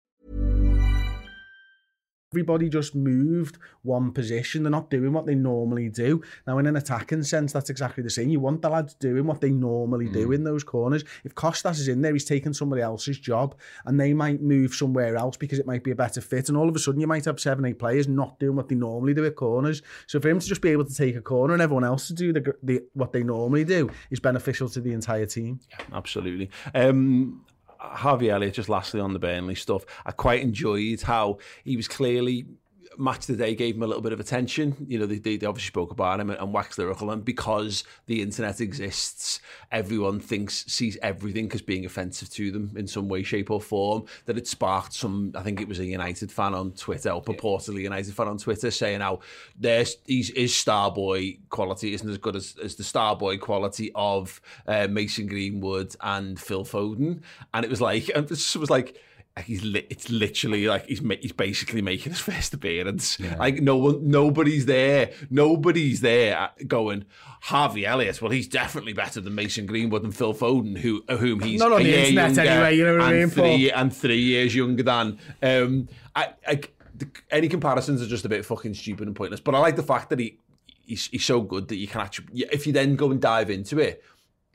everybody 2.33 2.69
just 2.69 2.95
moved 2.95 3.57
one 3.81 4.09
position. 4.13 4.63
They're 4.63 4.71
not 4.71 4.89
doing 4.89 5.11
what 5.11 5.25
they 5.25 5.35
normally 5.35 5.89
do. 5.89 6.21
Now, 6.47 6.59
in 6.59 6.65
an 6.65 6.77
attacking 6.77 7.23
sense, 7.23 7.51
that's 7.51 7.69
exactly 7.69 8.03
the 8.03 8.09
same. 8.09 8.29
You 8.29 8.39
want 8.39 8.61
the 8.61 8.69
lads 8.69 8.93
doing 8.93 9.25
what 9.25 9.41
they 9.41 9.49
normally 9.49 10.07
mm. 10.07 10.13
do 10.13 10.27
hmm. 10.27 10.33
in 10.33 10.43
those 10.45 10.63
corners. 10.63 11.03
If 11.25 11.35
Costas 11.35 11.81
is 11.81 11.89
in 11.89 12.01
there, 12.01 12.13
he's 12.13 12.23
taking 12.23 12.53
somebody 12.53 12.81
else's 12.81 13.19
job 13.19 13.55
and 13.85 13.99
they 13.99 14.13
might 14.13 14.41
move 14.41 14.73
somewhere 14.73 15.17
else 15.17 15.35
because 15.35 15.59
it 15.59 15.67
might 15.67 15.83
be 15.83 15.91
a 15.91 15.95
better 15.95 16.21
fit. 16.21 16.47
And 16.47 16.57
all 16.57 16.69
of 16.69 16.75
a 16.75 16.79
sudden, 16.79 17.01
you 17.01 17.07
might 17.07 17.25
have 17.25 17.37
seven, 17.37 17.65
eight 17.65 17.79
players 17.79 18.07
not 18.07 18.39
doing 18.39 18.55
what 18.55 18.69
they 18.69 18.75
normally 18.75 19.13
do 19.13 19.25
at 19.25 19.35
corners. 19.35 19.81
So 20.07 20.21
for 20.21 20.29
him 20.29 20.39
to 20.39 20.47
just 20.47 20.61
be 20.61 20.69
able 20.69 20.85
to 20.85 20.95
take 20.95 21.17
a 21.17 21.21
corner 21.21 21.51
and 21.51 21.61
everyone 21.61 21.83
else 21.83 22.07
to 22.07 22.13
do 22.13 22.31
the, 22.31 22.55
the 22.63 22.81
what 22.93 23.11
they 23.11 23.23
normally 23.23 23.65
do 23.65 23.89
is 24.09 24.21
beneficial 24.21 24.69
to 24.69 24.79
the 24.79 24.93
entire 24.93 25.25
team. 25.25 25.59
Yeah, 25.69 25.85
absolutely. 25.91 26.49
Um, 26.73 27.43
Harvey 27.81 28.29
Elliott, 28.29 28.53
just 28.53 28.69
lastly 28.69 28.99
on 28.99 29.13
the 29.13 29.19
Burnley 29.19 29.55
stuff, 29.55 29.83
I 30.05 30.11
quite 30.11 30.41
enjoyed 30.41 31.01
how 31.01 31.39
he 31.63 31.75
was 31.75 31.87
clearly 31.87 32.45
match 32.97 33.25
the 33.25 33.35
day 33.35 33.55
gave 33.55 33.75
him 33.75 33.83
a 33.83 33.87
little 33.87 34.01
bit 34.01 34.13
of 34.13 34.19
attention. 34.19 34.75
You 34.87 34.99
know, 34.99 35.05
they, 35.05 35.19
they, 35.19 35.37
they 35.37 35.45
obviously 35.45 35.67
spoke 35.67 35.91
about 35.91 36.19
him 36.19 36.29
and, 36.29 36.39
and 36.39 36.53
waxed 36.53 36.77
lyrical. 36.77 37.11
And 37.11 37.23
because 37.23 37.83
the 38.07 38.21
internet 38.21 38.59
exists, 38.61 39.39
everyone 39.71 40.19
thinks, 40.19 40.65
sees 40.65 40.97
everything 41.01 41.51
as 41.53 41.61
being 41.61 41.85
offensive 41.85 42.29
to 42.31 42.51
them 42.51 42.71
in 42.75 42.87
some 42.87 43.07
way, 43.07 43.23
shape, 43.23 43.49
or 43.49 43.61
form. 43.61 44.05
That 44.25 44.37
it 44.37 44.47
sparked 44.47 44.93
some, 44.93 45.31
I 45.35 45.41
think 45.41 45.61
it 45.61 45.67
was 45.67 45.79
a 45.79 45.85
United 45.85 46.31
fan 46.31 46.53
on 46.53 46.71
Twitter, 46.71 47.11
or 47.11 47.23
purportedly 47.23 47.81
United 47.81 48.13
fan 48.13 48.27
on 48.27 48.37
Twitter, 48.37 48.71
saying 48.71 49.01
how 49.01 49.19
there's 49.57 49.97
he's, 50.05 50.29
his 50.35 50.51
Starboy 50.51 51.39
quality 51.49 51.93
isn't 51.93 52.09
as 52.09 52.17
good 52.17 52.35
as, 52.35 52.55
as 52.61 52.75
the 52.75 52.83
Starboy 52.83 53.39
quality 53.39 53.91
of 53.95 54.41
uh, 54.67 54.87
Mason 54.89 55.27
Greenwood 55.27 55.95
and 56.01 56.39
Phil 56.39 56.65
Foden. 56.65 57.21
And 57.53 57.65
it 57.65 57.69
was 57.69 57.81
like, 57.81 58.09
and 58.13 58.25
it 58.31 58.55
was 58.57 58.69
like, 58.69 58.97
he's 59.45 59.63
li- 59.63 59.87
it's 59.89 60.09
literally 60.09 60.67
like 60.67 60.85
he's 60.87 61.01
ma- 61.01 61.15
he's 61.19 61.31
basically 61.31 61.81
making 61.81 62.11
his 62.11 62.19
first 62.19 62.53
appearance. 62.53 63.19
Yeah. 63.19 63.37
Like 63.37 63.61
no 63.61 63.77
one, 63.77 64.09
nobody's 64.09 64.65
there, 64.65 65.11
nobody's 65.29 66.01
there 66.01 66.49
going 66.67 67.05
Harvey 67.41 67.85
Elliott. 67.85 68.21
Well, 68.21 68.31
he's 68.31 68.47
definitely 68.47 68.93
better 68.93 69.21
than 69.21 69.33
Mason 69.33 69.65
Greenwood 69.65 70.03
and 70.03 70.15
Phil 70.15 70.33
Foden, 70.33 70.77
who 70.77 71.03
whom 71.07 71.39
he's 71.39 71.59
not 71.59 71.71
on 71.71 71.83
the 71.83 72.07
internet 72.07 72.37
anyway. 72.37 72.75
You 72.75 72.85
know 72.85 72.97
what 72.97 73.07
I 73.07 73.13
mean? 73.13 73.29
Three, 73.29 73.71
and 73.71 73.95
three 73.95 74.21
years 74.21 74.53
younger 74.53 74.83
than. 74.83 75.19
Um, 75.41 75.87
I, 76.15 76.33
I 76.45 76.61
the, 76.95 77.07
any 77.29 77.47
comparisons 77.47 78.01
are 78.01 78.07
just 78.07 78.25
a 78.25 78.29
bit 78.29 78.45
fucking 78.45 78.73
stupid 78.73 79.07
and 79.07 79.15
pointless. 79.15 79.39
But 79.39 79.55
I 79.55 79.59
like 79.59 79.77
the 79.77 79.83
fact 79.83 80.09
that 80.09 80.19
he 80.19 80.39
he's, 80.85 81.07
he's 81.07 81.25
so 81.25 81.41
good 81.41 81.69
that 81.69 81.77
you 81.77 81.87
can 81.87 82.01
actually 82.01 82.43
if 82.51 82.67
you 82.67 82.73
then 82.73 82.95
go 82.95 83.11
and 83.11 83.21
dive 83.21 83.49
into 83.49 83.79
it. 83.79 84.03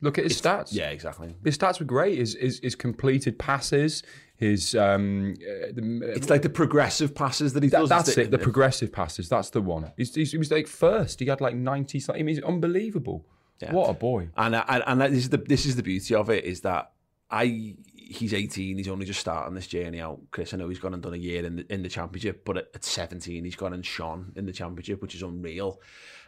Look 0.02 0.18
at 0.18 0.24
his 0.24 0.38
stats. 0.38 0.74
Yeah, 0.74 0.90
exactly. 0.90 1.34
His 1.42 1.56
stats 1.56 1.80
were 1.80 1.86
great. 1.86 2.18
His, 2.18 2.34
his, 2.34 2.58
his 2.58 2.74
completed 2.74 3.38
passes, 3.38 4.02
his 4.36 4.74
um, 4.74 5.34
uh, 5.40 5.72
the, 5.72 6.12
it's 6.14 6.28
like 6.28 6.42
the 6.42 6.50
progressive 6.50 7.14
passes 7.14 7.54
that 7.54 7.62
he 7.62 7.68
that, 7.70 7.80
does. 7.80 7.88
That's 7.88 8.18
it. 8.18 8.30
The 8.30 8.38
progressive 8.38 8.92
passes. 8.92 9.28
That's 9.28 9.50
the 9.50 9.62
one. 9.62 9.92
He's, 9.96 10.14
he's, 10.14 10.32
he 10.32 10.38
was 10.38 10.50
like 10.50 10.66
first. 10.66 11.20
He 11.20 11.26
had 11.26 11.40
like 11.40 11.54
ninety. 11.54 12.02
I 12.08 12.16
mean, 12.18 12.28
he's 12.28 12.42
unbelievable. 12.42 13.26
Yeah. 13.60 13.72
What 13.72 13.88
a 13.88 13.94
boy! 13.94 14.28
And 14.36 14.54
and, 14.54 14.84
and 14.86 15.00
this 15.00 15.24
is 15.24 15.28
the 15.30 15.38
this 15.38 15.64
is 15.64 15.76
the 15.76 15.82
beauty 15.82 16.14
of 16.14 16.28
it 16.28 16.44
is 16.44 16.60
that 16.62 16.92
I 17.30 17.76
he's 18.08 18.32
18 18.32 18.78
he's 18.78 18.86
only 18.86 19.04
just 19.04 19.18
starting 19.18 19.54
this 19.54 19.66
journey 19.66 20.00
out 20.00 20.20
Chris 20.30 20.54
I 20.54 20.58
know 20.58 20.68
he's 20.68 20.78
gone 20.78 20.94
and 20.94 21.02
done 21.02 21.14
a 21.14 21.16
year 21.16 21.44
in 21.44 21.56
the, 21.56 21.72
in 21.72 21.82
the 21.82 21.88
championship 21.88 22.44
but 22.44 22.56
at, 22.56 22.68
at 22.72 22.84
17 22.84 23.44
he's 23.44 23.56
gone 23.56 23.72
and 23.72 23.84
shone 23.84 24.32
in 24.36 24.46
the 24.46 24.52
championship 24.52 25.02
which 25.02 25.16
is 25.16 25.22
unreal 25.22 25.80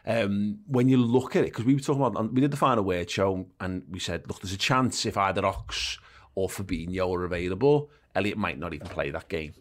um, 0.05 0.59
when 0.67 0.89
you 0.89 0.97
look 0.97 1.37
at 1.37 1.43
it 1.43 1.51
because 1.53 1.63
we 1.63 1.73
were 1.73 1.79
talking 1.79 2.03
about 2.03 2.33
we 2.33 2.41
did 2.41 2.51
the 2.51 2.57
final 2.57 2.83
word 2.83 3.09
show 3.09 3.47
and 3.61 3.83
we 3.89 3.99
said 3.99 4.27
look 4.27 4.41
there's 4.41 4.53
a 4.53 4.57
chance 4.57 5.05
if 5.05 5.15
either 5.15 5.45
Ox 5.45 5.99
or 6.35 6.49
Fabinho 6.49 7.15
are 7.15 7.23
available 7.23 7.89
Elliott 8.15 8.37
might 8.37 8.59
not 8.59 8.73
even 8.73 8.87
play 8.87 9.11
that 9.11 9.27
game. 9.27 9.53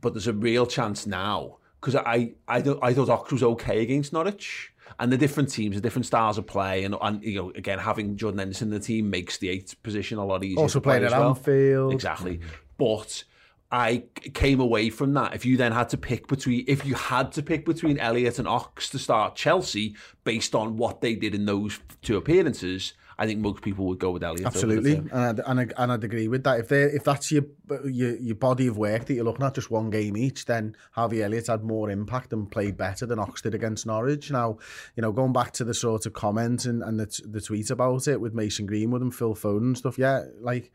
But 0.00 0.14
there's 0.14 0.26
a 0.26 0.32
real 0.32 0.66
chance 0.66 1.06
now 1.06 1.58
because 1.80 1.96
I 1.96 2.32
I, 2.48 2.62
I 2.82 2.92
thought 2.92 3.08
Ox 3.08 3.32
was 3.32 3.42
okay 3.42 3.82
against 3.82 4.12
Norwich. 4.12 4.72
And 4.98 5.10
the 5.10 5.16
different 5.16 5.50
teams, 5.50 5.74
the 5.74 5.80
different 5.80 6.04
styles 6.04 6.36
of 6.36 6.46
play, 6.46 6.84
and, 6.84 6.94
and 7.00 7.24
you 7.24 7.36
know, 7.36 7.50
again, 7.52 7.78
having 7.78 8.16
Jordan 8.16 8.40
Henderson 8.40 8.68
in 8.68 8.74
the 8.74 8.80
team 8.80 9.08
makes 9.08 9.38
the 9.38 9.48
eighth 9.48 9.82
position 9.82 10.18
a 10.18 10.24
lot 10.24 10.44
easier. 10.44 10.58
Also 10.58 10.80
playing 10.80 11.04
at 11.04 11.12
well. 11.12 11.30
Anfield, 11.30 11.94
exactly. 11.94 12.40
But 12.76 13.24
I 13.70 14.04
came 14.34 14.60
away 14.60 14.90
from 14.90 15.14
that. 15.14 15.34
If 15.34 15.46
you 15.46 15.56
then 15.56 15.72
had 15.72 15.88
to 15.90 15.96
pick 15.96 16.28
between, 16.28 16.64
if 16.68 16.84
you 16.84 16.94
had 16.94 17.32
to 17.32 17.42
pick 17.42 17.64
between 17.64 17.98
Elliot 17.98 18.38
and 18.38 18.46
Ox 18.46 18.90
to 18.90 18.98
start 18.98 19.34
Chelsea 19.34 19.96
based 20.24 20.54
on 20.54 20.76
what 20.76 21.00
they 21.00 21.14
did 21.14 21.34
in 21.34 21.46
those 21.46 21.80
two 22.02 22.18
appearances, 22.18 22.92
I 23.18 23.26
think 23.26 23.40
most 23.40 23.62
people 23.62 23.86
would 23.86 23.98
go 23.98 24.10
with 24.10 24.22
Elliot. 24.22 24.46
Absolutely, 24.46 24.96
and 24.96 25.12
I'd, 25.12 25.40
and, 25.40 25.60
I, 25.60 25.66
and 25.76 25.92
I'd 25.92 26.04
agree 26.04 26.28
with 26.28 26.44
that. 26.44 26.60
If 26.60 26.68
they 26.68 26.82
if 26.84 27.04
that's 27.04 27.30
your, 27.30 27.44
your 27.84 28.16
your 28.16 28.36
body 28.36 28.66
of 28.66 28.76
work 28.76 29.06
that 29.06 29.14
you're 29.14 29.24
looking 29.24 29.44
at, 29.44 29.54
just 29.54 29.70
one 29.70 29.90
game 29.90 30.16
each, 30.16 30.44
then 30.46 30.76
Harvey 30.92 31.22
Elliott 31.22 31.46
had 31.46 31.62
more 31.62 31.90
impact 31.90 32.32
and 32.32 32.50
played 32.50 32.76
better 32.76 33.06
than 33.06 33.18
Ox 33.18 33.42
did 33.42 33.54
against 33.54 33.86
Norwich. 33.86 34.30
Now, 34.30 34.58
you 34.96 35.02
know, 35.02 35.12
going 35.12 35.32
back 35.32 35.52
to 35.52 35.64
the 35.64 35.74
sort 35.74 36.06
of 36.06 36.12
comment 36.12 36.64
and, 36.64 36.82
and 36.82 36.98
the, 36.98 37.20
the 37.26 37.40
tweet 37.40 37.70
about 37.70 38.08
it 38.08 38.20
with 38.20 38.34
Mason 38.34 38.66
Greenwood 38.66 39.02
and 39.02 39.14
Phil 39.14 39.34
Foden 39.34 39.58
and 39.58 39.78
stuff, 39.78 39.98
yeah, 39.98 40.24
like 40.40 40.72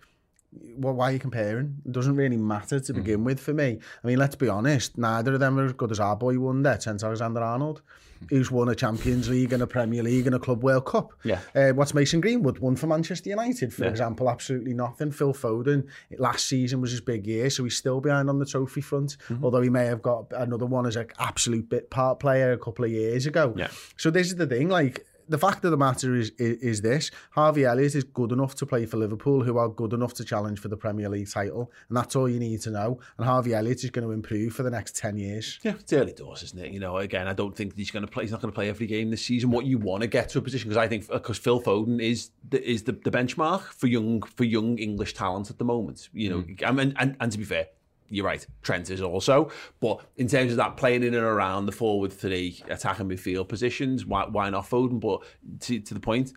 well, 0.77 0.93
why 0.93 1.09
are 1.09 1.13
you 1.13 1.19
comparing? 1.19 1.77
It 1.85 1.91
doesn't 1.91 2.15
really 2.15 2.37
matter 2.37 2.79
to 2.79 2.93
begin 2.93 3.19
mm. 3.19 3.25
with 3.25 3.39
for 3.39 3.53
me. 3.53 3.79
I 4.03 4.07
mean, 4.07 4.17
let's 4.17 4.35
be 4.35 4.49
honest, 4.49 4.97
neither 4.97 5.33
of 5.33 5.39
them 5.39 5.59
are 5.59 5.65
as 5.65 5.73
good 5.73 5.91
as 5.91 5.99
our 5.99 6.15
boy 6.15 6.39
wonder, 6.39 6.77
Trent 6.81 7.03
Alexander-Arnold, 7.03 7.81
who's 8.29 8.51
won 8.51 8.69
a 8.69 8.75
Champions 8.75 9.29
League 9.29 9.53
and 9.53 9.63
a 9.63 9.67
Premier 9.67 10.03
League 10.03 10.27
and 10.27 10.35
a 10.35 10.39
Club 10.39 10.63
World 10.63 10.85
Cup. 10.85 11.13
Yeah. 11.23 11.39
Uh, 11.55 11.69
what's 11.69 11.93
Mason 11.93 12.21
Greenwood 12.21 12.59
won 12.59 12.75
for 12.75 12.87
Manchester 12.87 13.29
United, 13.29 13.73
for 13.73 13.83
yeah. 13.83 13.89
example? 13.89 14.29
Absolutely 14.29 14.73
nothing. 14.73 15.11
Phil 15.11 15.33
Foden, 15.33 15.87
last 16.17 16.47
season 16.47 16.81
was 16.81 16.91
his 16.91 17.01
big 17.01 17.27
year, 17.27 17.49
so 17.49 17.63
he's 17.63 17.77
still 17.77 18.01
behind 18.01 18.29
on 18.29 18.39
the 18.39 18.45
trophy 18.45 18.81
front, 18.81 19.17
mm 19.29 19.37
-hmm. 19.37 19.43
although 19.43 19.61
he 19.61 19.69
may 19.69 19.85
have 19.85 20.01
got 20.01 20.33
another 20.33 20.65
one 20.65 20.87
as 20.87 20.95
an 20.95 21.07
absolute 21.17 21.69
bit 21.69 21.89
part 21.89 22.19
player 22.19 22.51
a 22.51 22.57
couple 22.57 22.85
of 22.85 22.91
years 22.91 23.27
ago. 23.27 23.53
Yeah. 23.55 23.69
So 23.95 24.11
this 24.11 24.27
is 24.27 24.35
the 24.35 24.47
thing, 24.47 24.69
like, 24.69 25.05
the 25.29 25.37
fact 25.37 25.63
of 25.65 25.71
the 25.71 25.77
matter 25.77 26.15
is, 26.15 26.31
is, 26.37 26.57
is 26.61 26.81
this: 26.81 27.11
Harvey 27.31 27.65
Elliott 27.65 27.95
is 27.95 28.03
good 28.03 28.31
enough 28.31 28.55
to 28.55 28.65
play 28.65 28.85
for 28.85 28.97
Liverpool, 28.97 29.43
who 29.43 29.57
are 29.57 29.69
good 29.69 29.93
enough 29.93 30.13
to 30.15 30.23
challenge 30.23 30.59
for 30.59 30.67
the 30.67 30.77
Premier 30.77 31.09
League 31.09 31.29
title, 31.29 31.71
and 31.89 31.97
that's 31.97 32.15
all 32.15 32.29
you 32.29 32.39
need 32.39 32.61
to 32.61 32.71
know. 32.71 32.99
And 33.17 33.25
Harvey 33.25 33.53
Elliott 33.53 33.83
is 33.83 33.89
going 33.89 34.07
to 34.07 34.11
improve 34.11 34.53
for 34.53 34.63
the 34.63 34.71
next 34.71 34.95
ten 34.95 35.17
years. 35.17 35.59
Yeah, 35.63 35.73
it's 35.79 35.91
early 35.93 36.13
doors, 36.13 36.43
isn't 36.43 36.59
it? 36.59 36.71
You 36.71 36.79
know, 36.79 36.97
again, 36.97 37.27
I 37.27 37.33
don't 37.33 37.55
think 37.55 37.75
he's 37.75 37.91
going 37.91 38.05
to 38.05 38.11
play. 38.11 38.23
He's 38.23 38.31
not 38.31 38.41
going 38.41 38.51
to 38.51 38.55
play 38.55 38.69
every 38.69 38.87
game 38.87 39.09
this 39.09 39.25
season. 39.25 39.51
What 39.51 39.65
you 39.65 39.77
want 39.77 40.01
to 40.01 40.07
get 40.07 40.29
to 40.29 40.39
a 40.39 40.41
position 40.41 40.69
because 40.69 40.83
I 40.83 40.87
think 40.87 41.07
because 41.07 41.37
Phil 41.37 41.61
Foden 41.61 42.01
is 42.01 42.31
the, 42.49 42.63
is 42.69 42.83
the, 42.83 42.93
the 42.93 43.11
benchmark 43.11 43.61
for 43.61 43.87
young 43.87 44.21
for 44.21 44.43
young 44.43 44.77
English 44.77 45.13
talent 45.13 45.49
at 45.49 45.57
the 45.57 45.65
moment. 45.65 46.09
You 46.13 46.29
know, 46.29 46.41
mm. 46.41 46.63
I 46.65 46.71
mean, 46.71 46.93
and, 46.97 47.15
and 47.19 47.31
to 47.31 47.37
be 47.37 47.43
fair, 47.43 47.67
you're 48.09 48.25
right, 48.25 48.45
Trent 48.61 48.89
is 48.89 49.01
also. 49.01 49.51
But 49.79 50.01
in 50.15 50.27
terms 50.27 50.51
of 50.51 50.57
that 50.57 50.77
playing 50.77 51.03
in 51.03 51.13
and 51.13 51.23
around 51.23 51.65
the 51.65 51.71
forward 51.71 52.13
three 52.13 52.61
attacking 52.69 53.09
midfield 53.09 53.47
positions, 53.47 54.05
why, 54.05 54.25
why 54.25 54.49
not 54.49 54.69
Foden? 54.69 54.99
But 54.99 55.23
to, 55.61 55.79
to 55.79 55.93
the 55.93 55.99
point, 55.99 56.33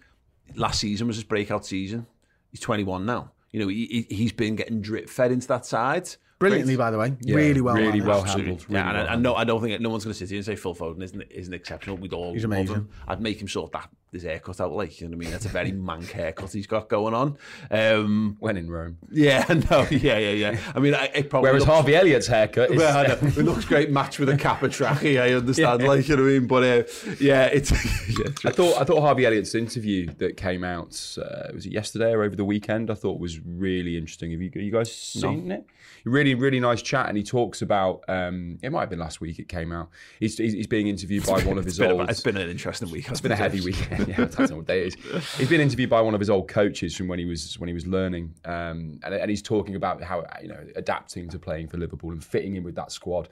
last 0.54 0.80
season 0.80 1.06
was 1.06 1.16
his 1.16 1.24
breakout 1.24 1.64
season. 1.64 2.06
He's 2.50 2.60
21 2.60 3.06
now. 3.06 3.32
You 3.52 3.60
know, 3.60 3.68
he, 3.68 4.06
he's 4.08 4.32
been 4.32 4.56
getting 4.56 4.80
drip 4.80 5.08
fed 5.08 5.32
into 5.32 5.48
that 5.48 5.66
side. 5.66 6.08
Brilliantly, 6.40 6.76
by 6.76 6.90
the 6.90 6.96
way. 6.96 7.14
Yeah, 7.20 7.36
really 7.36 7.60
well 7.60 7.74
Really 7.74 8.00
well 8.00 8.22
handled. 8.22 8.64
Really 8.68 8.80
yeah, 8.80 8.88
and, 8.88 8.96
well 8.96 9.06
I, 9.06 9.12
I, 9.12 9.16
know, 9.16 9.34
I 9.34 9.44
don't 9.44 9.60
think 9.60 9.78
no 9.80 9.90
one's 9.90 10.04
going 10.04 10.14
to 10.14 10.18
sit 10.18 10.30
here 10.30 10.38
and 10.38 10.46
say 10.46 10.56
Phil 10.56 10.74
Foden 10.74 11.02
isn't, 11.02 11.22
isn't 11.30 11.52
exceptional. 11.52 11.98
We'd 11.98 12.14
all 12.14 12.32
He's 12.32 12.44
amazing. 12.44 12.88
I'd 13.06 13.20
make 13.20 13.42
him 13.42 13.46
sort 13.46 13.72
that 13.72 13.90
his 14.10 14.22
haircut 14.22 14.58
out 14.58 14.72
like. 14.72 15.00
You 15.00 15.08
know 15.08 15.16
what 15.16 15.22
I 15.22 15.24
mean? 15.26 15.30
That's 15.32 15.44
a 15.44 15.50
very 15.50 15.72
mank 15.72 16.10
haircut 16.10 16.50
he's 16.52 16.66
got 16.66 16.88
going 16.88 17.12
on. 17.12 17.36
Um, 17.70 18.36
when 18.40 18.56
in 18.56 18.70
Rome. 18.70 18.96
yeah, 19.10 19.44
no, 19.70 19.86
yeah, 19.90 20.16
yeah, 20.18 20.30
yeah. 20.30 20.60
I 20.74 20.78
mean, 20.80 20.94
I, 20.94 21.10
it 21.14 21.28
probably 21.28 21.50
Whereas 21.50 21.60
looks, 21.60 21.72
Harvey 21.72 21.94
Elliott's 21.94 22.26
haircut 22.26 22.70
is. 22.70 22.78
well, 22.78 23.06
know. 23.06 23.14
it 23.22 23.36
looks 23.36 23.66
great 23.66 23.90
match 23.90 24.18
with 24.18 24.30
a 24.30 24.34
Capatracci. 24.36 25.20
I 25.20 25.34
understand, 25.34 25.86
like 25.86 26.08
you 26.08 26.16
know 26.16 26.22
what 26.22 26.28
I 26.28 26.32
mean. 26.32 26.46
But 26.46 26.62
uh, 26.62 27.14
yeah, 27.20 27.44
it's 27.46 27.70
yeah, 27.70 28.26
it's 28.26 28.46
I 28.46 28.50
thought 28.50 28.80
I 28.80 28.84
thought 28.84 29.02
Harvey 29.02 29.26
Elliott's 29.26 29.54
interview 29.54 30.06
that 30.18 30.36
came 30.36 30.64
out 30.64 31.16
uh, 31.18 31.52
was 31.52 31.66
it 31.66 31.72
yesterday 31.72 32.12
or 32.12 32.22
over 32.22 32.36
the 32.36 32.44
weekend? 32.44 32.90
I 32.90 32.94
thought 32.94 33.20
was 33.20 33.40
really 33.40 33.96
interesting. 33.96 34.30
Have 34.32 34.40
you 34.40 34.50
you 34.54 34.72
guys 34.72 34.90
seen 34.90 35.50
it? 35.52 35.66
Really, 36.04 36.34
really 36.34 36.60
nice 36.60 36.82
chat, 36.82 37.08
and 37.08 37.16
he 37.16 37.22
talks 37.22 37.62
about. 37.62 38.04
Um, 38.08 38.58
it 38.62 38.70
might 38.70 38.80
have 38.80 38.90
been 38.90 38.98
last 38.98 39.20
week. 39.20 39.38
It 39.38 39.48
came 39.48 39.72
out. 39.72 39.90
He's, 40.18 40.38
he's, 40.38 40.52
he's 40.52 40.66
being 40.66 40.88
interviewed 40.88 41.26
by 41.26 41.42
one 41.42 41.58
of 41.58 41.64
his 41.64 41.80
old. 41.80 42.00
a, 42.00 42.04
it's 42.04 42.20
been 42.20 42.36
an 42.36 42.48
interesting 42.48 42.90
week. 42.90 43.08
It's 43.08 43.20
been 43.20 43.32
a 43.32 43.36
heavy 43.36 43.60
weekend. 43.60 44.08
Yeah, 44.10 44.22
I 44.22 44.24
don't 44.24 44.50
know 44.50 44.56
what 44.56 44.66
day 44.66 44.86
it 44.86 44.96
is. 44.96 45.34
He's 45.36 45.48
been 45.48 45.60
interviewed 45.60 45.90
by 45.90 46.00
one 46.00 46.14
of 46.14 46.20
his 46.20 46.30
old 46.30 46.48
coaches 46.48 46.96
from 46.96 47.06
when 47.06 47.18
he 47.18 47.26
was 47.26 47.58
when 47.58 47.68
he 47.68 47.74
was 47.74 47.86
learning, 47.86 48.34
um, 48.44 48.98
and, 49.04 49.14
and 49.14 49.30
he's 49.30 49.42
talking 49.42 49.76
about 49.76 50.02
how 50.02 50.24
you 50.42 50.48
know 50.48 50.58
adapting 50.74 51.28
to 51.28 51.38
playing 51.38 51.68
for 51.68 51.76
Liverpool 51.76 52.10
and 52.10 52.24
fitting 52.24 52.56
in 52.56 52.64
with 52.64 52.74
that 52.76 52.90
squad. 52.90 53.28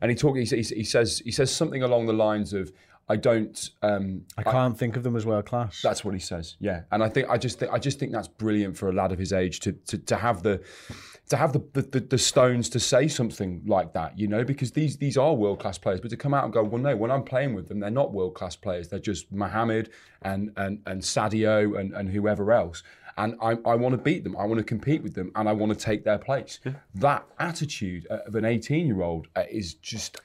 And 0.00 0.10
he 0.10 0.16
talk, 0.16 0.36
he, 0.36 0.44
he, 0.44 0.62
he 0.62 0.84
says 0.84 1.20
he 1.24 1.30
says 1.30 1.54
something 1.54 1.82
along 1.82 2.06
the 2.06 2.12
lines 2.12 2.52
of, 2.52 2.72
"I 3.12 3.16
don't." 3.16 3.70
Um, 3.82 4.24
I 4.36 4.42
can't 4.42 4.78
think 4.78 4.96
of 4.96 5.02
them 5.02 5.16
as 5.16 5.26
world 5.26 5.46
class. 5.46 5.82
that's 5.82 6.04
what 6.04 6.14
he 6.14 6.20
says. 6.20 6.56
Yeah, 6.60 6.82
and 6.92 7.02
I 7.02 7.08
think 7.08 7.28
I 7.28 7.36
just 7.36 7.58
think 7.58 7.72
I 7.72 7.78
just 7.78 7.98
think 7.98 8.12
that's 8.12 8.28
brilliant 8.28 8.76
for 8.76 8.88
a 8.88 8.92
lad 8.92 9.12
of 9.12 9.18
his 9.18 9.32
age 9.32 9.60
to 9.60 9.72
to, 9.72 9.98
to 9.98 10.16
have 10.16 10.42
the 10.42 10.62
to 11.30 11.36
have 11.36 11.52
the, 11.52 11.60
the 11.72 12.00
the 12.00 12.18
stones 12.18 12.68
to 12.70 12.80
say 12.80 13.08
something 13.08 13.62
like 13.64 13.92
that, 13.92 14.18
you 14.18 14.26
know, 14.26 14.44
because 14.44 14.72
these 14.72 14.96
these 14.96 15.16
are 15.16 15.32
world 15.34 15.60
class 15.60 15.78
players, 15.78 16.00
but 16.00 16.10
to 16.10 16.16
come 16.16 16.34
out 16.34 16.44
and 16.44 16.52
go, 16.52 16.62
well, 16.62 16.82
no, 16.82 16.96
when 16.96 17.10
I'm 17.10 17.22
playing 17.22 17.54
with 17.54 17.68
them, 17.68 17.80
they're 17.80 17.90
not 17.90 18.12
world 18.12 18.34
class 18.34 18.56
players. 18.56 18.88
They're 18.88 18.98
just 18.98 19.30
Mohamed 19.32 19.90
and 20.22 20.52
and 20.56 20.82
and 20.86 21.00
Sadio 21.00 21.78
and 21.78 21.94
and 21.94 22.08
whoever 22.10 22.52
else. 22.52 22.82
And 23.16 23.36
I, 23.42 23.50
I 23.66 23.74
want 23.74 23.92
to 23.92 23.98
beat 23.98 24.24
them. 24.24 24.36
I 24.36 24.44
want 24.44 24.58
to 24.58 24.64
compete 24.64 25.02
with 25.02 25.14
them, 25.14 25.30
and 25.34 25.48
I 25.48 25.52
want 25.52 25.72
to 25.72 25.78
take 25.78 26.04
their 26.04 26.18
place. 26.18 26.58
That 26.94 27.26
attitude 27.38 28.06
of 28.06 28.34
an 28.34 28.44
18 28.44 28.86
year 28.86 29.02
old 29.02 29.28
is 29.50 29.74
just 29.74 30.20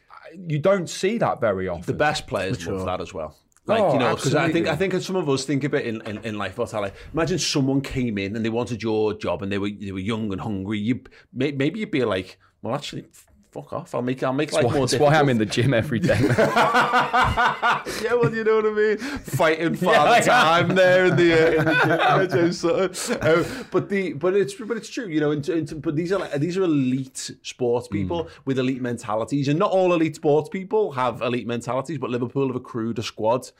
you 0.47 0.59
don't 0.59 0.89
see 0.89 1.17
that 1.19 1.39
very 1.41 1.67
often. 1.67 1.85
the 1.85 1.93
best 1.93 2.27
players 2.27 2.65
love 2.67 2.85
that 2.85 3.01
as 3.01 3.13
well. 3.13 3.35
Like 3.67 3.81
Oh, 3.81 3.93
you 3.93 3.99
know, 3.99 4.15
because 4.15 4.35
I 4.35 4.51
think. 4.51 4.67
I 4.67 4.75
think 4.75 4.93
some 5.01 5.15
of 5.15 5.27
us 5.27 5.43
think 5.43 5.63
of 5.63 5.73
it 5.73 5.85
in, 5.87 5.99
in, 6.01 6.19
in 6.23 6.37
life. 6.37 6.57
What's 6.57 6.71
that 6.73 6.81
like? 6.81 6.93
Imagine 7.13 7.39
someone 7.39 7.81
came 7.81 8.17
in 8.19 8.35
and 8.35 8.45
they 8.45 8.49
wanted 8.49 8.83
your 8.83 9.15
job 9.15 9.41
and 9.41 9.51
they 9.51 9.57
were 9.57 9.71
they 9.71 9.91
were 9.91 9.99
young 9.99 10.31
and 10.31 10.39
hungry. 10.39 10.77
You 10.77 10.99
maybe 11.33 11.79
you'd 11.79 11.89
be 11.89 12.03
like, 12.05 12.37
well, 12.61 12.75
actually, 12.75 13.05
f- 13.11 13.25
fuck 13.55 13.71
off. 13.73 13.95
I'll 13.95 14.01
make 14.01 14.21
I'll 14.21 14.33
make 14.33 14.51
life 14.51 14.63
That's 14.63 14.73
why, 14.73 14.77
more 14.77 14.87
that's 14.87 14.99
why 14.99 15.15
I'm 15.15 15.29
in 15.29 15.37
the 15.37 15.45
gym 15.45 15.73
every 15.73 15.99
day. 15.99 16.19
yeah, 16.19 18.13
well, 18.13 18.33
you 18.33 18.43
know 18.43 18.57
what 18.57 18.65
I 18.65 18.71
mean. 18.71 18.97
Fighting 18.97 19.75
for 19.75 19.85
Yeah, 19.93 20.19
the 20.19 20.25
time 20.25 20.75
there 20.75 21.05
in 21.05 21.15
the, 21.15 21.31
uh, 21.33 22.19
in 22.19 22.29
the 22.29 22.35
gym, 22.51 23.27
Um, 23.27 23.67
but 23.71 23.89
the 23.89 24.13
but 24.13 24.35
it's 24.35 24.53
but 24.55 24.77
it's 24.77 24.89
true, 24.89 25.07
you 25.07 25.19
know. 25.19 25.31
In, 25.31 25.43
in, 25.49 25.65
but 25.79 25.95
these 25.95 26.11
are 26.11 26.19
like, 26.19 26.33
these 26.33 26.57
are 26.57 26.63
elite 26.63 27.31
sports 27.41 27.87
people 27.87 28.27
with 28.45 28.59
elite 28.59 28.81
mentalities, 28.81 29.47
and 29.47 29.57
not 29.57 29.71
all 29.71 29.93
elite 29.93 30.15
sports 30.15 30.49
people 30.49 30.91
have 30.91 31.21
elite 31.21 31.47
mentalities. 31.47 31.97
But 31.97 32.09
Liverpool 32.09 32.47
have 32.47 32.55
accrued 32.55 32.99
a 32.99 33.03
squad 33.03 33.51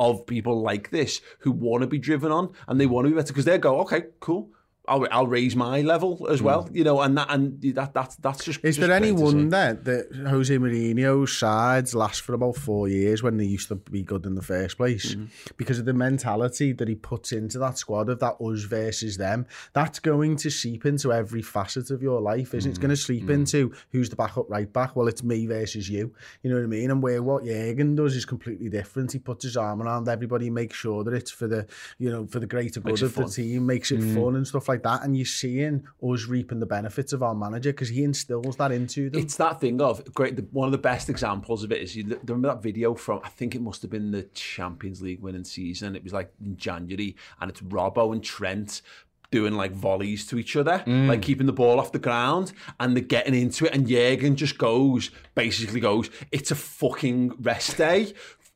of 0.00 0.26
people 0.26 0.60
like 0.60 0.90
this 0.90 1.20
who 1.40 1.52
want 1.52 1.82
to 1.82 1.86
be 1.86 1.98
driven 1.98 2.32
on 2.32 2.52
and 2.66 2.80
they 2.80 2.86
want 2.86 3.04
to 3.06 3.10
be 3.10 3.16
better 3.16 3.32
because 3.32 3.44
they 3.44 3.58
go, 3.58 3.80
okay, 3.80 4.04
cool. 4.20 4.48
I'll, 4.86 5.06
I'll 5.10 5.26
raise 5.26 5.56
my 5.56 5.80
level 5.80 6.26
as 6.30 6.42
well, 6.42 6.68
you 6.72 6.84
know, 6.84 7.00
and 7.00 7.16
that 7.16 7.28
and 7.30 7.60
that 7.74 7.94
that's 7.94 8.16
that's 8.16 8.44
just. 8.44 8.60
Is 8.64 8.76
just 8.76 8.86
there 8.86 8.94
any 8.94 9.08
great 9.12 9.18
to 9.18 9.24
wonder 9.24 9.80
that 9.82 10.28
Jose 10.28 10.54
Mourinho's 10.58 11.36
sides 11.36 11.94
last 11.94 12.20
for 12.20 12.34
about 12.34 12.56
four 12.56 12.88
years 12.88 13.22
when 13.22 13.36
they 13.38 13.44
used 13.46 13.68
to 13.68 13.76
be 13.76 14.02
good 14.02 14.26
in 14.26 14.34
the 14.34 14.42
first 14.42 14.76
place? 14.76 15.14
Mm-hmm. 15.14 15.26
Because 15.56 15.78
of 15.78 15.84
the 15.86 15.94
mentality 15.94 16.72
that 16.72 16.88
he 16.88 16.94
puts 16.96 17.32
into 17.32 17.58
that 17.60 17.78
squad 17.78 18.08
of 18.08 18.18
that 18.20 18.36
us 18.40 18.62
versus 18.64 19.16
them. 19.16 19.46
That's 19.72 19.98
going 20.00 20.36
to 20.36 20.50
seep 20.50 20.84
into 20.84 21.12
every 21.12 21.42
facet 21.42 21.90
of 21.90 22.02
your 22.02 22.20
life, 22.20 22.52
isn't 22.54 22.68
it? 22.68 22.72
It's 22.72 22.78
going 22.78 22.94
to 22.94 23.04
Mm-hmm. 23.04 23.30
into 23.30 23.72
who's 23.90 24.08
the 24.08 24.16
backup 24.16 24.48
right 24.50 24.70
back. 24.72 24.96
Well, 24.96 25.08
it's 25.08 25.22
me 25.22 25.46
versus 25.46 25.88
you. 25.88 26.14
You 26.42 26.50
know 26.50 26.56
what 26.56 26.64
I 26.64 26.68
mean? 26.68 26.90
And 26.90 27.02
where 27.02 27.22
what 27.22 27.44
Jurgen 27.44 27.94
does 27.94 28.16
is 28.16 28.24
completely 28.24 28.68
different. 28.68 29.12
He 29.12 29.18
puts 29.18 29.44
his 29.44 29.56
arm 29.56 29.82
around 29.82 30.08
everybody, 30.08 30.48
makes 30.50 30.76
sure 30.76 31.04
that 31.04 31.12
it's 31.14 31.30
for 31.30 31.46
the, 31.46 31.66
you 31.98 32.10
know, 32.10 32.26
for 32.26 32.40
the 32.40 32.46
greater 32.46 32.80
good 32.80 33.02
of 33.02 33.14
the 33.14 33.24
team, 33.26 33.66
makes 33.66 33.90
it 33.90 34.00
Mm. 34.00 34.14
fun 34.14 34.36
and 34.36 34.46
stuff 34.46 34.68
like 34.68 34.73
that. 34.82 35.02
And 35.02 35.16
you're 35.16 35.26
seeing 35.26 35.86
us 36.02 36.26
reaping 36.26 36.60
the 36.60 36.66
benefits 36.66 37.12
of 37.12 37.22
our 37.22 37.34
manager 37.34 37.72
because 37.72 37.88
he 37.88 38.04
instills 38.04 38.56
that 38.56 38.72
into 38.72 39.10
them. 39.10 39.20
It's 39.22 39.36
that 39.36 39.60
thing 39.60 39.80
of 39.80 40.12
great. 40.14 40.36
The, 40.36 40.46
one 40.52 40.66
of 40.66 40.72
the 40.72 40.78
best 40.78 41.08
examples 41.08 41.64
of 41.64 41.72
it 41.72 41.80
is 41.80 41.96
you 41.96 42.18
remember 42.26 42.48
that 42.48 42.62
video 42.62 42.94
from 42.94 43.20
I 43.24 43.28
think 43.28 43.54
it 43.54 43.62
must 43.62 43.82
have 43.82 43.90
been 43.90 44.10
the 44.10 44.24
Champions 44.34 45.02
League 45.02 45.20
winning 45.20 45.44
season. 45.44 45.96
It 45.96 46.04
was 46.04 46.12
like 46.12 46.32
in 46.44 46.56
January, 46.56 47.16
and 47.40 47.50
it's 47.50 47.60
Robbo 47.60 48.12
and 48.12 48.22
Trent 48.22 48.82
doing 49.30 49.54
like 49.54 49.72
volleys 49.72 50.26
to 50.28 50.38
each 50.38 50.54
other, 50.54 50.84
mm. 50.86 51.08
like 51.08 51.20
keeping 51.20 51.46
the 51.46 51.52
ball 51.52 51.80
off 51.80 51.90
the 51.90 51.98
ground, 51.98 52.52
and 52.78 52.94
they're 52.94 53.02
getting 53.02 53.34
into 53.34 53.66
it. 53.66 53.74
And 53.74 53.88
Jurgen 53.88 54.36
just 54.36 54.58
goes, 54.58 55.10
basically 55.34 55.80
goes, 55.80 56.08
"It's 56.30 56.50
a 56.50 56.54
fucking 56.54 57.34
rest 57.40 57.76
day." 57.76 58.12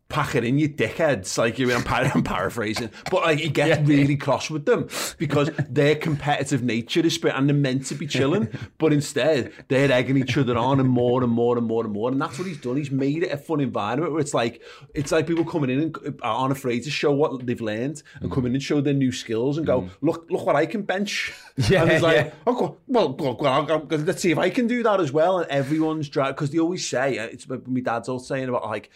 Pack 0.09 0.34
it 0.36 0.44
in, 0.44 0.59
you 0.59 0.68
dickheads. 0.68 1.36
Like 1.36 1.59
you, 1.59 1.72
I'm, 1.72 1.82
par- 1.82 2.11
I'm 2.14 2.22
paraphrasing, 2.22 2.90
but 3.11 3.22
like 3.22 3.38
he 3.38 3.50
gets 3.50 3.86
really 3.86 4.16
cross 4.16 4.48
with 4.48 4.64
them 4.64 4.88
because 5.18 5.50
their 5.68 5.96
competitive 5.96 6.62
nature 6.62 7.00
is 7.00 7.18
and 7.24 7.48
they're 7.48 7.56
meant 7.56 7.86
to 7.86 7.94
be 7.94 8.06
chilling, 8.06 8.48
but 8.78 8.92
instead 8.92 9.52
they're 9.68 9.90
egging 9.92 10.16
each 10.16 10.36
other 10.36 10.56
on 10.56 10.80
and 10.80 10.88
more 10.88 11.22
and 11.22 11.32
more 11.32 11.59
and 11.59 11.66
more 11.66 11.84
and 11.84 11.92
more. 11.92 12.11
And 12.11 12.20
that's 12.20 12.38
what 12.38 12.46
he's 12.48 12.59
done. 12.59 12.76
He's 12.76 12.90
made 12.90 13.22
it 13.22 13.32
a 13.32 13.36
fun 13.36 13.61
environment 13.61 14.12
where 14.12 14.20
it's 14.20 14.34
like 14.34 14.62
it's 14.94 15.12
like 15.12 15.26
people 15.26 15.44
coming 15.44 15.70
in 15.70 15.80
and 15.80 16.20
are 16.22 16.44
unafraid 16.44 16.84
to 16.84 16.90
show 16.90 17.12
what 17.12 17.44
they've 17.46 17.61
learned 17.61 18.02
and 18.20 18.30
mm. 18.30 18.34
come 18.34 18.46
in 18.46 18.54
and 18.54 18.62
show 18.62 18.80
their 18.80 18.94
new 18.94 19.12
skills 19.12 19.59
and 19.59 19.66
go, 19.66 19.82
mm. 19.82 19.90
look, 20.00 20.26
look 20.30 20.46
what 20.46 20.56
I 20.56 20.66
can 20.66 20.82
bench. 20.82 21.34
Yeah, 21.68 21.82
and 21.82 21.90
he's 21.90 22.02
like, 22.02 22.16
yeah. 22.16 22.32
oh, 22.46 22.76
well, 22.86 23.16
well, 23.16 23.36
well, 23.36 23.86
let's 23.90 24.22
see 24.22 24.30
if 24.30 24.38
I 24.38 24.48
can 24.48 24.68
do 24.68 24.84
that 24.84 25.00
as 25.00 25.11
well. 25.11 25.40
And 25.40 25.50
everyone's 25.50 26.09
drag 26.09 26.36
because 26.36 26.50
they 26.50 26.61
always 26.61 26.88
say 26.88 27.18
uh, 27.18 27.24
it's 27.24 27.48
my 27.48 27.80
dad's 27.80 28.09
always 28.09 28.28
saying 28.28 28.48
about 28.48 28.64
like 28.64 28.90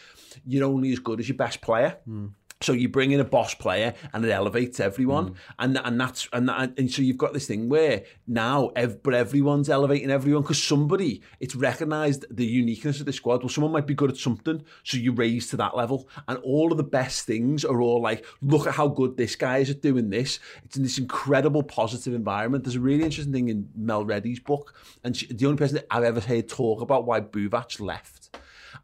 you're 0.46 0.66
only 0.66 0.92
as 0.92 0.98
good 0.98 1.20
as 1.20 1.28
your 1.28 1.36
best 1.36 1.60
player. 1.60 1.98
Hmm. 2.04 2.28
So 2.62 2.72
you 2.72 2.88
bring 2.88 3.10
in 3.10 3.18
a 3.18 3.24
boss 3.24 3.54
player 3.54 3.94
and 4.12 4.24
it 4.24 4.30
elevates 4.30 4.78
everyone, 4.78 5.28
hmm. 5.28 5.34
and 5.58 5.80
and 5.84 6.00
that's 6.00 6.28
and 6.32 6.48
that, 6.48 6.78
and 6.78 6.90
so 6.90 7.02
you've 7.02 7.18
got 7.18 7.32
this 7.32 7.46
thing 7.46 7.68
where 7.68 8.04
now, 8.26 8.70
ev- 8.76 9.02
but 9.02 9.14
everyone's 9.14 9.68
elevating 9.68 10.10
everyone 10.10 10.42
because 10.42 10.62
somebody 10.62 11.22
it's 11.40 11.56
recognised 11.56 12.24
the 12.30 12.46
uniqueness 12.46 13.00
of 13.00 13.06
the 13.06 13.12
squad. 13.12 13.42
Well, 13.42 13.48
someone 13.48 13.72
might 13.72 13.86
be 13.86 13.94
good 13.94 14.10
at 14.10 14.16
something, 14.16 14.64
so 14.84 14.96
you 14.96 15.12
raise 15.12 15.48
to 15.48 15.56
that 15.56 15.76
level, 15.76 16.08
and 16.28 16.38
all 16.38 16.70
of 16.70 16.78
the 16.78 16.84
best 16.84 17.26
things 17.26 17.64
are 17.64 17.80
all 17.80 18.00
like, 18.00 18.24
look 18.40 18.66
at 18.66 18.74
how 18.74 18.88
good 18.88 19.16
this 19.16 19.34
guy 19.34 19.58
is 19.58 19.70
at 19.70 19.82
doing 19.82 20.10
this. 20.10 20.38
It's 20.64 20.76
in 20.76 20.84
this 20.84 20.98
incredible 20.98 21.64
positive 21.64 22.14
environment. 22.14 22.64
There's 22.64 22.76
a 22.76 22.80
really 22.80 23.02
interesting 23.02 23.32
thing 23.32 23.48
in 23.48 23.68
Mel 23.74 24.04
Reddy's 24.04 24.40
book, 24.40 24.74
and 25.02 25.16
she, 25.16 25.26
the 25.26 25.46
only 25.46 25.58
person 25.58 25.76
that 25.76 25.86
I've 25.90 26.04
ever 26.04 26.20
heard 26.20 26.48
talk 26.48 26.80
about 26.80 27.06
why 27.06 27.20
Buvac 27.20 27.80
left 27.80 28.21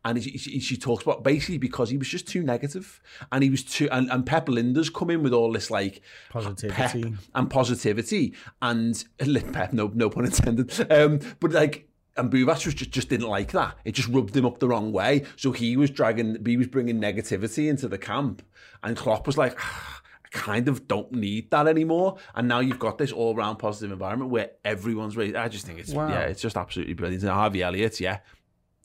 and 0.05 0.23
she, 0.23 0.39
she, 0.39 0.61
she 0.61 0.77
talks 0.77 1.03
about 1.03 1.23
basically 1.25 1.59
because 1.59 1.91
he 1.91 1.99
was 1.99 2.09
just 2.09 2.27
too 2.29 2.43
negative 2.43 3.01
and 3.33 3.43
he 3.43 3.51
was 3.51 3.63
too 3.65 3.89
and, 3.91 4.11
and 4.11 4.25
Pep 4.27 4.47
Lijnders 4.47 4.93
come 4.93 5.11
in 5.11 5.23
with 5.23 5.33
all 5.33 5.53
this 5.53 5.71
like 5.71 6.03
Positivity. 6.31 7.15
and 7.35 7.51
positivity 7.51 8.35
and 8.63 9.05
Pep 9.53 9.73
no 9.73 9.91
no 9.95 10.09
pun 10.11 10.25
intended 10.25 10.71
um 10.93 11.19
but 11.41 11.53
like 11.53 11.89
and 12.17 12.33
Buvac 12.33 12.65
was 12.67 12.75
just, 12.75 12.91
just 12.91 13.09
didn't 13.11 13.29
like 13.29 13.53
that. 13.53 13.79
It 13.85 13.93
just 13.93 14.09
rubbed 14.09 14.37
him 14.37 14.45
up 14.45 14.59
the 14.59 14.67
wrong 14.67 14.91
way. 14.91 15.25
So 15.37 15.53
he 15.53 15.77
was 15.77 15.89
dragging, 15.89 16.37
he 16.45 16.57
was 16.57 16.67
bringing 16.67 17.01
negativity 17.01 17.69
into 17.71 17.87
the 17.87 17.97
camp. 17.97 18.43
And 18.83 18.97
Klopp 18.97 19.25
was 19.25 19.39
like, 19.39 19.55
"Ah, 19.57 20.01
I 20.25 20.29
kind 20.37 20.67
of 20.67 20.89
don't 20.89 21.13
need 21.13 21.53
that 21.53 21.69
anymore. 21.69 22.17
And 22.35 22.49
now 22.49 22.59
you've 22.59 22.81
got 22.81 22.99
this 22.99 23.13
all 23.13 23.37
round 23.37 23.61
positive 23.61 23.93
environment 23.93 24.33
where 24.33 24.51
everyone's 24.65 25.17
ready. 25.17 25.37
I 25.37 25.47
just 25.47 25.65
think 25.65 25.79
it's, 25.79 25.93
Wow. 25.93 26.09
yeah, 26.09 26.23
it's 26.23 26.43
just 26.43 26.57
absolutely 26.57 26.95
brilliant. 26.95 27.23
And 27.23 27.31
Harvey 27.31 27.63
Elliott, 27.63 28.01
yeah. 28.01 28.19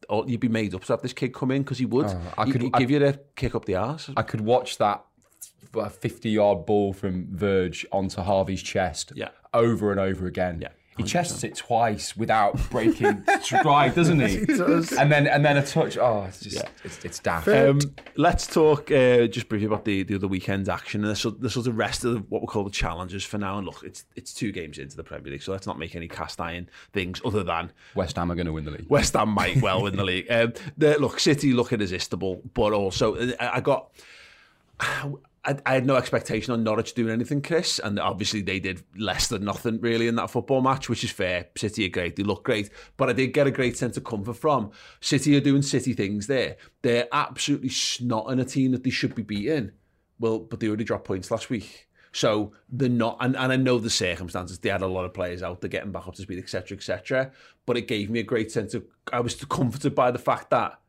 Oh, 0.10 0.26
you'd 0.26 0.40
be 0.40 0.48
made 0.50 0.74
up 0.76 0.84
to 0.86 0.94
have 0.94 1.02
this 1.02 1.14
kid 1.14 1.34
come 1.34 1.52
in 1.52 1.64
because 1.64 1.78
he 1.80 1.86
would. 1.86 2.08
Oh, 2.08 2.22
I 2.38 2.46
could- 2.50 2.62
he'd 2.62 2.76
I- 2.76 2.80
give 2.80 2.92
you 2.92 3.00
the 3.00 3.20
kick 3.36 3.56
up 3.56 3.66
the 3.66 3.76
arse. 3.76 4.10
I 4.18 4.24
could 4.24 4.42
watch 4.42 4.78
that 4.78 5.04
50 5.92 6.30
yard 6.30 6.66
ball 6.66 6.94
from 6.94 7.28
Verge 7.32 7.86
onto 7.92 8.22
Harvey's 8.22 8.62
chest 8.62 9.12
Yeah. 9.16 9.30
over 9.54 9.92
and 9.92 10.00
over 10.00 10.28
again. 10.28 10.60
Yeah, 10.62 10.70
He 10.98 11.04
chests 11.04 11.44
it 11.44 11.56
twice 11.56 12.16
without 12.16 12.70
breaking 12.70 13.24
stride, 13.42 13.96
doesn't 13.96 14.20
he? 14.20 14.46
does. 14.46 14.92
And 14.94 15.12
then 15.12 15.28
and 15.28 15.44
then 15.44 15.58
a 15.58 15.66
touch. 15.66 15.98
Oh, 15.98 16.24
it's 16.28 16.40
just 16.40 16.66
it's, 16.84 17.04
it's 17.04 17.20
daft. 17.20 17.48
Um, 17.48 17.80
let's 18.16 18.46
talk 18.46 18.92
uh, 18.92 19.28
just 19.28 19.50
briefly 19.50 19.66
about 19.66 19.86
the, 19.86 20.04
the 20.04 20.16
other 20.16 20.28
weekend's 20.28 20.70
action 20.70 21.02
and 21.02 21.10
the, 21.12 21.16
sort- 21.16 21.42
the 21.42 21.50
sort 21.50 21.68
of 21.68 21.78
rest 21.78 22.04
of 22.06 22.14
the, 22.14 22.20
what 22.30 22.42
we 22.42 22.48
call 22.48 22.64
the 22.64 22.70
challenges 22.70 23.24
for 23.24 23.38
now. 23.38 23.58
And 23.58 23.66
look, 23.66 23.82
it's 23.84 24.06
it's 24.16 24.34
two 24.34 24.52
games 24.52 24.78
into 24.78 24.96
the 24.96 25.04
Premier 25.04 25.32
League, 25.32 25.42
so 25.44 25.52
let's 25.52 25.68
not 25.68 25.80
make 25.80 25.96
any 25.96 26.08
cast 26.08 26.40
iron 26.40 26.70
things 26.92 27.22
other 27.26 27.44
than 27.44 27.72
West 27.96 28.16
Ham 28.18 28.32
are 28.32 28.36
going 28.36 28.46
to 28.48 28.54
win 28.54 28.66
the 28.66 28.72
league. 28.72 28.90
West 28.90 29.14
Ham 29.14 29.30
might 29.30 29.62
well 29.62 29.82
win 29.84 29.96
the 29.96 30.04
league. 30.04 30.28
Um, 30.34 30.54
the, 30.78 31.00
look, 31.00 31.20
City 31.20 31.54
look 31.54 31.72
irresistible, 31.74 32.42
but 32.54 32.74
also 32.74 33.16
uh, 33.16 33.32
I 33.40 33.58
I 33.58 33.60
got. 33.62 33.90
I, 34.80 35.12
I 35.46 35.74
had 35.74 35.86
no 35.86 35.98
expectation 35.98 36.54
on 36.54 36.64
Norwich 36.64 36.94
doing 36.94 37.12
anything, 37.12 37.42
Chris, 37.42 37.78
and 37.78 38.00
obviously 38.00 38.42
they 38.42 38.62
did 38.62 38.82
less 38.96 39.28
than 39.28 39.44
nothing 39.44 39.82
really 39.82 40.08
in 40.08 40.16
that 40.16 40.30
football 40.30 40.62
match, 40.62 40.88
which 40.88 41.04
is 41.04 41.12
fair. 41.12 41.48
City 41.58 41.86
are 41.86 41.90
great, 41.90 42.16
they 42.16 42.24
look 42.24 42.46
great, 42.46 42.70
but 42.96 43.10
I 43.10 43.14
did 43.14 43.34
get 43.34 43.48
a 43.48 43.52
great 43.52 43.76
sense 43.76 43.98
of 43.98 44.06
comfort 44.06 44.38
from 44.38 44.72
City 45.02 45.36
are 45.36 45.42
doing 45.42 45.62
City 45.62 45.94
things 45.94 46.28
there. 46.28 46.56
They're 46.82 47.10
absolutely 47.12 47.70
snotting 47.70 48.40
a 48.40 48.46
team 48.46 48.72
that 48.72 48.84
they 48.84 48.90
should 48.90 49.16
be 49.16 49.24
beating 49.24 49.74
well, 50.20 50.40
but 50.40 50.60
they 50.60 50.68
already 50.68 50.86
dropped 50.86 51.06
points 51.06 51.30
last 51.30 51.50
week. 51.50 51.88
So 52.14 52.54
they're 52.70 52.90
not, 52.90 53.18
and, 53.20 53.36
and 53.36 53.52
I 53.52 53.56
know 53.56 53.80
the 53.80 53.90
circumstances. 53.90 54.60
They 54.60 54.70
had 54.70 54.82
a 54.82 54.88
lot 54.88 55.06
of 55.06 55.14
players 55.14 55.42
out, 55.42 55.62
they're 55.62 55.70
getting 55.70 55.92
back 55.92 56.08
up 56.08 56.16
to 56.16 56.22
speed, 56.22 56.40
etc., 56.40 56.78
etc. 56.78 57.32
But 57.66 57.76
it 57.78 57.88
gave 57.88 58.10
me 58.10 58.20
a 58.20 58.24
great 58.24 58.52
sense 58.52 58.74
of. 58.74 58.86
I 59.12 59.20
was 59.20 59.36
comforted 59.46 59.96
by 59.96 60.12
the 60.12 60.20
fact 60.20 60.52
that 60.52 60.80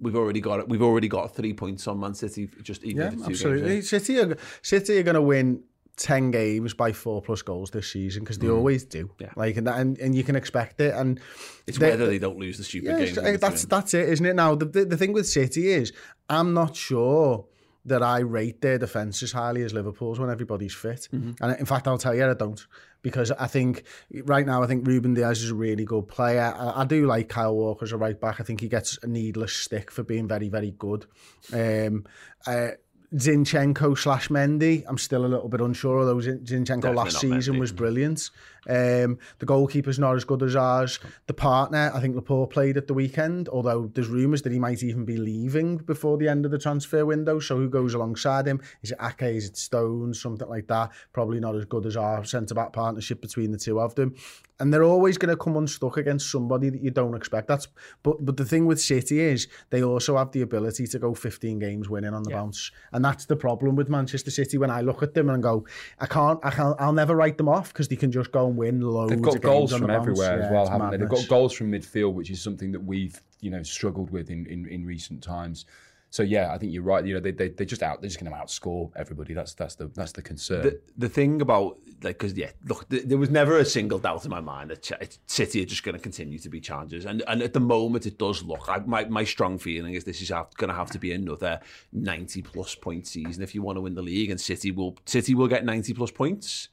we've 0.00 0.16
already 0.16 0.40
got 0.40 0.60
it. 0.60 0.68
We've 0.68 0.82
already 0.82 1.08
got 1.08 1.34
three 1.34 1.52
points 1.52 1.86
on 1.86 2.00
Man 2.00 2.14
City. 2.14 2.48
Just 2.62 2.84
even 2.84 3.02
Yeah, 3.02 3.08
if 3.08 3.12
it's 3.14 3.24
two 3.24 3.30
absolutely. 3.30 3.68
Games, 3.68 3.88
City 3.88 4.18
are, 4.20 4.36
City 4.62 4.98
are 4.98 5.02
going 5.02 5.14
to 5.14 5.22
win 5.22 5.62
10 5.96 6.30
games 6.30 6.72
by 6.72 6.92
four 6.92 7.20
plus 7.20 7.42
goals 7.42 7.70
this 7.70 7.90
season 7.92 8.22
because 8.24 8.38
they 8.38 8.48
always 8.48 8.84
do. 8.84 9.06
Mm. 9.06 9.10
Yeah. 9.20 9.32
Like 9.36 9.56
and, 9.58 9.66
that, 9.66 9.78
and 9.78 9.98
and 9.98 10.14
you 10.14 10.24
can 10.24 10.34
expect 10.34 10.80
it. 10.80 10.94
And 10.94 11.20
it's 11.66 11.78
they- 11.78 11.90
whether 11.90 12.06
they 12.06 12.18
don't 12.18 12.38
lose 12.38 12.56
the 12.58 12.64
stupid 12.64 12.98
yeah, 12.98 13.04
games. 13.22 13.40
that's 13.40 13.64
that's 13.66 13.92
it, 13.94 14.08
isn't 14.08 14.24
it? 14.24 14.34
Now 14.34 14.54
the, 14.54 14.64
the 14.64 14.84
the 14.86 14.96
thing 14.96 15.12
with 15.12 15.28
City 15.28 15.68
is 15.68 15.92
I'm 16.28 16.54
not 16.54 16.74
sure 16.74 17.44
that 17.84 18.02
I 18.02 18.20
rate 18.20 18.60
their 18.60 18.78
defence 18.78 19.22
as 19.22 19.32
highly 19.32 19.62
as 19.62 19.72
Liverpool's 19.72 20.18
when 20.18 20.30
everybody's 20.30 20.74
fit. 20.74 21.08
Mm 21.12 21.22
-hmm. 21.22 21.34
And 21.40 21.58
in 21.58 21.66
fact, 21.66 21.86
I'll 21.86 21.98
tell 21.98 22.14
you, 22.14 22.30
I 22.30 22.34
don't. 22.34 22.66
Because 23.02 23.32
I 23.38 23.46
think 23.46 23.82
right 24.24 24.46
now, 24.46 24.62
I 24.62 24.66
think 24.66 24.86
Ruben 24.86 25.14
Diaz 25.14 25.42
is 25.42 25.50
a 25.50 25.54
really 25.54 25.84
good 25.84 26.06
player. 26.06 26.54
I, 26.56 26.82
I 26.82 26.86
do 26.86 27.14
like 27.14 27.32
Kyle 27.34 27.54
Walker 27.54 27.84
as 27.84 27.92
a 27.92 27.96
right 27.96 28.20
back. 28.20 28.40
I 28.40 28.44
think 28.44 28.60
he 28.60 28.68
gets 28.68 28.98
a 29.02 29.06
needless 29.06 29.52
stick 29.52 29.90
for 29.90 30.04
being 30.04 30.28
very, 30.28 30.50
very 30.50 30.74
good. 30.78 31.06
Um, 31.52 32.04
uh, 32.46 32.70
Zinchenko 33.14 33.96
slash 33.96 34.28
Mendy, 34.28 34.84
I'm 34.86 34.98
still 34.98 35.24
a 35.24 35.30
little 35.34 35.48
bit 35.48 35.60
unsure, 35.60 36.00
although 36.00 36.16
Zinchenko 36.16 36.66
Definitely 36.66 36.94
last 36.94 37.20
season 37.20 37.54
Mendy. 37.54 37.60
was 37.60 37.72
brilliant. 37.72 38.30
Um, 38.68 39.18
the 39.38 39.46
goalkeeper's 39.46 39.98
not 39.98 40.16
as 40.16 40.24
good 40.24 40.42
as 40.42 40.56
ours. 40.56 40.98
The 41.26 41.34
partner, 41.34 41.90
I 41.94 42.00
think 42.00 42.14
Laporte 42.14 42.50
played 42.50 42.76
at 42.76 42.86
the 42.86 42.94
weekend, 42.94 43.48
although 43.48 43.90
there's 43.94 44.08
rumours 44.08 44.42
that 44.42 44.52
he 44.52 44.58
might 44.58 44.82
even 44.82 45.04
be 45.04 45.16
leaving 45.16 45.78
before 45.78 46.18
the 46.18 46.28
end 46.28 46.44
of 46.44 46.50
the 46.50 46.58
transfer 46.58 47.06
window. 47.06 47.40
So 47.40 47.56
who 47.56 47.68
goes 47.68 47.94
alongside 47.94 48.46
him? 48.46 48.60
Is 48.82 48.92
it 48.92 48.98
Ake? 49.00 49.36
Is 49.36 49.48
it 49.48 49.56
Stones? 49.56 50.20
Something 50.20 50.48
like 50.48 50.66
that. 50.68 50.90
Probably 51.12 51.40
not 51.40 51.56
as 51.56 51.64
good 51.64 51.86
as 51.86 51.96
our 51.96 52.24
centre 52.24 52.54
back 52.54 52.72
partnership 52.72 53.20
between 53.20 53.50
the 53.50 53.58
two 53.58 53.80
of 53.80 53.94
them. 53.94 54.14
And 54.58 54.74
they're 54.74 54.84
always 54.84 55.16
going 55.16 55.30
to 55.30 55.42
come 55.42 55.56
unstuck 55.56 55.96
against 55.96 56.30
somebody 56.30 56.68
that 56.68 56.82
you 56.82 56.90
don't 56.90 57.14
expect. 57.14 57.48
That's 57.48 57.66
but 58.02 58.22
but 58.24 58.36
the 58.36 58.44
thing 58.44 58.66
with 58.66 58.78
City 58.78 59.20
is 59.20 59.48
they 59.70 59.82
also 59.82 60.18
have 60.18 60.32
the 60.32 60.42
ability 60.42 60.86
to 60.88 60.98
go 60.98 61.14
15 61.14 61.58
games 61.58 61.88
winning 61.88 62.12
on 62.12 62.22
the 62.22 62.30
bounce, 62.30 62.70
and 62.92 63.02
that's 63.02 63.24
the 63.24 63.36
problem 63.36 63.74
with 63.74 63.88
Manchester 63.88 64.30
City. 64.30 64.58
When 64.58 64.70
I 64.70 64.82
look 64.82 65.02
at 65.02 65.14
them 65.14 65.30
and 65.30 65.42
go, 65.42 65.64
I 65.98 66.06
can't, 66.06 66.38
I 66.42 66.50
can't, 66.50 66.76
I'll 66.78 66.92
never 66.92 67.16
write 67.16 67.38
them 67.38 67.48
off 67.48 67.72
because 67.72 67.88
they 67.88 67.96
can 67.96 68.12
just 68.12 68.32
go 68.32 68.49
and 68.50 68.58
win 68.58 68.80
loads. 68.80 69.10
They've 69.10 69.22
got 69.22 69.36
of 69.36 69.42
goals 69.42 69.70
games 69.70 69.78
from 69.78 69.88
the 69.88 69.94
bounce. 69.94 70.02
everywhere 70.02 70.38
Yeah, 70.38 70.46
as 70.46 70.52
well, 70.52 70.62
it's 70.62 70.70
haven't 70.70 70.90
they? 70.90 70.96
They've 70.98 71.08
got 71.08 71.28
goals 71.28 71.52
from 71.52 71.72
midfield, 71.72 72.14
which 72.14 72.30
is 72.30 72.42
something 72.42 72.72
that 72.72 72.84
we've 72.84 73.20
you 73.40 73.50
know 73.50 73.62
struggled 73.62 74.10
with 74.10 74.30
in, 74.30 74.46
in, 74.46 74.66
in 74.66 74.84
recent 74.84 75.22
times. 75.22 75.66
So 76.12 76.24
yeah, 76.24 76.52
I 76.52 76.58
think 76.58 76.72
you're 76.72 76.82
right. 76.82 77.04
You 77.04 77.14
know, 77.14 77.20
they 77.20 77.30
they 77.30 77.48
they're 77.48 77.66
just 77.66 77.82
out. 77.82 78.00
They're 78.00 78.08
just 78.08 78.20
going 78.20 78.32
to 78.32 78.36
outscore 78.36 78.90
everybody. 78.96 79.32
That's 79.32 79.54
that's 79.54 79.76
the 79.76 79.86
that's 79.94 80.12
the 80.12 80.22
concern. 80.22 80.62
the, 80.62 80.80
the 80.98 81.08
thing 81.08 81.40
about 81.40 81.78
like 82.02 82.18
because 82.18 82.34
yeah 82.34 82.50
look 82.66 82.88
th- 82.88 83.04
there 83.04 83.18
was 83.18 83.30
never 83.30 83.58
a 83.58 83.64
single 83.64 83.98
doubt 83.98 84.24
in 84.24 84.30
my 84.30 84.40
mind 84.40 84.70
that 84.70 84.82
Ch- 84.82 85.18
City 85.26 85.62
are 85.62 85.66
just 85.66 85.82
going 85.82 85.94
to 85.94 86.00
continue 86.00 86.38
to 86.38 86.48
be 86.48 86.60
challengers 86.60 87.04
and 87.04 87.22
and 87.28 87.42
at 87.42 87.52
the 87.52 87.60
moment 87.60 88.06
it 88.06 88.18
does 88.18 88.42
look 88.42 88.68
I, 88.68 88.78
my 88.80 89.04
my 89.04 89.24
strong 89.24 89.58
feeling 89.58 89.94
is 89.94 90.04
this 90.04 90.20
is 90.20 90.30
going 90.30 90.68
to 90.68 90.74
have 90.74 90.90
to 90.90 90.98
be 90.98 91.12
another 91.12 91.60
90 91.92 92.42
plus 92.42 92.74
point 92.74 93.06
season 93.06 93.42
if 93.42 93.54
you 93.54 93.62
want 93.62 93.76
to 93.76 93.82
win 93.82 93.94
the 93.94 94.02
league 94.02 94.30
and 94.30 94.40
City 94.40 94.70
will 94.70 94.96
City 95.04 95.34
will 95.34 95.48
get 95.48 95.64
90 95.64 95.94
plus 95.94 96.10
points 96.10 96.68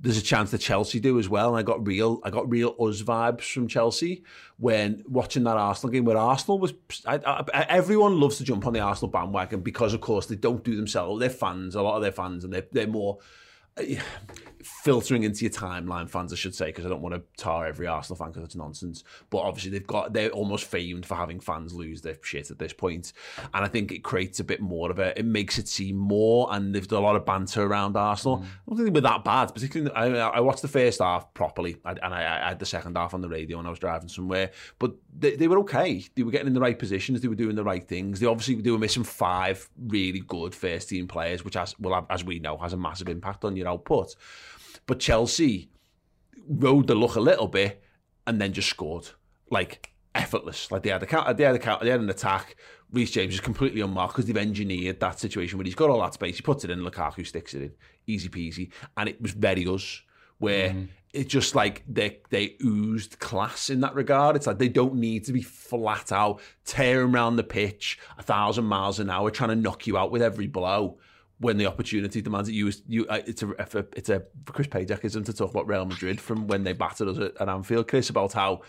there's 0.00 0.18
a 0.18 0.22
chance 0.22 0.50
that 0.50 0.58
Chelsea 0.58 1.00
do 1.00 1.18
as 1.18 1.28
well. 1.28 1.48
And 1.48 1.58
I 1.58 1.62
got 1.62 1.86
real, 1.86 2.20
I 2.24 2.30
got 2.30 2.50
real 2.50 2.74
us 2.78 3.02
vibes 3.02 3.50
from 3.50 3.68
Chelsea 3.68 4.24
when 4.58 5.02
watching 5.08 5.44
that 5.44 5.56
Arsenal 5.56 5.92
game 5.92 6.04
where 6.04 6.16
Arsenal 6.16 6.58
was. 6.58 6.74
I, 7.06 7.16
I, 7.24 7.66
everyone 7.68 8.20
loves 8.20 8.38
to 8.38 8.44
jump 8.44 8.66
on 8.66 8.72
the 8.72 8.80
Arsenal 8.80 9.10
bandwagon 9.10 9.60
because, 9.60 9.94
of 9.94 10.00
course, 10.00 10.26
they 10.26 10.36
don't 10.36 10.64
do 10.64 10.76
themselves. 10.76 11.20
They're 11.20 11.30
fans, 11.30 11.74
a 11.74 11.82
lot 11.82 11.96
of 11.96 12.02
their 12.02 12.12
fans, 12.12 12.44
and 12.44 12.52
they're 12.52 12.66
they're 12.72 12.86
more 12.86 13.18
filtering 14.64 15.22
into 15.22 15.44
your 15.44 15.50
timeline 15.50 16.08
fans, 16.08 16.32
I 16.32 16.36
should 16.36 16.54
say, 16.54 16.66
because 16.66 16.86
I 16.86 16.88
don't 16.88 17.02
want 17.02 17.14
to 17.14 17.22
tar 17.42 17.66
every 17.66 17.86
Arsenal 17.86 18.16
fan 18.16 18.28
because 18.28 18.44
it's 18.44 18.56
nonsense. 18.56 19.04
But 19.30 19.38
obviously, 19.38 19.70
they've 19.70 19.86
got 19.86 20.12
they're 20.12 20.30
almost 20.30 20.64
famed 20.64 21.06
for 21.06 21.14
having 21.14 21.40
fans 21.40 21.72
lose 21.72 22.02
their 22.02 22.16
shit 22.22 22.50
at 22.50 22.58
this 22.58 22.72
point, 22.72 23.12
and 23.52 23.64
I 23.64 23.68
think 23.68 23.92
it 23.92 24.02
creates 24.02 24.40
a 24.40 24.44
bit 24.44 24.60
more 24.60 24.90
of 24.90 24.98
it. 24.98 25.18
It 25.18 25.24
makes 25.24 25.58
it 25.58 25.68
seem 25.68 25.96
more, 25.96 26.48
and 26.50 26.74
they've 26.74 26.86
done 26.86 27.02
a 27.02 27.06
lot 27.06 27.16
of 27.16 27.24
banter 27.24 27.62
around 27.62 27.96
Arsenal. 27.96 28.38
Mm. 28.38 28.42
I 28.42 28.46
don't 28.68 28.76
think 28.76 28.88
they 28.88 28.98
were 28.98 29.00
that 29.02 29.24
bad, 29.24 29.54
particularly. 29.54 29.94
I, 29.94 30.28
I 30.28 30.40
watched 30.40 30.62
the 30.62 30.68
first 30.68 31.00
half 31.00 31.32
properly, 31.34 31.76
and 31.84 31.98
I, 32.02 32.46
I 32.46 32.48
had 32.48 32.58
the 32.58 32.66
second 32.66 32.96
half 32.96 33.14
on 33.14 33.20
the 33.20 33.28
radio 33.28 33.58
when 33.58 33.66
I 33.66 33.70
was 33.70 33.78
driving 33.78 34.08
somewhere. 34.08 34.50
But 34.78 34.94
they, 35.16 35.36
they 35.36 35.48
were 35.48 35.58
okay. 35.60 36.04
They 36.14 36.22
were 36.22 36.30
getting 36.30 36.48
in 36.48 36.54
the 36.54 36.60
right 36.60 36.78
positions. 36.78 37.20
They 37.20 37.28
were 37.28 37.34
doing 37.34 37.56
the 37.56 37.64
right 37.64 37.86
things. 37.86 38.20
They 38.20 38.26
obviously 38.26 38.56
they 38.56 38.70
were 38.70 38.78
missing 38.78 39.04
five 39.04 39.68
really 39.88 40.20
good 40.20 40.54
first 40.54 40.88
team 40.88 41.06
players, 41.06 41.44
which 41.44 41.54
has 41.54 41.78
well 41.78 42.06
as 42.10 42.24
we 42.24 42.38
know 42.38 42.56
has 42.58 42.72
a 42.72 42.76
massive 42.76 43.08
impact 43.08 43.44
on 43.44 43.56
your 43.56 43.68
output. 43.68 44.14
But 44.86 45.00
Chelsea 45.00 45.70
rode 46.46 46.86
the 46.86 46.94
luck 46.94 47.16
a 47.16 47.20
little 47.20 47.48
bit 47.48 47.82
and 48.26 48.40
then 48.40 48.52
just 48.52 48.68
scored 48.68 49.08
like 49.50 49.92
effortless. 50.14 50.70
Like 50.70 50.82
they 50.82 50.90
had 50.90 51.02
a 51.02 51.06
count, 51.06 51.36
they 51.36 51.44
had 51.44 51.54
a 51.54 51.58
count, 51.58 51.82
they 51.82 51.90
had 51.90 52.00
an 52.00 52.10
attack. 52.10 52.56
Reece 52.92 53.10
James 53.10 53.34
is 53.34 53.40
completely 53.40 53.80
unmarked 53.80 54.14
because 54.14 54.26
they've 54.26 54.36
engineered 54.36 55.00
that 55.00 55.18
situation 55.18 55.58
where 55.58 55.64
he's 55.64 55.74
got 55.74 55.90
all 55.90 56.00
that 56.02 56.14
space. 56.14 56.36
He 56.36 56.42
puts 56.42 56.64
it 56.64 56.70
in, 56.70 56.80
Lukaku 56.80 57.26
sticks 57.26 57.54
it 57.54 57.62
in, 57.62 57.72
easy 58.06 58.28
peasy, 58.28 58.70
and 58.96 59.08
it 59.08 59.20
was 59.20 59.32
very 59.32 59.66
us. 59.66 60.02
Where 60.38 60.70
mm. 60.70 60.88
it's 61.12 61.32
just 61.32 61.54
like 61.54 61.84
they 61.88 62.18
they 62.30 62.56
oozed 62.62 63.18
class 63.18 63.70
in 63.70 63.80
that 63.80 63.94
regard. 63.94 64.36
It's 64.36 64.46
like 64.46 64.58
they 64.58 64.68
don't 64.68 64.96
need 64.96 65.24
to 65.24 65.32
be 65.32 65.42
flat 65.42 66.12
out 66.12 66.40
tearing 66.64 67.14
around 67.14 67.36
the 67.36 67.44
pitch 67.44 67.98
a 68.18 68.22
thousand 68.22 68.64
miles 68.64 68.98
an 68.98 69.10
hour, 69.10 69.30
trying 69.30 69.50
to 69.50 69.56
knock 69.56 69.86
you 69.86 69.96
out 69.96 70.10
with 70.10 70.22
every 70.22 70.48
blow 70.48 70.98
when 71.44 71.58
the 71.58 71.66
opportunity 71.66 72.22
demands 72.22 72.48
it. 72.48 72.52
You, 72.52 72.72
you, 72.88 73.06
uh, 73.06 73.20
it's 73.26 73.42
a, 73.42 73.86
it's 73.94 74.08
a 74.08 74.22
Chris 74.46 74.66
Pajakism 74.66 75.26
to 75.26 75.32
talk 75.34 75.50
about 75.50 75.68
Real 75.68 75.84
Madrid 75.84 76.18
from 76.18 76.46
when 76.46 76.64
they 76.64 76.72
battered 76.72 77.08
us 77.08 77.18
at, 77.18 77.36
at 77.38 77.48
Anfield, 77.50 77.86
Chris, 77.86 78.08
about 78.08 78.32
how 78.32 78.62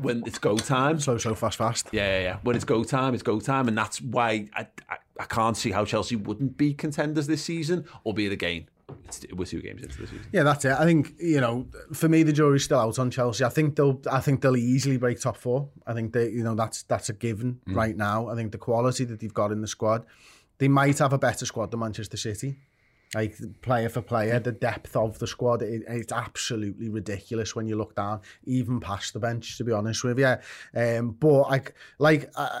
when 0.00 0.24
it's 0.26 0.40
go 0.40 0.56
time, 0.56 0.98
slow, 0.98 1.16
slow, 1.16 1.36
fast, 1.36 1.56
fast. 1.56 1.88
yeah, 1.92 2.18
yeah, 2.18 2.22
yeah. 2.22 2.36
When 2.42 2.56
it's 2.56 2.64
go 2.64 2.82
time, 2.82 3.14
it's 3.14 3.22
go 3.22 3.38
time, 3.38 3.68
and 3.68 3.78
that's 3.78 4.00
why 4.00 4.48
I, 4.52 4.66
I, 4.90 4.96
I 5.20 5.24
can't 5.26 5.56
see 5.56 5.70
how 5.70 5.84
Chelsea 5.84 6.16
wouldn't 6.16 6.56
be 6.56 6.74
contenders 6.74 7.28
this 7.28 7.44
season, 7.44 7.84
or 8.02 8.10
albeit 8.10 8.32
again, 8.32 8.68
it's, 9.04 9.24
we're 9.32 9.44
two 9.44 9.62
games 9.62 9.84
into 9.84 10.00
the 10.00 10.08
season. 10.08 10.26
Yeah, 10.32 10.42
that's 10.42 10.64
it. 10.64 10.72
I 10.72 10.84
think 10.84 11.14
you 11.20 11.40
know, 11.40 11.68
for 11.92 12.08
me, 12.08 12.24
the 12.24 12.32
jury's 12.32 12.64
still 12.64 12.80
out 12.80 12.98
on 12.98 13.12
Chelsea. 13.12 13.44
I 13.44 13.48
think 13.48 13.76
they'll, 13.76 14.00
I 14.10 14.20
think 14.20 14.40
they'll 14.40 14.56
easily 14.56 14.96
break 14.96 15.20
top 15.20 15.36
four. 15.36 15.68
I 15.86 15.94
think 15.94 16.12
they, 16.12 16.30
you 16.30 16.42
know, 16.42 16.56
that's 16.56 16.82
that's 16.82 17.08
a 17.10 17.12
given 17.12 17.60
right 17.68 17.96
now. 17.96 18.28
I 18.28 18.34
think 18.34 18.50
the 18.50 18.58
quality 18.58 19.04
that 19.04 19.20
they've 19.20 19.32
got 19.32 19.52
in 19.52 19.60
the 19.60 19.68
squad, 19.68 20.04
they 20.58 20.68
might 20.68 20.98
have 20.98 21.12
a 21.12 21.18
better 21.18 21.46
squad 21.46 21.70
than 21.70 21.80
Manchester 21.80 22.16
City. 22.16 22.56
Like 23.14 23.38
player 23.62 23.88
for 23.88 24.02
player, 24.02 24.38
the 24.38 24.52
depth 24.52 24.94
of 24.94 25.18
the 25.18 25.26
squad, 25.26 25.62
it, 25.62 25.82
it's 25.88 26.12
absolutely 26.12 26.90
ridiculous 26.90 27.56
when 27.56 27.66
you 27.66 27.76
look 27.76 27.96
down, 27.96 28.20
even 28.44 28.80
past 28.80 29.14
the 29.14 29.18
bench, 29.18 29.56
to 29.56 29.64
be 29.64 29.72
honest 29.72 30.04
with 30.04 30.18
you. 30.18 30.36
Um, 30.74 31.12
but 31.12 31.48
like, 31.48 31.74
like 31.98 32.30
uh, 32.36 32.60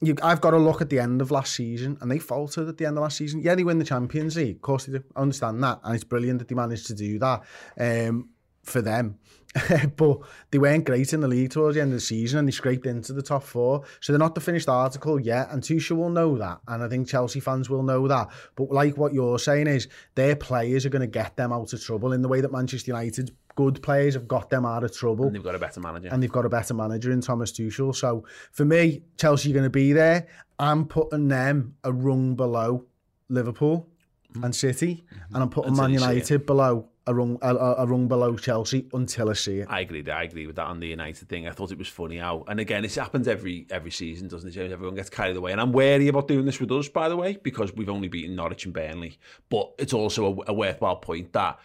you, 0.00 0.16
I've 0.22 0.40
got 0.40 0.52
to 0.52 0.58
look 0.58 0.80
at 0.80 0.88
the 0.88 0.98
end 0.98 1.20
of 1.20 1.30
last 1.30 1.54
season, 1.54 1.98
and 2.00 2.10
they 2.10 2.18
faltered 2.18 2.68
at 2.68 2.78
the 2.78 2.86
end 2.86 2.96
of 2.96 3.02
last 3.02 3.18
season. 3.18 3.42
Yeah, 3.42 3.54
they 3.54 3.64
win 3.64 3.78
the 3.78 3.84
Champions 3.84 4.36
League, 4.36 4.56
of 4.56 4.62
course 4.62 4.86
they 4.86 4.98
do. 4.98 5.04
I 5.14 5.20
understand 5.20 5.62
that, 5.62 5.80
and 5.84 5.94
it's 5.94 6.04
brilliant 6.04 6.38
that 6.38 6.48
they 6.48 6.54
managed 6.54 6.86
to 6.86 6.94
do 6.94 7.18
that. 7.18 7.42
Um, 7.78 8.30
for 8.62 8.80
them. 8.80 9.18
but 9.96 10.18
they 10.50 10.58
weren't 10.58 10.86
great 10.86 11.12
in 11.12 11.20
the 11.20 11.28
league 11.28 11.50
towards 11.50 11.74
the 11.74 11.82
end 11.82 11.92
of 11.92 11.98
the 11.98 12.00
season, 12.00 12.38
and 12.38 12.48
they 12.48 12.52
scraped 12.52 12.86
into 12.86 13.12
the 13.12 13.22
top 13.22 13.42
four. 13.42 13.82
So 14.00 14.12
they're 14.12 14.18
not 14.18 14.34
the 14.34 14.40
finished 14.40 14.68
article 14.68 15.20
yet, 15.20 15.50
and 15.50 15.62
Tuchel 15.62 15.98
will 15.98 16.08
know 16.08 16.38
that, 16.38 16.60
and 16.68 16.82
I 16.82 16.88
think 16.88 17.06
Chelsea 17.06 17.40
fans 17.40 17.68
will 17.68 17.82
know 17.82 18.08
that. 18.08 18.28
But 18.56 18.70
like 18.70 18.96
what 18.96 19.12
you're 19.12 19.38
saying 19.38 19.66
is, 19.66 19.88
their 20.14 20.36
players 20.36 20.86
are 20.86 20.88
going 20.88 21.00
to 21.00 21.06
get 21.06 21.36
them 21.36 21.52
out 21.52 21.72
of 21.72 21.84
trouble 21.84 22.14
in 22.14 22.22
the 22.22 22.28
way 22.28 22.40
that 22.40 22.50
Manchester 22.50 22.90
United 22.90 23.30
good 23.54 23.82
players 23.82 24.14
have 24.14 24.26
got 24.26 24.48
them 24.48 24.64
out 24.64 24.82
of 24.82 24.96
trouble 24.96 25.26
And 25.26 25.34
they've 25.34 25.42
got 25.42 25.54
a 25.54 25.58
better 25.58 25.78
manager. 25.78 26.08
and 26.10 26.22
they've 26.22 26.32
got 26.32 26.46
a 26.46 26.48
better 26.48 26.72
manager 26.72 27.10
in 27.10 27.20
Thomas 27.20 27.52
Tuchel. 27.52 27.94
So 27.94 28.24
for 28.52 28.64
me, 28.64 29.02
Chelsea 29.18 29.50
are 29.50 29.52
going 29.52 29.64
to 29.64 29.70
be 29.70 29.92
there. 29.92 30.26
I'm 30.58 30.86
putting 30.86 31.28
them 31.28 31.74
a 31.84 31.92
rung 31.92 32.34
below 32.34 32.86
Liverpool 33.28 33.88
mm-hmm. 34.32 34.44
and 34.44 34.54
City, 34.54 35.04
mm-hmm. 35.04 35.34
and 35.34 35.42
I'm 35.42 35.50
putting 35.50 35.70
Until 35.70 35.84
Man 35.84 35.92
you 35.92 35.98
see 35.98 36.04
it. 36.04 36.08
United 36.08 36.46
below 36.46 36.88
a 37.06 37.14
rung 37.14 37.38
a, 37.42 37.54
a, 37.54 37.86
rung 37.86 38.06
below 38.06 38.36
Chelsea 38.36 38.86
until 38.92 39.30
I 39.30 39.32
see 39.32 39.60
it. 39.60 39.66
I 39.68 39.80
agree. 39.80 40.08
I 40.08 40.22
agree 40.22 40.46
with 40.46 40.56
that 40.56 40.66
on 40.66 40.80
the 40.80 40.86
United 40.86 41.28
thing. 41.28 41.48
I 41.48 41.50
thought 41.50 41.72
it 41.72 41.78
was 41.78 41.88
funny 41.88 42.18
how, 42.18 42.44
and 42.46 42.60
again, 42.60 42.82
this 42.82 42.94
happens 42.94 43.26
every 43.26 43.66
every 43.70 43.90
season, 43.90 44.28
doesn't 44.28 44.48
it? 44.48 44.52
James? 44.52 44.72
Everyone 44.72 44.94
gets 44.94 45.10
carried 45.10 45.36
away, 45.36 45.52
and 45.52 45.60
I'm 45.60 45.72
wary 45.72 46.08
about 46.08 46.28
doing 46.28 46.46
this 46.46 46.60
with 46.60 46.70
us, 46.70 46.88
by 46.88 47.08
the 47.08 47.16
way, 47.16 47.38
because 47.42 47.72
we've 47.74 47.88
only 47.88 48.08
beaten 48.08 48.36
Norwich 48.36 48.64
and 48.64 48.74
Burnley. 48.74 49.18
But 49.48 49.72
it's 49.78 49.92
also 49.92 50.42
a, 50.46 50.50
a 50.50 50.54
worthwhile 50.54 50.96
point 50.96 51.32
that 51.32 51.58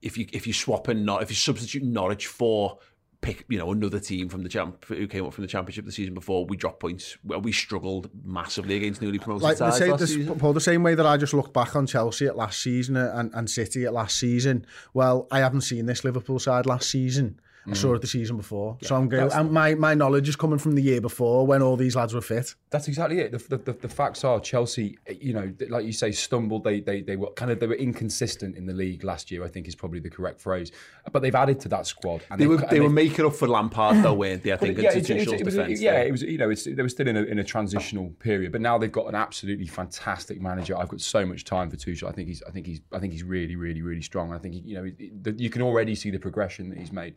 if 0.00 0.16
you 0.16 0.26
if 0.32 0.46
you 0.46 0.52
swap 0.52 0.88
in 0.88 1.04
not 1.04 1.22
if 1.22 1.30
you 1.30 1.36
substitute 1.36 1.82
Norwich 1.82 2.26
for 2.26 2.78
pick 3.24 3.44
you 3.48 3.58
know 3.58 3.72
another 3.72 3.98
team 3.98 4.28
from 4.28 4.42
the 4.42 4.48
champ 4.48 4.84
who 4.84 5.06
came 5.06 5.24
up 5.24 5.32
from 5.32 5.42
the 5.42 5.48
championship 5.48 5.84
the 5.84 5.92
season 5.92 6.14
before. 6.14 6.44
We 6.44 6.56
dropped 6.56 6.80
points. 6.80 7.16
Well, 7.24 7.40
we 7.40 7.52
struggled 7.52 8.10
massively 8.24 8.76
against 8.76 9.00
newly 9.00 9.18
promoted 9.18 9.42
like 9.42 9.56
sides 9.56 9.78
same, 9.78 9.90
last 9.92 10.00
this, 10.00 10.14
season. 10.14 10.38
Paul, 10.38 10.52
the 10.52 10.60
same 10.60 10.82
way 10.82 10.94
that 10.94 11.06
I 11.06 11.16
just 11.16 11.32
looked 11.32 11.54
back 11.54 11.74
on 11.74 11.86
Chelsea 11.86 12.26
at 12.26 12.36
last 12.36 12.62
season 12.62 12.96
uh, 12.96 13.12
and, 13.14 13.32
and 13.34 13.50
City 13.50 13.84
at 13.84 13.94
last 13.94 14.18
season. 14.18 14.66
Well, 14.92 15.26
I 15.30 15.38
haven't 15.38 15.62
seen 15.62 15.86
this 15.86 16.04
Liverpool 16.04 16.38
side 16.38 16.66
last 16.66 16.90
season, 16.90 17.40
I 17.66 17.72
saw 17.74 17.94
it 17.94 18.00
the 18.02 18.06
season 18.06 18.36
before. 18.36 18.76
so 18.82 18.94
I'm 18.94 19.08
going. 19.08 19.32
And 19.32 19.50
my 19.50 19.74
my 19.74 19.94
knowledge 19.94 20.28
is 20.28 20.36
coming 20.36 20.58
from 20.58 20.72
the 20.74 20.82
year 20.82 21.00
before 21.00 21.46
when 21.46 21.62
all 21.62 21.76
these 21.76 21.96
lads 21.96 22.12
were 22.12 22.20
fit. 22.20 22.54
That's 22.70 22.88
exactly 22.88 23.20
it. 23.20 23.32
The, 23.32 23.38
the, 23.56 23.56
the, 23.56 23.72
the 23.72 23.88
facts 23.88 24.22
are 24.24 24.38
Chelsea, 24.40 24.98
you 25.20 25.32
know, 25.32 25.52
like 25.70 25.86
you 25.86 25.92
say, 25.92 26.12
stumbled. 26.12 26.64
They, 26.64 26.80
they 26.80 27.00
they 27.02 27.16
were 27.16 27.30
kind 27.32 27.50
of 27.50 27.60
they 27.60 27.66
were 27.66 27.74
inconsistent 27.76 28.56
in 28.56 28.66
the 28.66 28.74
league 28.74 29.02
last 29.04 29.30
year. 29.30 29.44
I 29.44 29.48
think 29.48 29.66
is 29.68 29.74
probably 29.74 30.00
the 30.00 30.10
correct 30.10 30.40
phrase. 30.40 30.72
But 31.12 31.22
they've 31.22 31.34
added 31.34 31.60
to 31.60 31.68
that 31.70 31.86
squad. 31.86 32.22
And 32.30 32.40
They 32.40 32.46
were 32.46 32.56
and 32.60 32.68
they 32.70 32.80
were 32.80 32.90
making 32.90 33.24
up 33.24 33.34
for 33.34 33.48
Lampard 33.48 34.02
though, 34.02 34.14
weren't 34.14 34.42
they? 34.42 34.52
I 34.52 34.56
think 34.56 34.76
yeah, 34.78 34.92
in 34.92 34.98
it's- 34.98 35.10
it's- 35.10 35.40
it 35.40 35.44
was, 35.44 35.54
defence. 35.54 35.80
yeah, 35.80 36.00
it 36.02 36.10
was. 36.12 36.22
You 36.22 36.38
know, 36.38 36.50
it's, 36.50 36.64
they 36.64 36.82
were 36.82 36.88
still 36.88 37.08
in 37.08 37.16
a, 37.16 37.22
in 37.22 37.38
a 37.38 37.44
transitional 37.44 38.10
period, 38.18 38.52
but 38.52 38.60
now 38.60 38.76
they've 38.78 38.92
got 38.92 39.06
an 39.06 39.14
absolutely 39.14 39.66
fantastic 39.66 40.40
manager. 40.40 40.76
I've 40.76 40.88
got 40.88 41.00
so 41.00 41.24
much 41.24 41.44
time 41.44 41.70
for 41.70 41.76
Tuchel. 41.76 42.08
I 42.08 42.12
think 42.12 42.28
he's. 42.28 42.42
I 42.42 42.50
think 42.50 42.66
he's. 42.66 42.80
I 42.92 42.98
think 42.98 43.12
he's 43.12 43.22
really, 43.22 43.56
really, 43.56 43.82
really 43.82 44.02
strong. 44.02 44.32
I 44.32 44.38
think 44.38 44.54
he, 44.54 44.60
you 44.60 44.74
know, 44.76 44.84
he- 44.84 45.12
the- 45.22 45.32
you 45.32 45.48
can 45.50 45.62
already 45.62 45.94
see 45.94 46.10
the 46.10 46.18
progression 46.18 46.68
that 46.70 46.78
he's 46.78 46.92
made. 46.92 47.14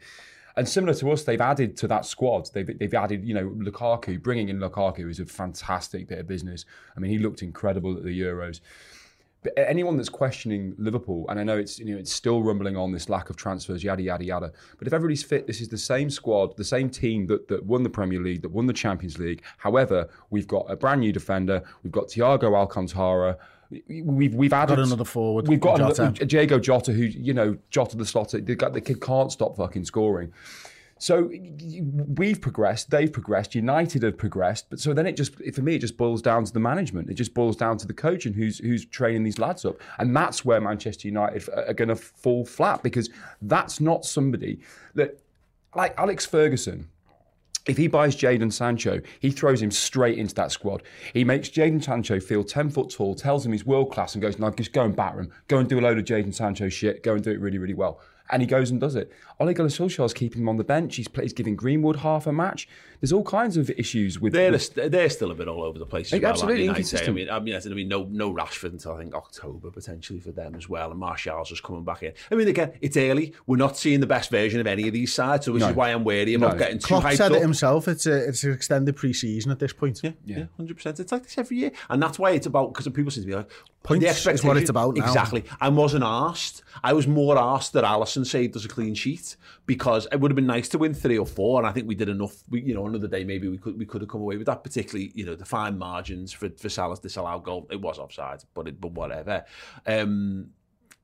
And 0.57 0.67
similar 0.67 0.95
to 0.95 1.11
us, 1.11 1.23
they've 1.23 1.39
added 1.39 1.77
to 1.77 1.87
that 1.87 2.05
squad. 2.05 2.49
They've, 2.51 2.77
they've 2.79 2.93
added, 2.93 3.23
you 3.23 3.35
know, 3.35 3.49
Lukaku. 3.49 4.21
Bringing 4.21 4.49
in 4.49 4.57
Lukaku 4.57 5.09
is 5.09 5.19
a 5.19 5.25
fantastic 5.25 6.07
bit 6.07 6.17
of 6.17 6.27
business. 6.27 6.65
I 6.95 6.99
mean, 6.99 7.11
he 7.11 7.19
looked 7.19 7.43
incredible 7.43 7.95
at 7.95 8.03
the 8.03 8.19
Euros. 8.19 8.59
But 9.43 9.53
anyone 9.55 9.97
that's 9.97 10.09
questioning 10.09 10.73
Liverpool, 10.79 11.25
and 11.29 11.39
I 11.39 11.43
know 11.43 11.57
it's 11.57 11.77
you 11.77 11.93
know 11.93 11.99
it's 11.99 12.11
still 12.11 12.41
rumbling 12.41 12.75
on 12.75 12.91
this 12.91 13.07
lack 13.07 13.29
of 13.29 13.35
transfers, 13.35 13.83
yada 13.83 14.01
yada 14.01 14.25
yada. 14.25 14.51
But 14.79 14.87
if 14.87 14.93
everybody's 14.93 15.23
fit, 15.23 15.45
this 15.45 15.61
is 15.61 15.69
the 15.69 15.77
same 15.77 16.09
squad, 16.09 16.57
the 16.57 16.63
same 16.63 16.89
team 16.89 17.27
that, 17.27 17.47
that 17.47 17.63
won 17.63 17.83
the 17.83 17.89
Premier 17.89 18.19
League, 18.19 18.41
that 18.41 18.49
won 18.49 18.65
the 18.65 18.73
Champions 18.73 19.19
League. 19.19 19.43
However, 19.57 20.09
we've 20.31 20.47
got 20.47 20.65
a 20.69 20.75
brand 20.75 21.01
new 21.01 21.13
defender, 21.13 21.61
we've 21.83 21.93
got 21.93 22.07
Thiago 22.07 22.57
Alcantara, 22.57 23.37
we've 23.89 24.33
we've 24.33 24.53
added 24.53 24.77
Got 24.77 24.85
another 24.87 25.05
forward, 25.05 25.47
We've 25.47 25.59
got 25.59 25.77
Jota. 25.77 26.03
another, 26.03 26.25
Diogo 26.25 26.59
Jota, 26.59 26.93
who 26.93 27.03
you 27.03 27.33
know 27.33 27.57
Jota 27.69 27.97
the 27.97 28.05
slaughter. 28.05 28.39
The, 28.39 28.55
guy- 28.55 28.69
the 28.69 28.81
kid 28.81 29.01
can't 29.01 29.31
stop 29.31 29.55
fucking 29.57 29.85
scoring. 29.85 30.33
So 30.99 31.29
we've 31.91 32.41
progressed, 32.41 32.89
they've 32.89 33.11
progressed, 33.13 33.53
United 33.53 34.01
have 34.01 34.17
progressed, 34.17 34.67
but 34.71 34.79
so 34.79 34.93
then 34.95 35.05
it 35.05 35.15
just 35.15 35.35
for 35.53 35.61
me 35.61 35.75
it 35.75 35.79
just 35.79 35.95
boils 35.95 36.23
down 36.23 36.43
to 36.45 36.51
the 36.51 36.59
management. 36.59 37.09
It 37.09 37.13
just 37.13 37.35
boils 37.35 37.55
down 37.55 37.77
to 37.77 37.85
the 37.87 37.93
coaching 37.93 38.33
who's 38.33 38.57
who's 38.57 38.83
training 38.85 39.23
these 39.23 39.37
lads 39.37 39.63
up, 39.63 39.75
and 39.99 40.15
that's 40.15 40.43
where 40.43 40.59
Manchester 40.59 41.07
United 41.07 41.47
are 41.53 41.73
going 41.75 41.89
to 41.89 41.95
fall 41.95 42.45
flat 42.45 42.81
because 42.81 43.11
that's 43.43 43.79
not 43.79 44.05
somebody 44.05 44.59
that 44.95 45.19
like 45.75 45.93
Alex 45.99 46.25
Ferguson. 46.25 46.87
If 47.67 47.75
he 47.77 47.87
buys 47.87 48.15
Jadon 48.15 48.51
Sancho, 48.51 49.01
he 49.19 49.29
throws 49.29 49.61
him 49.61 49.71
straight 49.71 50.17
into 50.17 50.33
that 50.35 50.51
squad. 50.51 50.83
He 51.13 51.25
makes 51.25 51.49
Jadon 51.49 51.83
Sancho 51.83 52.19
feel 52.19 52.43
10 52.43 52.69
foot 52.69 52.89
tall, 52.89 53.13
tells 53.13 53.45
him 53.45 53.51
he's 53.51 53.65
world 53.65 53.91
class, 53.91 54.15
and 54.15 54.21
goes, 54.21 54.39
No, 54.39 54.49
just 54.51 54.71
go 54.71 54.83
and 54.83 54.95
batter 54.95 55.19
him. 55.19 55.31
Go 55.47 55.57
and 55.57 55.67
do 55.67 55.79
a 55.79 55.81
load 55.81 55.97
of 55.97 56.05
Jadon 56.05 56.33
Sancho 56.33 56.69
shit. 56.69 57.03
Go 57.03 57.15
and 57.15 57.23
do 57.23 57.31
it 57.31 57.41
really, 57.41 57.57
really 57.57 57.73
well. 57.73 57.99
And 58.29 58.41
he 58.41 58.45
goes 58.47 58.69
and 58.71 58.79
does 58.81 58.95
it. 58.95 59.11
Ole 59.39 59.53
Gunnar 59.53 59.69
Solskjaer's 59.69 60.13
keeping 60.13 60.41
him 60.41 60.49
on 60.49 60.57
the 60.57 60.63
bench. 60.63 60.95
He's, 60.97 61.07
play, 61.07 61.23
he's 61.23 61.31
giving 61.33 61.55
Greenwood 61.55 61.97
half 61.97 62.27
a 62.27 62.33
match. 62.33 62.67
There's 62.99 63.13
all 63.13 63.23
kinds 63.23 63.55
of 63.55 63.69
issues 63.69 64.19
with. 64.19 64.33
They're, 64.33 64.51
with- 64.51 64.77
a, 64.77 64.89
they're 64.89 65.09
still 65.09 65.31
a 65.31 65.35
bit 65.35 65.47
all 65.47 65.63
over 65.63 65.79
the 65.79 65.85
place. 65.85 66.07
As 66.07 66.13
Like, 66.13 66.23
well, 66.23 66.31
absolutely 66.31 66.67
aren't 66.67 66.71
I'd. 66.71 66.75
I 66.75 66.79
inconsistent. 66.79 67.15
mean, 67.15 67.29
I 67.29 67.39
mean, 67.39 67.55
I 67.55 67.59
mean, 67.69 67.87
no, 67.87 68.05
no 68.09 68.33
Rashford 68.33 68.71
until 68.73 68.93
I 68.93 68.97
think 68.99 69.13
October 69.15 69.71
potentially 69.71 70.19
for 70.19 70.31
them 70.31 70.55
as 70.55 70.67
well, 70.67 70.91
and 70.91 70.99
Martial's 70.99 71.49
just 71.49 71.63
coming 71.63 71.83
back 71.85 72.03
in. 72.03 72.13
I 72.31 72.35
mean, 72.35 72.47
again, 72.47 72.73
it's 72.81 72.97
early. 72.97 73.33
We're 73.45 73.55
not 73.57 73.77
seeing 73.77 73.99
the 74.01 74.07
best 74.07 74.29
version 74.31 74.59
of 74.59 74.67
any 74.67 74.87
of 74.87 74.93
these 74.93 75.13
sides, 75.13 75.45
so 75.45 75.53
which 75.53 75.61
No. 75.61 75.69
is 75.69 75.75
why 75.75 75.91
I'm 75.93 76.03
wary 76.03 76.33
about 76.33 76.53
No. 76.53 76.59
getting 76.59 76.79
too 76.79 76.87
Klopp 76.87 77.03
hyped 77.03 77.17
said 77.17 77.31
up. 77.31 77.37
it 77.37 77.41
himself. 77.41 77.87
It's 77.87 78.05
a 78.07 78.27
it's 78.27 78.43
an 78.43 78.51
extended 78.51 78.95
pre-season 78.95 79.51
at 79.51 79.59
this 79.59 79.71
point. 79.73 80.01
Yeah, 80.03 80.11
yeah, 80.25 80.45
hundred 80.57 80.75
percent. 80.75 80.99
It's 80.99 81.11
like 81.11 81.23
this 81.23 81.37
every 81.37 81.57
year, 81.57 81.71
and 81.89 82.01
that's 82.01 82.17
why 82.19 82.31
it's 82.31 82.47
about 82.47 82.73
because 82.73 82.87
people 82.91 83.11
seem 83.11 83.23
to 83.23 83.27
be 83.27 83.35
like 83.35 83.49
Points 83.83 84.23
the 84.23 84.31
is 84.31 84.43
what 84.43 84.57
it's 84.57 84.69
about 84.69 84.97
now. 84.97 85.05
Exactly. 85.05 85.45
I 85.61 85.69
wasn't 85.69 86.03
asked. 86.03 86.61
I 86.83 86.91
was 86.91 87.07
more 87.07 87.37
asked 87.37 87.71
that 87.73 87.85
Alisson 87.85 88.16
saved 88.25 88.55
us 88.55 88.65
a 88.65 88.67
clean 88.67 88.93
sheet 88.93 89.35
because 89.65 90.07
it 90.11 90.19
would 90.19 90.31
have 90.31 90.35
been 90.35 90.47
nice 90.47 90.69
to 90.69 90.77
win 90.77 90.93
three 90.93 91.17
or 91.17 91.25
four, 91.25 91.59
and 91.59 91.67
I 91.67 91.71
think 91.71 91.87
we 91.87 91.95
did 91.95 92.09
enough. 92.09 92.43
We, 92.49 92.61
you 92.61 92.73
know, 92.73 92.87
another 92.87 93.07
day 93.07 93.23
maybe 93.23 93.47
we 93.47 93.57
could 93.57 93.77
we 93.77 93.85
could 93.85 94.01
have 94.01 94.09
come 94.09 94.21
away 94.21 94.37
with 94.37 94.47
that. 94.47 94.63
Particularly, 94.63 95.11
you 95.15 95.25
know, 95.25 95.35
the 95.35 95.45
fine 95.45 95.77
margins 95.77 96.31
for 96.31 96.49
for 96.49 96.69
Salah's 96.69 96.99
disallowed 96.99 97.43
goal. 97.43 97.67
It 97.71 97.81
was 97.81 97.99
offside, 97.99 98.43
but 98.53 98.67
it, 98.67 98.79
but 98.79 98.91
whatever. 98.91 99.45
Um, 99.85 100.51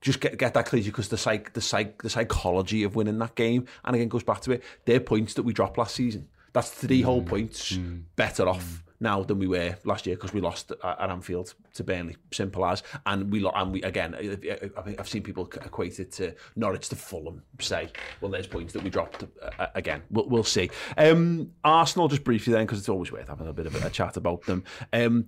just 0.01 0.20
get 0.20 0.38
get 0.38 0.53
that 0.53 0.66
clear 0.66 0.84
because 0.84 1.07
the 1.07 1.18
psych 1.18 1.53
the 1.53 1.61
psych 1.61 2.01
the 2.01 2.09
psychology 2.09 2.84
of 2.84 2.95
winning 2.95 3.18
that 3.20 3.36
game 3.36 3.66
and 3.86 3.95
again 3.95 4.09
goes 4.09 4.24
back 4.24 4.41
to 4.41 4.51
it. 4.51 4.64
Their 4.86 4.99
points 4.99 5.34
that 5.36 5.43
we 5.43 5.53
dropped 5.53 5.78
last 5.78 5.95
season. 5.95 6.28
That's 6.51 6.70
three 6.70 7.01
whole 7.01 7.24
mm. 7.24 7.26
points 7.26 7.74
mm. 7.74 8.03
better 8.16 8.47
off 8.47 8.64
mm. 8.64 8.83
Now 9.04 9.22
than 9.22 9.38
we 9.38 9.47
were 9.47 9.78
last 9.84 10.08
year 10.08 10.16
because 10.16 10.34
we 10.34 10.41
lost 10.41 10.72
at, 10.72 11.10
Anfield 11.12 11.54
to 11.76 11.84
Burnley. 11.84 12.16
Simple 12.32 12.66
as, 12.66 12.82
and 13.06 13.32
we 13.32 13.47
and 13.54 13.72
we 13.72 13.84
again. 13.84 14.16
I- 14.16 14.95
I've 14.97 15.08
seen 15.08 15.22
people 15.22 15.45
equate 15.45 15.99
it 15.99 16.12
to 16.14 16.34
Norwich 16.56 16.89
to 16.89 16.95
Fulham. 16.95 17.43
Say, 17.60 17.91
well, 18.22 18.32
there's 18.32 18.47
points 18.47 18.74
that 18.74 18.84
we 18.84 18.89
dropped 18.89 19.24
uh, 19.60 19.68
again. 19.76 20.01
We'll, 20.10 20.28
we'll 20.28 20.43
see. 20.43 20.72
Um, 20.97 21.51
Arsenal 21.64 22.08
just 22.08 22.24
briefly 22.24 22.54
then 22.54 22.66
because 22.66 22.80
it's 22.80 22.89
always 22.89 23.12
worth 23.12 23.28
having 23.28 23.47
a 23.47 23.54
bit 23.54 23.68
of 23.68 23.76
a 23.76 23.89
chat 23.89 24.18
about 24.18 24.43
them. 24.43 24.64
Um, 24.91 25.28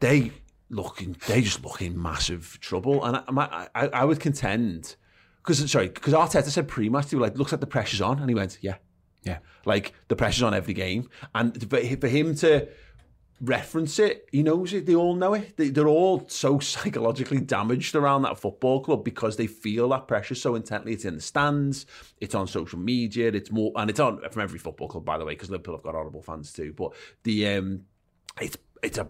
they 0.00 0.32
looking 0.70 1.16
they 1.26 1.42
just 1.42 1.62
look 1.62 1.82
in 1.82 2.00
massive 2.00 2.58
trouble, 2.60 3.04
and 3.04 3.16
I, 3.16 3.68
I, 3.74 3.88
I 3.88 4.04
would 4.04 4.20
contend 4.20 4.96
because 5.38 5.70
sorry 5.70 5.88
because 5.88 6.14
Arteta 6.14 6.48
said 6.48 6.68
pre-match 6.68 7.10
he 7.10 7.16
was 7.16 7.28
like 7.28 7.38
looks 7.38 7.52
like 7.52 7.60
the 7.60 7.66
pressure's 7.66 8.00
on, 8.00 8.18
and 8.20 8.28
he 8.28 8.34
went 8.34 8.58
yeah 8.62 8.76
yeah. 9.26 9.38
like 9.64 9.92
the 10.08 10.16
pressure's 10.16 10.42
on 10.42 10.54
every 10.54 10.74
game, 10.74 11.08
and 11.34 11.68
for 11.70 12.08
him 12.08 12.34
to 12.36 12.68
reference 13.40 13.98
it, 13.98 14.28
he 14.32 14.42
knows 14.42 14.72
it. 14.72 14.86
They 14.86 14.94
all 14.94 15.14
know 15.14 15.34
it. 15.34 15.56
They, 15.56 15.68
they're 15.68 15.88
all 15.88 16.26
so 16.28 16.58
psychologically 16.60 17.40
damaged 17.40 17.94
around 17.94 18.22
that 18.22 18.38
football 18.38 18.80
club 18.80 19.04
because 19.04 19.36
they 19.36 19.46
feel 19.46 19.88
that 19.90 20.08
pressure 20.08 20.34
so 20.34 20.54
intently. 20.54 20.92
It's 20.92 21.04
in 21.04 21.16
the 21.16 21.20
stands, 21.20 21.86
it's 22.20 22.34
on 22.34 22.46
social 22.46 22.78
media, 22.78 23.28
it's 23.28 23.50
more, 23.50 23.72
and 23.76 23.90
it's 23.90 24.00
on 24.00 24.20
from 24.30 24.42
every 24.42 24.58
football 24.58 24.88
club, 24.88 25.04
by 25.04 25.18
the 25.18 25.24
way, 25.24 25.34
because 25.34 25.50
Liverpool 25.50 25.76
have 25.76 25.82
got 25.82 25.94
horrible 25.94 26.22
fans 26.22 26.52
too. 26.52 26.72
But 26.72 26.92
the 27.24 27.48
um, 27.48 27.82
it's 28.40 28.56
it's 28.82 28.98
a 28.98 29.08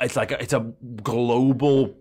it's 0.00 0.16
like 0.16 0.32
a, 0.32 0.42
it's 0.42 0.52
a 0.52 0.72
global. 1.02 1.96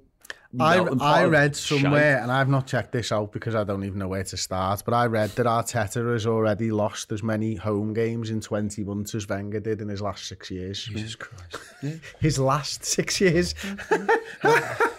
I, 0.59 0.77
I 0.77 1.21
of 1.23 1.31
read 1.31 1.55
shite. 1.55 1.81
somewhere, 1.81 2.19
and 2.21 2.31
I've 2.31 2.49
not 2.49 2.67
checked 2.67 2.91
this 2.91 3.11
out 3.11 3.31
because 3.31 3.55
I 3.55 3.63
don't 3.63 3.83
even 3.83 3.99
know 3.99 4.07
where 4.07 4.23
to 4.23 4.37
start, 4.37 4.83
but 4.85 4.93
I 4.93 5.05
read 5.05 5.31
that 5.31 5.45
Arteta 5.45 6.13
has 6.13 6.25
already 6.25 6.71
lost 6.71 7.11
as 7.11 7.23
many 7.23 7.55
home 7.55 7.93
games 7.93 8.29
in 8.29 8.41
20 8.41 8.83
months 8.83 9.15
as 9.15 9.27
Wenger 9.27 9.59
did 9.59 9.81
in 9.81 9.89
his 9.89 10.01
last 10.01 10.25
six 10.25 10.49
years. 10.51 10.83
Jesus 10.85 11.15
Christ. 11.15 11.57
His 12.19 12.39
last 12.39 12.83
six 12.83 13.21
years. 13.21 13.53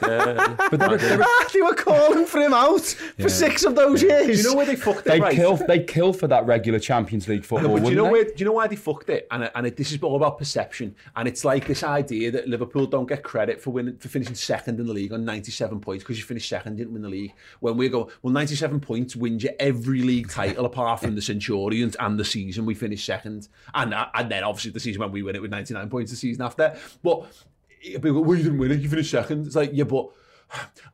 But 0.01 0.81
they're, 0.81 0.97
they're, 0.97 1.25
they 1.53 1.61
were 1.61 1.75
calling 1.75 2.25
for 2.25 2.41
him 2.41 2.55
out 2.55 2.81
for 3.21 3.29
six 3.29 3.65
of 3.65 3.75
those 3.75 4.03
years. 4.03 4.27
Do 4.27 4.33
you 4.33 4.43
know 4.43 4.55
where 4.55 4.67
they 4.67 4.77
fucked 4.77 5.01
it? 5.01 5.05
they'd 5.05 5.21
right? 5.21 5.35
kill. 5.35 5.57
They'd 5.57 5.87
kill 5.87 6.13
for 6.13 6.27
that 6.29 6.47
regular 6.47 6.79
Champions 6.79 7.29
League 7.29 7.45
football. 7.45 7.75
But 7.75 7.85
do 7.85 7.91
you 7.91 7.97
wouldn't 7.97 7.97
know 7.97 8.05
they? 8.05 8.11
where? 8.11 8.25
Do 8.25 8.35
you 8.37 8.45
know 8.47 8.53
why 8.53 8.69
they 8.69 8.77
fucked 8.77 9.11
it? 9.11 9.27
And 9.31 9.51
and 9.55 9.67
it, 9.67 9.77
this 9.77 9.93
is 9.93 10.03
all 10.03 10.17
about 10.17 10.39
perception. 10.39 10.95
And 11.17 11.29
it's 11.29 11.45
like 11.45 11.67
this 11.67 11.83
idea 11.83 12.31
that 12.31 12.49
Liverpool 12.49 12.87
don't 12.87 13.07
get 13.07 13.23
credit 13.23 13.61
for 13.61 13.71
winning 13.71 13.97
for 13.97 14.09
finishing 14.09 14.35
second 14.35 14.81
in 14.81 14.87
the 14.87 14.93
league 14.93 15.13
on 15.13 15.25
ninety 15.25 15.48
seven 15.51 15.81
points 15.81 16.05
because 16.05 16.19
you 16.19 16.25
finished 16.25 16.49
second, 16.49 16.77
didn't 16.77 16.93
win 16.93 17.03
the 17.03 17.09
league. 17.09 17.33
When 17.61 17.77
we 17.77 17.89
go, 17.89 18.11
well, 18.23 18.33
ninety 18.33 18.55
seven 18.55 18.81
points 18.81 19.17
wins 19.17 19.43
you 19.43 19.51
every 19.59 20.03
league 20.03 20.31
title 20.31 20.65
apart 20.65 21.01
from 21.01 21.15
the 21.15 21.23
Centurions 21.23 21.97
and 21.97 22.19
the 22.19 22.25
season 22.25 22.67
we 22.67 22.75
finished 22.75 23.05
second, 23.05 23.49
and 23.75 23.95
uh, 23.95 24.07
and 24.15 24.31
then 24.31 24.45
obviously 24.45 24.71
the 24.71 24.81
season 24.81 25.01
when 25.01 25.13
we 25.13 25.23
win 25.23 25.37
it 25.37 25.43
with 25.43 25.51
ninety 25.51 25.75
nine 25.75 25.89
points 25.89 26.11
the 26.11 26.17
season 26.17 26.43
after. 26.43 26.77
But 27.03 27.27
go, 28.01 28.21
well, 28.21 28.37
didn't 28.37 28.59
win 28.59 28.73
it, 28.73 28.81
you 28.81 28.89
finished 28.89 29.11
second. 29.11 29.47
It's 29.47 29.57
like 29.57 29.71
yeah, 29.73 29.85
but 29.85 30.09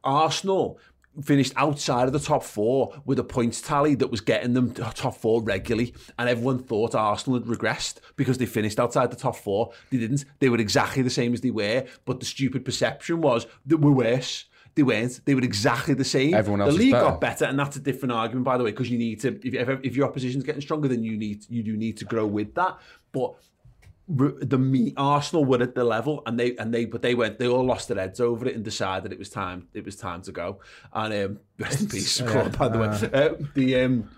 Arsenal 0.03 0.79
finished 1.23 1.53
outside 1.57 2.07
of 2.07 2.13
the 2.13 2.19
top 2.19 2.43
four 2.43 2.95
with 3.05 3.19
a 3.19 3.25
points 3.25 3.61
tally 3.61 3.95
that 3.97 4.11
was 4.11 4.21
getting 4.21 4.55
them 4.55 4.73
to 4.75 4.83
top 4.95 5.17
four 5.17 5.43
regularly, 5.43 5.95
and 6.19 6.29
everyone 6.29 6.59
thought 6.59 6.95
Arsenal 6.95 7.39
had 7.39 7.49
regressed 7.49 7.99
because 8.17 8.39
they 8.39 8.47
finished 8.47 8.81
outside 8.81 9.11
the 9.11 9.17
top 9.17 9.37
four. 9.37 9.73
They 9.91 9.99
didn't. 9.99 10.25
They 10.41 10.49
were 10.49 10.59
exactly 10.59 11.03
the 11.03 11.11
same 11.11 11.33
as 11.35 11.41
they 11.41 11.51
were, 11.51 11.87
but 12.05 12.21
the 12.21 12.27
stupid 12.27 12.65
perception 12.65 13.21
was 13.21 13.47
that 13.67 13.79
we're 13.79 13.91
worse. 13.91 14.47
They 14.75 14.83
weren't. 14.83 15.21
They 15.25 15.37
were 15.37 15.43
exactly 15.43 15.95
the 15.95 16.05
same. 16.05 16.35
Everyone 16.35 16.61
else 16.61 16.73
the 16.73 16.79
league 16.81 16.93
better. 16.93 17.05
got 17.05 17.21
better, 17.21 17.45
and 17.45 17.57
that's 17.57 17.77
a 17.77 17.81
different 17.81 18.13
argument, 18.13 18.45
by 18.45 18.59
the 18.59 18.65
way, 18.65 18.73
because 18.73 18.91
you 18.91 18.99
need 18.99 19.21
to. 19.21 19.39
If, 19.47 19.85
if, 19.85 19.97
your 19.97 20.09
opposition's 20.09 20.43
getting 20.43 20.61
stronger, 20.61 20.89
then 20.89 21.05
you 21.05 21.17
need 21.17 21.45
you 21.49 21.63
do 21.63 21.77
need 21.77 21.97
to 21.99 22.05
grow 22.05 22.27
with 22.27 22.55
that. 22.57 22.79
But 23.13 23.35
the 24.07 24.59
me 24.59 24.93
Arsenal 24.97 25.45
were 25.45 25.63
at 25.63 25.75
the 25.75 25.85
level 25.85 26.23
and 26.27 26.39
they 26.39 26.57
and 26.57 26.75
they 26.75 26.85
but 26.85 27.01
they 27.01 27.15
went 27.15 27.39
they 27.39 27.49
all 27.49 27.65
lost 27.65 27.89
their 27.89 27.99
heads 27.99 28.21
over 28.21 28.47
it 28.47 28.55
and 28.55 28.63
decided 28.65 29.13
it 29.13 29.19
was 29.19 29.31
time 29.31 29.69
it 29.73 29.85
was 29.85 29.97
time 29.97 30.21
to 30.23 30.33
go. 30.33 30.61
And 30.93 31.15
um 31.15 31.41
rest 31.59 31.81
in 31.81 31.89
peace 31.89 32.21
by 32.59 32.69
the 32.69 32.79
way. 32.79 33.11
Uh, 33.13 33.35
the 33.55 33.81
um 33.81 34.11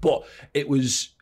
but 0.00 0.26
it 0.54 0.68
was 0.68 1.13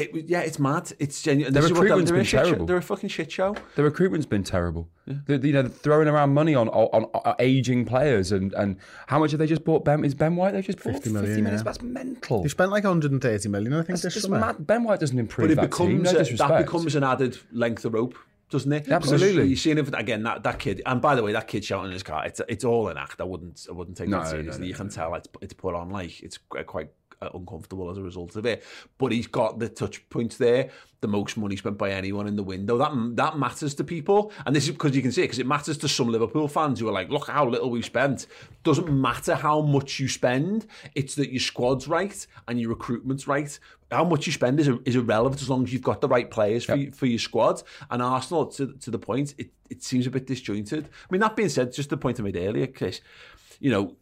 it 0.00 0.12
was 0.12 0.22
yeah 0.26 0.40
it's 0.40 0.58
mad 0.58 0.90
it's 0.98 1.20
genuine 1.22 1.52
The 1.52 1.60
This 1.60 1.70
is 1.70 1.76
what 1.76 1.84
they're- 1.88 1.98
a 1.98 2.02
been 2.04 2.24
terrible. 2.24 2.66
they're 2.66 2.76
a 2.76 2.82
fucking 2.82 3.08
shit 3.10 3.30
show 3.30 3.54
The 3.76 3.82
recruitment's 3.84 4.26
been 4.26 4.42
terrible. 4.44 4.88
The, 5.06 5.38
you 5.38 5.52
know, 5.52 5.66
throwing 5.66 6.06
around 6.06 6.34
money 6.34 6.54
on, 6.54 6.68
on, 6.68 7.04
on 7.14 7.34
aging 7.40 7.84
players 7.84 8.30
and, 8.30 8.52
and 8.54 8.76
how 9.08 9.18
much 9.18 9.32
have 9.32 9.38
they 9.40 9.46
just 9.48 9.64
bought? 9.64 9.84
Ben 9.84 10.04
is 10.04 10.14
Ben 10.14 10.36
White? 10.36 10.52
They 10.52 10.62
just 10.62 10.78
bought 10.78 10.92
50 10.94 11.10
50 11.10 11.10
million, 11.12 11.34
million. 11.44 11.58
yeah. 11.58 11.62
That's 11.64 11.82
mental. 11.82 12.42
They 12.42 12.48
spent 12.48 12.70
like 12.70 12.84
130 12.84 13.48
million, 13.48 13.72
I 13.72 13.76
think, 13.78 13.88
That's 13.88 14.02
this 14.02 14.14
just 14.14 14.26
summer. 14.26 14.38
mad. 14.38 14.64
Ben 14.66 14.84
White 14.84 15.00
doesn't 15.00 15.18
improve 15.18 15.48
but 15.48 15.52
it 15.52 15.56
that 15.56 15.76
team. 15.76 15.98
becomes 16.02 16.12
No 16.14 16.44
a, 16.44 16.48
that 16.48 16.64
becomes 16.66 16.94
an 16.94 17.02
added 17.02 17.38
length 17.52 17.84
of 17.84 17.94
rope 17.94 18.14
doesn't 18.50 18.72
it 18.72 18.88
Absolutely. 18.88 19.46
You're 19.46 19.56
seeing 19.56 19.78
it 19.78 19.88
again 19.94 20.24
that, 20.24 20.42
that 20.42 20.58
kid 20.58 20.82
and 20.84 21.00
by 21.00 21.14
the 21.14 21.22
way 21.22 21.32
that 21.32 21.46
kid 21.46 21.64
shouting 21.64 21.86
in 21.86 21.92
his 21.92 22.02
car 22.02 22.26
it's 22.26 22.40
it's 22.48 22.64
all 22.64 22.88
an 22.88 22.96
act 22.96 23.20
I 23.20 23.24
wouldn't 23.24 23.64
I 23.68 23.72
wouldn't 23.72 23.96
take 23.96 24.08
No, 24.08 24.18
that 24.18 24.28
seriously 24.30 24.62
no, 24.62 24.66
you 24.66 24.74
can 24.74 24.88
tell 24.88 25.14
it's 25.14 25.28
it's 25.40 25.52
put 25.52 25.76
on 25.76 25.90
like 25.90 26.20
it's 26.20 26.36
quite 26.66 26.86
uh, 26.86 26.88
uncomfortable 27.20 27.90
as 27.90 27.98
a 27.98 28.02
result 28.02 28.36
of 28.36 28.46
it. 28.46 28.64
But 28.98 29.12
he's 29.12 29.26
got 29.26 29.58
the 29.58 29.68
touch 29.68 30.08
points 30.08 30.36
there, 30.36 30.70
the 31.00 31.08
most 31.08 31.36
money 31.36 31.56
spent 31.56 31.78
by 31.78 31.90
anyone 31.90 32.26
in 32.26 32.36
the 32.36 32.42
window. 32.42 32.78
That 32.78 32.92
that 33.16 33.38
matters 33.38 33.74
to 33.74 33.84
people, 33.84 34.32
and 34.46 34.56
this 34.56 34.64
is 34.64 34.70
because 34.70 34.96
you 34.96 35.02
can 35.02 35.12
see 35.12 35.22
it 35.22 35.26
because 35.26 35.38
it 35.38 35.46
matters 35.46 35.78
to 35.78 35.88
some 35.88 36.08
Liverpool 36.08 36.48
fans 36.48 36.80
who 36.80 36.88
are 36.88 36.92
like, 36.92 37.10
look 37.10 37.28
how 37.28 37.46
little 37.46 37.70
we 37.70 37.82
spent. 37.82 38.26
Doesn't 38.62 38.90
matter 38.90 39.34
how 39.34 39.60
much 39.60 40.00
you 40.00 40.08
spend; 40.08 40.66
it's 40.94 41.14
that 41.16 41.30
your 41.30 41.40
squad's 41.40 41.88
right 41.88 42.26
and 42.48 42.60
your 42.60 42.70
recruitment's 42.70 43.26
right. 43.26 43.58
How 43.90 44.04
much 44.04 44.26
you 44.26 44.32
spend 44.32 44.60
is, 44.60 44.70
is 44.84 44.94
irrelevant 44.94 45.42
as 45.42 45.50
long 45.50 45.64
as 45.64 45.72
you've 45.72 45.82
got 45.82 46.00
the 46.00 46.08
right 46.08 46.30
players 46.30 46.64
for, 46.64 46.78
for 46.92 47.06
your 47.06 47.18
squad. 47.18 47.60
And 47.90 48.00
Arsenal, 48.00 48.46
to, 48.46 48.72
to 48.74 48.90
the 48.90 49.00
point, 49.00 49.34
it, 49.36 49.50
it 49.68 49.82
seems 49.82 50.06
a 50.06 50.10
bit 50.10 50.28
disjointed. 50.28 50.84
I 50.84 51.06
mean, 51.10 51.20
that 51.22 51.34
being 51.34 51.48
said, 51.48 51.72
just 51.72 51.90
the 51.90 51.96
point 51.96 52.20
I 52.20 52.22
made 52.22 52.36
earlier, 52.36 52.68
Chris, 52.68 53.00
you 53.58 53.68
know, 53.68 53.96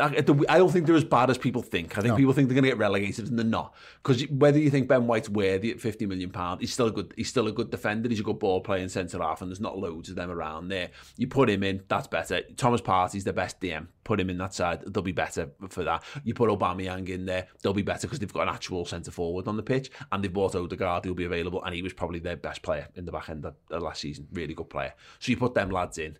I 0.00 0.20
don't 0.20 0.72
think 0.72 0.86
they're 0.86 0.96
as 0.96 1.04
bad 1.04 1.30
as 1.30 1.38
people 1.38 1.62
think. 1.62 1.96
I 1.96 2.00
think 2.00 2.12
no. 2.12 2.16
people 2.16 2.32
think 2.32 2.48
they're 2.48 2.54
going 2.54 2.64
to 2.64 2.70
get 2.70 2.78
relegated, 2.78 3.28
and 3.28 3.38
they're 3.38 3.46
not. 3.46 3.74
Because 4.02 4.28
whether 4.28 4.58
you 4.58 4.70
think 4.70 4.88
Ben 4.88 5.06
White's 5.06 5.28
worthy 5.28 5.70
at 5.70 5.80
fifty 5.80 6.06
million 6.06 6.30
pound, 6.30 6.60
he's 6.60 6.72
still 6.72 6.86
a 6.86 6.90
good. 6.90 7.14
He's 7.16 7.28
still 7.28 7.46
a 7.46 7.52
good 7.52 7.70
defender. 7.70 8.08
He's 8.08 8.20
a 8.20 8.24
good 8.24 8.38
ball 8.38 8.60
playing 8.60 8.88
centre 8.88 9.18
half, 9.20 9.42
and 9.42 9.50
there's 9.50 9.60
not 9.60 9.78
loads 9.78 10.08
of 10.08 10.16
them 10.16 10.30
around 10.30 10.68
there. 10.68 10.90
You 11.16 11.26
put 11.26 11.48
him 11.48 11.62
in, 11.62 11.82
that's 11.88 12.06
better. 12.06 12.42
Thomas 12.56 12.80
Partey's 12.80 13.24
the 13.24 13.32
best 13.32 13.60
DM. 13.60 13.88
Put 14.04 14.20
him 14.20 14.28
in 14.28 14.38
that 14.38 14.52
side, 14.52 14.82
they'll 14.86 15.02
be 15.02 15.12
better 15.12 15.50
for 15.68 15.82
that. 15.84 16.04
You 16.24 16.34
put 16.34 16.50
Aubameyang 16.50 17.08
in 17.08 17.24
there, 17.24 17.48
they'll 17.62 17.72
be 17.72 17.82
better 17.82 18.06
because 18.06 18.18
they've 18.18 18.32
got 18.32 18.48
an 18.48 18.54
actual 18.54 18.84
centre 18.84 19.10
forward 19.10 19.48
on 19.48 19.56
the 19.56 19.62
pitch, 19.62 19.90
and 20.12 20.22
they've 20.22 20.32
bought 20.32 20.54
Odegaard, 20.54 21.04
who'll 21.04 21.14
be 21.14 21.24
available, 21.24 21.62
and 21.64 21.74
he 21.74 21.82
was 21.82 21.94
probably 21.94 22.18
their 22.18 22.36
best 22.36 22.62
player 22.62 22.88
in 22.96 23.06
the 23.06 23.12
back 23.12 23.30
end 23.30 23.44
of, 23.46 23.54
of 23.70 23.82
last 23.82 24.02
season. 24.02 24.28
Really 24.32 24.54
good 24.54 24.68
player. 24.68 24.92
So 25.20 25.30
you 25.30 25.38
put 25.38 25.54
them 25.54 25.70
lads 25.70 25.98
in 25.98 26.18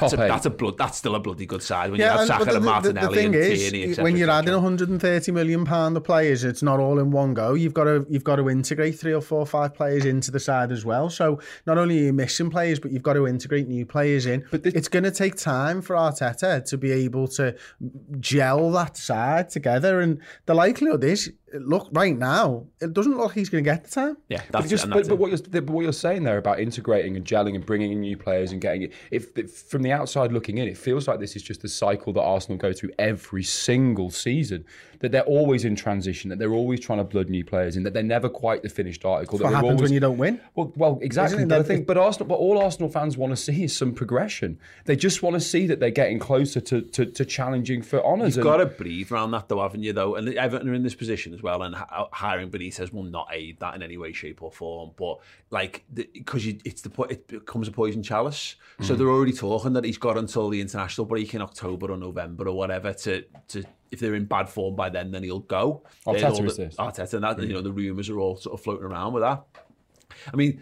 that's 0.00 0.12
a, 0.12 0.16
that's 0.16 0.46
a 0.46 0.50
blood. 0.50 0.78
That's 0.78 0.98
still 0.98 1.14
a 1.14 1.20
bloody 1.20 1.46
good 1.46 1.62
side 1.62 1.90
when 1.90 2.00
yeah, 2.00 2.12
you 2.12 2.18
have 2.18 2.26
Saka 2.26 2.42
and, 2.42 2.56
and 2.56 2.64
Martinelli 2.64 3.00
the, 3.00 3.08
the 3.08 3.14
thing 3.14 3.26
and 3.26 3.34
is, 3.34 3.60
Tierney, 3.60 3.82
etc, 3.84 4.04
when 4.04 4.16
you're 4.16 4.30
adding 4.30 4.52
130 4.52 5.32
million 5.32 5.64
pound 5.64 5.96
of 5.96 6.04
players, 6.04 6.44
it's 6.44 6.62
not 6.62 6.80
all 6.80 6.98
in 6.98 7.10
one 7.10 7.34
go. 7.34 7.54
You've 7.54 7.74
got 7.74 7.84
to 7.84 8.06
you've 8.08 8.24
got 8.24 8.36
to 8.36 8.48
integrate 8.48 8.98
three 8.98 9.12
or 9.12 9.20
four, 9.20 9.46
five 9.46 9.74
players 9.74 10.04
into 10.04 10.30
the 10.30 10.40
side 10.40 10.72
as 10.72 10.84
well. 10.84 11.10
So 11.10 11.40
not 11.66 11.78
only 11.78 11.98
are 11.98 12.04
you 12.04 12.12
missing 12.12 12.50
players, 12.50 12.78
but 12.78 12.90
you've 12.92 13.02
got 13.02 13.14
to 13.14 13.26
integrate 13.26 13.68
new 13.68 13.86
players 13.86 14.26
in. 14.26 14.44
But 14.50 14.62
this, 14.62 14.74
it's 14.74 14.88
going 14.88 15.04
to 15.04 15.10
take 15.10 15.36
time 15.36 15.82
for 15.82 15.96
Arteta 15.96 16.64
to 16.68 16.78
be 16.78 16.92
able 16.92 17.28
to 17.28 17.56
gel 18.20 18.70
that 18.72 18.96
side 18.96 19.50
together, 19.50 20.00
and 20.00 20.20
the 20.46 20.54
likelihood 20.54 21.04
is 21.04 21.32
look 21.62 21.88
right 21.92 22.16
now, 22.16 22.66
it 22.80 22.92
doesn't 22.92 23.12
look 23.12 23.26
like 23.26 23.34
he's 23.34 23.48
going 23.48 23.62
to 23.62 23.70
get 23.70 23.84
the 23.84 23.90
time. 23.90 24.16
Yeah, 24.28 24.42
that's 24.50 24.64
but, 24.64 24.68
just, 24.68 24.90
but, 24.90 25.08
but, 25.08 25.18
what 25.18 25.30
you're 25.30 25.62
but 25.62 25.70
what 25.70 25.82
you're 25.82 25.92
saying 25.92 26.24
there 26.24 26.38
about 26.38 26.60
integrating 26.60 27.16
and 27.16 27.24
gelling 27.24 27.54
and 27.54 27.64
bringing 27.64 27.92
in 27.92 28.00
new 28.00 28.16
players 28.16 28.52
and 28.52 28.60
getting 28.60 28.82
it, 28.82 28.92
if, 29.10 29.36
if, 29.38 29.52
from 29.52 29.82
the 29.82 29.92
outside 29.92 30.32
looking 30.32 30.58
in, 30.58 30.68
it 30.68 30.76
feels 30.76 31.06
like 31.08 31.20
this 31.20 31.36
is 31.36 31.42
just 31.42 31.62
the 31.62 31.68
cycle 31.68 32.12
that 32.12 32.22
Arsenal 32.22 32.58
go 32.58 32.72
through 32.72 32.90
every 32.98 33.42
single 33.42 34.10
season. 34.10 34.64
That 35.00 35.12
they're 35.12 35.22
always 35.22 35.66
in 35.66 35.76
transition, 35.76 36.30
that 36.30 36.38
they're 36.38 36.54
always 36.54 36.80
trying 36.80 36.98
to 36.98 37.04
blood 37.04 37.28
new 37.28 37.44
players 37.44 37.76
in, 37.76 37.82
that 37.82 37.92
they're 37.92 38.02
never 38.02 38.30
quite 38.30 38.62
the 38.62 38.70
finished 38.70 39.04
article. 39.04 39.36
That's 39.36 39.44
what 39.44 39.54
happens 39.54 39.72
always, 39.72 39.82
when 39.82 39.92
you 39.92 40.00
don't 40.00 40.16
win. 40.16 40.40
Well, 40.54 40.72
well, 40.76 40.98
exactly. 41.02 41.44
But, 41.44 41.66
think, 41.66 41.86
but 41.86 41.98
Arsenal, 41.98 42.26
but 42.26 42.36
all 42.36 42.58
Arsenal 42.58 42.88
fans 42.88 43.18
want 43.18 43.32
to 43.32 43.36
see 43.36 43.64
is 43.64 43.76
some 43.76 43.92
progression. 43.92 44.58
They 44.86 44.96
just 44.96 45.22
want 45.22 45.34
to 45.34 45.40
see 45.40 45.66
that 45.66 45.78
they're 45.78 45.90
getting 45.90 46.18
closer 46.18 46.60
to 46.62 46.80
to, 46.80 47.04
to 47.04 47.24
challenging 47.26 47.82
for 47.82 48.02
honours. 48.02 48.36
You've 48.36 48.46
and, 48.46 48.52
got 48.52 48.56
to 48.58 48.66
breathe 48.66 49.12
around 49.12 49.32
that, 49.32 49.48
though, 49.48 49.60
haven't 49.60 49.82
you? 49.82 49.92
Though, 49.92 50.14
and 50.14 50.26
Everton 50.28 50.70
are 50.70 50.74
in 50.74 50.84
this 50.84 50.94
position 50.94 51.34
as 51.34 51.42
well, 51.44 51.62
and 51.62 51.76
hiring 52.12 52.50
Benitez 52.50 52.92
will 52.92 53.04
not 53.04 53.28
aid 53.32 53.60
that 53.60 53.76
in 53.76 53.82
any 53.82 53.96
way, 53.96 54.12
shape, 54.12 54.42
or 54.42 54.50
form. 54.50 54.90
But 54.96 55.18
like, 55.50 55.84
because 55.92 56.46
it's 56.46 56.82
the 56.82 57.02
it 57.08 57.28
becomes 57.28 57.68
a 57.68 57.70
poison 57.70 58.02
chalice. 58.02 58.56
Mm. 58.80 58.86
So 58.86 58.96
they're 58.96 59.08
already 59.08 59.32
talking 59.32 59.74
that 59.74 59.84
he's 59.84 59.98
got 59.98 60.18
until 60.18 60.48
the 60.48 60.60
international 60.60 61.06
break 61.06 61.32
in 61.34 61.42
October 61.42 61.92
or 61.92 61.96
November 61.96 62.48
or 62.48 62.56
whatever 62.56 62.92
to 62.92 63.24
to 63.48 63.62
if 63.92 64.00
they're 64.00 64.16
in 64.16 64.24
bad 64.24 64.48
form 64.48 64.74
by 64.74 64.90
then, 64.90 65.12
then 65.12 65.22
he'll 65.22 65.38
go. 65.38 65.84
Arteta 66.06 66.44
is 66.44 66.56
this. 66.56 66.74
Arteta, 66.76 67.14
and 67.14 67.22
that 67.24 67.36
mm. 67.36 67.46
you 67.46 67.52
know 67.52 67.62
the 67.62 67.72
rumours 67.72 68.10
are 68.10 68.18
all 68.18 68.36
sort 68.36 68.58
of 68.58 68.64
floating 68.64 68.86
around 68.86 69.12
with 69.12 69.22
that. 69.22 69.44
I 70.32 70.36
mean, 70.36 70.60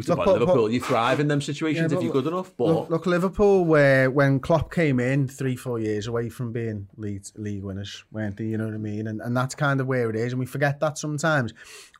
we 0.00 0.14
talk 0.14 0.24
about 0.24 0.38
Liverpool. 0.40 0.70
you 0.70 0.80
thrive 0.80 1.20
in 1.20 1.28
them 1.28 1.40
situations 1.40 1.92
yeah, 1.92 1.98
if 1.98 2.04
you're 2.04 2.12
good 2.12 2.26
enough. 2.26 2.52
But 2.56 2.66
look, 2.66 2.90
look, 2.90 3.06
Liverpool, 3.06 3.64
where 3.64 4.10
when 4.10 4.40
Klopp 4.40 4.72
came 4.72 5.00
in 5.00 5.28
three, 5.28 5.56
four 5.56 5.78
years 5.78 6.06
away 6.06 6.28
from 6.28 6.52
being 6.52 6.88
league, 6.96 7.24
league 7.36 7.62
winners, 7.62 8.04
weren't 8.10 8.36
they? 8.36 8.44
You 8.44 8.58
know 8.58 8.66
what 8.66 8.74
I 8.74 8.78
mean? 8.78 9.06
And 9.06 9.20
and 9.20 9.36
that's 9.36 9.54
kind 9.54 9.80
of 9.80 9.86
where 9.86 10.10
it 10.10 10.16
is, 10.16 10.32
and 10.32 10.40
we 10.40 10.46
forget 10.46 10.80
that 10.80 10.98
sometimes. 10.98 11.52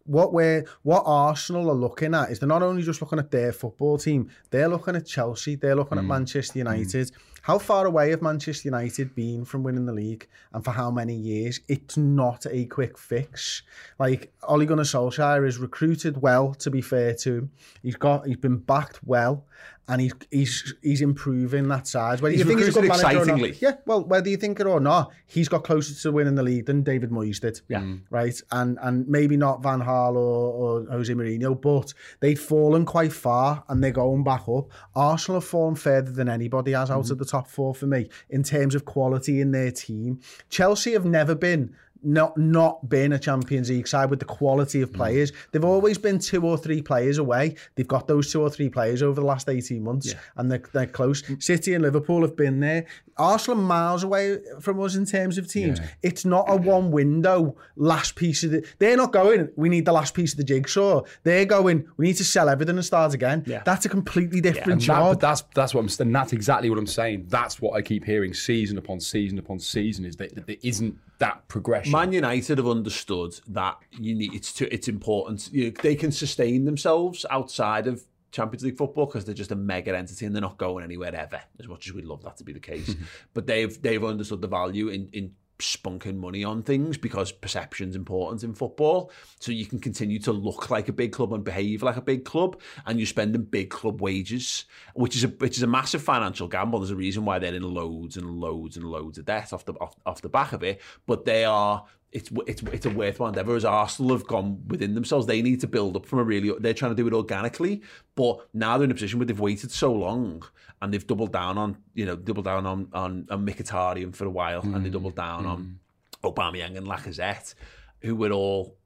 What 0.04 0.32
we're 0.32 0.64
what 0.82 1.02
Arsenal 1.06 1.70
are 1.70 1.74
looking 1.74 2.14
at 2.14 2.30
is 2.30 2.38
they're 2.38 2.48
not 2.48 2.62
only 2.62 2.82
just 2.82 3.00
looking 3.00 3.18
at 3.18 3.30
their 3.30 3.52
football 3.52 3.98
team, 3.98 4.30
they're 4.50 4.68
looking 4.68 4.96
at 4.96 5.06
Chelsea, 5.06 5.54
they're 5.54 5.76
looking 5.76 5.98
mm. 5.98 6.00
at 6.00 6.06
Manchester 6.06 6.58
United. 6.58 7.08
Mm. 7.08 7.16
How 7.42 7.58
far 7.58 7.86
away 7.86 8.10
have 8.10 8.22
Manchester 8.22 8.68
United 8.68 9.14
been 9.14 9.44
from 9.44 9.62
winning 9.62 9.86
the 9.86 9.92
league 9.92 10.28
and 10.52 10.64
for 10.64 10.72
how 10.72 10.90
many 10.90 11.14
years? 11.14 11.60
It's 11.68 11.96
not 11.96 12.46
a 12.50 12.66
quick 12.66 12.98
fix. 12.98 13.62
Like 13.98 14.32
Ole 14.42 14.64
Gunnar 14.64 14.82
Solskjaer 14.82 15.46
is 15.46 15.58
recruited 15.58 16.20
well, 16.20 16.54
to 16.54 16.70
be 16.70 16.80
fair 16.80 17.14
to 17.16 17.38
him. 17.38 17.50
He's 17.82 17.96
got 17.96 18.26
he's 18.26 18.36
been 18.36 18.58
backed 18.58 19.00
well 19.04 19.46
and 19.90 20.00
he's 20.00 20.12
he's 20.30 20.74
he's 20.82 21.00
improving 21.00 21.66
that 21.66 21.86
side. 21.86 22.20
Whether 22.20 22.30
he's 22.30 22.40
you 22.40 22.46
think 22.46 22.60
he's 22.60 22.68
a 22.76 22.80
good 22.80 22.84
excitingly. 22.84 23.56
yeah, 23.60 23.74
well, 23.86 24.04
whether 24.04 24.28
you 24.28 24.36
think 24.36 24.60
it 24.60 24.66
or 24.66 24.78
not, 24.78 25.10
he's 25.26 25.48
got 25.48 25.64
closer 25.64 26.00
to 26.00 26.12
winning 26.12 26.36
the 26.36 26.44
league 26.44 26.66
than 26.66 26.82
David 26.82 27.10
Moyes 27.10 27.40
did. 27.40 27.60
Yeah, 27.68 27.80
mm. 27.80 28.02
right, 28.08 28.40
and 28.52 28.78
and 28.80 29.08
maybe 29.08 29.36
not 29.36 29.64
Van 29.64 29.80
Gaal 29.80 30.14
or, 30.14 30.84
or 30.84 30.86
Jose 30.92 31.12
Mourinho, 31.12 31.60
but 31.60 31.92
they've 32.20 32.38
fallen 32.38 32.84
quite 32.84 33.12
far 33.12 33.64
and 33.68 33.82
they're 33.82 33.90
going 33.90 34.22
back 34.22 34.48
up. 34.48 34.68
Arsenal 34.94 35.40
have 35.40 35.48
fallen 35.48 35.74
further 35.74 36.12
than 36.12 36.28
anybody 36.28 36.70
has 36.70 36.90
out 36.90 37.04
mm. 37.04 37.10
of 37.10 37.18
the 37.18 37.24
top 37.30 37.48
four 37.48 37.74
for 37.74 37.86
me 37.86 38.08
in 38.28 38.42
terms 38.42 38.74
of 38.74 38.84
quality 38.84 39.40
in 39.40 39.52
their 39.52 39.70
team. 39.70 40.20
Chelsea 40.48 40.92
have 40.92 41.04
never 41.04 41.34
been 41.34 41.74
not 42.02 42.36
not 42.36 42.88
been 42.88 43.12
a 43.12 43.18
Champions 43.18 43.70
League 43.70 43.88
side 43.88 44.10
with 44.10 44.18
the 44.18 44.24
quality 44.24 44.80
of 44.80 44.92
players. 44.92 45.32
Mm. 45.32 45.36
They've 45.52 45.64
always 45.64 45.98
been 45.98 46.18
two 46.18 46.44
or 46.44 46.56
three 46.56 46.82
players 46.82 47.18
away. 47.18 47.56
They've 47.74 47.88
got 47.88 48.06
those 48.06 48.32
two 48.32 48.40
or 48.40 48.50
three 48.50 48.68
players 48.68 49.02
over 49.02 49.20
the 49.20 49.26
last 49.26 49.48
18 49.48 49.82
months 49.82 50.08
yeah. 50.08 50.18
and 50.36 50.50
they're, 50.50 50.62
they're 50.72 50.86
close. 50.86 51.22
City 51.38 51.74
and 51.74 51.82
Liverpool 51.82 52.22
have 52.22 52.36
been 52.36 52.60
there. 52.60 52.86
Arsenal 53.16 53.62
miles 53.62 54.02
away 54.02 54.38
from 54.60 54.80
us 54.80 54.94
in 54.94 55.04
terms 55.04 55.36
of 55.36 55.46
teams. 55.46 55.78
Yeah. 55.78 55.86
It's 56.02 56.24
not 56.24 56.46
a 56.48 56.56
one 56.56 56.90
window 56.90 57.56
last 57.76 58.16
piece 58.16 58.42
of 58.44 58.52
the... 58.52 58.66
They're 58.78 58.96
not 58.96 59.12
going, 59.12 59.50
we 59.56 59.68
need 59.68 59.84
the 59.84 59.92
last 59.92 60.14
piece 60.14 60.32
of 60.32 60.38
the 60.38 60.44
jigsaw. 60.44 61.02
They're 61.22 61.44
going, 61.44 61.86
we 61.98 62.06
need 62.06 62.16
to 62.16 62.24
sell 62.24 62.48
everything 62.48 62.76
and 62.76 62.84
start 62.84 63.12
again. 63.12 63.44
Yeah. 63.46 63.62
That's 63.64 63.84
a 63.84 63.90
completely 63.90 64.40
different 64.40 64.80
job. 64.80 65.20
That, 65.20 65.20
that's, 65.20 65.42
that's 65.54 65.74
what 65.74 65.80
I'm... 65.80 66.06
And 66.06 66.14
that's 66.14 66.32
exactly 66.32 66.70
what 66.70 66.78
I'm 66.78 66.86
saying. 66.86 67.26
That's 67.28 67.60
what 67.60 67.74
I 67.74 67.82
keep 67.82 68.04
hearing 68.04 68.32
season 68.32 68.78
upon 68.78 69.00
season 69.00 69.38
upon 69.38 69.58
season 69.58 70.06
is 70.06 70.16
that, 70.16 70.34
that 70.34 70.46
there 70.46 70.56
isn't 70.62 70.98
that 71.20 71.46
progression. 71.48 71.92
Man 71.92 72.12
United 72.12 72.58
have 72.58 72.66
understood 72.66 73.38
that 73.48 73.76
you 73.92 74.14
need 74.14 74.34
it's 74.34 74.52
too, 74.52 74.68
it's 74.70 74.88
important. 74.88 75.48
You 75.52 75.66
know, 75.66 75.70
they 75.82 75.94
can 75.94 76.10
sustain 76.10 76.64
themselves 76.64 77.24
outside 77.30 77.86
of 77.86 78.02
Champions 78.32 78.64
League 78.64 78.76
football 78.76 79.06
because 79.06 79.24
they're 79.24 79.34
just 79.34 79.52
a 79.52 79.56
mega 79.56 79.96
entity 79.96 80.26
and 80.26 80.34
they're 80.34 80.42
not 80.42 80.58
going 80.58 80.82
anywhere 80.82 81.14
ever. 81.14 81.40
As 81.58 81.68
much 81.68 81.86
as 81.86 81.94
we'd 81.94 82.04
love 82.06 82.22
that 82.24 82.36
to 82.38 82.44
be 82.44 82.52
the 82.52 82.60
case, 82.60 82.94
but 83.34 83.46
they've 83.46 83.80
they've 83.80 84.04
understood 84.04 84.40
the 84.40 84.48
value 84.48 84.88
in 84.88 85.08
in 85.12 85.34
spunking 85.60 86.16
money 86.16 86.44
on 86.44 86.62
things 86.62 86.96
because 86.98 87.32
perception's 87.32 87.96
important 87.96 88.42
in 88.42 88.54
football. 88.54 89.10
So 89.38 89.52
you 89.52 89.66
can 89.66 89.78
continue 89.78 90.18
to 90.20 90.32
look 90.32 90.70
like 90.70 90.88
a 90.88 90.92
big 90.92 91.12
club 91.12 91.32
and 91.32 91.44
behave 91.44 91.82
like 91.82 91.96
a 91.96 92.02
big 92.02 92.24
club, 92.24 92.60
and 92.86 92.98
you're 92.98 93.06
spending 93.06 93.42
big 93.42 93.70
club 93.70 94.00
wages, 94.00 94.64
which 94.94 95.16
is 95.16 95.24
a 95.24 95.28
which 95.28 95.56
is 95.56 95.62
a 95.62 95.66
massive 95.66 96.02
financial 96.02 96.48
gamble. 96.48 96.80
There's 96.80 96.90
a 96.90 96.96
reason 96.96 97.24
why 97.24 97.38
they're 97.38 97.54
in 97.54 97.62
loads 97.62 98.16
and 98.16 98.30
loads 98.30 98.76
and 98.76 98.86
loads 98.86 99.18
of 99.18 99.24
debt 99.24 99.52
off 99.52 99.64
the 99.64 99.74
off, 99.74 99.94
off 100.04 100.22
the 100.22 100.28
back 100.28 100.52
of 100.52 100.62
it, 100.62 100.80
but 101.06 101.24
they 101.24 101.44
are 101.44 101.84
it's 102.12 102.30
it's 102.46 102.62
it's 102.62 102.86
a 102.86 102.90
worthwhile 102.90 103.28
endeavour. 103.28 103.54
As 103.54 103.64
Arsenal 103.64 104.12
have 104.12 104.26
gone 104.26 104.62
within 104.66 104.94
themselves, 104.94 105.26
they 105.26 105.42
need 105.42 105.60
to 105.60 105.68
build 105.68 105.96
up 105.96 106.06
from 106.06 106.18
a 106.18 106.24
really. 106.24 106.52
They're 106.58 106.74
trying 106.74 106.90
to 106.90 106.96
do 106.96 107.06
it 107.06 107.12
organically, 107.12 107.82
but 108.16 108.48
now 108.52 108.76
they're 108.76 108.86
in 108.86 108.90
a 108.90 108.94
position 108.94 109.18
where 109.18 109.26
they've 109.26 109.38
waited 109.38 109.70
so 109.70 109.92
long 109.92 110.42
and 110.82 110.92
they've 110.92 111.06
doubled 111.06 111.32
down 111.32 111.56
on 111.56 111.76
you 111.94 112.06
know 112.06 112.16
doubled 112.16 112.46
down 112.46 112.66
on 112.66 112.88
on, 112.92 113.26
on 113.30 113.46
Mkhitaryan 113.46 114.14
for 114.14 114.24
a 114.24 114.30
while, 114.30 114.62
mm. 114.62 114.74
and 114.74 114.84
they 114.84 114.90
doubled 114.90 115.14
down 115.14 115.44
mm. 115.44 115.50
on 115.50 115.78
Aubameyang 116.24 116.76
and 116.76 116.86
Lacazette, 116.86 117.54
who 118.00 118.16
were 118.16 118.32
all 118.32 118.76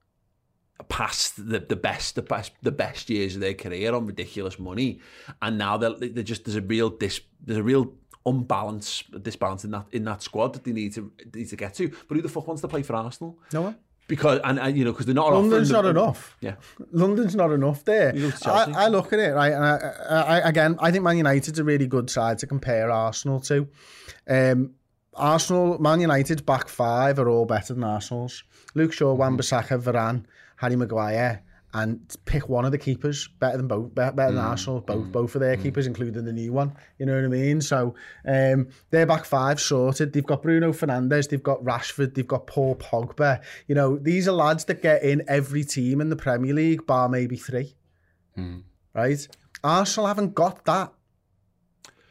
past 0.89 1.37
the, 1.37 1.61
the 1.61 1.77
best 1.77 2.17
the 2.17 2.23
best 2.23 2.53
the 2.63 2.73
best 2.73 3.09
years 3.09 3.37
of 3.37 3.41
their 3.41 3.55
career 3.55 3.95
on 3.95 4.07
ridiculous 4.07 4.59
money, 4.59 5.01
and 5.41 5.57
now 5.57 5.77
they're, 5.77 5.95
they're 5.95 6.23
just 6.23 6.45
there's 6.45 6.57
a 6.57 6.63
real 6.63 6.91
dis, 6.91 7.21
there's 7.43 7.59
a 7.59 7.63
real 7.63 7.95
unbalance, 8.27 9.05
disbalance 9.21 9.65
in 9.65 9.71
that, 9.73 9.87
in 9.93 10.05
that 10.05 10.23
squad 10.23 10.55
that 10.55 10.65
they 10.65 10.73
need 10.73 10.93
to, 10.95 11.13
they 11.31 11.41
need 11.41 11.49
to 11.49 11.57
get 11.57 11.75
to. 11.75 11.89
But 12.09 12.17
who 12.17 12.23
the 12.23 12.29
fuck 12.29 12.47
wants 12.47 12.63
to 12.63 12.69
play 12.69 12.83
for 12.83 12.95
Arsenal? 12.95 13.39
No 13.53 13.63
one. 13.63 13.77
Because 14.07 14.41
and, 14.45 14.59
and 14.59 14.77
you 14.77 14.85
know 14.85 14.93
because 14.93 15.07
they're 15.07 15.15
not. 15.15 15.33
London's 15.33 15.71
not 15.71 15.87
enough. 15.87 16.37
Yeah, 16.43 16.57
London's 16.93 17.35
not 17.35 17.51
enough 17.53 17.85
there. 17.87 18.13
I, 18.45 18.73
I 18.77 18.89
look 18.89 19.15
at 19.15 19.19
it 19.19 19.33
right, 19.33 19.53
and 19.53 19.65
I, 19.65 19.77
I, 20.11 20.21
I, 20.21 20.49
again, 20.51 20.77
I 20.79 20.91
think 20.91 21.05
Man 21.05 21.17
United's 21.17 21.59
a 21.59 21.65
really 21.65 21.87
good 21.87 22.11
side 22.11 22.37
to 22.41 22.47
compare 22.47 22.91
Arsenal 22.91 23.41
to. 23.41 23.67
Um, 24.29 24.75
Arsenal, 25.15 25.79
Man 25.79 26.01
United's 26.01 26.43
back 26.43 26.69
five 26.69 27.19
are 27.19 27.31
all 27.31 27.47
better 27.47 27.73
than 27.73 27.83
Arsenal's. 27.83 28.45
Luke 28.75 28.93
Shaw, 28.93 29.13
mm-hmm. 29.13 29.21
Wan-Bissaka, 29.21 29.81
Varane, 29.81 30.25
Harry 30.57 30.77
Maguire. 30.77 31.43
And 31.75 32.01
pick 32.25 32.49
one 32.49 32.65
of 32.65 32.71
the 32.71 32.79
keepers 32.79 33.29
better 33.41 33.57
than 33.57 33.67
both, 33.67 33.95
better, 33.95 34.15
than 34.15 34.37
Mm. 34.37 34.45
Arsenal, 34.45 34.81
both 34.81 35.11
both 35.11 35.35
of 35.35 35.41
their 35.41 35.57
keepers, 35.57 35.87
including 35.87 36.25
the 36.25 36.33
new 36.33 36.53
one. 36.53 36.73
You 36.99 37.07
know 37.07 37.17
what 37.17 37.25
I 37.25 37.29
mean? 37.29 37.61
So 37.61 37.95
um, 38.27 38.69
their 38.91 39.07
back 39.07 39.25
five 39.25 39.61
sorted. 39.61 40.13
They've 40.13 40.25
got 40.25 40.43
Bruno 40.43 40.73
Fernandes, 40.73 41.29
they've 41.29 41.43
got 41.43 41.63
Rashford, 41.65 42.15
they've 42.15 42.27
got 42.27 42.47
Paul 42.47 42.77
Pogba. 42.77 43.43
You 43.67 43.75
know, 43.75 43.99
these 43.99 44.29
are 44.29 44.33
lads 44.33 44.65
that 44.67 44.83
get 44.83 45.03
in 45.03 45.23
every 45.27 45.65
team 45.65 46.01
in 46.01 46.09
the 46.09 46.17
Premier 46.17 46.55
League, 46.55 46.87
bar 46.87 47.09
maybe 47.09 47.37
three. 47.37 47.75
Mm. 48.39 48.63
Right? 48.95 49.27
Arsenal 49.65 50.07
haven't 50.07 50.35
got 50.35 50.65
that 50.67 50.93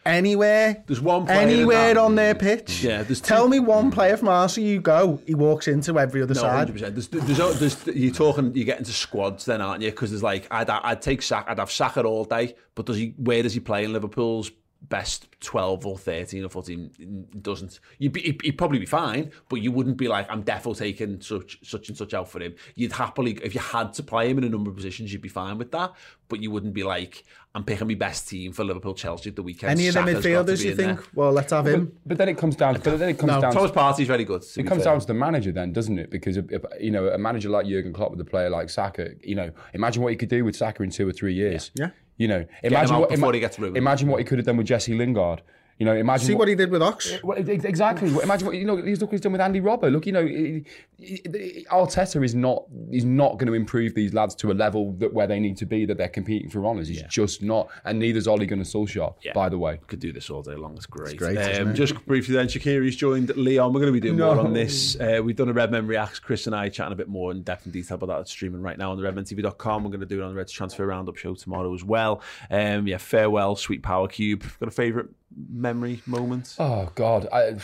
anywhere. 0.05 0.83
There's 0.87 1.01
one 1.01 1.25
player 1.25 1.39
anywhere 1.39 1.97
on 1.99 2.15
their 2.15 2.35
pitch. 2.35 2.83
Yeah, 2.83 3.03
there's 3.03 3.21
two- 3.21 3.27
Tell 3.27 3.47
me 3.47 3.59
one 3.59 3.91
player 3.91 4.17
from 4.17 4.27
Arsenal 4.29 4.67
you 4.69 4.79
go, 4.81 5.19
he 5.25 5.33
walks 5.35 5.67
into 5.67 5.97
every 5.99 6.21
other 6.21 6.33
No, 6.33 6.41
side. 6.41 6.67
100%. 6.69 6.93
There's, 6.93 7.07
there's, 7.09 7.59
there's, 7.59 7.87
you're 7.95 8.13
talking, 8.13 8.53
you 8.55 8.63
get 8.65 8.79
into 8.79 8.91
squads 8.91 9.45
then, 9.45 9.61
aren't 9.61 9.81
you? 9.81 9.91
Because 9.91 10.11
there's 10.11 10.23
like, 10.23 10.47
I'd, 10.51 10.69
I'd 10.69 11.01
take 11.01 11.21
Saka, 11.21 11.51
I'd 11.51 11.59
have 11.59 11.71
Saka 11.71 12.03
all 12.03 12.25
day, 12.25 12.55
but 12.75 12.85
does 12.85 12.97
he, 12.97 13.13
where 13.17 13.41
does 13.43 13.53
he 13.53 13.59
play 13.59 13.83
in 13.83 13.93
Liverpool's 13.93 14.51
best 14.89 15.27
12 15.41 15.85
or 15.85 15.97
13 15.97 16.43
or 16.45 16.49
14? 16.49 17.27
Doesn't. 17.41 17.79
You'd 17.97 18.13
be, 18.13 18.21
he'd, 18.21 18.41
he'd 18.41 18.57
probably 18.57 18.79
be 18.79 18.85
fine, 18.85 19.31
but 19.49 19.61
you 19.61 19.71
wouldn't 19.71 19.97
be 19.97 20.07
like, 20.07 20.29
I'm 20.29 20.41
definitely 20.43 20.79
taking 20.79 21.21
such, 21.21 21.59
such 21.63 21.89
and 21.89 21.97
such 21.97 22.13
out 22.13 22.29
for 22.29 22.41
him. 22.41 22.55
You'd 22.75 22.91
happily, 22.91 23.33
if 23.43 23.53
you 23.55 23.61
had 23.61 23.93
to 23.93 24.03
play 24.03 24.29
him 24.29 24.37
in 24.37 24.43
a 24.43 24.49
number 24.49 24.69
of 24.69 24.75
positions, 24.75 25.11
you'd 25.11 25.21
be 25.21 25.29
fine 25.29 25.57
with 25.57 25.71
that, 25.71 25.93
but 26.29 26.41
you 26.41 26.51
wouldn't 26.51 26.73
be 26.73 26.83
like, 26.83 27.23
I'm 27.55 27.63
picking 27.63 27.87
my 27.87 27.93
best 27.93 28.27
team 28.27 28.51
for 28.51 28.63
Liverpool 28.63 28.95
Chelsea 28.95 29.29
at 29.29 29.35
the 29.35 29.43
weekend. 29.43 29.71
Any 29.71 29.87
of 29.87 29.93
the 29.93 29.99
Saka's 29.99 30.13
got 30.13 30.21
to 30.21 30.29
midfielders 30.29 30.63
you 30.65 30.71
in 30.71 30.77
there. 30.77 30.95
think, 30.95 31.07
well, 31.13 31.31
let's 31.31 31.51
have 31.51 31.67
him. 31.67 31.95
But 32.03 32.17
then 32.17 32.29
it 32.29 32.37
comes 32.37 32.55
down. 32.55 32.73
But 32.83 32.97
then 32.97 33.09
it 33.09 33.19
comes 33.19 33.31
No, 33.31 33.41
down. 33.41 33.53
Thomas 33.53 33.69
To, 33.69 33.77
Partey's 33.77 34.07
very 34.07 34.25
good. 34.25 34.43
it 34.57 34.63
comes 34.63 34.83
fair. 34.83 34.93
down 34.93 34.99
to 34.99 35.05
the 35.05 35.13
manager, 35.13 35.51
then, 35.51 35.71
doesn't 35.71 35.99
it? 35.99 36.09
Because 36.09 36.37
if, 36.37 36.51
if, 36.51 36.63
you 36.79 36.89
know 36.89 37.09
a 37.09 37.17
manager 37.17 37.49
like 37.49 37.67
Jurgen 37.67 37.93
Klopp 37.93 38.09
with 38.11 38.19
a 38.21 38.25
player 38.25 38.49
like 38.49 38.71
Saka, 38.71 39.11
you 39.21 39.35
know, 39.35 39.51
imagine 39.73 40.01
what 40.01 40.09
he 40.09 40.15
could 40.15 40.29
do 40.29 40.43
with 40.43 40.55
Saka 40.55 40.81
in 40.81 40.89
two 40.89 41.07
or 41.07 41.11
three 41.11 41.35
years. 41.35 41.69
Yeah. 41.75 41.89
You 42.17 42.27
know, 42.27 42.45
imagine 42.63 42.97
what 42.99 43.11
ima- 43.11 43.33
he 43.33 43.39
gets. 43.39 43.57
Imagine 43.57 44.07
what 44.07 44.19
he 44.19 44.23
could 44.23 44.37
have 44.37 44.45
done 44.45 44.57
with 44.57 44.67
Jesse 44.67 44.93
Lingard. 44.93 45.41
You 45.83 45.89
know, 45.89 45.95
imagine 45.97 46.27
See 46.27 46.33
what 46.35 46.47
he 46.47 46.55
did 46.55 46.71
with 46.71 46.81
Ox. 46.81 47.11
Well, 47.23 47.37
exactly. 47.37 48.07
Imagine 48.07 48.47
what 48.47 48.55
you 48.55 48.63
know. 48.65 48.75
Look 48.75 49.01
what 49.01 49.11
he's 49.11 49.19
done 49.21 49.33
with 49.33 49.41
Andy 49.41 49.59
Robbo. 49.59 49.91
Look, 49.91 50.05
you 50.05 50.13
know, 50.13 50.25
he- 50.25 50.63
he- 50.97 51.65
Arteta 51.69 52.23
is 52.23 52.33
not. 52.33 52.63
He's 52.89 53.03
not 53.03 53.33
going 53.37 53.47
to 53.47 53.53
improve 53.53 53.93
these 53.95 54.13
lads 54.13 54.33
to 54.35 54.51
a 54.51 54.53
level 54.53 54.93
that 54.99 55.13
where 55.13 55.27
they 55.27 55.39
need 55.41 55.57
to 55.57 55.65
be 55.65 55.85
that 55.85 55.97
they're 55.97 56.07
competing 56.07 56.49
for 56.49 56.65
honours. 56.65 56.87
He's 56.87 57.01
just 57.03 57.41
not. 57.41 57.67
And 57.83 57.99
neither's 57.99 58.27
Ole 58.27 58.45
Gunnar 58.45 58.63
Solskjaer. 58.63 59.13
By 59.33 59.49
the 59.49 59.57
way, 59.57 59.79
could 59.87 59.99
do 59.99 60.13
this 60.13 60.29
all 60.29 60.41
day 60.41 60.55
long. 60.55 60.75
It's 60.77 60.85
great. 60.85 61.17
great, 61.17 61.37
um, 61.59 61.75
just 61.75 62.05
briefly 62.05 62.35
then, 62.35 62.47
Shaqiri's 62.47 62.95
joined 62.95 63.35
Lyon. 63.35 63.73
We're 63.73 63.81
going 63.81 63.93
to 63.93 63.99
be 63.99 63.99
doing 63.99 64.17
more 64.19 64.39
on 64.39 64.53
this. 64.53 64.95
Uh, 64.99 65.21
we've 65.23 65.35
done 65.35 65.49
a 65.49 65.53
Redmen 65.53 65.85
Reacts. 65.87 66.19
Chris 66.19 66.47
and 66.47 66.55
I 66.55 66.69
chatting 66.69 66.93
a 66.93 66.95
bit 66.95 67.09
more 67.09 67.31
in 67.31 67.41
depth 67.43 67.65
and 67.65 67.73
detail 67.73 67.95
about 67.95 68.07
that. 68.07 68.19
It's 68.21 68.31
streaming 68.31 68.61
right 68.61 68.77
now 68.77 68.91
on 68.91 69.01
the 69.01 69.03
redmentv.com. 69.09 69.83
We're 69.83 69.89
going 69.89 69.99
to 69.99 70.05
do 70.05 70.21
it 70.21 70.23
on 70.23 70.29
the 70.31 70.37
Reds 70.37 70.51
Transfer 70.51 70.85
Roundup 70.87 71.17
show 71.17 71.33
tomorrow 71.35 71.73
as 71.73 71.83
well. 71.83 72.21
Um, 72.49 72.87
yeah, 72.87 72.97
farewell, 72.97 73.55
sweet 73.55 73.83
power 73.83 74.07
cube. 74.07 74.43
Got 74.59 74.69
a 74.69 74.71
favourite 74.71 75.09
memory 75.49 76.01
moments? 76.05 76.55
Oh 76.59 76.91
God, 76.95 77.27
I, 77.31 77.55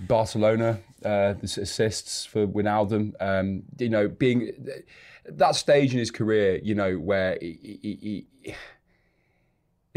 Barcelona, 0.00 0.80
uh, 1.04 1.34
assists 1.42 2.24
for 2.24 2.46
Wijnaldum. 2.46 3.14
Um, 3.20 3.62
you 3.78 3.88
know, 3.88 4.08
being 4.08 4.52
that 5.28 5.56
stage 5.56 5.92
in 5.92 5.98
his 5.98 6.10
career, 6.10 6.60
you 6.62 6.74
know, 6.74 6.94
where 6.94 7.38
he, 7.40 7.78
he, 7.82 8.26
he, 8.42 8.54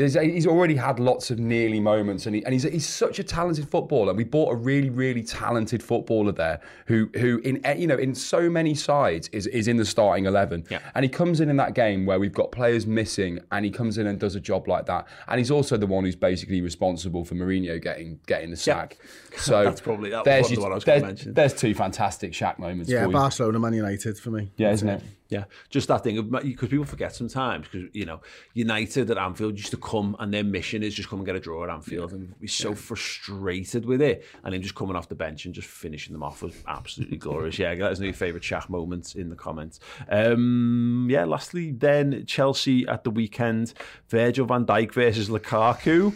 he's, 0.04 0.14
he's 0.16 0.48
already 0.48 0.76
had 0.76 1.00
lots 1.00 1.30
of 1.32 1.40
nearly 1.40 1.80
moments, 1.80 2.26
and, 2.26 2.36
he, 2.36 2.44
and 2.46 2.54
he's 2.54 2.64
he's 2.64 2.88
such 2.88 3.20
a 3.20 3.24
talented 3.24 3.70
footballer. 3.70 4.14
We 4.14 4.24
bought 4.24 4.52
a 4.52 4.56
really, 4.56 4.90
really 4.90 5.24
talented 5.24 5.82
footballer 5.84 6.32
there, 6.32 6.62
who 6.88 7.10
who 7.16 7.40
in 7.40 7.66
eh, 7.66 7.74
you 7.76 7.88
know 7.88 7.98
in 7.98 8.16
so 8.16 8.50
many 8.50 8.76
sides 8.76 9.28
is 9.30 9.48
is 9.48 9.68
in 9.68 9.78
the 9.78 9.86
starting 9.86 10.26
eleven, 10.26 10.64
Yeah. 10.70 10.80
and 10.96 11.04
he 11.04 11.10
comes 11.10 11.40
in 11.42 11.50
in 11.50 11.58
that 11.58 11.74
game 11.74 12.06
where 12.06 12.20
we've 12.20 12.34
got 12.34 12.52
players 12.52 12.88
missing, 12.88 13.40
and 13.52 13.66
he 13.66 13.72
comes 13.72 13.98
in 13.98 14.08
and 14.08 14.20
does 14.20 14.36
a 14.36 14.40
job 14.40 14.68
like 14.68 14.86
that, 14.88 15.08
and 15.28 15.38
he's 15.38 15.52
also 15.52 15.78
the 15.78 15.88
one 15.88 16.04
who's 16.04 16.16
basically 16.16 16.62
responsible 16.62 17.24
for 17.26 17.36
Mourinho 17.36 17.82
getting 17.82 18.20
getting 18.28 18.52
the 18.52 18.58
sack. 18.58 18.98
So 19.38 19.64
That's 19.64 19.80
probably- 19.80 20.10
that 20.10 20.26
was 20.26 20.26
there's 20.26 20.44
one 20.50 20.52
of 20.52 20.56
the 20.58 20.62
one 20.64 20.72
I 20.72 20.76
was 20.76 20.84
gonna 20.84 21.02
mention. 21.02 21.34
There's 21.34 21.54
two 21.54 21.74
fantastic 21.74 22.34
Shaq 22.34 22.58
moments. 22.60 22.90
Yeah, 22.92 23.04
for 23.04 23.08
you. 23.08 23.14
Barcelona, 23.14 23.60
Man 23.60 23.74
United 23.74 24.18
for 24.18 24.32
me. 24.32 24.52
yeah, 24.58 24.72
isn't 24.72 24.90
it? 24.90 25.02
Yeah, 25.30 25.44
just 25.70 25.88
that 25.90 26.04
thing 26.04 26.18
of 26.18 26.32
because 26.32 26.70
people 26.70 26.86
forget 26.86 27.14
sometimes 27.14 27.68
because 27.68 27.88
you 27.94 28.04
know 28.04 28.20
United 28.56 29.12
at 29.12 29.18
Anfield 29.20 29.58
used 29.58 29.70
to 29.70 29.78
come 29.78 30.16
and 30.18 30.34
their 30.34 30.44
mission 30.44 30.82
is 30.82 30.96
just 30.96 31.08
come 31.08 31.20
and 31.20 31.26
get 31.26 31.36
a 31.36 31.40
draw 31.40 31.64
at 31.64 31.70
Anfield 31.70 32.14
and 32.14 32.40
be 32.40 32.48
so 32.48 32.74
frustrated 32.74 33.86
with 33.86 34.02
it 34.02 34.26
and 34.44 34.56
him 34.56 34.64
just 34.64 34.74
coming 34.74 34.96
off 34.96 35.08
the 35.08 35.14
bench 35.14 35.46
and 35.46 35.54
just 35.54 35.68
finishing 35.68 36.14
them 36.14 36.24
off 36.24 36.42
was 36.42 36.56
absolutely 36.68 37.18
glorious. 37.26 37.60
Yeah, 37.60 37.74
us 37.74 38.00
know 38.00 38.06
your 38.06 38.14
favourite 38.16 38.44
Shaq 38.44 38.70
moments 38.70 39.14
in 39.14 39.30
the 39.30 39.36
comments. 39.36 39.80
Um, 40.10 41.08
yeah, 41.12 41.26
lastly 41.26 41.74
then 41.74 42.26
Chelsea 42.26 42.88
at 42.88 43.04
the 43.04 43.12
weekend, 43.12 43.76
Virgil 44.08 44.48
van 44.48 44.66
Dijk 44.66 44.94
versus 44.94 45.30
Lukaku. 45.30 46.12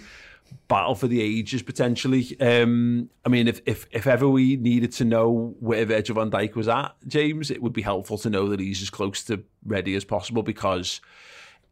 Battle 0.67 0.95
for 0.95 1.07
the 1.07 1.21
ages 1.21 1.61
potentially. 1.61 2.35
Um, 2.39 3.09
I 3.25 3.29
mean, 3.29 3.47
if, 3.47 3.61
if 3.65 3.85
if 3.91 4.07
ever 4.07 4.27
we 4.27 4.55
needed 4.55 4.91
to 4.93 5.05
know 5.05 5.55
where 5.59 5.85
Virgil 5.85 6.15
van 6.15 6.31
Dijk 6.31 6.55
was 6.55 6.67
at, 6.67 6.93
James, 7.07 7.51
it 7.51 7.61
would 7.61 7.73
be 7.73 7.81
helpful 7.81 8.17
to 8.19 8.29
know 8.29 8.47
that 8.49 8.59
he's 8.59 8.81
as 8.81 8.89
close 8.89 9.23
to 9.25 9.43
ready 9.65 9.95
as 9.95 10.03
possible 10.03 10.43
because 10.43 10.99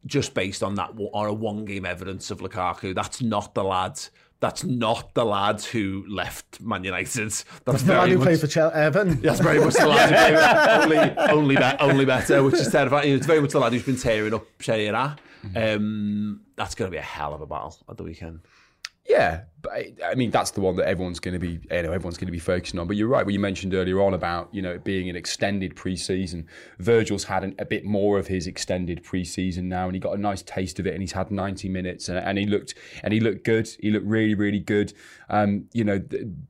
just 0.05 0.34
based 0.34 0.63
on 0.63 0.75
that 0.75 0.91
on 1.13 1.27
a 1.27 1.34
one 1.34 1.65
game 1.65 1.86
evidence 1.86 2.32
of 2.32 2.39
Lukaku, 2.39 2.93
that's 2.95 3.21
not 3.21 3.53
the 3.53 3.63
lad. 3.63 3.99
That's 4.39 4.63
not 4.63 5.13
the 5.13 5.23
lad 5.23 5.61
who 5.61 6.03
left 6.09 6.59
Man 6.61 6.84
United. 6.84 7.32
That's 7.65 7.84
The 7.84 7.88
man 7.93 7.97
very 7.97 8.09
who 8.11 8.17
much, 8.17 8.25
played 8.25 8.39
for 8.39 8.47
Chel- 8.47 8.71
Everton. 8.71 9.21
that's 9.21 9.39
very 9.39 9.59
much 9.59 9.75
the 9.75 9.86
lad 9.88 10.09
who 10.09 10.15
played 10.88 11.07
only 11.19 11.32
only, 11.32 11.55
be, 11.57 11.63
only 11.79 12.05
better, 12.05 12.41
which 12.43 12.55
is 12.55 12.69
terrifying. 12.71 13.13
It's 13.13 13.27
very 13.27 13.39
much 13.39 13.51
the 13.51 13.59
lad 13.59 13.71
who's 13.73 13.84
been 13.84 13.97
tearing 13.97 14.34
up 14.34 14.43
Serie 14.59 14.88
A. 14.88 15.15
Um, 15.55 16.41
that's 16.55 16.73
going 16.73 16.89
to 16.89 16.91
be 16.91 16.97
a 16.97 17.03
hell 17.03 17.36
of 17.36 17.41
a 17.41 17.45
battle 17.45 17.77
at 17.88 17.97
the 17.97 18.03
weekend. 18.03 18.39
Yeah, 19.12 19.41
I- 19.72 19.93
I 20.05 20.16
mean 20.16 20.32
that's 20.32 20.51
the 20.51 20.62
one 20.62 20.76
that 20.78 20.88
everyone's 20.88 21.20
going 21.20 21.34
to 21.34 21.39
be, 21.39 21.59
you 21.76 21.84
know, 21.84 21.91
everyone's 21.91 22.18
going 22.18 22.28
to 22.28 22.32
be 22.32 22.39
focusing 22.39 22.80
on. 22.80 22.88
But 22.88 22.95
you're 22.95 23.07
right. 23.07 23.26
What 23.26 23.34
you 23.34 23.39
mentioned 23.39 23.74
earlier 23.74 24.01
on 24.01 24.14
about 24.14 24.49
you 24.53 24.62
know 24.62 24.72
it 24.72 24.84
being 24.84 25.09
an 25.09 25.16
extended 25.16 25.76
pre-season. 25.76 26.47
Virgil's 26.80 27.26
had 27.26 27.43
an, 27.43 27.55
a 27.59 27.66
bit 27.66 27.84
more 27.86 28.18
of 28.18 28.28
his 28.28 28.47
extended 28.47 29.03
pre-season 29.03 29.68
now, 29.70 29.86
and 29.86 29.93
he 29.95 29.99
got 29.99 30.14
a 30.18 30.22
nice 30.22 30.41
taste 30.41 30.80
of 30.80 30.88
it. 30.88 30.93
And 30.93 31.01
he's 31.01 31.12
had 31.12 31.30
90 31.32 31.68
minutes, 31.70 32.09
and, 32.09 32.18
and 32.18 32.38
he 32.38 32.45
looked 32.45 32.74
and 33.03 33.14
he 33.14 33.20
looked 33.20 33.43
good. 33.43 33.68
He 33.80 33.91
looked 33.91 34.05
really, 34.07 34.34
really 34.36 34.59
good. 34.59 34.93
Um, 35.30 35.66
you 35.74 35.84
know, 35.84 35.99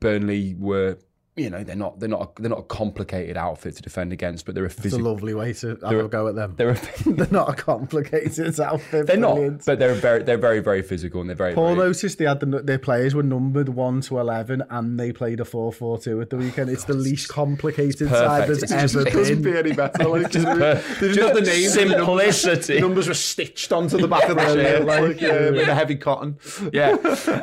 Burnley 0.00 0.54
were. 0.58 0.98
You 1.34 1.48
know 1.48 1.64
they're 1.64 1.74
not 1.76 1.98
they're 1.98 2.10
not 2.10 2.20
a, 2.38 2.42
they're 2.42 2.50
not 2.50 2.58
a 2.58 2.62
complicated 2.64 3.38
outfit 3.38 3.76
to 3.76 3.82
defend 3.82 4.12
against, 4.12 4.44
but 4.44 4.54
they're 4.54 4.64
a 4.64 4.66
It's 4.66 4.78
a 4.78 4.82
physical. 4.82 5.06
lovely 5.12 5.32
way 5.32 5.54
to 5.54 5.68
have 5.82 5.90
a 5.92 6.06
go 6.06 6.28
at 6.28 6.34
them. 6.34 6.52
They're 6.58 6.72
a, 6.72 6.78
They're 7.06 7.26
not 7.30 7.48
a 7.48 7.54
complicated 7.54 8.60
outfit. 8.60 9.06
they're 9.06 9.16
not, 9.16 9.64
but 9.64 9.78
they're 9.78 9.94
very 9.94 10.22
they're 10.24 10.36
very 10.36 10.60
very 10.60 10.82
physical 10.82 11.22
and 11.22 11.30
they're 11.30 11.34
very. 11.36 11.54
Paul 11.54 11.74
very, 11.74 11.86
noticed 11.88 12.18
they 12.18 12.26
had 12.26 12.40
the, 12.40 12.46
their 12.60 12.78
players 12.78 13.14
were 13.14 13.22
numbered 13.22 13.70
one 13.70 14.02
to 14.02 14.18
eleven, 14.18 14.62
and 14.68 15.00
they 15.00 15.10
played 15.10 15.40
a 15.40 15.46
four-four-two 15.46 16.20
at 16.20 16.28
the 16.28 16.36
weekend. 16.36 16.68
It's 16.68 16.84
the 16.84 16.92
least 17.08 17.30
complicated 17.30 18.10
side 18.10 18.46
there's 18.48 18.62
It's 18.64 18.70
ever 18.72 19.04
just- 19.04 19.30
it 19.30 19.40
been. 19.40 19.42
be 19.42 19.58
any 19.58 19.72
better. 19.72 20.06
Like, 20.06 20.30
Just 20.32 20.44
they 20.44 20.52
didn't 20.52 21.00
the 21.00 21.32
numbers- 21.32 21.72
simplicity. 21.72 22.74
The 22.74 22.80
numbers 22.82 23.08
were 23.08 23.14
stitched 23.14 23.72
onto 23.72 23.96
the 23.96 24.06
back 24.08 24.28
of 24.28 24.36
the 24.36 24.52
shirt, 24.52 24.84
like 24.84 25.22
um, 25.22 25.54
in 25.54 25.66
a 25.68 25.74
heavy 25.74 25.96
cotton. 25.96 26.36
yeah. 26.74 26.90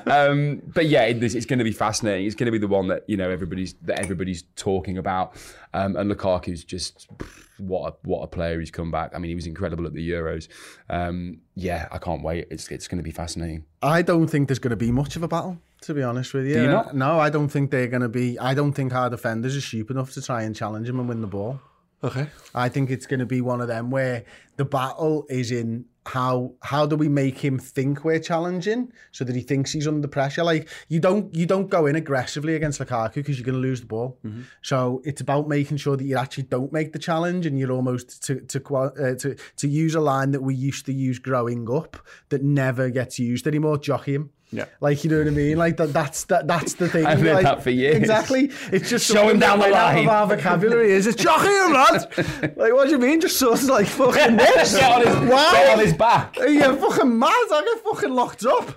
Um, 0.06 0.62
but 0.76 0.86
yeah, 0.88 1.06
it, 1.06 1.24
it's 1.24 1.46
going 1.48 1.58
to 1.60 1.66
be 1.66 1.72
fascinating. 1.72 2.28
It's 2.28 2.36
going 2.36 2.46
to 2.46 2.52
be 2.52 2.60
the 2.60 2.68
one 2.68 2.88
that 2.90 3.04
you 3.08 3.18
know 3.18 3.32
everybody's 3.32 3.74
that 3.84 4.00
everybody's 4.00 4.44
talking 4.56 4.98
about. 4.98 5.36
Um, 5.74 5.96
and 5.96 6.10
Lukaku's 6.10 6.64
just 6.64 7.10
what 7.58 7.94
a, 7.94 8.08
what 8.08 8.22
a 8.22 8.28
player 8.28 8.60
he's 8.60 8.72
come 8.72 8.92
back. 8.92 9.12
I 9.14 9.20
mean, 9.20 9.30
he 9.30 9.36
was 9.36 9.46
incredible 9.46 9.86
at 9.86 9.94
the 9.94 10.10
Euros. 10.10 10.48
Um, 10.90 11.42
yeah, 11.56 11.88
I 11.92 11.98
can't 11.98 12.24
wait. 12.24 12.48
It's 12.50 12.70
it's 12.70 12.88
going 12.88 12.98
to 12.98 13.04
be 13.04 13.12
fascinating. 13.12 13.66
I 13.82 14.02
don't 14.02 14.28
think 14.28 14.48
there's 14.48 14.60
going 14.60 14.72
to 14.72 14.78
be 14.78 14.92
much 14.92 15.16
of 15.16 15.24
a 15.24 15.28
battle, 15.28 15.58
to 15.82 15.94
be 15.94 16.04
honest 16.04 16.34
with 16.34 16.46
you. 16.48 16.56
Do 16.56 16.62
you 16.62 16.68
not? 16.68 16.96
No, 16.96 17.20
I 17.20 17.30
don't 17.30 17.50
think 17.50 17.72
they're 17.72 17.88
going 17.88 18.02
to 18.02 18.10
be. 18.10 18.38
I 18.40 18.54
don't 18.54 18.74
think 18.74 18.94
our 18.94 19.10
defenders 19.10 19.56
are 19.56 19.62
stupid 19.62 19.96
enough 19.96 20.12
to 20.14 20.22
try 20.22 20.44
and 20.44 20.56
challenge 20.56 20.90
him 20.90 21.00
and 21.00 21.08
win 21.08 21.22
the 21.22 21.28
ball. 21.28 21.60
Okay. 22.04 22.28
I 22.56 22.70
think 22.70 22.90
it's 22.90 23.06
going 23.06 23.20
to 23.20 23.26
be 23.26 23.42
one 23.42 23.60
of 23.60 23.68
them 23.68 23.92
where 23.92 24.24
the 24.56 24.64
battle 24.64 25.26
is 25.30 25.52
in 25.52 25.86
how 26.10 26.54
how 26.64 26.88
do 26.88 26.96
we 26.96 27.08
make 27.08 27.38
him 27.38 27.60
think 27.60 28.04
we're 28.04 28.20
challenging 28.20 28.92
so 29.12 29.24
that 29.24 29.36
he 29.36 29.42
thinks 29.42 29.72
he's 29.72 29.88
under 29.88 30.08
pressure. 30.08 30.44
Like 30.44 30.68
you 30.88 31.00
don't 31.00 31.34
you 31.36 31.46
don't 31.46 31.70
go 31.70 31.86
in 31.86 31.96
aggressively 31.96 32.56
against 32.56 32.82
Lukaku 32.82 33.16
because 33.16 33.38
you're 33.38 33.46
going 33.46 33.62
to 33.62 33.68
lose 33.70 33.82
the 33.82 33.88
ball. 33.88 34.18
So 34.64 35.02
it's 35.06 35.22
about 35.22 35.48
making 35.48 35.78
sure 35.78 35.96
that 35.96 36.04
you 36.04 36.18
actually 36.18 36.44
don't 36.56 36.74
make 36.74 36.94
the 36.94 37.00
challenge 37.00 37.46
and 37.46 37.60
you're 37.60 37.72
almost 37.72 38.24
to 38.24 38.42
to 38.42 38.76
uh, 38.76 39.16
to 39.16 39.36
to 39.58 39.68
use 39.68 39.94
a 39.94 40.02
line 40.02 40.32
that 40.32 40.42
we 40.42 40.56
used 40.56 40.86
to 40.88 40.94
use 40.94 41.20
growing 41.20 41.70
up 41.72 41.98
that 42.30 42.44
never 42.44 42.90
gets 42.90 43.20
used 43.20 43.46
anymore. 43.46 43.78
Jockey 43.78 44.16
him. 44.16 44.32
Yeah. 44.52 44.66
Like 44.80 45.04
you 45.04 45.12
know 45.12 45.20
what 45.20 45.28
I 45.28 45.32
mean? 45.32 45.58
Like 45.58 45.78
that 45.78 45.94
that's 45.94 46.24
that 46.26 46.48
that's 46.48 46.74
the 46.74 46.90
thing. 46.90 47.06
I've 47.08 47.22
heard 47.22 47.36
like, 47.36 47.44
that 47.44 47.64
for 47.64 47.70
years. 47.70 47.96
Exactly. 47.96 48.52
It's 48.72 48.90
just 48.90 49.06
Show 49.06 49.30
him 49.30 49.40
down 49.40 49.60
the 49.60 49.66
that 49.66 49.74
out 49.74 49.96
line. 49.96 50.06
Of 50.06 50.10
our 50.10 50.28
vocabulary 50.28 50.92
is 50.92 51.06
it's 51.06 51.22
jockey 51.22 51.48
him, 51.48 51.74
lad. 51.74 52.58
like 52.58 52.74
what 52.74 52.86
do 52.86 52.92
you 52.92 52.98
mean? 52.98 53.22
Just 53.22 53.38
sort 53.38 53.62
of 53.62 53.66
like 53.66 53.88
fucking 53.88 54.38
this. 54.38 54.76
Get 54.76 54.92
on 54.92 55.06
his, 55.06 55.30
Why? 55.30 55.52
get 55.52 55.74
on 55.74 55.80
his 55.80 55.94
back. 55.94 56.38
Are 56.40 56.48
you 56.48 56.62
fucking 56.62 57.20
mad? 57.20 57.30
I 57.30 57.64
get 57.64 57.84
fucking 57.84 58.14
locked 58.14 58.46
up. 58.46 58.70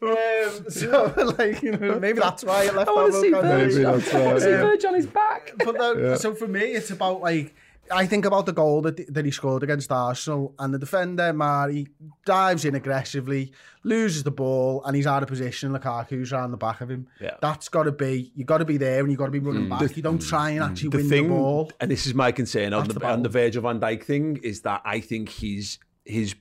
Um, 0.00 0.08
so 0.68 1.34
like 1.38 1.62
you 1.62 1.72
know 1.72 1.98
maybe 1.98 2.20
that's 2.20 2.44
why 2.44 2.66
I 2.66 2.70
left. 2.70 2.88
I 2.88 2.92
want 2.92 3.12
to 3.12 3.16
our 3.16 3.22
see 3.22 3.30
vocabulary. 3.30 3.84
Virgil. 3.84 3.86
I 3.86 4.24
want 4.24 4.38
to 4.38 4.40
see 4.40 4.48
Virgil 4.48 4.88
on 4.88 4.94
his 4.94 5.06
back. 5.06 5.52
but 5.58 5.74
no, 5.74 6.14
so 6.16 6.34
for 6.34 6.48
me, 6.48 6.60
it's 6.60 6.90
about 6.90 7.20
like 7.20 7.54
I 7.90 8.06
think 8.06 8.24
about 8.24 8.46
the 8.46 8.52
goal 8.52 8.82
that, 8.82 9.12
that 9.12 9.24
he 9.24 9.30
scored 9.30 9.62
against 9.62 9.90
Arsenal, 9.90 10.54
and 10.58 10.72
the 10.72 10.78
defender, 10.78 11.32
Mari, 11.32 11.88
dives 12.24 12.64
in 12.64 12.74
aggressively, 12.74 13.52
loses 13.84 14.22
the 14.22 14.30
ball, 14.30 14.82
and 14.84 14.94
he's 14.96 15.06
out 15.06 15.22
of 15.22 15.28
position. 15.28 15.72
Lukaku's 15.72 16.32
around 16.32 16.50
the 16.50 16.56
back 16.56 16.80
of 16.80 16.90
him. 16.90 17.08
Yeah. 17.20 17.34
That's 17.40 17.68
got 17.68 17.84
to 17.84 17.92
be, 17.92 18.32
you've 18.34 18.46
got 18.46 18.58
to 18.58 18.64
be 18.64 18.76
there 18.76 19.00
and 19.00 19.08
you 19.08 19.12
have 19.12 19.18
got 19.18 19.26
to 19.26 19.32
be 19.32 19.38
running 19.38 19.66
mm. 19.66 19.78
back. 19.78 19.96
You 19.96 20.02
don't 20.02 20.20
try 20.20 20.50
and 20.50 20.60
mm. 20.60 20.70
actually 20.70 20.90
the 20.90 20.96
win 20.98 21.08
thing, 21.08 21.22
the 21.24 21.34
ball. 21.34 21.72
and 21.80 21.90
this 21.90 22.06
is 22.06 22.14
my 22.14 22.32
concern 22.32 22.72
on 22.72 22.88
the, 22.88 22.94
the 22.94 23.06
on 23.06 23.22
the 23.22 23.28
ball. 23.28 23.42
Virgil 23.42 23.62
van 23.62 23.80
Dijk 23.80 24.02
thing, 24.02 24.38
is 24.42 24.62
that 24.62 24.82
I 24.84 25.00
think 25.00 25.28
he's 25.28 25.78
he's 26.04 26.34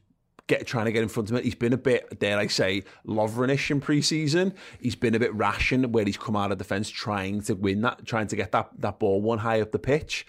get 0.48 0.66
trying 0.66 0.86
to 0.86 0.92
get 0.92 1.04
in 1.04 1.10
front 1.10 1.30
of 1.30 1.36
it. 1.36 1.44
He's 1.44 1.56
been 1.56 1.74
a 1.74 1.78
bit, 1.78 2.20
dare 2.20 2.38
I 2.38 2.48
say, 2.48 2.84
Lovren-ish 3.06 3.70
in 3.70 3.82
pre-season. 3.82 4.54
He's 4.80 4.96
been 4.96 5.14
a 5.14 5.20
bit 5.20 5.34
rash 5.36 5.74
in 5.74 5.92
where 5.92 6.06
he's 6.06 6.18
come 6.18 6.36
out 6.36 6.52
of 6.52 6.58
defence 6.58 6.90
trying 6.90 7.42
to 7.42 7.54
win 7.54 7.82
that, 7.82 8.06
trying 8.06 8.28
to 8.28 8.36
get 8.36 8.52
that 8.54 8.70
that 8.80 9.00
ball 9.00 9.22
one 9.22 9.40
high 9.40 9.62
up 9.62 9.72
the 9.72 9.80
pitch. 9.80 10.26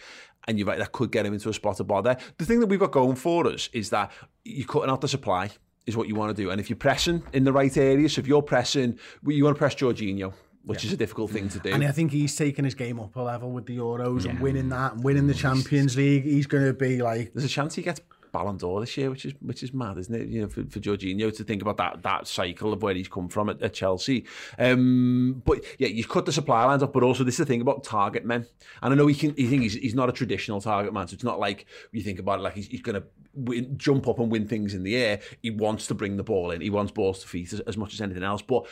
And 0.48 0.58
you're 0.58 0.66
right, 0.66 0.78
that 0.78 0.90
could 0.90 1.12
get 1.12 1.24
him 1.24 1.34
into 1.34 1.48
a 1.48 1.54
spot 1.54 1.78
of 1.78 1.86
bother. 1.86 2.16
The 2.38 2.44
thing 2.44 2.58
that 2.58 2.66
we've 2.66 2.80
got 2.80 2.90
going 2.90 3.14
for 3.14 3.46
us 3.46 3.68
is 3.72 3.90
that 3.90 4.10
you're 4.44 4.66
cutting 4.66 4.90
out 4.90 5.00
the 5.02 5.08
supply. 5.08 5.50
Is 5.86 5.96
what 5.96 6.06
you 6.06 6.16
want 6.16 6.36
to 6.36 6.42
do, 6.42 6.50
and 6.50 6.60
if 6.60 6.68
you're 6.68 6.76
pressing 6.76 7.22
in 7.32 7.44
the 7.44 7.52
right 7.52 7.74
areas, 7.74 8.12
so 8.12 8.18
if 8.20 8.26
you're 8.26 8.42
pressing, 8.42 8.98
you 9.26 9.42
want 9.42 9.56
to 9.56 9.58
press 9.58 9.74
Jorginho, 9.74 10.34
which 10.62 10.84
is 10.84 10.92
a 10.92 10.98
difficult 10.98 11.30
thing 11.30 11.48
to 11.48 11.58
do. 11.60 11.70
And 11.70 11.82
I 11.82 11.92
think 11.92 12.12
he's 12.12 12.36
taking 12.36 12.66
his 12.66 12.74
game 12.74 13.00
up 13.00 13.16
a 13.16 13.22
level 13.22 13.50
with 13.52 13.64
the 13.64 13.78
Euros 13.78 14.28
and 14.28 14.38
winning 14.38 14.68
that 14.68 14.92
and 14.92 15.02
winning 15.02 15.26
the 15.26 15.32
Champions 15.32 15.96
League. 15.96 16.24
He's 16.24 16.46
going 16.46 16.66
to 16.66 16.74
be 16.74 17.00
like, 17.00 17.32
there's 17.32 17.46
a 17.46 17.48
chance 17.48 17.74
he 17.74 17.80
gets 17.80 18.02
Ballon 18.32 18.56
d'Or 18.56 18.80
this 18.80 18.96
year, 18.96 19.10
which 19.10 19.24
is 19.24 19.34
which 19.40 19.62
is 19.62 19.72
mad, 19.72 19.98
isn't 19.98 20.14
it? 20.14 20.28
You 20.28 20.42
know, 20.42 20.48
for, 20.48 20.64
for 20.64 20.80
Jorginho 20.80 21.34
to 21.36 21.44
think 21.44 21.62
about 21.62 21.76
that 21.78 22.02
that 22.02 22.26
cycle 22.26 22.72
of 22.72 22.82
where 22.82 22.94
he's 22.94 23.08
come 23.08 23.28
from 23.28 23.48
at, 23.48 23.62
at 23.62 23.74
Chelsea. 23.74 24.24
Um, 24.58 25.42
but 25.44 25.64
yeah, 25.78 25.88
you 25.88 26.04
cut 26.04 26.26
the 26.26 26.32
supply 26.32 26.64
lines 26.64 26.82
up, 26.82 26.92
but 26.92 27.02
also 27.02 27.24
this 27.24 27.34
is 27.34 27.38
the 27.38 27.46
thing 27.46 27.60
about 27.60 27.84
target 27.84 28.24
men. 28.24 28.46
And 28.82 28.92
I 28.92 28.96
know 28.96 29.06
he 29.06 29.14
can. 29.14 29.34
You 29.36 29.48
think 29.48 29.62
he's, 29.62 29.74
he's 29.74 29.94
not 29.94 30.08
a 30.08 30.12
traditional 30.12 30.60
target 30.60 30.92
man, 30.92 31.08
so 31.08 31.14
it's 31.14 31.24
not 31.24 31.38
like 31.38 31.66
you 31.92 32.02
think 32.02 32.18
about 32.18 32.40
it 32.40 32.42
like 32.42 32.54
he's, 32.54 32.68
he's 32.68 32.82
going 32.82 33.00
to 33.00 33.06
win, 33.34 33.76
jump 33.78 34.08
up 34.08 34.18
and 34.18 34.30
win 34.30 34.46
things 34.46 34.74
in 34.74 34.82
the 34.82 34.96
air. 34.96 35.20
He 35.42 35.50
wants 35.50 35.86
to 35.88 35.94
bring 35.94 36.16
the 36.16 36.22
ball 36.22 36.50
in. 36.50 36.60
He 36.60 36.70
wants 36.70 36.92
balls 36.92 37.20
to 37.20 37.28
feet 37.28 37.52
as, 37.52 37.60
as 37.60 37.76
much 37.76 37.94
as 37.94 38.00
anything 38.00 38.22
else. 38.22 38.42
But 38.42 38.66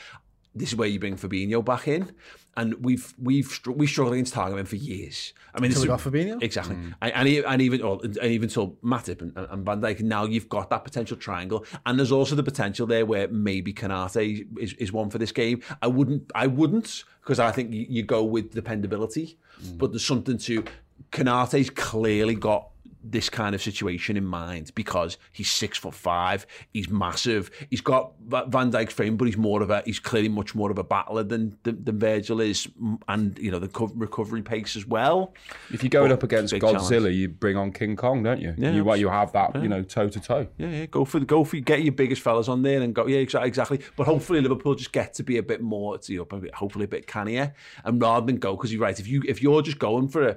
this 0.57 0.71
is 0.71 0.77
where 0.77 0.89
you 0.89 0.99
bring 0.99 1.17
Fabinho 1.17 1.65
back 1.65 1.87
in, 1.89 2.13
and 2.57 2.75
we've 2.85 3.15
we've 3.23 3.47
str- 3.47 3.73
we 3.73 3.87
struggled 3.87 4.15
against 4.15 4.35
target 4.35 4.57
men 4.57 4.65
for 4.65 4.77
years. 4.77 5.33
I 5.55 5.61
mean, 5.61 5.71
Till 5.71 5.83
this 5.83 5.89
we 5.89 5.95
is- 5.95 6.05
got 6.05 6.13
Fabinho? 6.13 6.43
exactly, 6.43 6.77
mm. 6.77 6.95
and, 7.03 7.13
and 7.13 7.29
and 7.47 7.63
even 7.63 7.83
or, 7.83 8.01
and 8.03 8.17
even 8.19 8.49
till 8.49 8.77
Matip 8.83 9.21
and, 9.23 9.37
and 9.37 9.65
Van 9.65 9.81
Dijk. 9.81 10.01
Now 10.01 10.25
you've 10.25 10.49
got 10.49 10.71
that 10.71 10.85
potential 10.85 11.17
triangle, 11.17 11.65
and 11.85 11.99
there's 11.99 12.13
also 12.13 12.35
the 12.35 12.43
potential 12.43 12.87
there 12.87 13.07
where 13.07 13.29
maybe 13.29 13.73
Konaté 13.73 14.47
is, 14.59 14.73
is 14.75 14.93
one 14.93 15.11
for 15.11 15.19
this 15.19 15.33
game. 15.33 15.63
I 15.83 15.87
wouldn't, 15.87 16.31
I 16.35 16.47
wouldn't, 16.47 17.05
because 17.23 17.39
I 17.39 17.53
think 17.53 17.73
you, 17.73 17.87
you 17.89 18.03
go 18.03 18.25
with 18.25 18.53
dependability, 18.55 19.39
mm. 19.63 19.79
but 19.79 19.93
there's 19.93 20.05
something 20.05 20.39
to 20.39 20.65
Konaté's 21.13 21.71
clearly 21.71 22.35
got 22.35 22.69
this 23.03 23.31
kind 23.31 23.55
of 23.55 23.63
situation 23.63 24.17
in 24.17 24.25
mind 24.25 24.73
because 24.75 25.17
he's 25.33 25.51
six 25.51 25.79
foot 25.79 25.95
five, 25.95 26.47
he's 26.73 26.89
massive, 26.89 27.51
he's 27.71 27.81
got 27.81 28.13
Van 28.27 28.71
Dijk's 28.71 28.95
frame, 28.95 29.17
but 29.17 29.27
he's 29.27 29.37
more 29.37 29.63
of 29.63 29.71
a 29.71 29.83
he's 29.85 29.99
clearly 29.99 30.29
much 30.29 30.55
more 30.55 30.71
of 30.71 30.79
a 30.79 30.85
battler 30.85 31.23
than 31.23 31.57
than, 31.63 31.85
than 31.85 31.99
Virgil 31.99 32.41
is, 32.41 32.69
and 33.09 33.39
you 33.39 33.51
know 33.51 33.59
the 33.59 33.69
co- 33.69 33.93
recovery 33.95 34.43
pace 34.43 34.77
as 34.77 34.87
well. 34.87 35.35
If 35.73 35.83
you're 35.83 35.91
going 35.91 36.09
But 36.11 36.15
up 36.15 36.23
against 36.23 36.55
Godzilla, 36.55 36.89
challenge. 36.89 37.17
you 37.17 37.29
bring 37.29 37.57
on 37.57 37.73
King 37.73 37.97
Kong, 37.97 38.23
don't 38.23 38.41
you? 38.41 38.55
Yeah, 38.57 38.73
you, 38.73 38.95
you 38.95 39.09
have 39.09 39.33
that, 39.33 39.63
you 39.63 39.69
know, 39.69 39.83
toe 39.83 40.09
to 40.09 40.21
toe. 40.21 40.49
Yeah, 40.59 40.69
yeah, 40.69 40.87
go 40.87 41.05
for 41.05 41.19
the 41.19 41.27
go 41.27 41.45
for 41.45 41.57
get 41.59 41.83
your 41.83 41.93
biggest 41.93 42.23
fellas 42.23 42.49
on 42.49 42.63
there 42.63 42.81
and 42.83 42.95
go. 42.95 43.07
Yeah, 43.07 43.19
exactly, 43.19 43.49
exactly. 43.49 43.81
But 43.97 44.07
hopefully 44.07 44.41
Liverpool 44.41 44.75
just 44.75 44.93
get 44.93 45.15
to 45.15 45.23
be 45.23 45.39
a 45.39 45.43
bit 45.43 45.61
more, 45.61 45.99
to 45.99 46.13
you 46.13 46.27
know, 46.31 46.43
hopefully 46.55 46.85
a 46.85 46.89
bit 46.89 47.07
cannier, 47.07 47.55
and 47.85 48.01
rather 48.01 48.27
than 48.27 48.37
go 48.37 48.57
because 48.57 48.73
you're 48.73 48.83
right. 48.83 48.99
If 48.99 49.09
you 49.09 49.23
if 49.27 49.43
you're 49.43 49.63
just 49.63 49.79
going 49.79 50.09
for 50.09 50.29
a, 50.29 50.37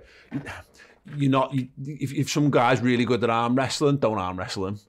you're 1.17 1.31
not. 1.31 1.53
You, 1.53 1.67
if 1.85 2.13
if 2.13 2.29
some 2.29 2.49
guy's 2.51 2.81
really 2.81 3.05
good 3.05 3.23
at 3.23 3.29
arm 3.29 3.55
wrestling, 3.55 3.97
don't 3.97 4.17
arm 4.17 4.37
wrestle 4.37 4.67
him. 4.67 4.79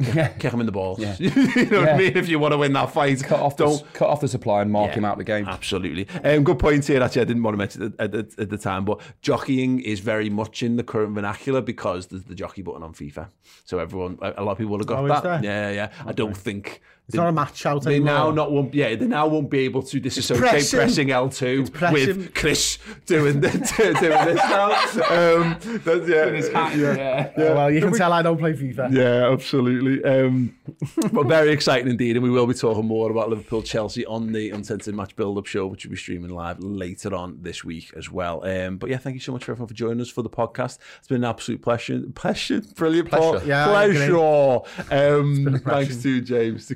Yeah. 0.00 0.28
Kick 0.28 0.52
him 0.52 0.60
in 0.60 0.66
the 0.66 0.70
balls. 0.70 1.00
Yeah. 1.00 1.16
you 1.18 1.66
know 1.66 1.80
what 1.80 1.88
I 1.88 1.98
mean? 1.98 2.16
If 2.16 2.28
you 2.28 2.38
want 2.38 2.52
to 2.52 2.58
win 2.58 2.72
that 2.74 2.92
fight, 2.92 3.20
Cut 3.24 3.40
off, 3.40 3.56
don't 3.56 3.82
the, 3.82 3.98
cut 3.98 4.08
off 4.08 4.20
the 4.20 4.28
supply 4.28 4.62
and 4.62 4.70
mark 4.70 4.90
Yeah, 4.92 4.98
him 4.98 5.04
out 5.04 5.12
of 5.14 5.18
the 5.18 5.24
game. 5.24 5.48
Absolutely. 5.48 6.06
Um, 6.22 6.44
good 6.44 6.60
point 6.60 6.86
here, 6.86 7.02
actually. 7.02 7.22
I 7.22 7.24
didn't 7.24 7.42
want 7.42 7.54
to 7.54 7.58
mention 7.58 7.82
it 7.82 7.92
at, 7.98 8.14
at, 8.14 8.38
at 8.38 8.48
the 8.48 8.58
time, 8.58 8.84
but 8.84 9.00
jockeying 9.22 9.80
is 9.80 9.98
very 9.98 10.30
much 10.30 10.62
in 10.62 10.76
the 10.76 10.84
current 10.84 11.16
vernacular 11.16 11.60
because 11.60 12.06
there's 12.06 12.22
the 12.22 12.36
jockey 12.36 12.62
button 12.62 12.84
on 12.84 12.92
FIFA. 12.94 13.26
So 13.64 13.80
everyone, 13.80 14.18
a 14.22 14.34
a 14.36 14.44
lot 14.44 14.52
of 14.52 14.58
people 14.58 14.70
will 14.70 14.78
have 14.78 14.86
got 14.86 15.00
Oh, 15.02 15.08
that. 15.08 15.22
there? 15.24 15.40
Yeah, 15.42 15.70
yeah. 15.72 15.90
I 16.06 16.12
don't 16.12 16.36
think. 16.36 16.80
It's 17.08 17.16
not 17.16 17.26
a 17.28 17.32
match 17.32 17.64
out 17.64 17.82
They 17.82 17.96
anymore. 17.96 18.12
now 18.14 18.30
not 18.30 18.52
won't 18.52 18.74
yeah 18.74 18.94
they 18.94 19.06
now 19.06 19.26
won't 19.26 19.48
be 19.50 19.60
able 19.60 19.82
to 19.82 19.98
disassociate 19.98 20.50
pressing. 20.50 20.78
pressing, 20.78 21.10
L 21.10 21.30
two 21.30 21.64
pressing. 21.72 21.94
with 22.18 22.34
Chris 22.34 22.78
doing 23.06 23.40
the, 23.40 23.48
doing 23.78 24.24
this 24.26 24.36
now. 24.36 24.72
Um, 25.08 25.58
that's, 25.84 26.08
yeah, 26.08 26.74
yeah. 26.76 27.32
Oh, 27.36 27.54
well, 27.54 27.70
you 27.70 27.80
can 27.80 27.92
tell 27.94 28.12
I 28.12 28.20
don't 28.22 28.36
play 28.36 28.52
FIFA. 28.52 28.92
Yeah, 28.92 29.32
absolutely. 29.32 30.04
Um, 30.04 30.54
but 31.12 31.26
very 31.26 31.50
exciting 31.50 31.88
indeed, 31.90 32.16
and 32.16 32.22
we 32.22 32.30
will 32.30 32.46
be 32.46 32.54
talking 32.54 32.84
more 32.84 33.10
about 33.10 33.30
Liverpool 33.30 33.62
Chelsea 33.62 34.04
on 34.04 34.32
the 34.32 34.50
Uncensored 34.50 34.94
Match 34.94 35.16
Build 35.16 35.38
Up 35.38 35.46
Show, 35.46 35.66
which 35.66 35.84
will 35.84 35.90
be 35.92 35.96
streaming 35.96 36.30
live 36.30 36.60
later 36.60 37.14
on 37.14 37.38
this 37.40 37.64
week 37.64 37.90
as 37.96 38.10
well. 38.10 38.44
Um, 38.46 38.76
but 38.76 38.90
yeah, 38.90 38.98
thank 38.98 39.14
you 39.14 39.20
so 39.20 39.32
much 39.32 39.44
for 39.44 39.52
everyone 39.52 39.68
for 39.68 39.74
joining 39.74 40.00
us 40.02 40.10
for 40.10 40.22
the 40.22 40.30
podcast. 40.30 40.78
It's 40.98 41.08
been 41.08 41.24
an 41.24 41.30
absolute 41.30 41.62
pleasure, 41.62 42.02
pleasure, 42.14 42.60
brilliant, 42.76 43.10
Paul. 43.10 43.32
Pleasure. 43.32 43.46
Yeah, 43.46 43.66
pleasure. 43.66 44.58
Um, 44.90 45.60
thanks 45.64 45.96
to 46.02 46.20
James, 46.20 46.66
to 46.66 46.74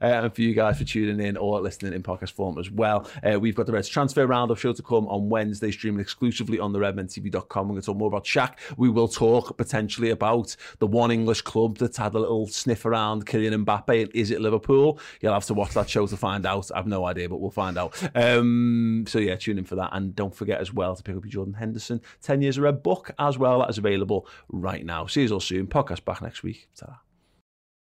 Uh, 0.00 0.06
and 0.06 0.34
for 0.34 0.42
you 0.42 0.54
guys 0.54 0.78
for 0.78 0.84
tuning 0.84 1.24
in 1.24 1.36
or 1.36 1.60
listening 1.60 1.92
in 1.92 2.02
podcast 2.02 2.32
form 2.32 2.58
as 2.58 2.70
well. 2.70 3.08
Uh, 3.22 3.38
we've 3.38 3.54
got 3.54 3.66
the 3.66 3.72
Reds 3.72 3.88
Transfer 3.88 4.26
Roundup 4.26 4.58
show 4.58 4.72
to 4.72 4.82
come 4.82 5.06
on 5.08 5.28
Wednesday, 5.28 5.70
streaming 5.70 6.00
exclusively 6.00 6.58
on 6.58 6.72
the 6.72 6.78
redmentv.com. 6.78 7.68
We're 7.68 7.72
going 7.72 7.80
to 7.80 7.86
talk 7.86 7.96
more 7.96 8.08
about 8.08 8.24
Shaq. 8.24 8.54
We 8.76 8.88
will 8.88 9.08
talk 9.08 9.56
potentially 9.56 10.10
about 10.10 10.56
the 10.78 10.86
one 10.86 11.10
English 11.10 11.42
club 11.42 11.78
that's 11.78 11.96
had 11.96 12.14
a 12.14 12.18
little 12.18 12.46
sniff 12.46 12.84
around 12.84 13.26
Kylian 13.26 13.64
Mbappe. 13.64 14.10
Is 14.14 14.30
it 14.30 14.40
Liverpool? 14.40 14.98
You'll 15.20 15.34
have 15.34 15.46
to 15.46 15.54
watch 15.54 15.74
that 15.74 15.88
show 15.88 16.06
to 16.06 16.16
find 16.16 16.46
out. 16.46 16.70
I've 16.74 16.86
no 16.86 17.06
idea, 17.06 17.28
but 17.28 17.40
we'll 17.40 17.50
find 17.50 17.78
out. 17.78 18.00
Um, 18.14 19.04
so 19.06 19.18
yeah, 19.18 19.36
tune 19.36 19.58
in 19.58 19.64
for 19.64 19.76
that. 19.76 19.90
And 19.92 20.14
don't 20.14 20.34
forget 20.34 20.60
as 20.60 20.72
well 20.72 20.96
to 20.96 21.02
pick 21.02 21.16
up 21.16 21.24
your 21.24 21.30
Jordan 21.30 21.54
Henderson 21.54 22.00
10 22.22 22.42
Years 22.42 22.58
of 22.58 22.64
Red 22.64 22.82
book 22.82 23.10
as 23.18 23.38
well. 23.38 23.60
That 23.60 23.70
is 23.70 23.78
available 23.78 24.26
right 24.48 24.84
now. 24.84 25.06
See 25.06 25.22
you 25.22 25.32
all 25.32 25.40
soon. 25.40 25.66
Podcast 25.66 26.04
back 26.04 26.22
next 26.22 26.42
week. 26.42 26.68
ta 26.76 27.01